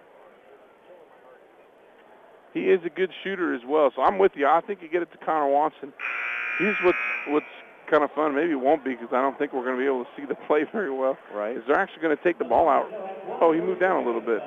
He 2.53 2.69
is 2.69 2.81
a 2.85 2.89
good 2.89 3.09
shooter 3.23 3.53
as 3.55 3.61
well. 3.67 3.91
So 3.95 4.03
I'm 4.03 4.19
with 4.19 4.33
you. 4.35 4.47
I 4.47 4.61
think 4.61 4.81
you 4.81 4.87
get 4.89 5.01
it 5.01 5.11
to 5.13 5.17
Connor 5.25 5.47
Watson. 5.49 5.91
Here's 6.59 6.77
what's 6.83 6.97
what's 7.29 7.45
kind 7.89 8.03
of 8.03 8.11
fun. 8.11 8.35
Maybe 8.35 8.51
it 8.51 8.59
won't 8.59 8.83
be 8.85 8.91
because 8.91 9.09
I 9.11 9.21
don't 9.21 9.37
think 9.39 9.53
we're 9.53 9.63
going 9.63 9.75
to 9.75 9.81
be 9.81 9.87
able 9.87 10.03
to 10.03 10.09
see 10.15 10.25
the 10.25 10.35
play 10.35 10.63
very 10.71 10.91
well. 10.91 11.17
right. 11.33 11.57
Is 11.57 11.63
they're 11.67 11.79
actually 11.79 12.03
going 12.03 12.15
to 12.15 12.23
take 12.23 12.37
the 12.37 12.45
ball 12.45 12.69
out. 12.69 12.87
Oh, 13.41 13.51
he 13.53 13.59
moved 13.59 13.79
down 13.79 14.03
a 14.03 14.05
little 14.05 14.21
bit. 14.21 14.39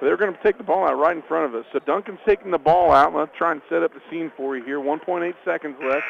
But 0.00 0.06
they're 0.06 0.16
going 0.16 0.32
to 0.32 0.42
take 0.42 0.56
the 0.56 0.64
ball 0.64 0.88
out 0.88 0.98
right 0.98 1.14
in 1.14 1.22
front 1.22 1.44
of 1.44 1.54
us. 1.54 1.66
So 1.74 1.78
Duncan's 1.80 2.20
taking 2.26 2.50
the 2.52 2.58
ball 2.58 2.90
out. 2.90 3.14
Let's 3.14 3.36
try 3.36 3.52
and 3.52 3.60
set 3.68 3.82
up 3.82 3.92
the 3.92 4.00
scene 4.10 4.32
for 4.34 4.56
you 4.56 4.64
here. 4.64 4.78
1.8 4.80 5.34
seconds 5.44 5.76
left. 5.86 6.04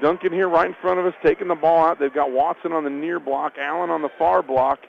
Duncan 0.00 0.32
here 0.32 0.48
right 0.48 0.66
in 0.66 0.76
front 0.80 0.98
of 1.00 1.06
us 1.06 1.14
taking 1.22 1.48
the 1.48 1.54
ball 1.54 1.84
out. 1.84 1.98
They've 1.98 2.12
got 2.12 2.30
Watson 2.32 2.72
on 2.72 2.84
the 2.84 2.90
near 2.90 3.20
block, 3.20 3.54
Allen 3.58 3.90
on 3.90 4.02
the 4.02 4.10
far 4.18 4.42
block. 4.42 4.80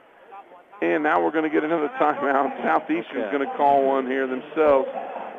And 0.81 1.03
now 1.03 1.23
we're 1.23 1.31
going 1.31 1.43
to 1.43 1.49
get 1.49 1.63
another 1.63 1.89
timeout. 1.99 2.57
Southeastern's 2.63 3.05
Okay. 3.27 3.31
going 3.38 3.47
to 3.47 3.55
call 3.55 3.85
one 3.85 4.07
here 4.07 4.25
themselves. 4.25 4.88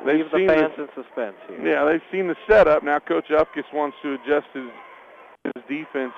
They've 0.06 0.16
Leave 0.16 0.30
the 0.30 0.46
fans 0.46 0.72
this, 0.76 0.88
in 0.96 1.02
suspense 1.04 1.36
here. 1.48 1.66
yeah, 1.66 1.84
they've 1.84 2.02
seen 2.12 2.28
the 2.28 2.36
setup. 2.48 2.82
Now 2.82 2.98
Coach 2.98 3.26
Upkis 3.28 3.64
wants 3.72 3.96
to 4.02 4.14
adjust 4.14 4.46
his, 4.52 4.68
his 5.44 5.62
defense 5.68 6.12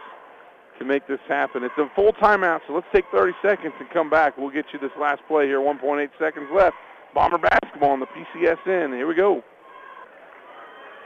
to 0.79 0.85
make 0.85 1.07
this 1.07 1.21
happen. 1.29 1.63
It's 1.65 1.77
a 1.79 1.89
full 1.95 2.13
timeout, 2.15 2.61
so 2.67 2.75
let's 2.75 2.87
take 2.95 3.05
30 3.13 3.33
seconds 3.43 3.75
and 3.79 3.89
come 3.91 4.11
back. 4.11 4.37
We'll 4.37 4.51
get 4.51 4.67
you 4.73 4.79
this 4.79 4.91
last 5.01 5.23
play 5.29 5.47
here. 5.47 5.61
1.8 5.61 6.09
seconds 6.19 6.49
left. 6.55 6.77
Bomber 7.15 7.39
basketball 7.39 7.91
on 7.91 8.01
the 8.01 8.07
PCSN. 8.07 8.95
Here 8.97 9.07
we 9.07 9.15
go. 9.15 9.43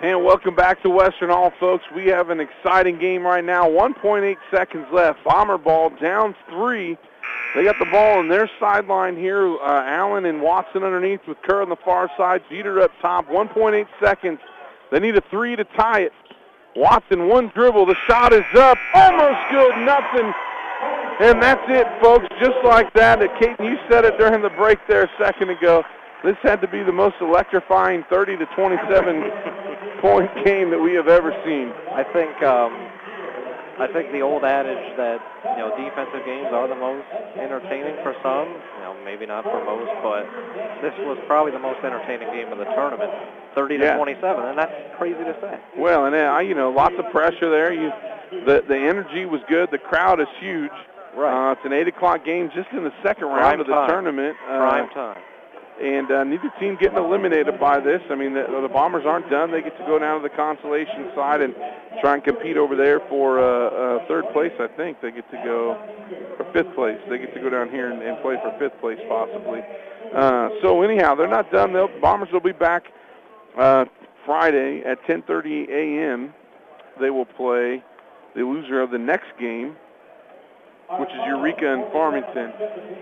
And 0.00 0.24
welcome 0.24 0.54
back 0.54 0.80
to 0.84 0.90
Western 0.90 1.30
Hall, 1.30 1.52
folks. 1.58 1.82
We 1.92 2.06
have 2.06 2.30
an 2.30 2.38
exciting 2.38 3.00
game 3.00 3.26
right 3.26 3.44
now. 3.44 3.68
1.8 3.68 4.36
seconds 4.48 4.86
left. 4.92 5.24
Bomber 5.24 5.58
ball 5.58 5.90
down 6.00 6.36
three. 6.48 6.96
They 7.56 7.64
got 7.64 7.80
the 7.80 7.86
ball 7.86 8.18
on 8.18 8.28
their 8.28 8.48
sideline 8.60 9.16
here. 9.16 9.56
Uh, 9.58 9.82
Allen 9.86 10.24
and 10.26 10.40
Watson 10.40 10.84
underneath 10.84 11.26
with 11.26 11.42
Kerr 11.42 11.62
on 11.62 11.68
the 11.68 11.76
far 11.84 12.08
side. 12.16 12.42
Jeter 12.48 12.80
up 12.80 12.92
top. 13.02 13.26
1.8 13.26 13.88
seconds. 14.00 14.38
They 14.92 15.00
need 15.00 15.16
a 15.16 15.22
three 15.32 15.56
to 15.56 15.64
tie 15.64 16.02
it. 16.02 16.12
Watson, 16.76 17.26
one 17.26 17.50
dribble. 17.52 17.86
The 17.86 17.96
shot 18.06 18.32
is 18.32 18.44
up. 18.56 18.78
Almost 18.94 19.40
good. 19.50 19.78
Nothing. 19.78 20.32
And 21.22 21.42
that's 21.42 21.64
it, 21.68 21.88
folks. 22.00 22.26
Just 22.40 22.64
like 22.64 22.94
that. 22.94 23.18
Caden, 23.18 23.68
you 23.68 23.76
said 23.90 24.04
it 24.04 24.16
during 24.16 24.42
the 24.42 24.50
break 24.50 24.78
there 24.86 25.02
a 25.02 25.10
second 25.18 25.50
ago. 25.50 25.82
This 26.22 26.36
had 26.42 26.60
to 26.60 26.68
be 26.68 26.84
the 26.84 26.92
most 26.92 27.16
electrifying 27.20 28.04
30 28.08 28.36
to 28.36 28.46
27 28.54 29.67
point 30.00 30.30
game 30.44 30.70
that 30.70 30.78
we 30.80 30.94
have 30.94 31.08
ever 31.08 31.32
seen. 31.44 31.72
I 31.92 32.04
think 32.12 32.30
um, 32.42 32.72
I 33.78 33.86
think 33.92 34.10
the 34.12 34.20
old 34.22 34.44
adage 34.44 34.96
that 34.96 35.20
you 35.54 35.62
know 35.62 35.70
defensive 35.76 36.24
games 36.26 36.48
are 36.52 36.66
the 36.68 36.74
most 36.78 37.06
entertaining 37.38 37.94
for 38.02 38.14
some, 38.22 38.48
you 38.48 38.82
know 38.82 38.94
maybe 39.04 39.26
not 39.26 39.44
for 39.44 39.62
most, 39.64 39.90
but 40.02 40.26
this 40.82 40.94
was 41.06 41.18
probably 41.26 41.52
the 41.52 41.58
most 41.58 41.78
entertaining 41.84 42.28
game 42.32 42.52
of 42.52 42.58
the 42.58 42.64
tournament, 42.76 43.10
30 43.54 43.78
to 43.78 43.84
Yeah. 43.84 43.96
27, 43.96 44.44
and 44.44 44.58
that's 44.58 44.72
crazy 44.98 45.22
to 45.24 45.34
say. 45.40 45.58
Well, 45.76 46.06
and 46.06 46.14
uh, 46.14 46.38
you 46.40 46.54
know, 46.54 46.70
lots 46.70 46.94
of 46.98 47.08
pressure 47.10 47.50
there. 47.50 47.72
You, 47.72 47.90
the 48.44 48.62
the 48.66 48.76
energy 48.76 49.24
was 49.26 49.40
good. 49.48 49.70
The 49.70 49.78
crowd 49.78 50.20
is 50.20 50.28
huge. 50.40 50.70
Right. 51.16 51.50
Uh, 51.50 51.52
it's 51.52 51.64
an 51.64 51.72
eight 51.72 51.88
o'clock 51.88 52.24
game, 52.24 52.50
just 52.54 52.68
in 52.72 52.84
the 52.84 52.92
second 53.02 53.26
round 53.26 53.40
Prime 53.40 53.60
of 53.60 53.66
the 53.66 53.72
time. 53.72 53.88
tournament. 53.88 54.36
Uh, 54.44 54.58
Prime 54.58 54.88
time. 54.90 55.22
And 55.80 56.10
uh, 56.10 56.24
neither 56.24 56.50
team 56.58 56.76
getting 56.80 56.98
eliminated 56.98 57.58
by 57.60 57.80
this. 57.80 58.00
I 58.10 58.14
mean, 58.14 58.34
the, 58.34 58.46
the 58.62 58.68
Bombers 58.68 59.04
aren't 59.06 59.30
done. 59.30 59.52
They 59.52 59.62
get 59.62 59.76
to 59.78 59.86
go 59.86 59.98
down 59.98 60.20
to 60.20 60.28
the 60.28 60.34
consolation 60.34 61.10
side 61.14 61.40
and 61.40 61.54
try 62.00 62.14
and 62.14 62.24
compete 62.24 62.56
over 62.56 62.74
there 62.74 63.00
for 63.08 63.38
uh, 63.38 63.98
uh, 64.02 64.08
third 64.08 64.24
place. 64.32 64.52
I 64.58 64.68
think 64.76 65.00
they 65.00 65.10
get 65.10 65.30
to 65.30 65.36
go 65.44 65.78
or 66.38 66.52
fifth 66.52 66.74
place. 66.74 66.98
They 67.08 67.18
get 67.18 67.32
to 67.34 67.40
go 67.40 67.50
down 67.50 67.70
here 67.70 67.90
and, 67.90 68.02
and 68.02 68.20
play 68.22 68.36
for 68.42 68.54
fifth 68.58 68.80
place 68.80 68.98
possibly. 69.08 69.60
Uh, 70.14 70.48
so 70.62 70.82
anyhow, 70.82 71.14
they're 71.14 71.28
not 71.28 71.50
done. 71.52 71.72
They'll, 71.72 71.90
Bombers 72.00 72.30
will 72.32 72.40
be 72.40 72.52
back 72.52 72.84
uh, 73.58 73.84
Friday 74.24 74.82
at 74.84 75.02
10:30 75.04 75.68
a.m. 75.68 76.34
They 77.00 77.10
will 77.10 77.26
play 77.26 77.82
the 78.34 78.42
loser 78.42 78.80
of 78.80 78.90
the 78.90 78.98
next 78.98 79.28
game 79.38 79.76
which 80.96 81.10
is 81.10 81.20
Eureka 81.26 81.70
and 81.70 81.92
Farmington, 81.92 82.52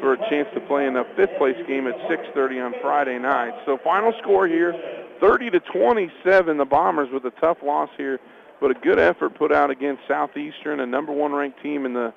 for 0.01 0.15
a 0.15 0.19
chance 0.29 0.49
to 0.55 0.61
play 0.61 0.87
in 0.87 0.97
a 0.97 1.05
fifth 1.15 1.37
place 1.39 1.57
game 1.69 1.87
at 1.87 1.95
6:30 2.09 2.61
on 2.61 2.75
Friday 2.83 3.19
night. 3.19 3.55
So 3.65 3.79
final 3.79 4.13
score 4.21 4.49
here, 4.49 4.75
30 5.21 5.51
to 5.51 5.61
27. 5.61 6.57
The 6.57 6.65
Bombers 6.65 7.11
with 7.13 7.25
a 7.25 7.33
tough 7.41 7.59
loss 7.63 7.91
here, 7.97 8.19
but 8.61 8.71
a 8.71 8.75
good 8.75 8.99
effort 8.99 9.35
put 9.35 9.53
out 9.53 9.71
against 9.71 10.03
Southeastern, 10.09 10.81
a 10.81 10.87
number 10.87 11.13
one 11.13 11.33
ranked 11.33 11.63
team 11.63 11.87
in 11.87 11.95
the 11.95 12.13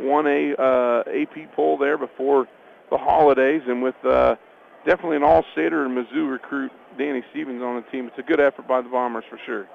1A 0.00 0.58
uh, 0.58 1.10
AP 1.10 1.54
poll 1.54 1.78
there 1.78 1.96
before 1.96 2.46
the 2.90 2.98
holidays, 2.98 3.62
and 3.66 3.82
with 3.82 3.94
uh, 4.04 4.36
definitely 4.86 5.16
an 5.16 5.22
all-stater 5.22 5.86
and 5.86 5.96
Mizzou 5.96 6.30
recruit 6.30 6.70
Danny 6.98 7.22
Stevens 7.30 7.62
on 7.62 7.76
the 7.76 7.82
team. 7.90 8.06
It's 8.06 8.18
a 8.18 8.22
good 8.22 8.40
effort 8.40 8.68
by 8.68 8.82
the 8.82 8.88
Bombers 8.88 9.24
for 9.30 9.38
sure. 9.46 9.66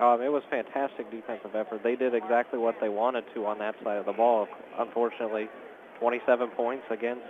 Um, 0.00 0.20
it 0.20 0.30
was 0.30 0.42
fantastic 0.50 1.10
defensive 1.10 1.54
effort. 1.54 1.82
They 1.82 1.94
did 1.94 2.14
exactly 2.14 2.58
what 2.58 2.76
they 2.80 2.88
wanted 2.88 3.24
to 3.34 3.46
on 3.46 3.58
that 3.58 3.76
side 3.84 3.98
of 3.98 4.06
the 4.06 4.12
ball. 4.12 4.48
Unfortunately, 4.78 5.48
27 6.00 6.48
points 6.50 6.84
against 6.90 7.22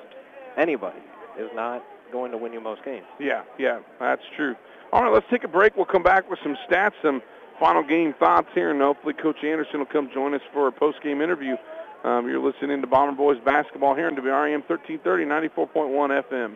anybody 0.57 1.01
is 1.39 1.51
not 1.55 1.85
going 2.11 2.31
to 2.31 2.39
win 2.39 2.53
you 2.53 2.61
most 2.61 2.85
games. 2.85 3.05
Yeah, 3.19 3.43
yeah, 3.59 3.81
that's 4.01 4.23
true. 4.37 4.55
All 4.93 5.03
right, 5.03 5.13
let's 5.13 5.27
take 5.31 5.45
a 5.45 5.49
break. 5.49 5.77
We'll 5.77 5.85
come 5.85 6.03
back 6.03 6.31
with 6.31 6.39
some 6.43 6.57
stats, 6.69 6.93
some 7.03 7.21
final 7.61 7.83
game 7.83 8.15
thoughts 8.19 8.49
here, 8.55 8.71
and 8.71 8.81
hopefully 8.81 9.15
Coach 9.15 9.45
Anderson 9.45 9.81
will 9.81 9.87
come 9.87 10.09
join 10.15 10.35
us 10.35 10.41
for 10.53 10.69
a 10.69 10.73
post-game 10.73 11.21
interview. 11.21 11.57
Um, 12.05 12.29
you're 12.29 12.41
listening 12.41 12.81
to 12.81 12.87
Bomber 12.87 13.17
Boys 13.17 13.39
basketball 13.45 13.95
here 13.95 14.07
on 14.07 14.15
WRAM 14.15 14.63
1330, 14.67 15.25
94.1 15.25 16.23
FM. 16.31 16.55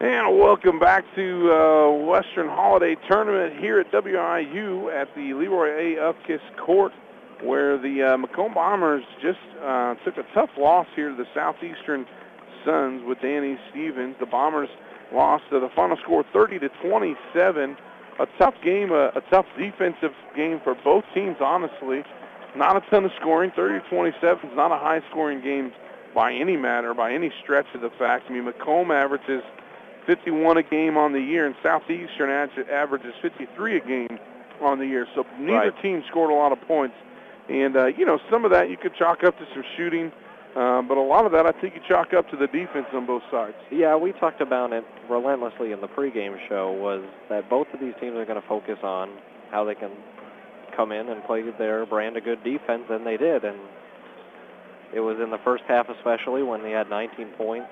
And 0.00 0.38
welcome 0.38 0.78
back 0.78 1.04
to 1.16 1.52
uh, 1.52 1.90
Western 1.90 2.46
Holiday 2.46 2.94
Tournament 3.10 3.58
here 3.58 3.80
at 3.80 3.90
WIU 3.90 4.94
at 4.94 5.12
the 5.16 5.34
Leroy 5.34 5.70
A. 5.70 6.12
Upkiss 6.12 6.38
Court, 6.56 6.92
where 7.42 7.76
the 7.76 8.14
uh, 8.14 8.16
Macomb 8.16 8.54
Bombers 8.54 9.02
just 9.20 9.40
uh, 9.60 9.96
took 10.04 10.16
a 10.16 10.22
tough 10.32 10.50
loss 10.56 10.86
here 10.94 11.08
to 11.08 11.16
the 11.16 11.26
Southeastern 11.34 12.06
Suns 12.64 13.02
with 13.08 13.20
Danny 13.20 13.58
Stevens. 13.70 14.14
The 14.20 14.26
Bombers 14.26 14.68
lost 15.12 15.42
to 15.50 15.58
the 15.58 15.68
final 15.74 15.96
score 15.96 16.24
30 16.32 16.60
to 16.60 16.68
27. 16.80 17.76
A 18.20 18.26
tough 18.38 18.54
game, 18.62 18.92
a, 18.92 19.08
a 19.16 19.22
tough 19.32 19.46
defensive 19.58 20.12
game 20.36 20.60
for 20.62 20.76
both 20.76 21.02
teams, 21.12 21.38
honestly. 21.40 22.04
Not 22.54 22.76
a 22.76 22.88
ton 22.88 23.04
of 23.04 23.10
scoring. 23.20 23.50
30 23.50 23.80
to 23.80 23.88
27 23.90 24.50
is 24.50 24.56
not 24.56 24.70
a 24.70 24.78
high-scoring 24.78 25.42
game 25.42 25.72
by 26.14 26.32
any 26.32 26.56
matter, 26.56 26.94
by 26.94 27.12
any 27.12 27.32
stretch 27.42 27.66
of 27.74 27.80
the 27.80 27.90
fact. 27.98 28.26
I 28.28 28.32
mean, 28.32 28.44
Macomb 28.44 28.92
averages 28.92 29.42
51 30.08 30.56
a 30.56 30.62
game 30.62 30.96
on 30.96 31.12
the 31.12 31.20
year, 31.20 31.44
and 31.44 31.54
Southeastern 31.62 32.30
averages 32.72 33.12
53 33.20 33.76
a 33.76 33.80
game 33.80 34.18
on 34.62 34.78
the 34.78 34.86
year. 34.86 35.06
So 35.14 35.26
neither 35.38 35.70
Right. 35.70 35.82
team 35.82 36.02
scored 36.08 36.30
a 36.30 36.34
lot 36.34 36.50
of 36.50 36.60
points. 36.62 36.96
And, 37.50 37.76
uh, 37.76 37.86
you 37.86 38.06
know, 38.06 38.18
some 38.30 38.44
of 38.46 38.50
that 38.52 38.70
you 38.70 38.78
could 38.78 38.94
chalk 38.94 39.22
up 39.22 39.38
to 39.38 39.46
some 39.52 39.62
shooting, 39.76 40.10
uh, 40.56 40.80
but 40.82 40.96
a 40.96 41.00
lot 41.00 41.26
of 41.26 41.32
that 41.32 41.46
I 41.46 41.52
think 41.52 41.74
you 41.74 41.82
chalk 41.86 42.14
up 42.14 42.28
to 42.30 42.36
the 42.36 42.46
defense 42.46 42.86
on 42.94 43.04
both 43.04 43.22
sides. 43.30 43.56
Yeah, 43.70 43.96
we 43.96 44.12
talked 44.12 44.40
about 44.40 44.72
it 44.72 44.84
relentlessly 45.10 45.72
in 45.72 45.80
the 45.82 45.88
pregame 45.88 46.38
show. 46.48 46.72
Was 46.72 47.04
that 47.28 47.50
both 47.50 47.72
of 47.74 47.80
these 47.80 47.94
teams 48.00 48.16
are 48.16 48.24
going 48.24 48.40
to 48.40 48.48
focus 48.48 48.78
on 48.82 49.10
how 49.50 49.64
they 49.64 49.74
can 49.74 49.90
come 50.74 50.90
in 50.90 51.10
and 51.10 51.22
play 51.24 51.42
their 51.42 51.84
brand 51.84 52.16
of 52.16 52.24
good 52.24 52.42
defense, 52.42 52.84
and 52.88 53.06
they 53.06 53.18
did. 53.18 53.44
And 53.44 53.58
it 54.94 55.00
was 55.00 55.20
in 55.20 55.30
the 55.30 55.38
first 55.38 55.64
half, 55.68 55.90
especially 55.90 56.42
when 56.42 56.62
they 56.62 56.70
had 56.70 56.88
19 56.88 57.28
points 57.36 57.68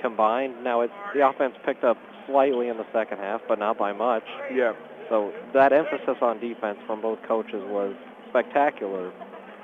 combined. 0.00 0.62
Now 0.64 0.80
it, 0.82 0.90
the 1.14 1.26
offense 1.26 1.54
picked 1.64 1.84
up 1.84 1.96
slightly 2.26 2.68
in 2.68 2.76
the 2.76 2.86
second 2.92 3.18
half, 3.18 3.40
but 3.48 3.58
not 3.58 3.78
by 3.78 3.92
much. 3.92 4.24
Yeah. 4.54 4.72
So 5.08 5.32
that 5.54 5.72
emphasis 5.72 6.16
on 6.22 6.38
defense 6.40 6.78
from 6.86 7.00
both 7.02 7.18
coaches 7.26 7.62
was 7.66 7.94
spectacular. 8.28 9.12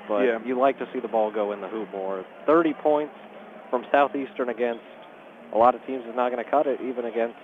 But 0.07 0.23
Yeah. 0.23 0.39
you 0.45 0.57
like 0.57 0.77
to 0.79 0.87
see 0.93 0.99
the 0.99 1.07
ball 1.07 1.31
go 1.31 1.51
in 1.51 1.61
the 1.61 1.67
hoop 1.67 1.91
more. 1.91 2.25
30 2.45 2.73
points 2.81 3.13
from 3.69 3.85
Southeastern 3.91 4.49
against 4.49 4.83
a 5.53 5.57
lot 5.57 5.75
of 5.75 5.85
teams 5.85 6.03
is 6.05 6.15
not 6.15 6.31
going 6.31 6.43
to 6.43 6.49
cut 6.49 6.67
it, 6.67 6.79
even 6.81 7.05
against 7.05 7.37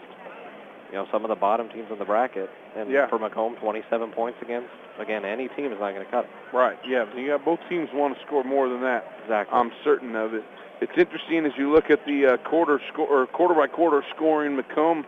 you 0.92 1.00
know 1.00 1.06
some 1.12 1.24
of 1.26 1.30
the 1.30 1.36
bottom 1.36 1.70
teams 1.70 1.88
in 1.92 1.98
the 2.00 2.06
bracket. 2.06 2.50
And 2.76 2.90
Yeah. 2.90 3.08
for 3.08 3.18
Macomb, 3.20 3.56
27 3.62 4.12
points 4.12 4.40
against 4.42 4.70
again 5.00 5.26
any 5.26 5.48
team 5.50 5.72
is 5.72 5.80
not 5.80 5.94
going 5.94 6.06
to 6.06 6.12
cut 6.12 6.26
it. 6.26 6.32
Right. 6.56 6.78
Yeah. 6.86 7.06
You 7.16 7.28
got 7.28 7.44
both 7.46 7.60
teams 7.70 7.90
want 7.94 8.16
to 8.18 8.22
score 8.26 8.44
more 8.44 8.70
than 8.70 8.82
that. 8.82 9.04
Exactly. 9.24 9.58
I'm 9.58 9.72
certain 9.84 10.16
of 10.16 10.34
it. 10.34 10.44
It's 10.84 10.98
interesting 10.98 11.46
as 11.46 11.54
you 11.58 11.72
look 11.72 11.90
at 11.90 12.06
the 12.06 12.34
uh, 12.34 12.50
quarter 12.50 12.82
score 12.92 13.26
quarter 13.28 13.56
by 13.56 13.68
quarter 13.68 14.04
scoring. 14.14 14.58
Macomb 14.58 15.06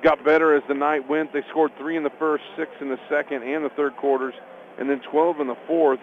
got 0.00 0.24
better 0.24 0.54
as 0.54 0.62
the 0.68 0.74
night 0.74 1.08
went. 1.08 1.32
They 1.32 1.42
scored 1.50 1.72
three 1.76 1.96
in 1.96 2.04
the 2.04 2.14
first, 2.16 2.44
six 2.56 2.70
in 2.80 2.90
the 2.90 2.98
second 3.10 3.42
and 3.42 3.64
the 3.64 3.70
third 3.70 3.96
quarters, 3.96 4.34
and 4.78 4.88
then 4.88 5.00
12 5.10 5.40
in 5.40 5.48
the 5.48 5.56
fourth. 5.66 5.98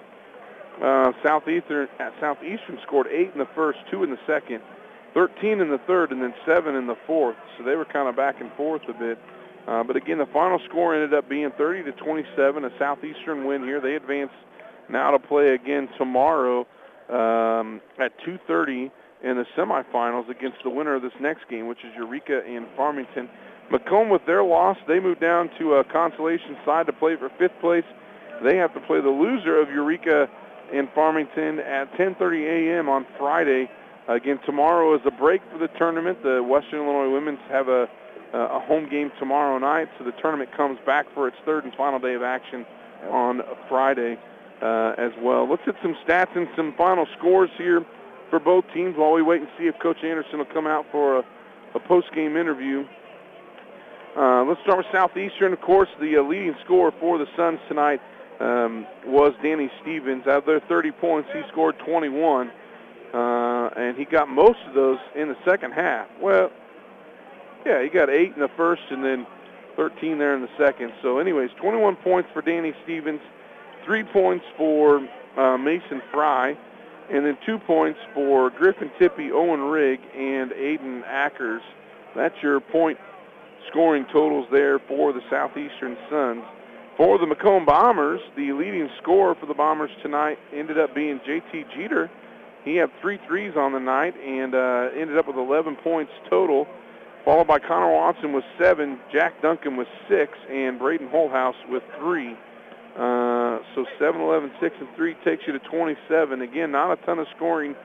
Uh, 0.84 1.14
Southeastern 1.24 1.88
uh, 2.02 2.10
Southeastern 2.20 2.80
scored 2.86 3.08
eight 3.08 3.32
in 3.32 3.40
the 3.40 3.48
first, 3.56 3.80
two 3.90 4.04
in 4.04 4.10
the 4.10 4.20
second, 4.28 4.60
13 5.14 5.62
in 5.62 5.70
the 5.70 5.80
third, 5.88 6.12
and 6.12 6.22
then 6.22 6.34
seven 6.46 6.76
in 6.76 6.86
the 6.86 6.98
fourth. 7.08 7.38
So 7.58 7.64
they 7.64 7.78
were 7.78 7.86
kind 7.86 8.10
of 8.10 8.18
back 8.18 8.42
and 8.42 8.52
forth 8.58 8.82
a 8.90 8.94
bit. 8.94 9.18
Uh, 9.66 9.86
but 9.86 9.96
again, 9.96 10.18
the 10.18 10.28
final 10.34 10.60
score 10.68 10.94
ended 10.94 11.14
up 11.14 11.30
being 11.30 11.50
30 11.58 11.84
to 11.84 11.94
27, 11.94 12.66
a 12.66 12.70
Southeastern 12.78 13.46
win 13.46 13.64
here. 13.64 13.80
They 13.80 13.96
advance 13.96 14.32
now 14.90 15.12
to 15.12 15.20
play 15.20 15.54
again 15.54 15.88
tomorrow 15.98 16.68
um, 17.08 17.80
at 17.98 18.12
2:30 18.28 18.92
in 19.24 19.38
the 19.38 19.46
semifinals 19.58 20.30
against 20.30 20.58
the 20.64 20.70
winner 20.70 20.96
of 20.96 21.02
this 21.02 21.14
next 21.20 21.48
game, 21.50 21.68
which 21.68 21.80
is 21.80 21.94
Eureka 21.96 22.42
and 22.46 22.68
Farmington. 22.76 23.30
Macomb, 23.72 24.10
with 24.10 24.26
their 24.26 24.44
loss, 24.44 24.78
they 24.88 25.00
move 25.00 25.20
down 25.20 25.50
to 25.58 25.76
a 25.76 25.84
consolation 25.86 26.58
side 26.66 26.86
to 26.86 26.94
play 26.94 27.16
for 27.16 27.30
fifth 27.40 27.58
place. 27.62 27.86
They 28.44 28.58
have 28.58 28.74
to 28.74 28.82
play 28.82 29.00
the 29.00 29.10
loser 29.10 29.60
of 29.60 29.70
Eureka 29.70 30.28
and 30.74 30.90
Farmington 30.94 31.60
at 31.60 31.92
10:30 31.94 32.46
a.m. 32.46 32.90
on 32.90 33.06
Friday. 33.18 33.70
Again, 34.08 34.40
tomorrow 34.46 34.94
is 34.96 35.02
a 35.06 35.12
break 35.12 35.42
for 35.50 35.58
the 35.58 35.70
tournament. 35.80 36.22
The 36.24 36.44
Western 36.44 36.82
Illinois 36.82 37.14
women's 37.14 37.40
have 37.50 37.70
a 37.70 37.88
a 38.34 38.60
home 38.60 38.90
game 38.90 39.12
tomorrow 39.20 39.60
night, 39.60 39.88
so 39.98 40.04
the 40.04 40.12
tournament 40.14 40.50
comes 40.58 40.80
back 40.88 41.06
for 41.14 41.28
its 41.28 41.38
third 41.46 41.66
and 41.66 41.74
final 41.76 42.00
day 42.00 42.16
of 42.16 42.24
action 42.24 42.66
on 43.12 43.42
Friday 43.70 44.18
uh, 44.60 44.96
as 44.98 45.12
well. 45.22 45.48
Let's 45.48 45.62
hit 45.66 45.76
some 45.84 45.96
stats 46.04 46.36
and 46.36 46.48
some 46.56 46.74
final 46.76 47.06
scores 47.18 47.52
here 47.58 47.86
for 48.34 48.40
both 48.40 48.66
teams 48.74 48.96
while 48.98 49.12
we 49.12 49.22
wait 49.22 49.42
and 49.42 49.50
see 49.60 49.66
if 49.66 49.78
Coach 49.78 50.04
Anderson 50.04 50.40
will 50.40 50.46
come 50.46 50.66
out 50.66 50.88
for 50.92 51.20
a, 51.20 51.24
a 51.76 51.80
post-game 51.80 52.36
interview. 52.36 52.84
Uh, 54.18 54.44
let's 54.46 54.60
start 54.62 54.80
with 54.80 54.88
Southeastern. 54.92 55.54
Of 55.54 55.62
course, 55.62 55.90
the 56.02 56.18
uh, 56.18 56.24
leading 56.24 56.56
scorer 56.66 56.92
for 57.00 57.20
the 57.20 57.28
Suns 57.38 57.60
tonight 57.68 58.02
um, 58.40 58.88
was 59.06 59.34
Danny 59.44 59.70
Stevens. 59.84 60.26
Out 60.26 60.40
of 60.40 60.46
their 60.48 60.62
30 60.62 60.92
points, 60.94 61.30
he 61.32 61.42
scored 61.52 61.78
21, 61.86 62.50
uh, 63.14 63.70
and 63.78 63.96
he 63.96 64.04
got 64.04 64.28
most 64.28 64.58
of 64.68 64.74
those 64.74 64.98
in 65.16 65.28
the 65.28 65.38
second 65.46 65.74
half. 65.74 66.08
Well, 66.20 66.50
yeah, 67.68 67.84
he 67.84 67.90
got 67.90 68.10
eight 68.10 68.34
in 68.34 68.42
the 68.42 68.50
first 68.58 68.82
and 68.90 69.06
then 69.06 69.28
13 69.76 70.18
there 70.18 70.34
in 70.34 70.42
the 70.42 70.50
second. 70.58 70.92
So, 71.04 71.20
anyways, 71.20 71.52
21 71.62 71.98
points 71.98 72.32
for 72.34 72.42
Danny 72.42 72.74
Stevens, 72.84 73.22
three 73.86 74.04
points 74.04 74.46
for 74.58 75.08
uh, 75.38 75.56
Mason 75.60 76.02
Fry, 76.12 76.58
and 77.12 77.26
then 77.26 77.38
two 77.46 77.60
points 77.60 78.00
for 78.14 78.50
Griffin 78.50 78.92
Tippy, 79.00 79.32
Owen 79.32 79.62
Rigg, 79.62 80.00
and 80.16 80.52
Aiden 80.52 81.04
Ackers. 81.06 81.62
That's 82.16 82.36
your 82.42 82.60
point 82.60 82.98
scoring 83.70 84.06
totals 84.12 84.48
there 84.52 84.80
for 84.80 85.14
the 85.14 85.22
Southeastern 85.30 85.98
Suns. 86.10 86.44
For 86.98 87.18
the 87.18 87.26
Macomb 87.26 87.66
Bombers, 87.66 88.22
the 88.36 88.54
leading 88.54 88.88
scorer 89.02 89.36
for 89.40 89.48
the 89.48 89.54
Bombers 89.54 89.90
tonight 90.04 90.38
ended 90.54 90.78
up 90.78 90.94
being 90.94 91.20
J.T. 91.26 91.66
Jeter. 91.76 92.10
He 92.64 92.76
had 92.76 92.92
three 93.02 93.20
threes 93.28 93.54
on 93.58 93.74
the 93.74 93.80
night 93.80 94.14
and 94.16 94.54
uh, 94.54 94.90
ended 94.96 95.18
up 95.18 95.28
with 95.28 95.38
11 95.38 95.78
points 95.84 96.12
total, 96.30 96.68
followed 97.26 97.48
by 97.48 97.58
Connor 97.60 97.92
Watson 97.92 98.32
with 98.32 98.44
seven, 98.60 99.00
Jack 99.12 99.42
Duncan 99.42 99.76
with 99.76 99.88
six, 100.08 100.32
and 100.50 100.78
Braden 100.78 101.10
Holthouse 101.10 101.56
with 101.68 101.84
three. 102.00 102.38
Uh, 102.94 103.58
so 103.74 103.86
7, 103.98 104.22
11, 104.22 104.52
6, 104.62 104.76
and 104.80 104.90
3 104.96 105.16
takes 105.26 105.44
you 105.48 105.54
to 105.54 105.60
27. 105.60 106.42
Again, 106.42 106.72
not 106.72 106.94
a 106.94 107.06
ton 107.06 107.20
of 107.20 107.28
scoring 107.36 107.76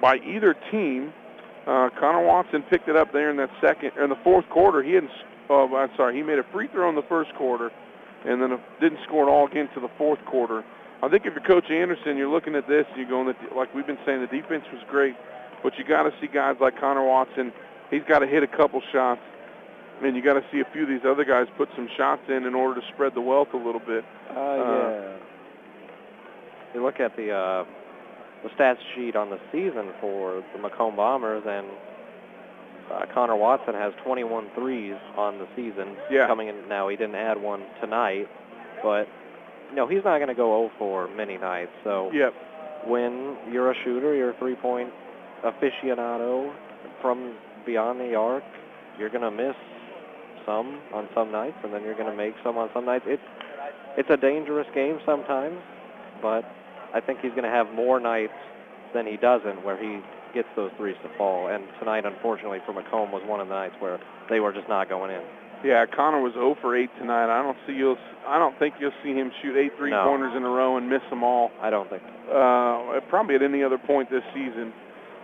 by 0.00 0.16
either 0.16 0.54
team. 0.70 1.12
Uh, 1.62 1.90
Connor 1.98 2.26
Watson 2.26 2.64
picked 2.68 2.88
it 2.88 2.96
up 2.96 3.12
there 3.12 3.30
in 3.30 3.36
that 3.36 3.50
second, 3.60 3.92
in 4.02 4.10
the 4.10 4.18
fourth 4.24 4.48
quarter. 4.50 4.82
He 4.82 4.94
hadn't, 4.94 5.12
oh, 5.48 5.72
I'm 5.76 5.90
sorry, 5.96 6.16
he 6.16 6.22
made 6.22 6.40
a 6.40 6.46
free 6.52 6.66
throw 6.66 6.88
in 6.88 6.96
the 6.96 7.06
first 7.08 7.32
quarter, 7.36 7.70
and 8.26 8.42
then 8.42 8.58
didn't 8.80 8.98
score 9.06 9.28
at 9.28 9.30
all 9.30 9.46
again 9.46 9.68
to 9.74 9.80
the 9.80 9.90
fourth 9.96 10.18
quarter. 10.26 10.64
I 11.02 11.08
think 11.08 11.24
if 11.24 11.34
you're 11.34 11.44
Coach 11.44 11.70
Anderson, 11.70 12.16
you're 12.16 12.30
looking 12.30 12.56
at 12.56 12.66
this, 12.66 12.84
you're 12.96 13.08
going, 13.08 13.32
like 13.56 13.72
we've 13.74 13.86
been 13.86 13.98
saying, 14.04 14.20
the 14.20 14.26
defense 14.26 14.64
was 14.72 14.82
great, 14.90 15.14
but 15.62 15.72
you 15.78 15.84
got 15.84 16.02
to 16.02 16.10
see 16.20 16.26
guys 16.26 16.56
like 16.60 16.78
Connor 16.80 17.06
Watson. 17.06 17.52
He's 17.90 18.02
got 18.08 18.20
to 18.20 18.26
hit 18.26 18.42
a 18.42 18.48
couple 18.48 18.82
shots, 18.92 19.20
and 20.02 20.16
you 20.16 20.22
got 20.22 20.34
to 20.34 20.44
see 20.52 20.60
a 20.60 20.64
few 20.72 20.82
of 20.82 20.88
these 20.88 21.04
other 21.06 21.24
guys 21.24 21.46
put 21.56 21.68
some 21.76 21.88
shots 21.96 22.22
in 22.28 22.44
in 22.44 22.54
order 22.54 22.80
to 22.80 22.86
spread 22.92 23.14
the 23.14 23.20
wealth 23.20 23.48
a 23.54 23.56
little 23.56 23.80
bit. 23.80 24.04
Uh, 24.30 24.34
yeah. 24.36 25.16
You 26.74 26.82
look 26.82 27.00
at 27.00 27.16
the 27.16 27.30
uh, 27.30 27.64
the 28.42 28.48
stats 28.50 28.78
sheet 28.94 29.14
on 29.16 29.30
the 29.30 29.38
season 29.52 29.92
for 30.00 30.42
the 30.54 30.58
Macomb 30.58 30.96
Bombers, 30.96 31.44
and 31.46 31.66
uh, 32.92 33.06
Connor 33.14 33.36
Watson 33.36 33.74
has 33.74 33.92
21 34.04 34.48
threes 34.54 34.96
on 35.16 35.38
the 35.38 35.46
season. 35.54 35.96
Yeah. 36.10 36.26
Coming 36.26 36.48
in 36.48 36.68
now, 36.68 36.88
he 36.88 36.96
didn't 36.96 37.14
add 37.14 37.40
one 37.40 37.62
tonight, 37.80 38.28
but 38.82 39.06
you 39.70 39.76
know 39.76 39.86
he's 39.86 40.02
not 40.04 40.18
going 40.18 40.28
to 40.28 40.34
go 40.34 40.68
0 40.68 40.70
for 40.78 41.08
many 41.14 41.36
nights. 41.38 41.70
So 41.84 42.10
Yep. 42.12 42.32
when 42.86 43.36
you're 43.50 43.70
a 43.70 43.74
shooter, 43.84 44.14
you're 44.14 44.30
a 44.30 44.38
three-point 44.38 44.90
aficionado 45.44 46.52
from 47.00 47.34
beyond 47.66 48.00
the 48.00 48.14
arc, 48.14 48.44
you're 48.98 49.08
going 49.10 49.22
to 49.22 49.30
miss 49.30 49.56
some 50.46 50.80
on 50.92 51.08
some 51.14 51.30
nights, 51.32 51.56
and 51.64 51.72
then 51.72 51.82
you're 51.82 51.96
going 51.96 52.10
to 52.10 52.16
make 52.16 52.34
some 52.44 52.56
on 52.56 52.70
some 52.74 52.84
nights. 52.84 53.04
It's 53.06 53.22
it's 53.96 54.10
a 54.10 54.16
dangerous 54.16 54.66
game 54.74 54.98
sometimes, 55.04 55.58
but 56.20 56.44
I 56.94 57.00
think 57.00 57.20
he's 57.20 57.32
going 57.32 57.44
to 57.44 57.50
have 57.50 57.72
more 57.74 58.00
nights 58.00 58.32
than 58.94 59.06
he 59.06 59.16
doesn't 59.16 59.64
where 59.64 59.76
he 59.76 60.00
gets 60.34 60.48
those 60.56 60.70
threes 60.76 60.96
to 61.02 61.10
fall. 61.18 61.48
And 61.48 61.64
tonight, 61.78 62.04
unfortunately, 62.04 62.58
for 62.64 62.72
Macomb 62.72 63.12
was 63.12 63.22
one 63.26 63.40
of 63.40 63.48
the 63.48 63.54
nights 63.54 63.74
where 63.80 64.00
they 64.30 64.40
were 64.40 64.52
just 64.52 64.68
not 64.68 64.88
going 64.88 65.10
in. 65.10 65.22
Yeah, 65.64 65.86
Connor 65.86 66.20
was 66.20 66.32
0 66.32 66.56
for 66.60 66.76
8 66.76 66.90
tonight. 66.98 67.30
I 67.30 67.42
don't 67.42 67.56
see 67.66 67.74
you'll. 67.74 67.96
I 68.26 68.38
don't 68.38 68.58
think 68.58 68.74
you'll 68.80 68.96
see 69.02 69.14
him 69.14 69.30
shoot 69.42 69.56
eight 69.56 69.72
three-pointers 69.76 70.32
in 70.36 70.42
a 70.42 70.48
row 70.48 70.76
and 70.76 70.88
miss 70.88 71.02
them 71.10 71.22
all. 71.22 71.50
I 71.60 71.70
don't 71.70 71.88
think. 71.90 72.02
Uh, 72.26 73.00
probably 73.08 73.34
at 73.34 73.42
any 73.42 73.62
other 73.62 73.78
point 73.78 74.10
this 74.10 74.22
season. 74.34 74.72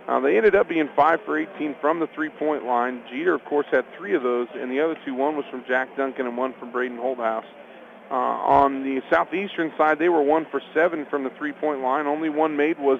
Uh, 0.09 0.19
they 0.19 0.37
ended 0.37 0.55
up 0.55 0.67
being 0.67 0.89
5 0.95 1.19
for 1.23 1.37
18 1.37 1.75
from 1.79 1.99
the 1.99 2.07
three-point 2.15 2.65
line. 2.65 3.03
Jeter, 3.11 3.35
of 3.35 3.45
course, 3.45 3.67
had 3.69 3.85
three 3.95 4.15
of 4.15 4.23
those, 4.23 4.47
and 4.55 4.71
the 4.71 4.79
other 4.79 4.97
two, 5.05 5.13
one 5.13 5.35
was 5.35 5.45
from 5.51 5.63
Jack 5.67 5.95
Duncan 5.95 6.25
and 6.25 6.35
one 6.35 6.55
from 6.59 6.71
Braden 6.71 6.97
Holthouse. 6.97 7.45
Uh, 8.09 8.15
on 8.15 8.81
the 8.81 9.01
southeastern 9.11 9.71
side, 9.77 9.99
they 9.99 10.09
were 10.09 10.23
one 10.23 10.47
for 10.49 10.63
seven 10.73 11.05
from 11.11 11.23
the 11.23 11.29
three-point 11.37 11.81
line. 11.81 12.07
Only 12.07 12.29
one 12.29 12.57
made 12.57 12.79
was 12.79 12.99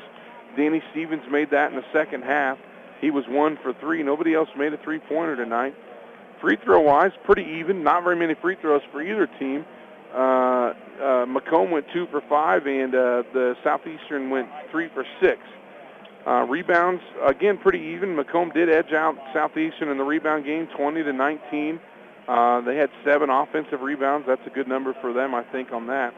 Danny 0.55 0.83
Stevens 0.91 1.23
made 1.31 1.49
that 1.49 1.71
in 1.71 1.77
the 1.77 1.85
second 1.91 2.25
half. 2.25 2.59
He 3.01 3.09
was 3.09 3.23
one 3.27 3.57
for 3.63 3.73
three. 3.73 4.03
Nobody 4.03 4.35
else 4.35 4.49
made 4.55 4.71
a 4.73 4.77
three-pointer 4.77 5.35
tonight. 5.35 5.73
Free 6.39 6.57
throw-wise, 6.63 7.11
pretty 7.23 7.57
even. 7.59 7.83
Not 7.83 8.03
very 8.03 8.17
many 8.17 8.35
free 8.35 8.55
throws 8.61 8.83
for 8.91 9.01
either 9.01 9.25
team. 9.39 9.65
Uh, 10.13 10.73
uh, 11.01 11.25
Macomb 11.27 11.71
went 11.71 11.87
two 11.91 12.05
for 12.11 12.21
five, 12.29 12.67
and 12.67 12.93
uh, 12.93 13.23
the 13.33 13.55
Southeastern 13.63 14.29
went 14.29 14.47
three 14.69 14.89
for 14.93 15.05
six. 15.19 15.39
Uh, 16.27 16.45
rebounds, 16.47 17.01
again, 17.23 17.57
pretty 17.57 17.79
even. 17.79 18.15
Macomb 18.15 18.51
did 18.51 18.69
edge 18.69 18.93
out 18.93 19.15
Southeastern 19.33 19.89
in 19.89 19.97
the 19.97 20.03
rebound 20.03 20.45
game, 20.45 20.67
20 20.75 21.03
to 21.03 21.13
19. 21.13 21.79
Uh, 22.27 22.61
they 22.61 22.75
had 22.75 22.89
seven 23.03 23.29
offensive 23.29 23.81
rebounds. 23.81 24.27
That's 24.27 24.45
a 24.45 24.49
good 24.49 24.67
number 24.67 24.93
for 25.01 25.13
them, 25.13 25.33
I 25.33 25.43
think, 25.43 25.71
on 25.71 25.87
that. 25.87 26.13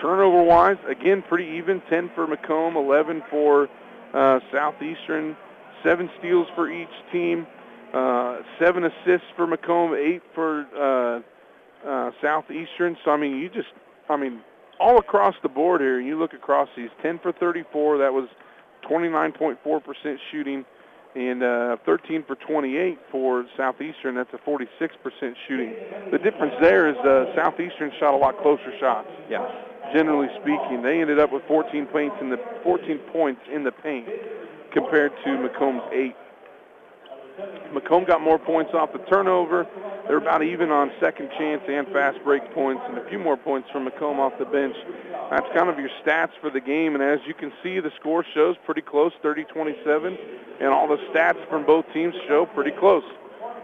Turnover-wise, 0.00 0.78
again, 0.86 1.22
pretty 1.22 1.56
even. 1.58 1.82
10 1.90 2.10
for 2.14 2.26
Macomb, 2.26 2.76
11 2.76 3.22
for 3.28 3.68
uh, 4.14 4.40
Southeastern, 4.52 5.36
seven 5.82 6.08
steals 6.18 6.46
for 6.54 6.70
each 6.70 6.88
team, 7.12 7.46
uh, 7.92 8.38
seven 8.58 8.84
assists 8.84 9.26
for 9.36 9.46
Macomb, 9.46 9.94
eight 9.94 10.22
for 10.34 10.66
uh, 10.76 11.88
uh, 11.88 12.10
Southeastern. 12.22 12.96
So 13.04 13.10
I 13.10 13.16
mean, 13.16 13.38
you 13.38 13.48
just, 13.48 13.68
I 14.08 14.16
mean, 14.16 14.40
all 14.80 14.98
across 14.98 15.34
the 15.42 15.48
board 15.48 15.80
here. 15.80 16.00
You 16.00 16.18
look 16.18 16.32
across 16.32 16.68
these 16.76 16.90
10 17.02 17.18
for 17.18 17.32
34. 17.32 17.98
That 17.98 18.12
was 18.12 18.28
29.4% 18.88 20.16
shooting, 20.30 20.64
and 21.14 21.42
uh, 21.42 21.76
13 21.84 22.24
for 22.26 22.36
28 22.36 22.98
for 23.10 23.44
Southeastern. 23.56 24.14
That's 24.14 24.32
a 24.32 24.38
46% 24.48 24.66
shooting. 25.48 25.74
The 26.12 26.18
difference 26.18 26.54
there 26.60 26.88
is 26.88 26.96
uh, 26.98 27.34
Southeastern 27.34 27.90
shot 27.98 28.14
a 28.14 28.16
lot 28.16 28.38
closer 28.42 28.72
shots. 28.78 29.08
Yeah. 29.30 29.46
Generally 29.92 30.28
speaking, 30.40 30.82
they 30.82 31.00
ended 31.00 31.18
up 31.18 31.32
with 31.32 31.42
14 31.48 31.86
points 31.86 32.16
in 32.20 32.28
the 32.28 32.36
14 32.62 32.98
points 33.10 33.40
in 33.52 33.64
the 33.64 33.72
paint 33.72 34.06
compared 34.72 35.12
to 35.24 35.30
Macomb's 35.30 35.82
eight. 35.92 36.14
Macomb 37.72 38.04
got 38.04 38.20
more 38.20 38.38
points 38.38 38.72
off 38.74 38.92
the 38.92 38.98
turnover. 39.10 39.66
They're 40.06 40.18
about 40.18 40.42
even 40.42 40.70
on 40.70 40.90
second 41.00 41.30
chance 41.38 41.62
and 41.68 41.86
fast 41.88 42.18
break 42.24 42.42
points, 42.54 42.82
and 42.88 42.98
a 42.98 43.08
few 43.08 43.18
more 43.18 43.36
points 43.36 43.68
from 43.70 43.84
Macomb 43.84 44.18
off 44.18 44.32
the 44.38 44.46
bench. 44.46 44.74
That's 45.30 45.46
kind 45.54 45.68
of 45.68 45.78
your 45.78 45.90
stats 46.02 46.32
for 46.40 46.50
the 46.50 46.60
game, 46.60 46.94
and 46.94 47.04
as 47.04 47.18
you 47.26 47.34
can 47.34 47.52
see, 47.62 47.80
the 47.80 47.90
score 48.00 48.24
shows 48.34 48.56
pretty 48.64 48.80
close, 48.80 49.12
30-27, 49.22 50.16
and 50.60 50.68
all 50.68 50.88
the 50.88 50.96
stats 51.12 51.46
from 51.50 51.66
both 51.66 51.84
teams 51.92 52.14
show 52.26 52.46
pretty 52.46 52.72
close. 52.78 53.04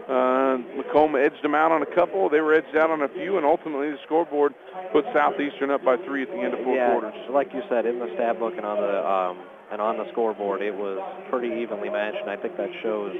Uh, 0.07 0.57
Macomb 0.77 1.15
edged 1.15 1.41
them 1.41 1.55
out 1.55 1.71
on 1.71 1.81
a 1.81 1.95
couple. 1.95 2.29
They 2.29 2.39
were 2.39 2.53
edged 2.53 2.77
out 2.77 2.91
on 2.91 3.01
a 3.01 3.09
few, 3.09 3.37
and 3.37 3.45
ultimately 3.45 3.89
the 3.89 3.97
scoreboard 4.05 4.53
put 4.93 5.03
Southeastern 5.13 5.71
up 5.71 5.83
by 5.83 5.97
three 6.05 6.21
at 6.21 6.29
the 6.29 6.37
end 6.37 6.53
of 6.53 6.63
four 6.63 6.75
yeah, 6.75 6.91
quarters. 6.91 7.15
like 7.31 7.51
you 7.53 7.63
said, 7.69 7.87
in 7.87 7.97
the 7.97 8.13
stat 8.13 8.37
book 8.37 8.53
and 8.55 8.65
on 8.65 8.77
the 8.77 9.01
um, 9.01 9.39
and 9.71 9.81
on 9.81 9.97
the 9.97 10.05
scoreboard, 10.11 10.61
it 10.61 10.75
was 10.75 11.01
pretty 11.31 11.49
evenly 11.59 11.89
matched, 11.89 12.21
and 12.21 12.29
I 12.29 12.35
think 12.37 12.55
that 12.57 12.69
shows 12.83 13.17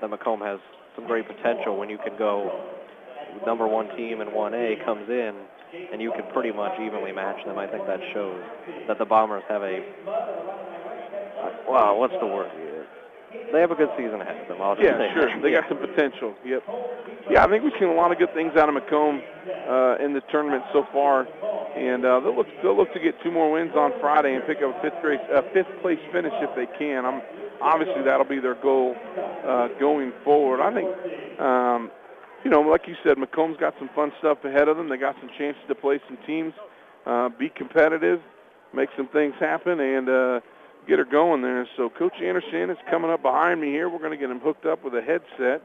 that 0.00 0.08
Macomb 0.08 0.40
has 0.40 0.58
some 0.96 1.06
great 1.06 1.26
potential 1.26 1.76
when 1.76 1.88
you 1.90 1.98
can 1.98 2.16
go 2.18 2.64
number 3.46 3.66
one 3.66 3.88
team 3.96 4.20
in 4.20 4.28
1A 4.28 4.84
comes 4.84 5.08
in 5.08 5.34
and 5.92 6.00
you 6.00 6.12
can 6.12 6.22
pretty 6.32 6.52
much 6.52 6.72
evenly 6.80 7.10
match 7.12 7.44
them. 7.46 7.58
I 7.58 7.66
think 7.66 7.86
that 7.86 7.98
shows 8.12 8.40
that 8.86 8.98
the 8.98 9.04
Bombers 9.04 9.42
have 9.48 9.62
a, 9.62 9.82
uh, 10.06 11.50
wow, 11.68 11.96
what's 11.98 12.14
the 12.20 12.26
word? 12.26 12.50
They 13.52 13.58
have 13.60 13.72
a 13.72 13.74
good 13.74 13.90
season 13.98 14.20
ahead 14.20 14.42
of 14.42 14.46
them. 14.48 14.62
I'll 14.62 14.76
just 14.76 14.86
Yeah, 14.86 14.98
say 14.98 15.10
sure. 15.12 15.26
that. 15.26 15.42
They 15.42 15.50
yeah. 15.50 15.60
got 15.66 15.68
some 15.68 15.78
potential. 15.78 16.34
Yep. 16.44 16.62
Yeah, 17.30 17.44
I 17.44 17.48
think 17.48 17.64
we've 17.64 17.74
seen 17.80 17.88
a 17.88 17.94
lot 17.94 18.12
of 18.12 18.18
good 18.18 18.32
things 18.32 18.54
out 18.56 18.68
of 18.68 18.74
Macomb 18.74 19.22
uh, 19.66 19.96
in 19.98 20.14
the 20.14 20.22
tournament 20.30 20.62
so 20.72 20.86
far, 20.92 21.26
and 21.74 22.04
uh, 22.04 22.20
they'll 22.20 22.36
look 22.36 22.46
they'll 22.62 22.76
look 22.76 22.92
to 22.94 23.00
get 23.00 23.14
two 23.24 23.32
more 23.32 23.50
wins 23.50 23.72
on 23.74 23.90
Friday 24.00 24.34
and 24.34 24.46
pick 24.46 24.58
up 24.62 24.76
a 24.76 24.80
fifth 24.82 25.00
place 25.02 25.18
uh, 25.34 25.42
fifth 25.52 25.72
place 25.82 25.98
finish 26.12 26.32
if 26.38 26.54
they 26.54 26.66
can. 26.78 27.04
I'm 27.04 27.22
obviously 27.64 28.02
that'll 28.04 28.28
be 28.28 28.38
their 28.40 28.54
goal 28.54 28.94
uh, 29.48 29.68
going 29.80 30.12
forward. 30.22 30.60
I 30.60 30.72
think. 30.72 31.40
Um, 31.40 31.90
you 32.44 32.50
know, 32.50 32.60
like 32.60 32.82
you 32.86 32.94
said, 33.02 33.16
Macomb's 33.16 33.56
got 33.58 33.74
some 33.78 33.88
fun 33.94 34.12
stuff 34.18 34.44
ahead 34.44 34.68
of 34.68 34.76
them. 34.76 34.90
They 34.90 34.98
got 34.98 35.16
some 35.18 35.30
chances 35.38 35.62
to 35.66 35.74
play 35.74 35.98
some 36.06 36.18
teams, 36.26 36.52
uh, 37.06 37.30
be 37.30 37.48
competitive, 37.48 38.20
make 38.74 38.90
some 38.98 39.08
things 39.08 39.34
happen, 39.40 39.80
and 39.80 40.08
uh, 40.10 40.40
get 40.86 40.98
her 40.98 41.06
going 41.06 41.40
there. 41.40 41.66
So 41.78 41.88
Coach 41.88 42.12
Anderson 42.22 42.68
is 42.68 42.76
coming 42.90 43.10
up 43.10 43.22
behind 43.22 43.62
me 43.62 43.68
here. 43.68 43.88
We're 43.88 43.98
going 43.98 44.10
to 44.10 44.18
get 44.18 44.30
him 44.30 44.40
hooked 44.40 44.66
up 44.66 44.84
with 44.84 44.94
a 44.94 45.00
headset, 45.00 45.62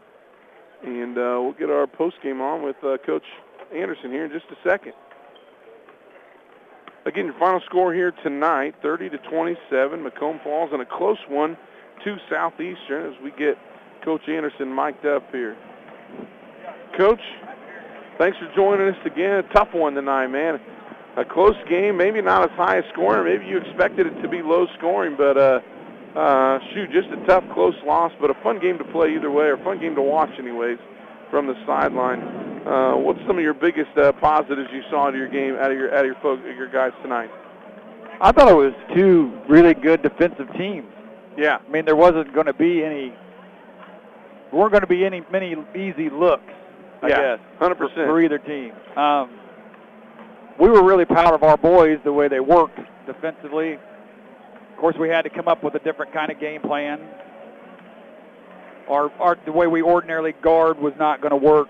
and 0.82 1.18
uh, 1.18 1.36
we'll 1.44 1.54
get 1.60 1.70
our 1.70 1.86
post 1.86 2.16
game 2.24 2.40
on 2.40 2.64
with 2.64 2.78
uh, 2.82 2.98
Coach 3.06 3.26
Anderson 3.76 4.12
here 4.12 4.24
in 4.24 4.32
just 4.32 4.46
a 4.46 4.70
second. 4.70 4.94
Again, 7.06 7.26
your 7.26 7.40
final 7.40 7.62
score 7.66 7.94
here 7.94 8.14
tonight, 8.24 8.76
30 8.82 9.10
to 9.10 9.18
27. 9.18 10.02
Macomb 10.02 10.40
falls 10.44 10.72
in 10.74 10.80
a 10.80 10.86
close 10.86 11.18
one 11.28 11.58
to 12.04 12.18
Southeastern 12.30 13.14
as 13.14 13.22
we 13.24 13.32
get 13.32 13.58
Coach 14.04 14.22
Anderson 14.28 14.74
mic'd 14.74 15.06
up 15.06 15.24
here. 15.32 15.58
Coach, 16.98 17.22
thanks 18.18 18.38
for 18.38 18.52
joining 18.56 18.88
us 18.90 19.00
again. 19.06 19.40
A 19.40 19.54
tough 19.54 19.70
one 19.74 19.94
tonight, 19.94 20.28
man. 20.28 20.60
A 21.18 21.26
close 21.26 21.56
game, 21.70 21.98
maybe 21.98 22.22
not 22.22 22.44
as 22.44 22.56
high 22.56 22.78
a 22.78 22.84
scoring. 22.94 23.26
Maybe 23.26 23.50
you 23.50 23.58
expected 23.58 24.08
it 24.08 24.22
to 24.22 24.30
be 24.30 24.42
low 24.42 24.68
scoring, 24.78 25.16
but 25.18 25.38
uh, 25.38 25.60
uh, 26.16 26.60
shoot, 26.74 26.92
just 26.92 27.10
a 27.10 27.26
tough, 27.28 27.44
close 27.54 27.76
loss, 27.86 28.12
but 28.22 28.30
a 28.30 28.36
fun 28.42 28.60
game 28.60 28.78
to 28.78 28.84
play 28.86 29.16
either 29.16 29.32
way, 29.32 29.46
or 29.46 29.58
fun 29.58 29.80
game 29.80 29.96
to 29.96 30.02
watch, 30.02 30.30
anyways, 30.40 30.78
from 31.30 31.48
the 31.48 31.56
sideline. 31.66 32.22
Uh, 32.66 32.96
what's 32.98 33.20
some 33.28 33.38
of 33.38 33.44
your 33.44 33.54
biggest 33.54 33.96
uh, 33.98 34.12
positives 34.14 34.70
you 34.72 34.82
saw 34.90 35.08
out 35.08 35.10
of 35.10 35.16
your 35.16 35.30
game, 35.30 35.56
out 35.56 35.72
of 35.72 35.78
your 35.78 35.94
out 35.94 36.02
of 36.02 36.06
your 36.06 36.22
folks, 36.22 36.42
your 36.56 36.70
guys 36.70 36.92
tonight? 37.02 37.30
I 38.22 38.32
thought 38.32 38.50
it 38.50 38.56
was 38.56 38.74
two 38.96 39.32
really 39.48 39.74
good 39.74 40.02
defensive 40.04 40.48
teams. 40.58 40.88
Yeah, 41.40 41.60
I 41.66 41.72
mean, 41.72 41.86
there 41.86 41.96
wasn't 41.96 42.34
going 42.34 42.48
to 42.48 42.54
be 42.54 42.84
any, 42.84 43.10
there 44.52 44.60
weren't 44.60 44.72
going 44.72 44.82
to 44.82 44.88
be 44.88 45.06
any 45.06 45.24
many 45.32 45.56
easy 45.76 46.10
looks, 46.10 46.44
I 47.02 47.08
yeah, 47.08 47.38
guess, 47.38 47.40
hundred 47.60 47.78
for, 47.78 47.88
percent. 47.88 48.08
for 48.08 48.22
either 48.22 48.38
team. 48.40 48.74
Um, 48.98 49.30
we 50.60 50.68
were 50.70 50.84
really 50.84 51.06
proud 51.06 51.34
of 51.34 51.44
our 51.44 51.56
boys 51.58 52.00
the 52.04 52.12
way 52.12 52.28
they 52.28 52.42
worked 52.42 52.80
defensively. 53.06 53.74
Of 53.76 54.78
course, 54.78 54.96
we 55.00 55.08
had 55.08 55.22
to 55.22 55.30
come 55.30 55.48
up 55.48 55.64
with 55.64 55.76
a 55.76 55.80
different 55.80 56.12
kind 56.14 56.30
of 56.32 56.40
game 56.40 56.62
plan. 56.62 57.00
Our, 58.90 59.10
our 59.22 59.38
the 59.46 59.52
way 59.52 59.68
we 59.68 59.82
ordinarily 59.82 60.34
guard 60.42 60.78
was 60.80 60.94
not 61.00 61.22
going 61.22 61.30
to 61.32 61.38
work 61.38 61.70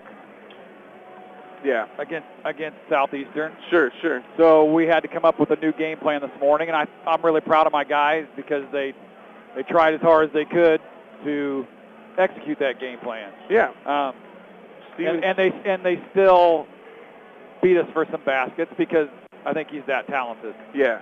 Yeah, 1.64 1.86
against 1.98 2.26
against 2.44 2.78
Southeastern. 2.88 3.52
sure, 3.68 3.92
sure. 4.00 4.22
So 4.36 4.64
we 4.72 4.86
had 4.86 5.00
to 5.00 5.08
come 5.08 5.24
up 5.24 5.38
with 5.38 5.50
a 5.50 5.56
new 5.56 5.72
game 5.72 5.98
plan 5.98 6.22
this 6.22 6.30
morning, 6.40 6.68
and 6.68 6.76
I, 6.76 6.86
I'm 7.06 7.22
really 7.22 7.42
proud 7.42 7.66
of 7.66 7.72
my 7.72 7.84
guys 7.84 8.24
because 8.36 8.64
they 8.72 8.94
they 9.54 9.62
tried 9.62 9.94
as 9.94 10.00
hard 10.00 10.28
as 10.28 10.32
they 10.32 10.44
could 10.44 10.80
to 11.24 11.66
execute 12.18 12.58
that 12.58 12.80
game 12.80 12.98
plan. 12.98 13.32
Yeah, 13.48 13.70
Um, 13.86 14.14
and, 14.98 15.24
and 15.24 15.38
they 15.38 15.50
and 15.64 15.84
they 15.84 16.02
still 16.10 16.66
beat 17.62 17.76
us 17.78 17.88
for 17.92 18.06
some 18.10 18.22
baskets 18.24 18.72
because 18.76 19.08
I 19.46 19.52
think 19.52 19.70
he's 19.70 19.84
that 19.86 20.06
talented. 20.08 20.54
Yeah. 20.74 21.00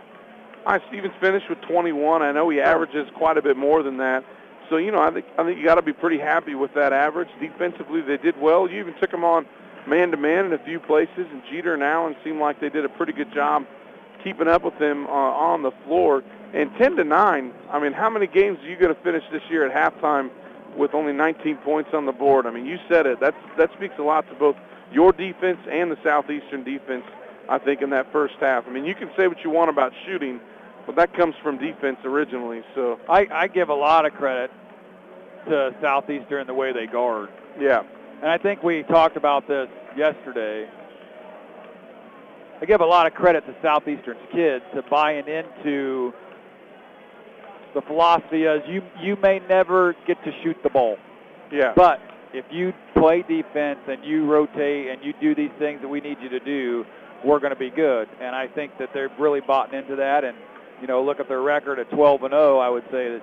All 0.66 0.72
right, 0.72 0.82
Stevens 0.88 1.14
finished 1.20 1.48
with 1.48 1.60
21. 1.62 2.22
I 2.22 2.32
know 2.32 2.48
he 2.48 2.60
averages 2.60 3.08
quite 3.16 3.38
a 3.38 3.42
bit 3.42 3.56
more 3.56 3.82
than 3.82 3.96
that. 3.98 4.24
So, 4.68 4.76
you 4.76 4.92
know, 4.92 5.00
I 5.00 5.10
think 5.10 5.24
I 5.38 5.44
think 5.44 5.58
you 5.58 5.64
got 5.64 5.76
to 5.76 5.82
be 5.82 5.92
pretty 5.92 6.18
happy 6.18 6.54
with 6.54 6.74
that 6.74 6.92
average. 6.92 7.28
Defensively, 7.40 8.02
they 8.02 8.18
did 8.18 8.38
well. 8.40 8.68
You 8.68 8.78
even 8.80 8.94
took 9.00 9.10
them 9.10 9.24
on 9.24 9.46
man-to-man 9.86 10.46
in 10.46 10.52
a 10.52 10.58
few 10.64 10.78
places, 10.78 11.26
and 11.30 11.42
Jeter 11.50 11.72
and 11.72 11.82
Allen 11.82 12.14
seemed 12.22 12.38
like 12.38 12.60
they 12.60 12.68
did 12.68 12.84
a 12.84 12.88
pretty 12.90 13.12
good 13.12 13.32
job 13.32 13.64
keeping 14.22 14.48
up 14.48 14.62
with 14.62 14.74
him 14.74 15.06
uh, 15.06 15.10
on 15.10 15.62
the 15.62 15.70
floor. 15.86 16.22
And 16.54 16.70
10 16.78 16.96
to 16.96 17.04
9, 17.04 17.52
I 17.70 17.78
mean, 17.78 17.92
how 17.92 18.08
many 18.08 18.26
games 18.26 18.58
are 18.60 18.68
you 18.68 18.76
going 18.76 18.94
to 18.94 19.00
finish 19.02 19.22
this 19.30 19.42
year 19.50 19.68
at 19.68 19.74
halftime 19.74 20.30
with 20.76 20.94
only 20.94 21.12
19 21.12 21.56
points 21.58 21.90
on 21.92 22.06
the 22.06 22.12
board? 22.12 22.46
I 22.46 22.50
mean, 22.50 22.64
you 22.64 22.78
said 22.88 23.06
it. 23.06 23.20
That's, 23.20 23.36
that 23.58 23.70
speaks 23.76 23.94
a 23.98 24.02
lot 24.02 24.26
to 24.28 24.34
both 24.34 24.56
your 24.90 25.12
defense 25.12 25.58
and 25.70 25.90
the 25.90 25.98
Southeastern 26.02 26.64
defense, 26.64 27.04
I 27.48 27.58
think, 27.58 27.82
in 27.82 27.90
that 27.90 28.10
first 28.12 28.34
half. 28.40 28.66
I 28.66 28.70
mean, 28.70 28.86
you 28.86 28.94
can 28.94 29.10
say 29.18 29.28
what 29.28 29.44
you 29.44 29.50
want 29.50 29.68
about 29.68 29.92
shooting, 30.06 30.40
but 30.86 30.96
that 30.96 31.12
comes 31.14 31.34
from 31.42 31.58
defense 31.58 31.98
originally. 32.04 32.62
So, 32.74 32.98
I, 33.08 33.26
I 33.30 33.48
give 33.48 33.68
a 33.68 33.74
lot 33.74 34.06
of 34.06 34.14
credit 34.14 34.50
to 35.48 35.74
Southeastern 35.82 36.46
the 36.46 36.54
way 36.54 36.72
they 36.72 36.86
guard, 36.86 37.28
yeah, 37.60 37.82
and 38.22 38.30
I 38.30 38.38
think 38.38 38.62
we 38.62 38.82
talked 38.84 39.16
about 39.16 39.46
this 39.46 39.68
yesterday. 39.96 40.68
I 42.60 42.64
give 42.64 42.80
a 42.80 42.86
lot 42.86 43.06
of 43.06 43.14
credit 43.14 43.46
to 43.46 43.54
Southeastern's 43.62 44.20
kids 44.32 44.64
to 44.74 44.82
buying 44.90 45.26
into 45.28 46.12
the 47.74 47.82
philosophy 47.82 48.44
is 48.44 48.62
you 48.68 48.82
you 49.00 49.16
may 49.22 49.40
never 49.48 49.94
get 50.06 50.22
to 50.24 50.30
shoot 50.42 50.56
the 50.62 50.70
ball, 50.70 50.96
yeah, 51.52 51.72
but 51.74 52.00
if 52.32 52.44
you 52.50 52.72
play 52.94 53.22
defense 53.22 53.80
and 53.86 54.04
you 54.04 54.26
rotate 54.26 54.88
and 54.88 55.02
you 55.02 55.12
do 55.20 55.34
these 55.34 55.50
things 55.58 55.80
that 55.80 55.88
we 55.88 56.00
need 56.00 56.18
you 56.20 56.28
to 56.28 56.40
do, 56.40 56.84
we're 57.24 57.40
going 57.40 57.52
to 57.52 57.58
be 57.58 57.70
good. 57.70 58.08
And 58.20 58.34
I 58.34 58.46
think 58.48 58.72
that 58.78 58.90
they're 58.92 59.10
really 59.18 59.40
bought 59.40 59.72
into 59.74 59.96
that. 59.96 60.24
And 60.24 60.36
you 60.80 60.86
know, 60.86 61.02
look 61.02 61.20
at 61.20 61.28
their 61.28 61.42
record 61.42 61.78
at 61.78 61.90
12 61.90 62.22
and 62.24 62.32
0. 62.32 62.58
I 62.58 62.68
would 62.68 62.84
say 62.84 63.10
that 63.10 63.22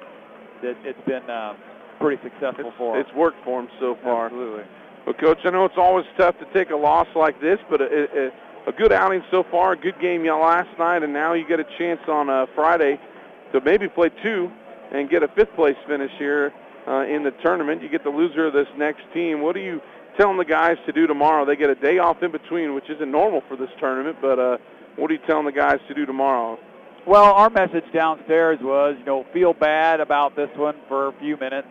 that 0.62 0.76
it's 0.84 1.06
been 1.06 1.30
um, 1.30 1.58
pretty 2.00 2.22
successful 2.24 2.74
for 2.78 3.00
it's 3.00 3.14
worked 3.14 3.44
for 3.44 3.62
them 3.62 3.72
so 3.80 3.98
far. 4.04 4.26
Absolutely. 4.26 4.64
Well, 5.06 5.16
Coach, 5.16 5.40
I 5.46 5.52
know 5.52 5.66
it's 5.66 5.78
always 5.78 6.06
tough 6.18 6.36
to 6.40 6.46
take 6.54 6.72
a 6.72 6.76
loss 6.76 7.08
like 7.16 7.40
this, 7.40 7.60
but 7.70 7.80
a, 7.80 7.86
a, 7.86 8.70
a 8.70 8.72
good 8.72 8.92
outing 8.92 9.22
so 9.30 9.44
far, 9.52 9.74
a 9.74 9.78
good 9.78 10.00
game 10.02 10.26
last 10.26 10.70
night, 10.80 11.04
and 11.04 11.14
now 11.14 11.34
you 11.34 11.48
get 11.48 11.60
a 11.60 11.66
chance 11.78 12.00
on 12.08 12.28
uh, 12.28 12.48
Friday 12.56 13.00
to 13.56 13.62
maybe 13.64 13.88
play 13.88 14.10
two 14.22 14.52
and 14.92 15.10
get 15.10 15.24
a 15.24 15.28
fifth 15.30 15.54
place 15.56 15.76
finish 15.88 16.12
here 16.18 16.54
uh, 16.88 17.06
in 17.06 17.24
the 17.24 17.32
tournament. 17.44 17.82
You 17.82 17.90
get 17.90 18.04
the 18.04 18.10
loser 18.10 18.48
of 18.48 18.54
this 18.54 18.68
next 18.78 19.02
team. 19.14 19.42
What 19.42 19.56
are 19.56 19.62
you 19.62 19.82
telling 20.18 20.38
the 20.38 20.46
guys 20.46 20.78
to 20.86 20.92
do 20.92 21.08
tomorrow? 21.08 21.46
They 21.46 21.56
get 21.56 21.70
a 21.70 21.76
day 21.76 21.98
off 21.98 22.22
in 22.22 22.32
between, 22.32 22.76
which 22.76 22.90
isn't 22.90 23.10
normal 23.10 23.42
for 23.48 23.58
this 23.58 23.70
tournament, 23.80 24.18
but 24.22 24.40
uh, 24.40 24.58
what 24.98 25.10
are 25.10 25.14
you 25.14 25.20
telling 25.26 25.46
the 25.46 25.52
guys 25.52 25.80
to 25.88 25.94
do 25.94 26.06
tomorrow? 26.06 26.60
Well, 27.08 27.34
our 27.34 27.50
message 27.50 27.86
downstairs 27.94 28.60
was, 28.62 28.96
you 29.00 29.06
know, 29.06 29.26
feel 29.32 29.54
bad 29.54 30.00
about 30.00 30.36
this 30.36 30.50
one 30.56 30.76
for 30.88 31.08
a 31.08 31.14
few 31.20 31.38
minutes, 31.38 31.68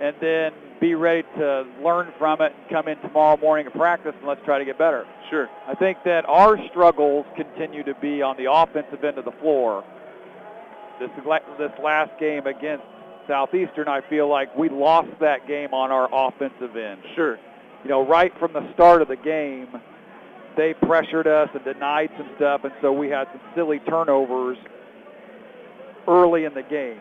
and 0.00 0.14
then 0.20 0.52
be 0.80 0.94
ready 0.94 1.22
to 1.36 1.64
learn 1.82 2.12
from 2.18 2.40
it 2.40 2.52
and 2.52 2.70
come 2.70 2.86
in 2.86 2.98
tomorrow 2.98 3.36
morning 3.38 3.66
and 3.66 3.74
practice, 3.74 4.12
and 4.18 4.28
let's 4.28 4.44
try 4.44 4.58
to 4.58 4.64
get 4.64 4.78
better. 4.78 5.04
Sure. 5.30 5.48
I 5.66 5.74
think 5.74 5.98
that 6.04 6.24
our 6.28 6.58
struggles 6.70 7.26
continue 7.34 7.82
to 7.84 7.94
be 7.94 8.22
on 8.22 8.36
the 8.36 8.50
offensive 8.50 9.02
end 9.02 9.18
of 9.18 9.24
the 9.24 9.32
floor. 9.40 9.84
This 10.98 11.10
this 11.58 11.72
last 11.82 12.18
game 12.18 12.46
against 12.46 12.84
Southeastern, 13.28 13.88
I 13.88 14.00
feel 14.08 14.28
like 14.28 14.56
we 14.56 14.68
lost 14.68 15.08
that 15.20 15.46
game 15.46 15.74
on 15.74 15.90
our 15.90 16.08
offensive 16.12 16.76
end. 16.76 17.00
Sure. 17.14 17.38
You 17.84 17.90
know, 17.90 18.06
right 18.06 18.32
from 18.38 18.52
the 18.52 18.72
start 18.74 19.02
of 19.02 19.08
the 19.08 19.16
game, 19.16 19.68
they 20.56 20.74
pressured 20.74 21.26
us 21.26 21.48
and 21.54 21.62
denied 21.64 22.10
some 22.16 22.30
stuff, 22.36 22.62
and 22.64 22.72
so 22.80 22.92
we 22.92 23.08
had 23.08 23.26
some 23.32 23.40
silly 23.54 23.78
turnovers 23.80 24.56
early 26.08 26.44
in 26.44 26.54
the 26.54 26.62
game. 26.62 27.00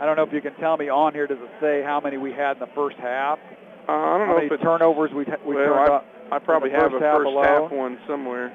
I 0.00 0.06
don't 0.06 0.16
know 0.16 0.22
if 0.22 0.32
you 0.32 0.40
can 0.40 0.54
tell 0.56 0.76
me 0.76 0.88
on 0.88 1.14
here. 1.14 1.26
Does 1.26 1.38
it 1.40 1.50
say 1.60 1.82
how 1.84 2.00
many 2.00 2.16
we 2.16 2.32
had 2.32 2.52
in 2.52 2.60
the 2.60 2.72
first 2.74 2.96
half? 2.96 3.38
Uh, 3.88 3.92
I 3.92 4.18
don't 4.18 4.26
how 4.28 4.32
know 4.32 4.34
many 4.34 4.46
if 4.46 4.52
it's, 4.52 4.62
turnovers 4.62 5.10
we 5.12 5.24
we 5.46 5.56
well, 5.56 5.64
turned 5.64 5.90
up? 5.90 6.06
I 6.32 6.38
probably 6.38 6.70
have 6.70 6.92
a 6.94 7.00
first 7.00 7.26
alone? 7.26 7.44
half 7.44 7.70
one 7.70 7.98
somewhere. 8.06 8.52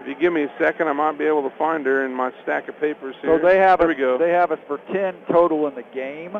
If 0.00 0.06
you 0.08 0.14
give 0.18 0.32
me 0.32 0.44
a 0.44 0.52
second, 0.60 0.88
I 0.88 0.92
might 0.92 1.18
be 1.18 1.24
able 1.26 1.48
to 1.48 1.54
find 1.58 1.84
her 1.86 2.04
in 2.06 2.12
my 2.14 2.30
stack 2.42 2.68
of 2.68 2.78
papers 2.80 3.14
here. 3.20 3.38
So 3.38 3.46
they 3.46 3.58
have 3.58 3.78
there 3.80 3.90
us, 3.90 3.96
we 3.96 4.00
go. 4.00 4.16
they 4.18 4.30
have 4.30 4.50
us 4.50 4.58
for 4.66 4.78
10 4.92 5.14
total 5.30 5.66
in 5.66 5.74
the 5.74 5.82
game. 5.94 6.36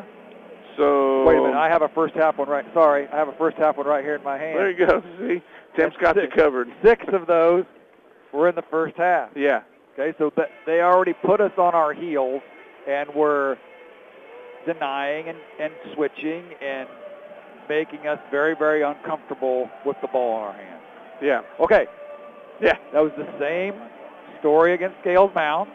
so 0.77 1.23
Wait 1.25 1.37
a 1.37 1.41
minute, 1.41 1.55
I 1.57 1.69
have 1.69 1.81
a 1.83 1.89
first 1.89 2.15
half 2.15 2.37
one 2.37 2.49
right. 2.49 2.65
Sorry, 2.73 3.07
I 3.07 3.17
have 3.17 3.27
a 3.27 3.33
first 3.37 3.57
half 3.57 3.77
one 3.77 3.85
right 3.85 4.03
here 4.03 4.15
in 4.15 4.23
my 4.23 4.37
hand. 4.37 4.57
there 4.57 4.71
you 4.71 4.85
go. 4.87 5.01
See, 5.19 5.41
Tim's 5.77 5.93
got 6.01 6.15
you 6.15 6.23
six. 6.23 6.35
covered. 6.35 6.69
Six 6.83 7.05
of 7.13 7.27
those 7.27 7.65
were 8.33 8.49
in 8.49 8.55
the 8.55 8.63
first 8.71 8.97
half. 8.97 9.29
Yeah, 9.35 9.61
Okay, 9.93 10.17
so 10.17 10.29
th- 10.31 10.47
they 10.65 10.79
already 10.81 11.13
put 11.13 11.39
us 11.41 11.51
on 11.57 11.75
our 11.75 11.93
heels 11.93 12.41
and 12.87 13.13
were 13.13 13.57
denying 14.65 15.27
and, 15.27 15.37
and 15.59 15.73
switching 15.93 16.43
and 16.61 16.87
making 17.69 18.07
us 18.07 18.19
very, 18.31 18.55
very 18.55 18.81
uncomfortable 18.83 19.69
with 19.85 19.97
the 20.01 20.07
ball 20.07 20.37
in 20.37 20.43
our 20.43 20.53
hands. 20.53 20.81
yeah, 21.21 21.41
Okay, 21.59 21.85
yeah. 22.65 22.77
that 22.93 23.01
was 23.01 23.11
the 23.17 23.27
same 23.39 23.73
story 24.39 24.73
against 24.73 24.97
Scales 25.01 25.31
Mound. 25.33 25.69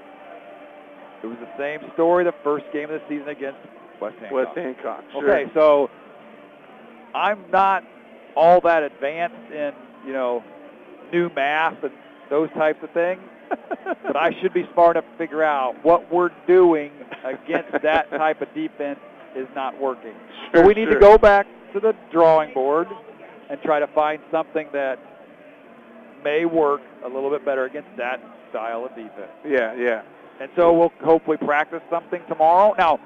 It 1.22 1.26
was 1.26 1.38
the 1.38 1.58
same 1.58 1.80
story 1.94 2.24
the 2.24 2.34
first 2.44 2.66
game 2.72 2.90
of 2.90 3.00
the 3.00 3.02
season 3.08 3.28
against 3.28 3.58
West 4.00 4.16
Hancock. 4.20 4.32
West 4.32 4.56
Hancock. 4.56 5.04
Sure. 5.12 5.30
Okay, 5.30 5.50
so 5.54 5.90
I'm 7.14 7.44
not 7.50 7.82
all 8.36 8.60
that 8.60 8.82
advanced 8.82 9.50
in, 9.50 9.72
you 10.06 10.12
know, 10.12 10.44
new 11.12 11.30
math 11.34 11.82
and 11.82 11.92
those 12.28 12.50
types 12.50 12.78
of 12.82 12.90
things, 12.90 13.20
but 14.02 14.16
I 14.16 14.30
should 14.40 14.52
be 14.52 14.68
smart 14.74 14.96
enough 14.96 15.10
to 15.10 15.18
figure 15.18 15.42
out 15.42 15.74
what 15.82 16.12
we're 16.12 16.30
doing 16.46 16.92
against 17.24 17.72
that 17.82 18.10
type 18.10 18.42
of 18.42 18.52
defense 18.54 19.00
is 19.34 19.48
not 19.54 19.80
working. 19.80 20.14
Sure, 20.52 20.62
so 20.62 20.66
we 20.66 20.74
need 20.74 20.86
sure. 20.86 20.94
to 20.94 21.00
go 21.00 21.18
back 21.18 21.46
to 21.72 21.80
the 21.80 21.94
drawing 22.12 22.52
board 22.52 22.88
and 23.50 23.60
try 23.62 23.78
to 23.80 23.86
find 23.88 24.20
something 24.30 24.68
that 24.72 24.98
may 26.26 26.44
work 26.44 26.80
a 27.04 27.08
little 27.08 27.30
bit 27.30 27.44
better 27.44 27.64
against 27.66 27.88
that 27.96 28.18
style 28.50 28.84
of 28.84 28.90
defense. 28.96 29.30
Yeah, 29.46 29.74
yeah. 29.76 30.02
And 30.40 30.50
so 30.56 30.72
we'll 30.72 30.92
hopefully 31.04 31.36
practice 31.36 31.82
something 31.88 32.20
tomorrow. 32.28 32.74
Now, 32.76 32.98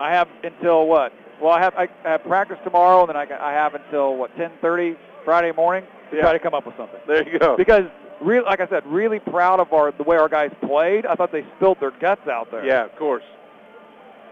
I 0.00 0.12
have 0.14 0.28
until 0.44 0.86
what? 0.86 1.12
Well, 1.42 1.52
I 1.52 1.60
have 1.60 1.74
I 1.74 1.88
have 2.04 2.22
practice 2.22 2.58
tomorrow, 2.64 3.00
and 3.00 3.08
then 3.08 3.16
I, 3.16 3.26
I 3.50 3.52
have 3.52 3.74
until 3.74 4.16
what 4.16 4.30
10:30 4.36 4.96
Friday 5.24 5.52
morning 5.52 5.84
to 6.10 6.16
Yeah. 6.16 6.22
try 6.22 6.32
to 6.32 6.38
come 6.38 6.54
up 6.54 6.64
with 6.64 6.76
something. 6.76 7.00
There 7.08 7.28
you 7.28 7.38
go. 7.38 7.56
Because, 7.56 7.84
real, 8.20 8.44
like 8.44 8.60
I 8.60 8.68
said, 8.68 8.86
really 8.86 9.18
proud 9.18 9.58
of 9.58 9.72
our 9.72 9.92
the 9.92 10.04
way 10.04 10.16
our 10.16 10.28
guys 10.28 10.52
played. 10.64 11.04
I 11.06 11.14
thought 11.16 11.32
they 11.32 11.44
spilled 11.56 11.78
their 11.80 11.90
guts 11.90 12.26
out 12.28 12.50
there. 12.50 12.64
Yeah, 12.64 12.84
of 12.84 12.94
course. 12.96 13.24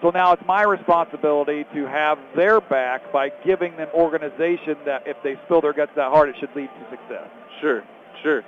So 0.05 0.11
now 0.11 0.35
it's 0.35 0.43
my 0.47 0.63
responsibility 0.65 1.65
to 1.75 1.87
have 1.87 2.19
their 2.37 2.61
back 2.61 3.11
by 3.11 3.31
giving 3.43 3.75
them 3.79 3.89
organization 3.95 4.77
that 4.85 5.03
if 5.07 5.17
they 5.25 5.37
spill 5.47 5.63
their 5.63 5.73
guts 5.73 5.93
that 5.97 6.11
hard, 6.13 6.29
it 6.29 6.35
should 6.39 6.55
lead 6.55 6.69
to 6.69 6.91
success. 6.91 7.27
Sure, 7.63 7.83
sure. 8.23 8.43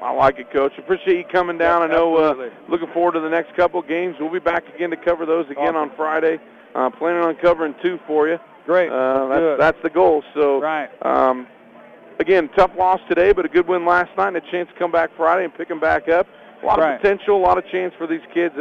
I 0.00 0.12
like 0.12 0.38
it, 0.38 0.52
Coach. 0.52 0.70
Appreciate 0.78 1.16
you 1.18 1.24
coming 1.24 1.58
down. 1.58 1.82
I 1.82 1.88
know. 1.88 2.16
Uh, 2.16 2.30
Absolutely. 2.30 2.58
looking 2.68 2.88
forward 2.94 3.12
to 3.14 3.20
the 3.20 3.28
next 3.28 3.56
couple 3.56 3.80
of 3.80 3.88
games. 3.88 4.14
We'll 4.20 4.30
be 4.30 4.38
back 4.38 4.62
again 4.76 4.90
to 4.90 4.96
cover 4.96 5.26
those 5.26 5.46
again 5.46 5.74
Awesome. 5.74 5.90
on 5.90 5.96
Friday. 5.96 6.38
Uh, 6.76 6.90
planning 6.90 7.22
on 7.24 7.34
covering 7.34 7.74
two 7.82 7.98
for 8.06 8.28
you. 8.28 8.38
Great. 8.64 8.88
Uh, 8.92 9.26
that's, 9.26 9.58
that's 9.58 9.82
the 9.82 9.90
goal. 9.90 10.22
So, 10.34 10.60
right. 10.60 10.88
um, 11.02 11.48
again, 12.20 12.48
tough 12.56 12.70
loss 12.78 13.00
today, 13.08 13.32
but 13.32 13.44
a 13.44 13.48
good 13.48 13.66
win 13.66 13.84
last 13.84 14.16
night 14.16 14.28
and 14.28 14.36
a 14.36 14.50
chance 14.52 14.68
to 14.72 14.78
come 14.78 14.92
back 14.92 15.10
Friday 15.16 15.42
and 15.46 15.52
pick 15.54 15.66
them 15.66 15.80
back 15.80 16.08
up. 16.08 16.28
A 16.62 16.66
lot 16.66 16.78
Right. 16.78 16.94
of 16.94 17.00
potential, 17.00 17.36
a 17.38 17.42
lot 17.44 17.58
of 17.58 17.66
chance 17.72 17.92
for 17.98 18.06
these 18.06 18.20
kids. 18.32 18.54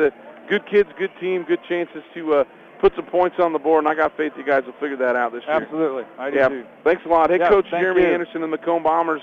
Good 0.48 0.66
kids, 0.68 0.90
good 0.98 1.12
team, 1.20 1.44
good 1.44 1.60
chances 1.68 2.04
to 2.14 2.34
uh, 2.36 2.44
put 2.80 2.96
some 2.96 3.06
points 3.06 3.38
on 3.40 3.54
the 3.54 3.60
board, 3.60 3.84
and 3.84 3.88
I 3.88 3.96
got 3.96 4.16
faith 4.18 4.34
you 4.38 4.44
guys 4.46 4.64
will 4.66 4.74
figure 4.74 4.98
that 4.98 5.16
out 5.16 5.32
this 5.32 5.44
year. 5.48 5.56
Absolutely. 5.56 6.04
I 6.20 6.30
do 6.30 6.38
Yeah. 6.38 6.50
too. 6.50 6.66
Thanks 6.84 7.04
a 7.06 7.10
lot. 7.10 7.30
Head 7.30 7.40
Yeah, 7.42 7.50
coach 7.50 7.70
Jeremy 7.70 8.02
you. 8.02 8.08
Anderson 8.08 8.44
and 8.44 8.54
the 8.54 8.58
Macomb 8.58 8.84
Bombers, 8.84 9.22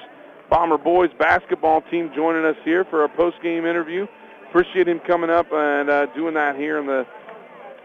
Bomber 0.51 0.78
boys 0.78 1.11
basketball 1.19 1.81
team 1.82 2.11
joining 2.15 2.44
us 2.44 2.57
here 2.65 2.85
for 2.85 3.05
a 3.05 3.09
post-game 3.09 3.65
interview. 3.66 4.07
Appreciate 4.49 4.86
him 4.86 5.01
coming 5.01 5.31
up 5.31 5.51
and 5.53 5.89
uh, 5.89 6.07
doing 6.07 6.35
that 6.35 6.57
here 6.57 6.78
in 6.78 6.86
the 6.86 7.07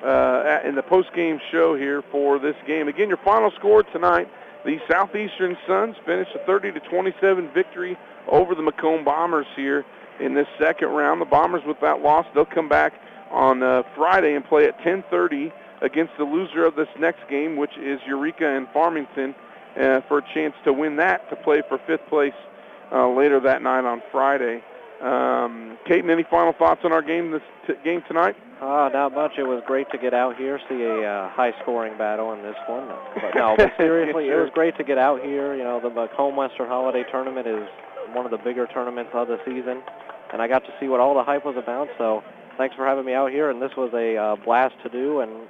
uh, 0.06 0.60
in 0.64 0.76
the 0.76 0.84
post-game 0.84 1.40
show 1.52 1.76
here 1.76 2.04
for 2.12 2.38
this 2.40 2.56
game. 2.68 2.88
Again, 2.88 3.08
your 3.08 3.18
final 3.18 3.50
score 3.52 3.84
tonight: 3.84 4.30
the 4.66 4.78
Southeastern 4.92 5.58
Suns 5.66 5.96
finished 6.06 6.32
a 6.36 6.40
30 6.46 6.74
to 6.74 6.80
27 6.82 7.50
victory 7.54 7.98
over 8.28 8.54
the 8.54 8.62
Macomb 8.62 9.04
Bombers 9.06 9.48
here 9.56 9.86
in 10.20 10.34
this 10.34 10.48
second 10.60 10.90
round. 10.90 11.22
The 11.22 11.26
Bombers, 11.26 11.64
with 11.66 11.80
that 11.80 12.02
loss, 12.02 12.26
they'll 12.36 12.46
come 12.46 12.68
back 12.70 12.94
on 13.32 13.64
uh, 13.64 13.84
Friday 13.96 14.36
and 14.36 14.46
play 14.46 14.66
at 14.66 14.80
10:30 14.80 15.52
against 15.82 16.14
the 16.18 16.24
loser 16.24 16.66
of 16.66 16.76
this 16.76 16.88
next 17.00 17.28
game, 17.30 17.56
which 17.56 17.78
is 17.78 18.00
Eureka 18.08 18.48
and 18.48 18.68
Farmington, 18.74 19.36
uh, 19.80 20.02
for 20.08 20.20
a 20.20 20.24
chance 20.34 20.56
to 20.66 20.74
win 20.74 20.96
that 20.98 21.30
to 21.30 21.36
play 21.36 21.62
for 21.68 21.80
fifth 21.86 22.08
place 22.10 22.34
uh, 22.92 23.08
later 23.10 23.40
that 23.40 23.62
night 23.62 23.86
on 23.86 24.02
Friday. 24.12 24.64
Um, 25.02 25.78
Caden, 25.86 26.10
any 26.10 26.24
final 26.24 26.54
thoughts 26.54 26.82
on 26.84 26.92
our 26.92 27.04
game 27.04 27.30
this 27.32 27.42
t- 27.68 27.74
game 27.84 28.02
tonight? 28.08 28.36
Uh, 28.60 28.90
not 28.92 29.14
much. 29.14 29.34
It 29.38 29.44
was 29.44 29.62
great 29.68 29.86
to 29.92 29.98
get 30.00 30.16
out 30.16 30.36
here, 30.36 30.60
see 30.68 30.82
a 30.82 31.06
uh, 31.06 31.30
high-scoring 31.30 32.00
battle 32.00 32.34
in 32.34 32.42
this 32.42 32.56
one. 32.66 32.90
But 33.14 33.36
no, 33.36 33.54
but 33.56 33.74
seriously, 33.78 34.30
it 34.30 34.36
was 34.36 34.50
great 34.56 34.76
to 34.78 34.84
get 34.84 34.98
out 34.98 35.22
here. 35.22 35.54
You 35.54 35.64
know, 35.64 35.80
the 35.80 35.92
Macomb 35.92 36.36
Western 36.36 36.68
Holiday 36.68 37.04
Tournament 37.12 37.46
is 37.46 37.70
one 38.14 38.26
of 38.26 38.32
the 38.32 38.40
bigger 38.40 38.66
tournaments 38.66 39.12
of 39.14 39.28
the 39.28 39.38
season, 39.46 39.84
and 40.34 40.42
I 40.42 40.48
got 40.48 40.66
to 40.66 40.74
see 40.80 40.88
what 40.88 41.00
all 41.00 41.14
the 41.14 41.24
hype 41.24 41.46
was 41.46 41.58
about. 41.58 41.88
So, 42.00 42.24
thanks 42.58 42.76
for 42.76 42.86
having 42.86 43.06
me 43.06 43.14
out 43.14 43.32
here. 43.32 43.50
And 43.50 43.62
this 43.62 43.72
was 43.78 43.92
a 43.94 44.18
uh, 44.18 44.36
blast 44.44 44.76
to 44.84 44.90
do, 44.90 45.22
and 45.22 45.48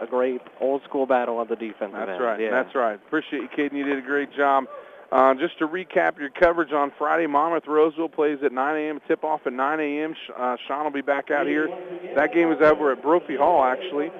a 0.00 0.06
great 0.06 0.40
old-school 0.60 1.06
battle 1.06 1.40
of 1.40 1.48
the 1.48 1.56
defensive 1.56 1.92
That's 1.92 2.10
end. 2.10 2.22
right. 2.22 2.40
Yeah. 2.40 2.50
That's 2.50 2.74
right. 2.74 2.94
Appreciate 2.94 3.42
you, 3.42 3.48
Caden. 3.48 3.72
You 3.72 3.84
did 3.84 3.98
a 3.98 4.02
great 4.02 4.34
job. 4.34 4.64
Uh, 5.12 5.34
just 5.34 5.58
to 5.58 5.68
recap 5.68 6.18
your 6.18 6.30
coverage 6.30 6.72
on 6.72 6.92
Friday, 6.98 7.26
Monmouth 7.26 7.66
Roseville 7.68 8.08
plays 8.08 8.38
at 8.44 8.52
9 8.52 8.76
a.m. 8.76 9.00
Tip 9.06 9.22
off 9.22 9.40
at 9.46 9.52
9 9.52 9.80
a.m. 9.80 10.14
Uh, 10.36 10.56
Sean 10.66 10.84
will 10.84 10.90
be 10.90 11.00
back 11.00 11.30
out 11.30 11.46
here. 11.46 11.68
That 12.16 12.34
game 12.34 12.50
is 12.50 12.58
over 12.60 12.90
at 12.92 13.02
Brophy 13.02 13.36
Hall, 13.36 13.64
actually. 13.64 14.06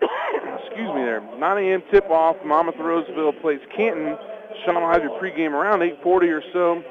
Excuse 0.00 0.94
me 0.94 1.02
there. 1.02 1.20
9 1.20 1.64
a.m. 1.64 1.82
tip 1.90 2.08
off. 2.10 2.36
Monmouth 2.44 2.76
Roseville 2.78 3.32
plays 3.40 3.60
Canton. 3.76 4.16
Sean 4.64 4.76
will 4.76 4.92
have 4.92 5.02
your 5.02 5.18
pregame 5.20 5.50
around 5.50 5.80
8:40 5.80 6.06
or 6.06 6.42
so 6.52 6.82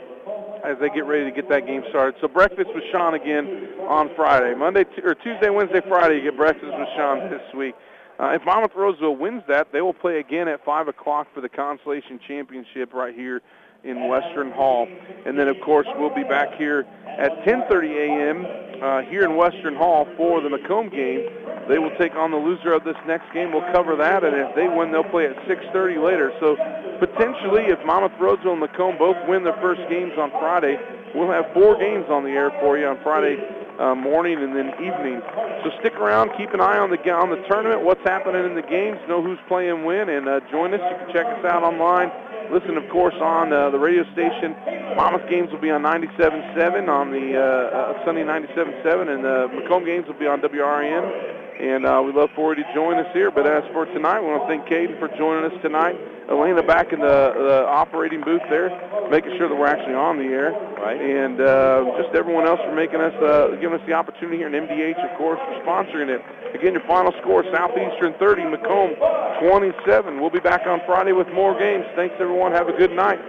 as 0.68 0.78
they 0.80 0.90
get 0.90 1.06
ready 1.06 1.24
to 1.24 1.32
get 1.32 1.48
that 1.50 1.66
game 1.66 1.84
started. 1.90 2.20
So 2.20 2.28
breakfast 2.28 2.70
with 2.76 2.84
Sean 2.92 3.14
again 3.14 3.80
on 3.88 4.10
Friday. 4.16 4.54
Monday 4.54 4.84
t- 4.84 5.02
or 5.04 5.16
Tuesday, 5.16 5.50
Wednesday, 5.50 5.82
Friday, 5.88 6.16
you 6.18 6.24
get 6.24 6.36
breakfast 6.36 6.74
with 6.78 6.88
Sean 6.98 7.30
this 7.30 7.42
week. 7.56 7.74
Uh, 8.20 8.36
if 8.36 8.44
Monmouth 8.46 8.76
Roseville 8.76 9.16
wins 9.16 9.44
that, 9.48 9.72
they 9.72 9.82
will 9.82 9.94
play 9.94 10.20
again 10.20 10.48
at 10.48 10.66
5 10.66 10.88
o'clock 10.90 11.28
for 11.34 11.40
the 11.40 11.48
Consolation 11.48 12.20
Championship 12.28 12.94
right 12.94 13.16
here 13.16 13.42
in 13.84 14.08
Western 14.08 14.52
Hall. 14.52 14.88
And 15.26 15.38
then, 15.38 15.48
of 15.48 15.60
course, 15.62 15.88
we'll 15.98 16.14
be 16.14 16.24
back 16.24 16.54
here 16.58 16.86
at 17.06 17.32
10.30 17.44 17.72
a.m. 17.98 18.46
Uh, 18.82 19.02
here 19.10 19.24
in 19.24 19.36
Western 19.36 19.76
Hall 19.76 20.08
for 20.18 20.42
the 20.42 20.50
Macomb 20.50 20.90
game. 20.90 21.28
They 21.68 21.80
will 21.80 21.96
take 21.98 22.16
on 22.16 22.32
the 22.32 22.38
loser 22.38 22.74
of 22.74 22.84
this 22.84 22.96
next 23.06 23.32
game. 23.34 23.52
We'll 23.52 23.70
cover 23.74 23.96
that, 23.98 24.24
and 24.24 24.36
if 24.36 24.56
they 24.56 24.68
win, 24.68 24.92
they'll 24.92 25.04
play 25.04 25.26
at 25.26 25.36
6.30 25.48 26.04
later. 26.04 26.32
So 26.40 26.56
potentially, 27.00 27.68
if 27.68 27.80
Monmouth 27.86 28.14
Roseville 28.20 28.54
and 28.54 28.62
Macomb 28.62 28.98
both 28.98 29.18
win 29.28 29.44
their 29.44 29.58
first 29.62 29.82
games 29.90 30.14
on 30.18 30.32
Friday, 30.32 30.78
we'll 31.14 31.32
have 31.32 31.52
four 31.54 31.78
games 31.78 32.06
on 32.10 32.24
the 32.24 32.32
air 32.32 32.52
for 32.62 32.78
you 32.78 32.88
on 32.88 33.00
Friday 33.04 33.36
uh, 33.80 33.96
morning 33.96 34.42
and 34.42 34.56
then 34.56 34.74
evening. 34.82 35.22
So 35.64 35.72
stick 35.80 35.96
around, 35.96 36.32
keep 36.38 36.54
an 36.54 36.62
eye 36.62 36.78
on 36.78 36.90
the 36.90 36.98
on 37.12 37.30
the 37.30 37.42
tournament, 37.50 37.84
what's 37.84 38.04
happening 38.04 38.46
in 38.46 38.56
the 38.56 38.62
games, 38.62 38.98
know 39.08 39.22
who's 39.22 39.40
playing 39.48 39.86
when, 39.86 40.10
and 40.10 40.28
uh, 40.28 40.40
join 40.52 40.74
us. 40.74 40.82
You 40.82 40.98
can 41.06 41.14
check 41.14 41.26
us 41.26 41.46
out 41.46 41.64
online. 41.64 42.12
Listen, 42.52 42.78
of 42.78 42.90
course, 42.90 43.16
on 43.20 43.52
uh, 43.52 43.70
the 43.70 43.80
radio 43.80 44.04
station. 44.14 44.56
Monmouth 44.96 45.30
games 45.30 45.52
will 45.52 45.60
be 45.60 45.70
on 45.70 45.84
97.7 45.84 46.88
on 46.88 47.12
the 47.12 47.36
uh, 47.36 48.00
uh, 48.00 48.06
Sunday 48.06 48.24
97.7, 48.24 49.14
and 49.14 49.24
the 49.24 49.48
Macomb 49.54 49.86
games 49.86 50.08
will 50.08 50.18
be 50.18 50.28
on 50.28 50.40
WRN. 50.42 51.36
And 51.60 51.86
uh, 51.86 52.02
we 52.06 52.14
look 52.14 52.32
forward 52.36 52.56
to 52.56 52.64
joining 52.74 53.04
us 53.04 53.12
here. 53.14 53.32
But 53.32 53.48
as 53.48 53.64
for 53.74 53.86
tonight, 53.86 54.22
we 54.22 54.28
want 54.28 54.44
to 54.44 54.48
thank 54.48 54.66
Caden 54.70 55.00
for 55.00 55.10
joining 55.18 55.52
us 55.52 55.62
tonight. 55.62 55.98
Elena 56.30 56.62
back 56.64 56.92
in 56.92 57.00
the, 57.00 57.32
the 57.36 57.66
operating 57.68 58.22
booth 58.22 58.44
there, 58.50 58.68
making 59.10 59.32
sure 59.38 59.48
that 59.48 59.56
we're 59.56 59.68
actually 59.68 59.96
on 59.96 60.18
the 60.18 60.28
air. 60.28 60.52
Right. 60.76 61.00
And 61.00 61.40
uh, 61.40 61.98
just 62.02 62.16
everyone 62.16 62.46
else 62.46 62.60
for 62.64 62.76
making 62.76 63.00
us, 63.00 63.16
uh, 63.24 63.56
giving 63.62 63.80
us 63.80 63.86
the 63.88 63.94
opportunity 63.94 64.38
here, 64.38 64.48
and 64.48 64.56
MDH, 64.56 65.00
of 65.00 65.18
course, 65.18 65.40
for 65.40 65.56
sponsoring 65.64 66.12
it. 66.12 66.22
Again, 66.54 66.74
your 66.74 66.86
final 66.88 67.14
score, 67.22 67.44
Southeastern 67.54 68.14
30, 68.20 68.44
Macomb 68.52 68.96
27. 69.40 70.20
We'll 70.20 70.30
be 70.30 70.40
back 70.40 70.68
on 70.68 70.82
Friday 70.86 71.14
with 71.14 71.28
more 71.34 71.58
games. 71.58 71.86
Thanks, 71.96 72.16
everyone. 72.20 72.52
Have 72.52 72.68
a 72.68 72.76
good 72.76 72.92
night. 72.92 73.20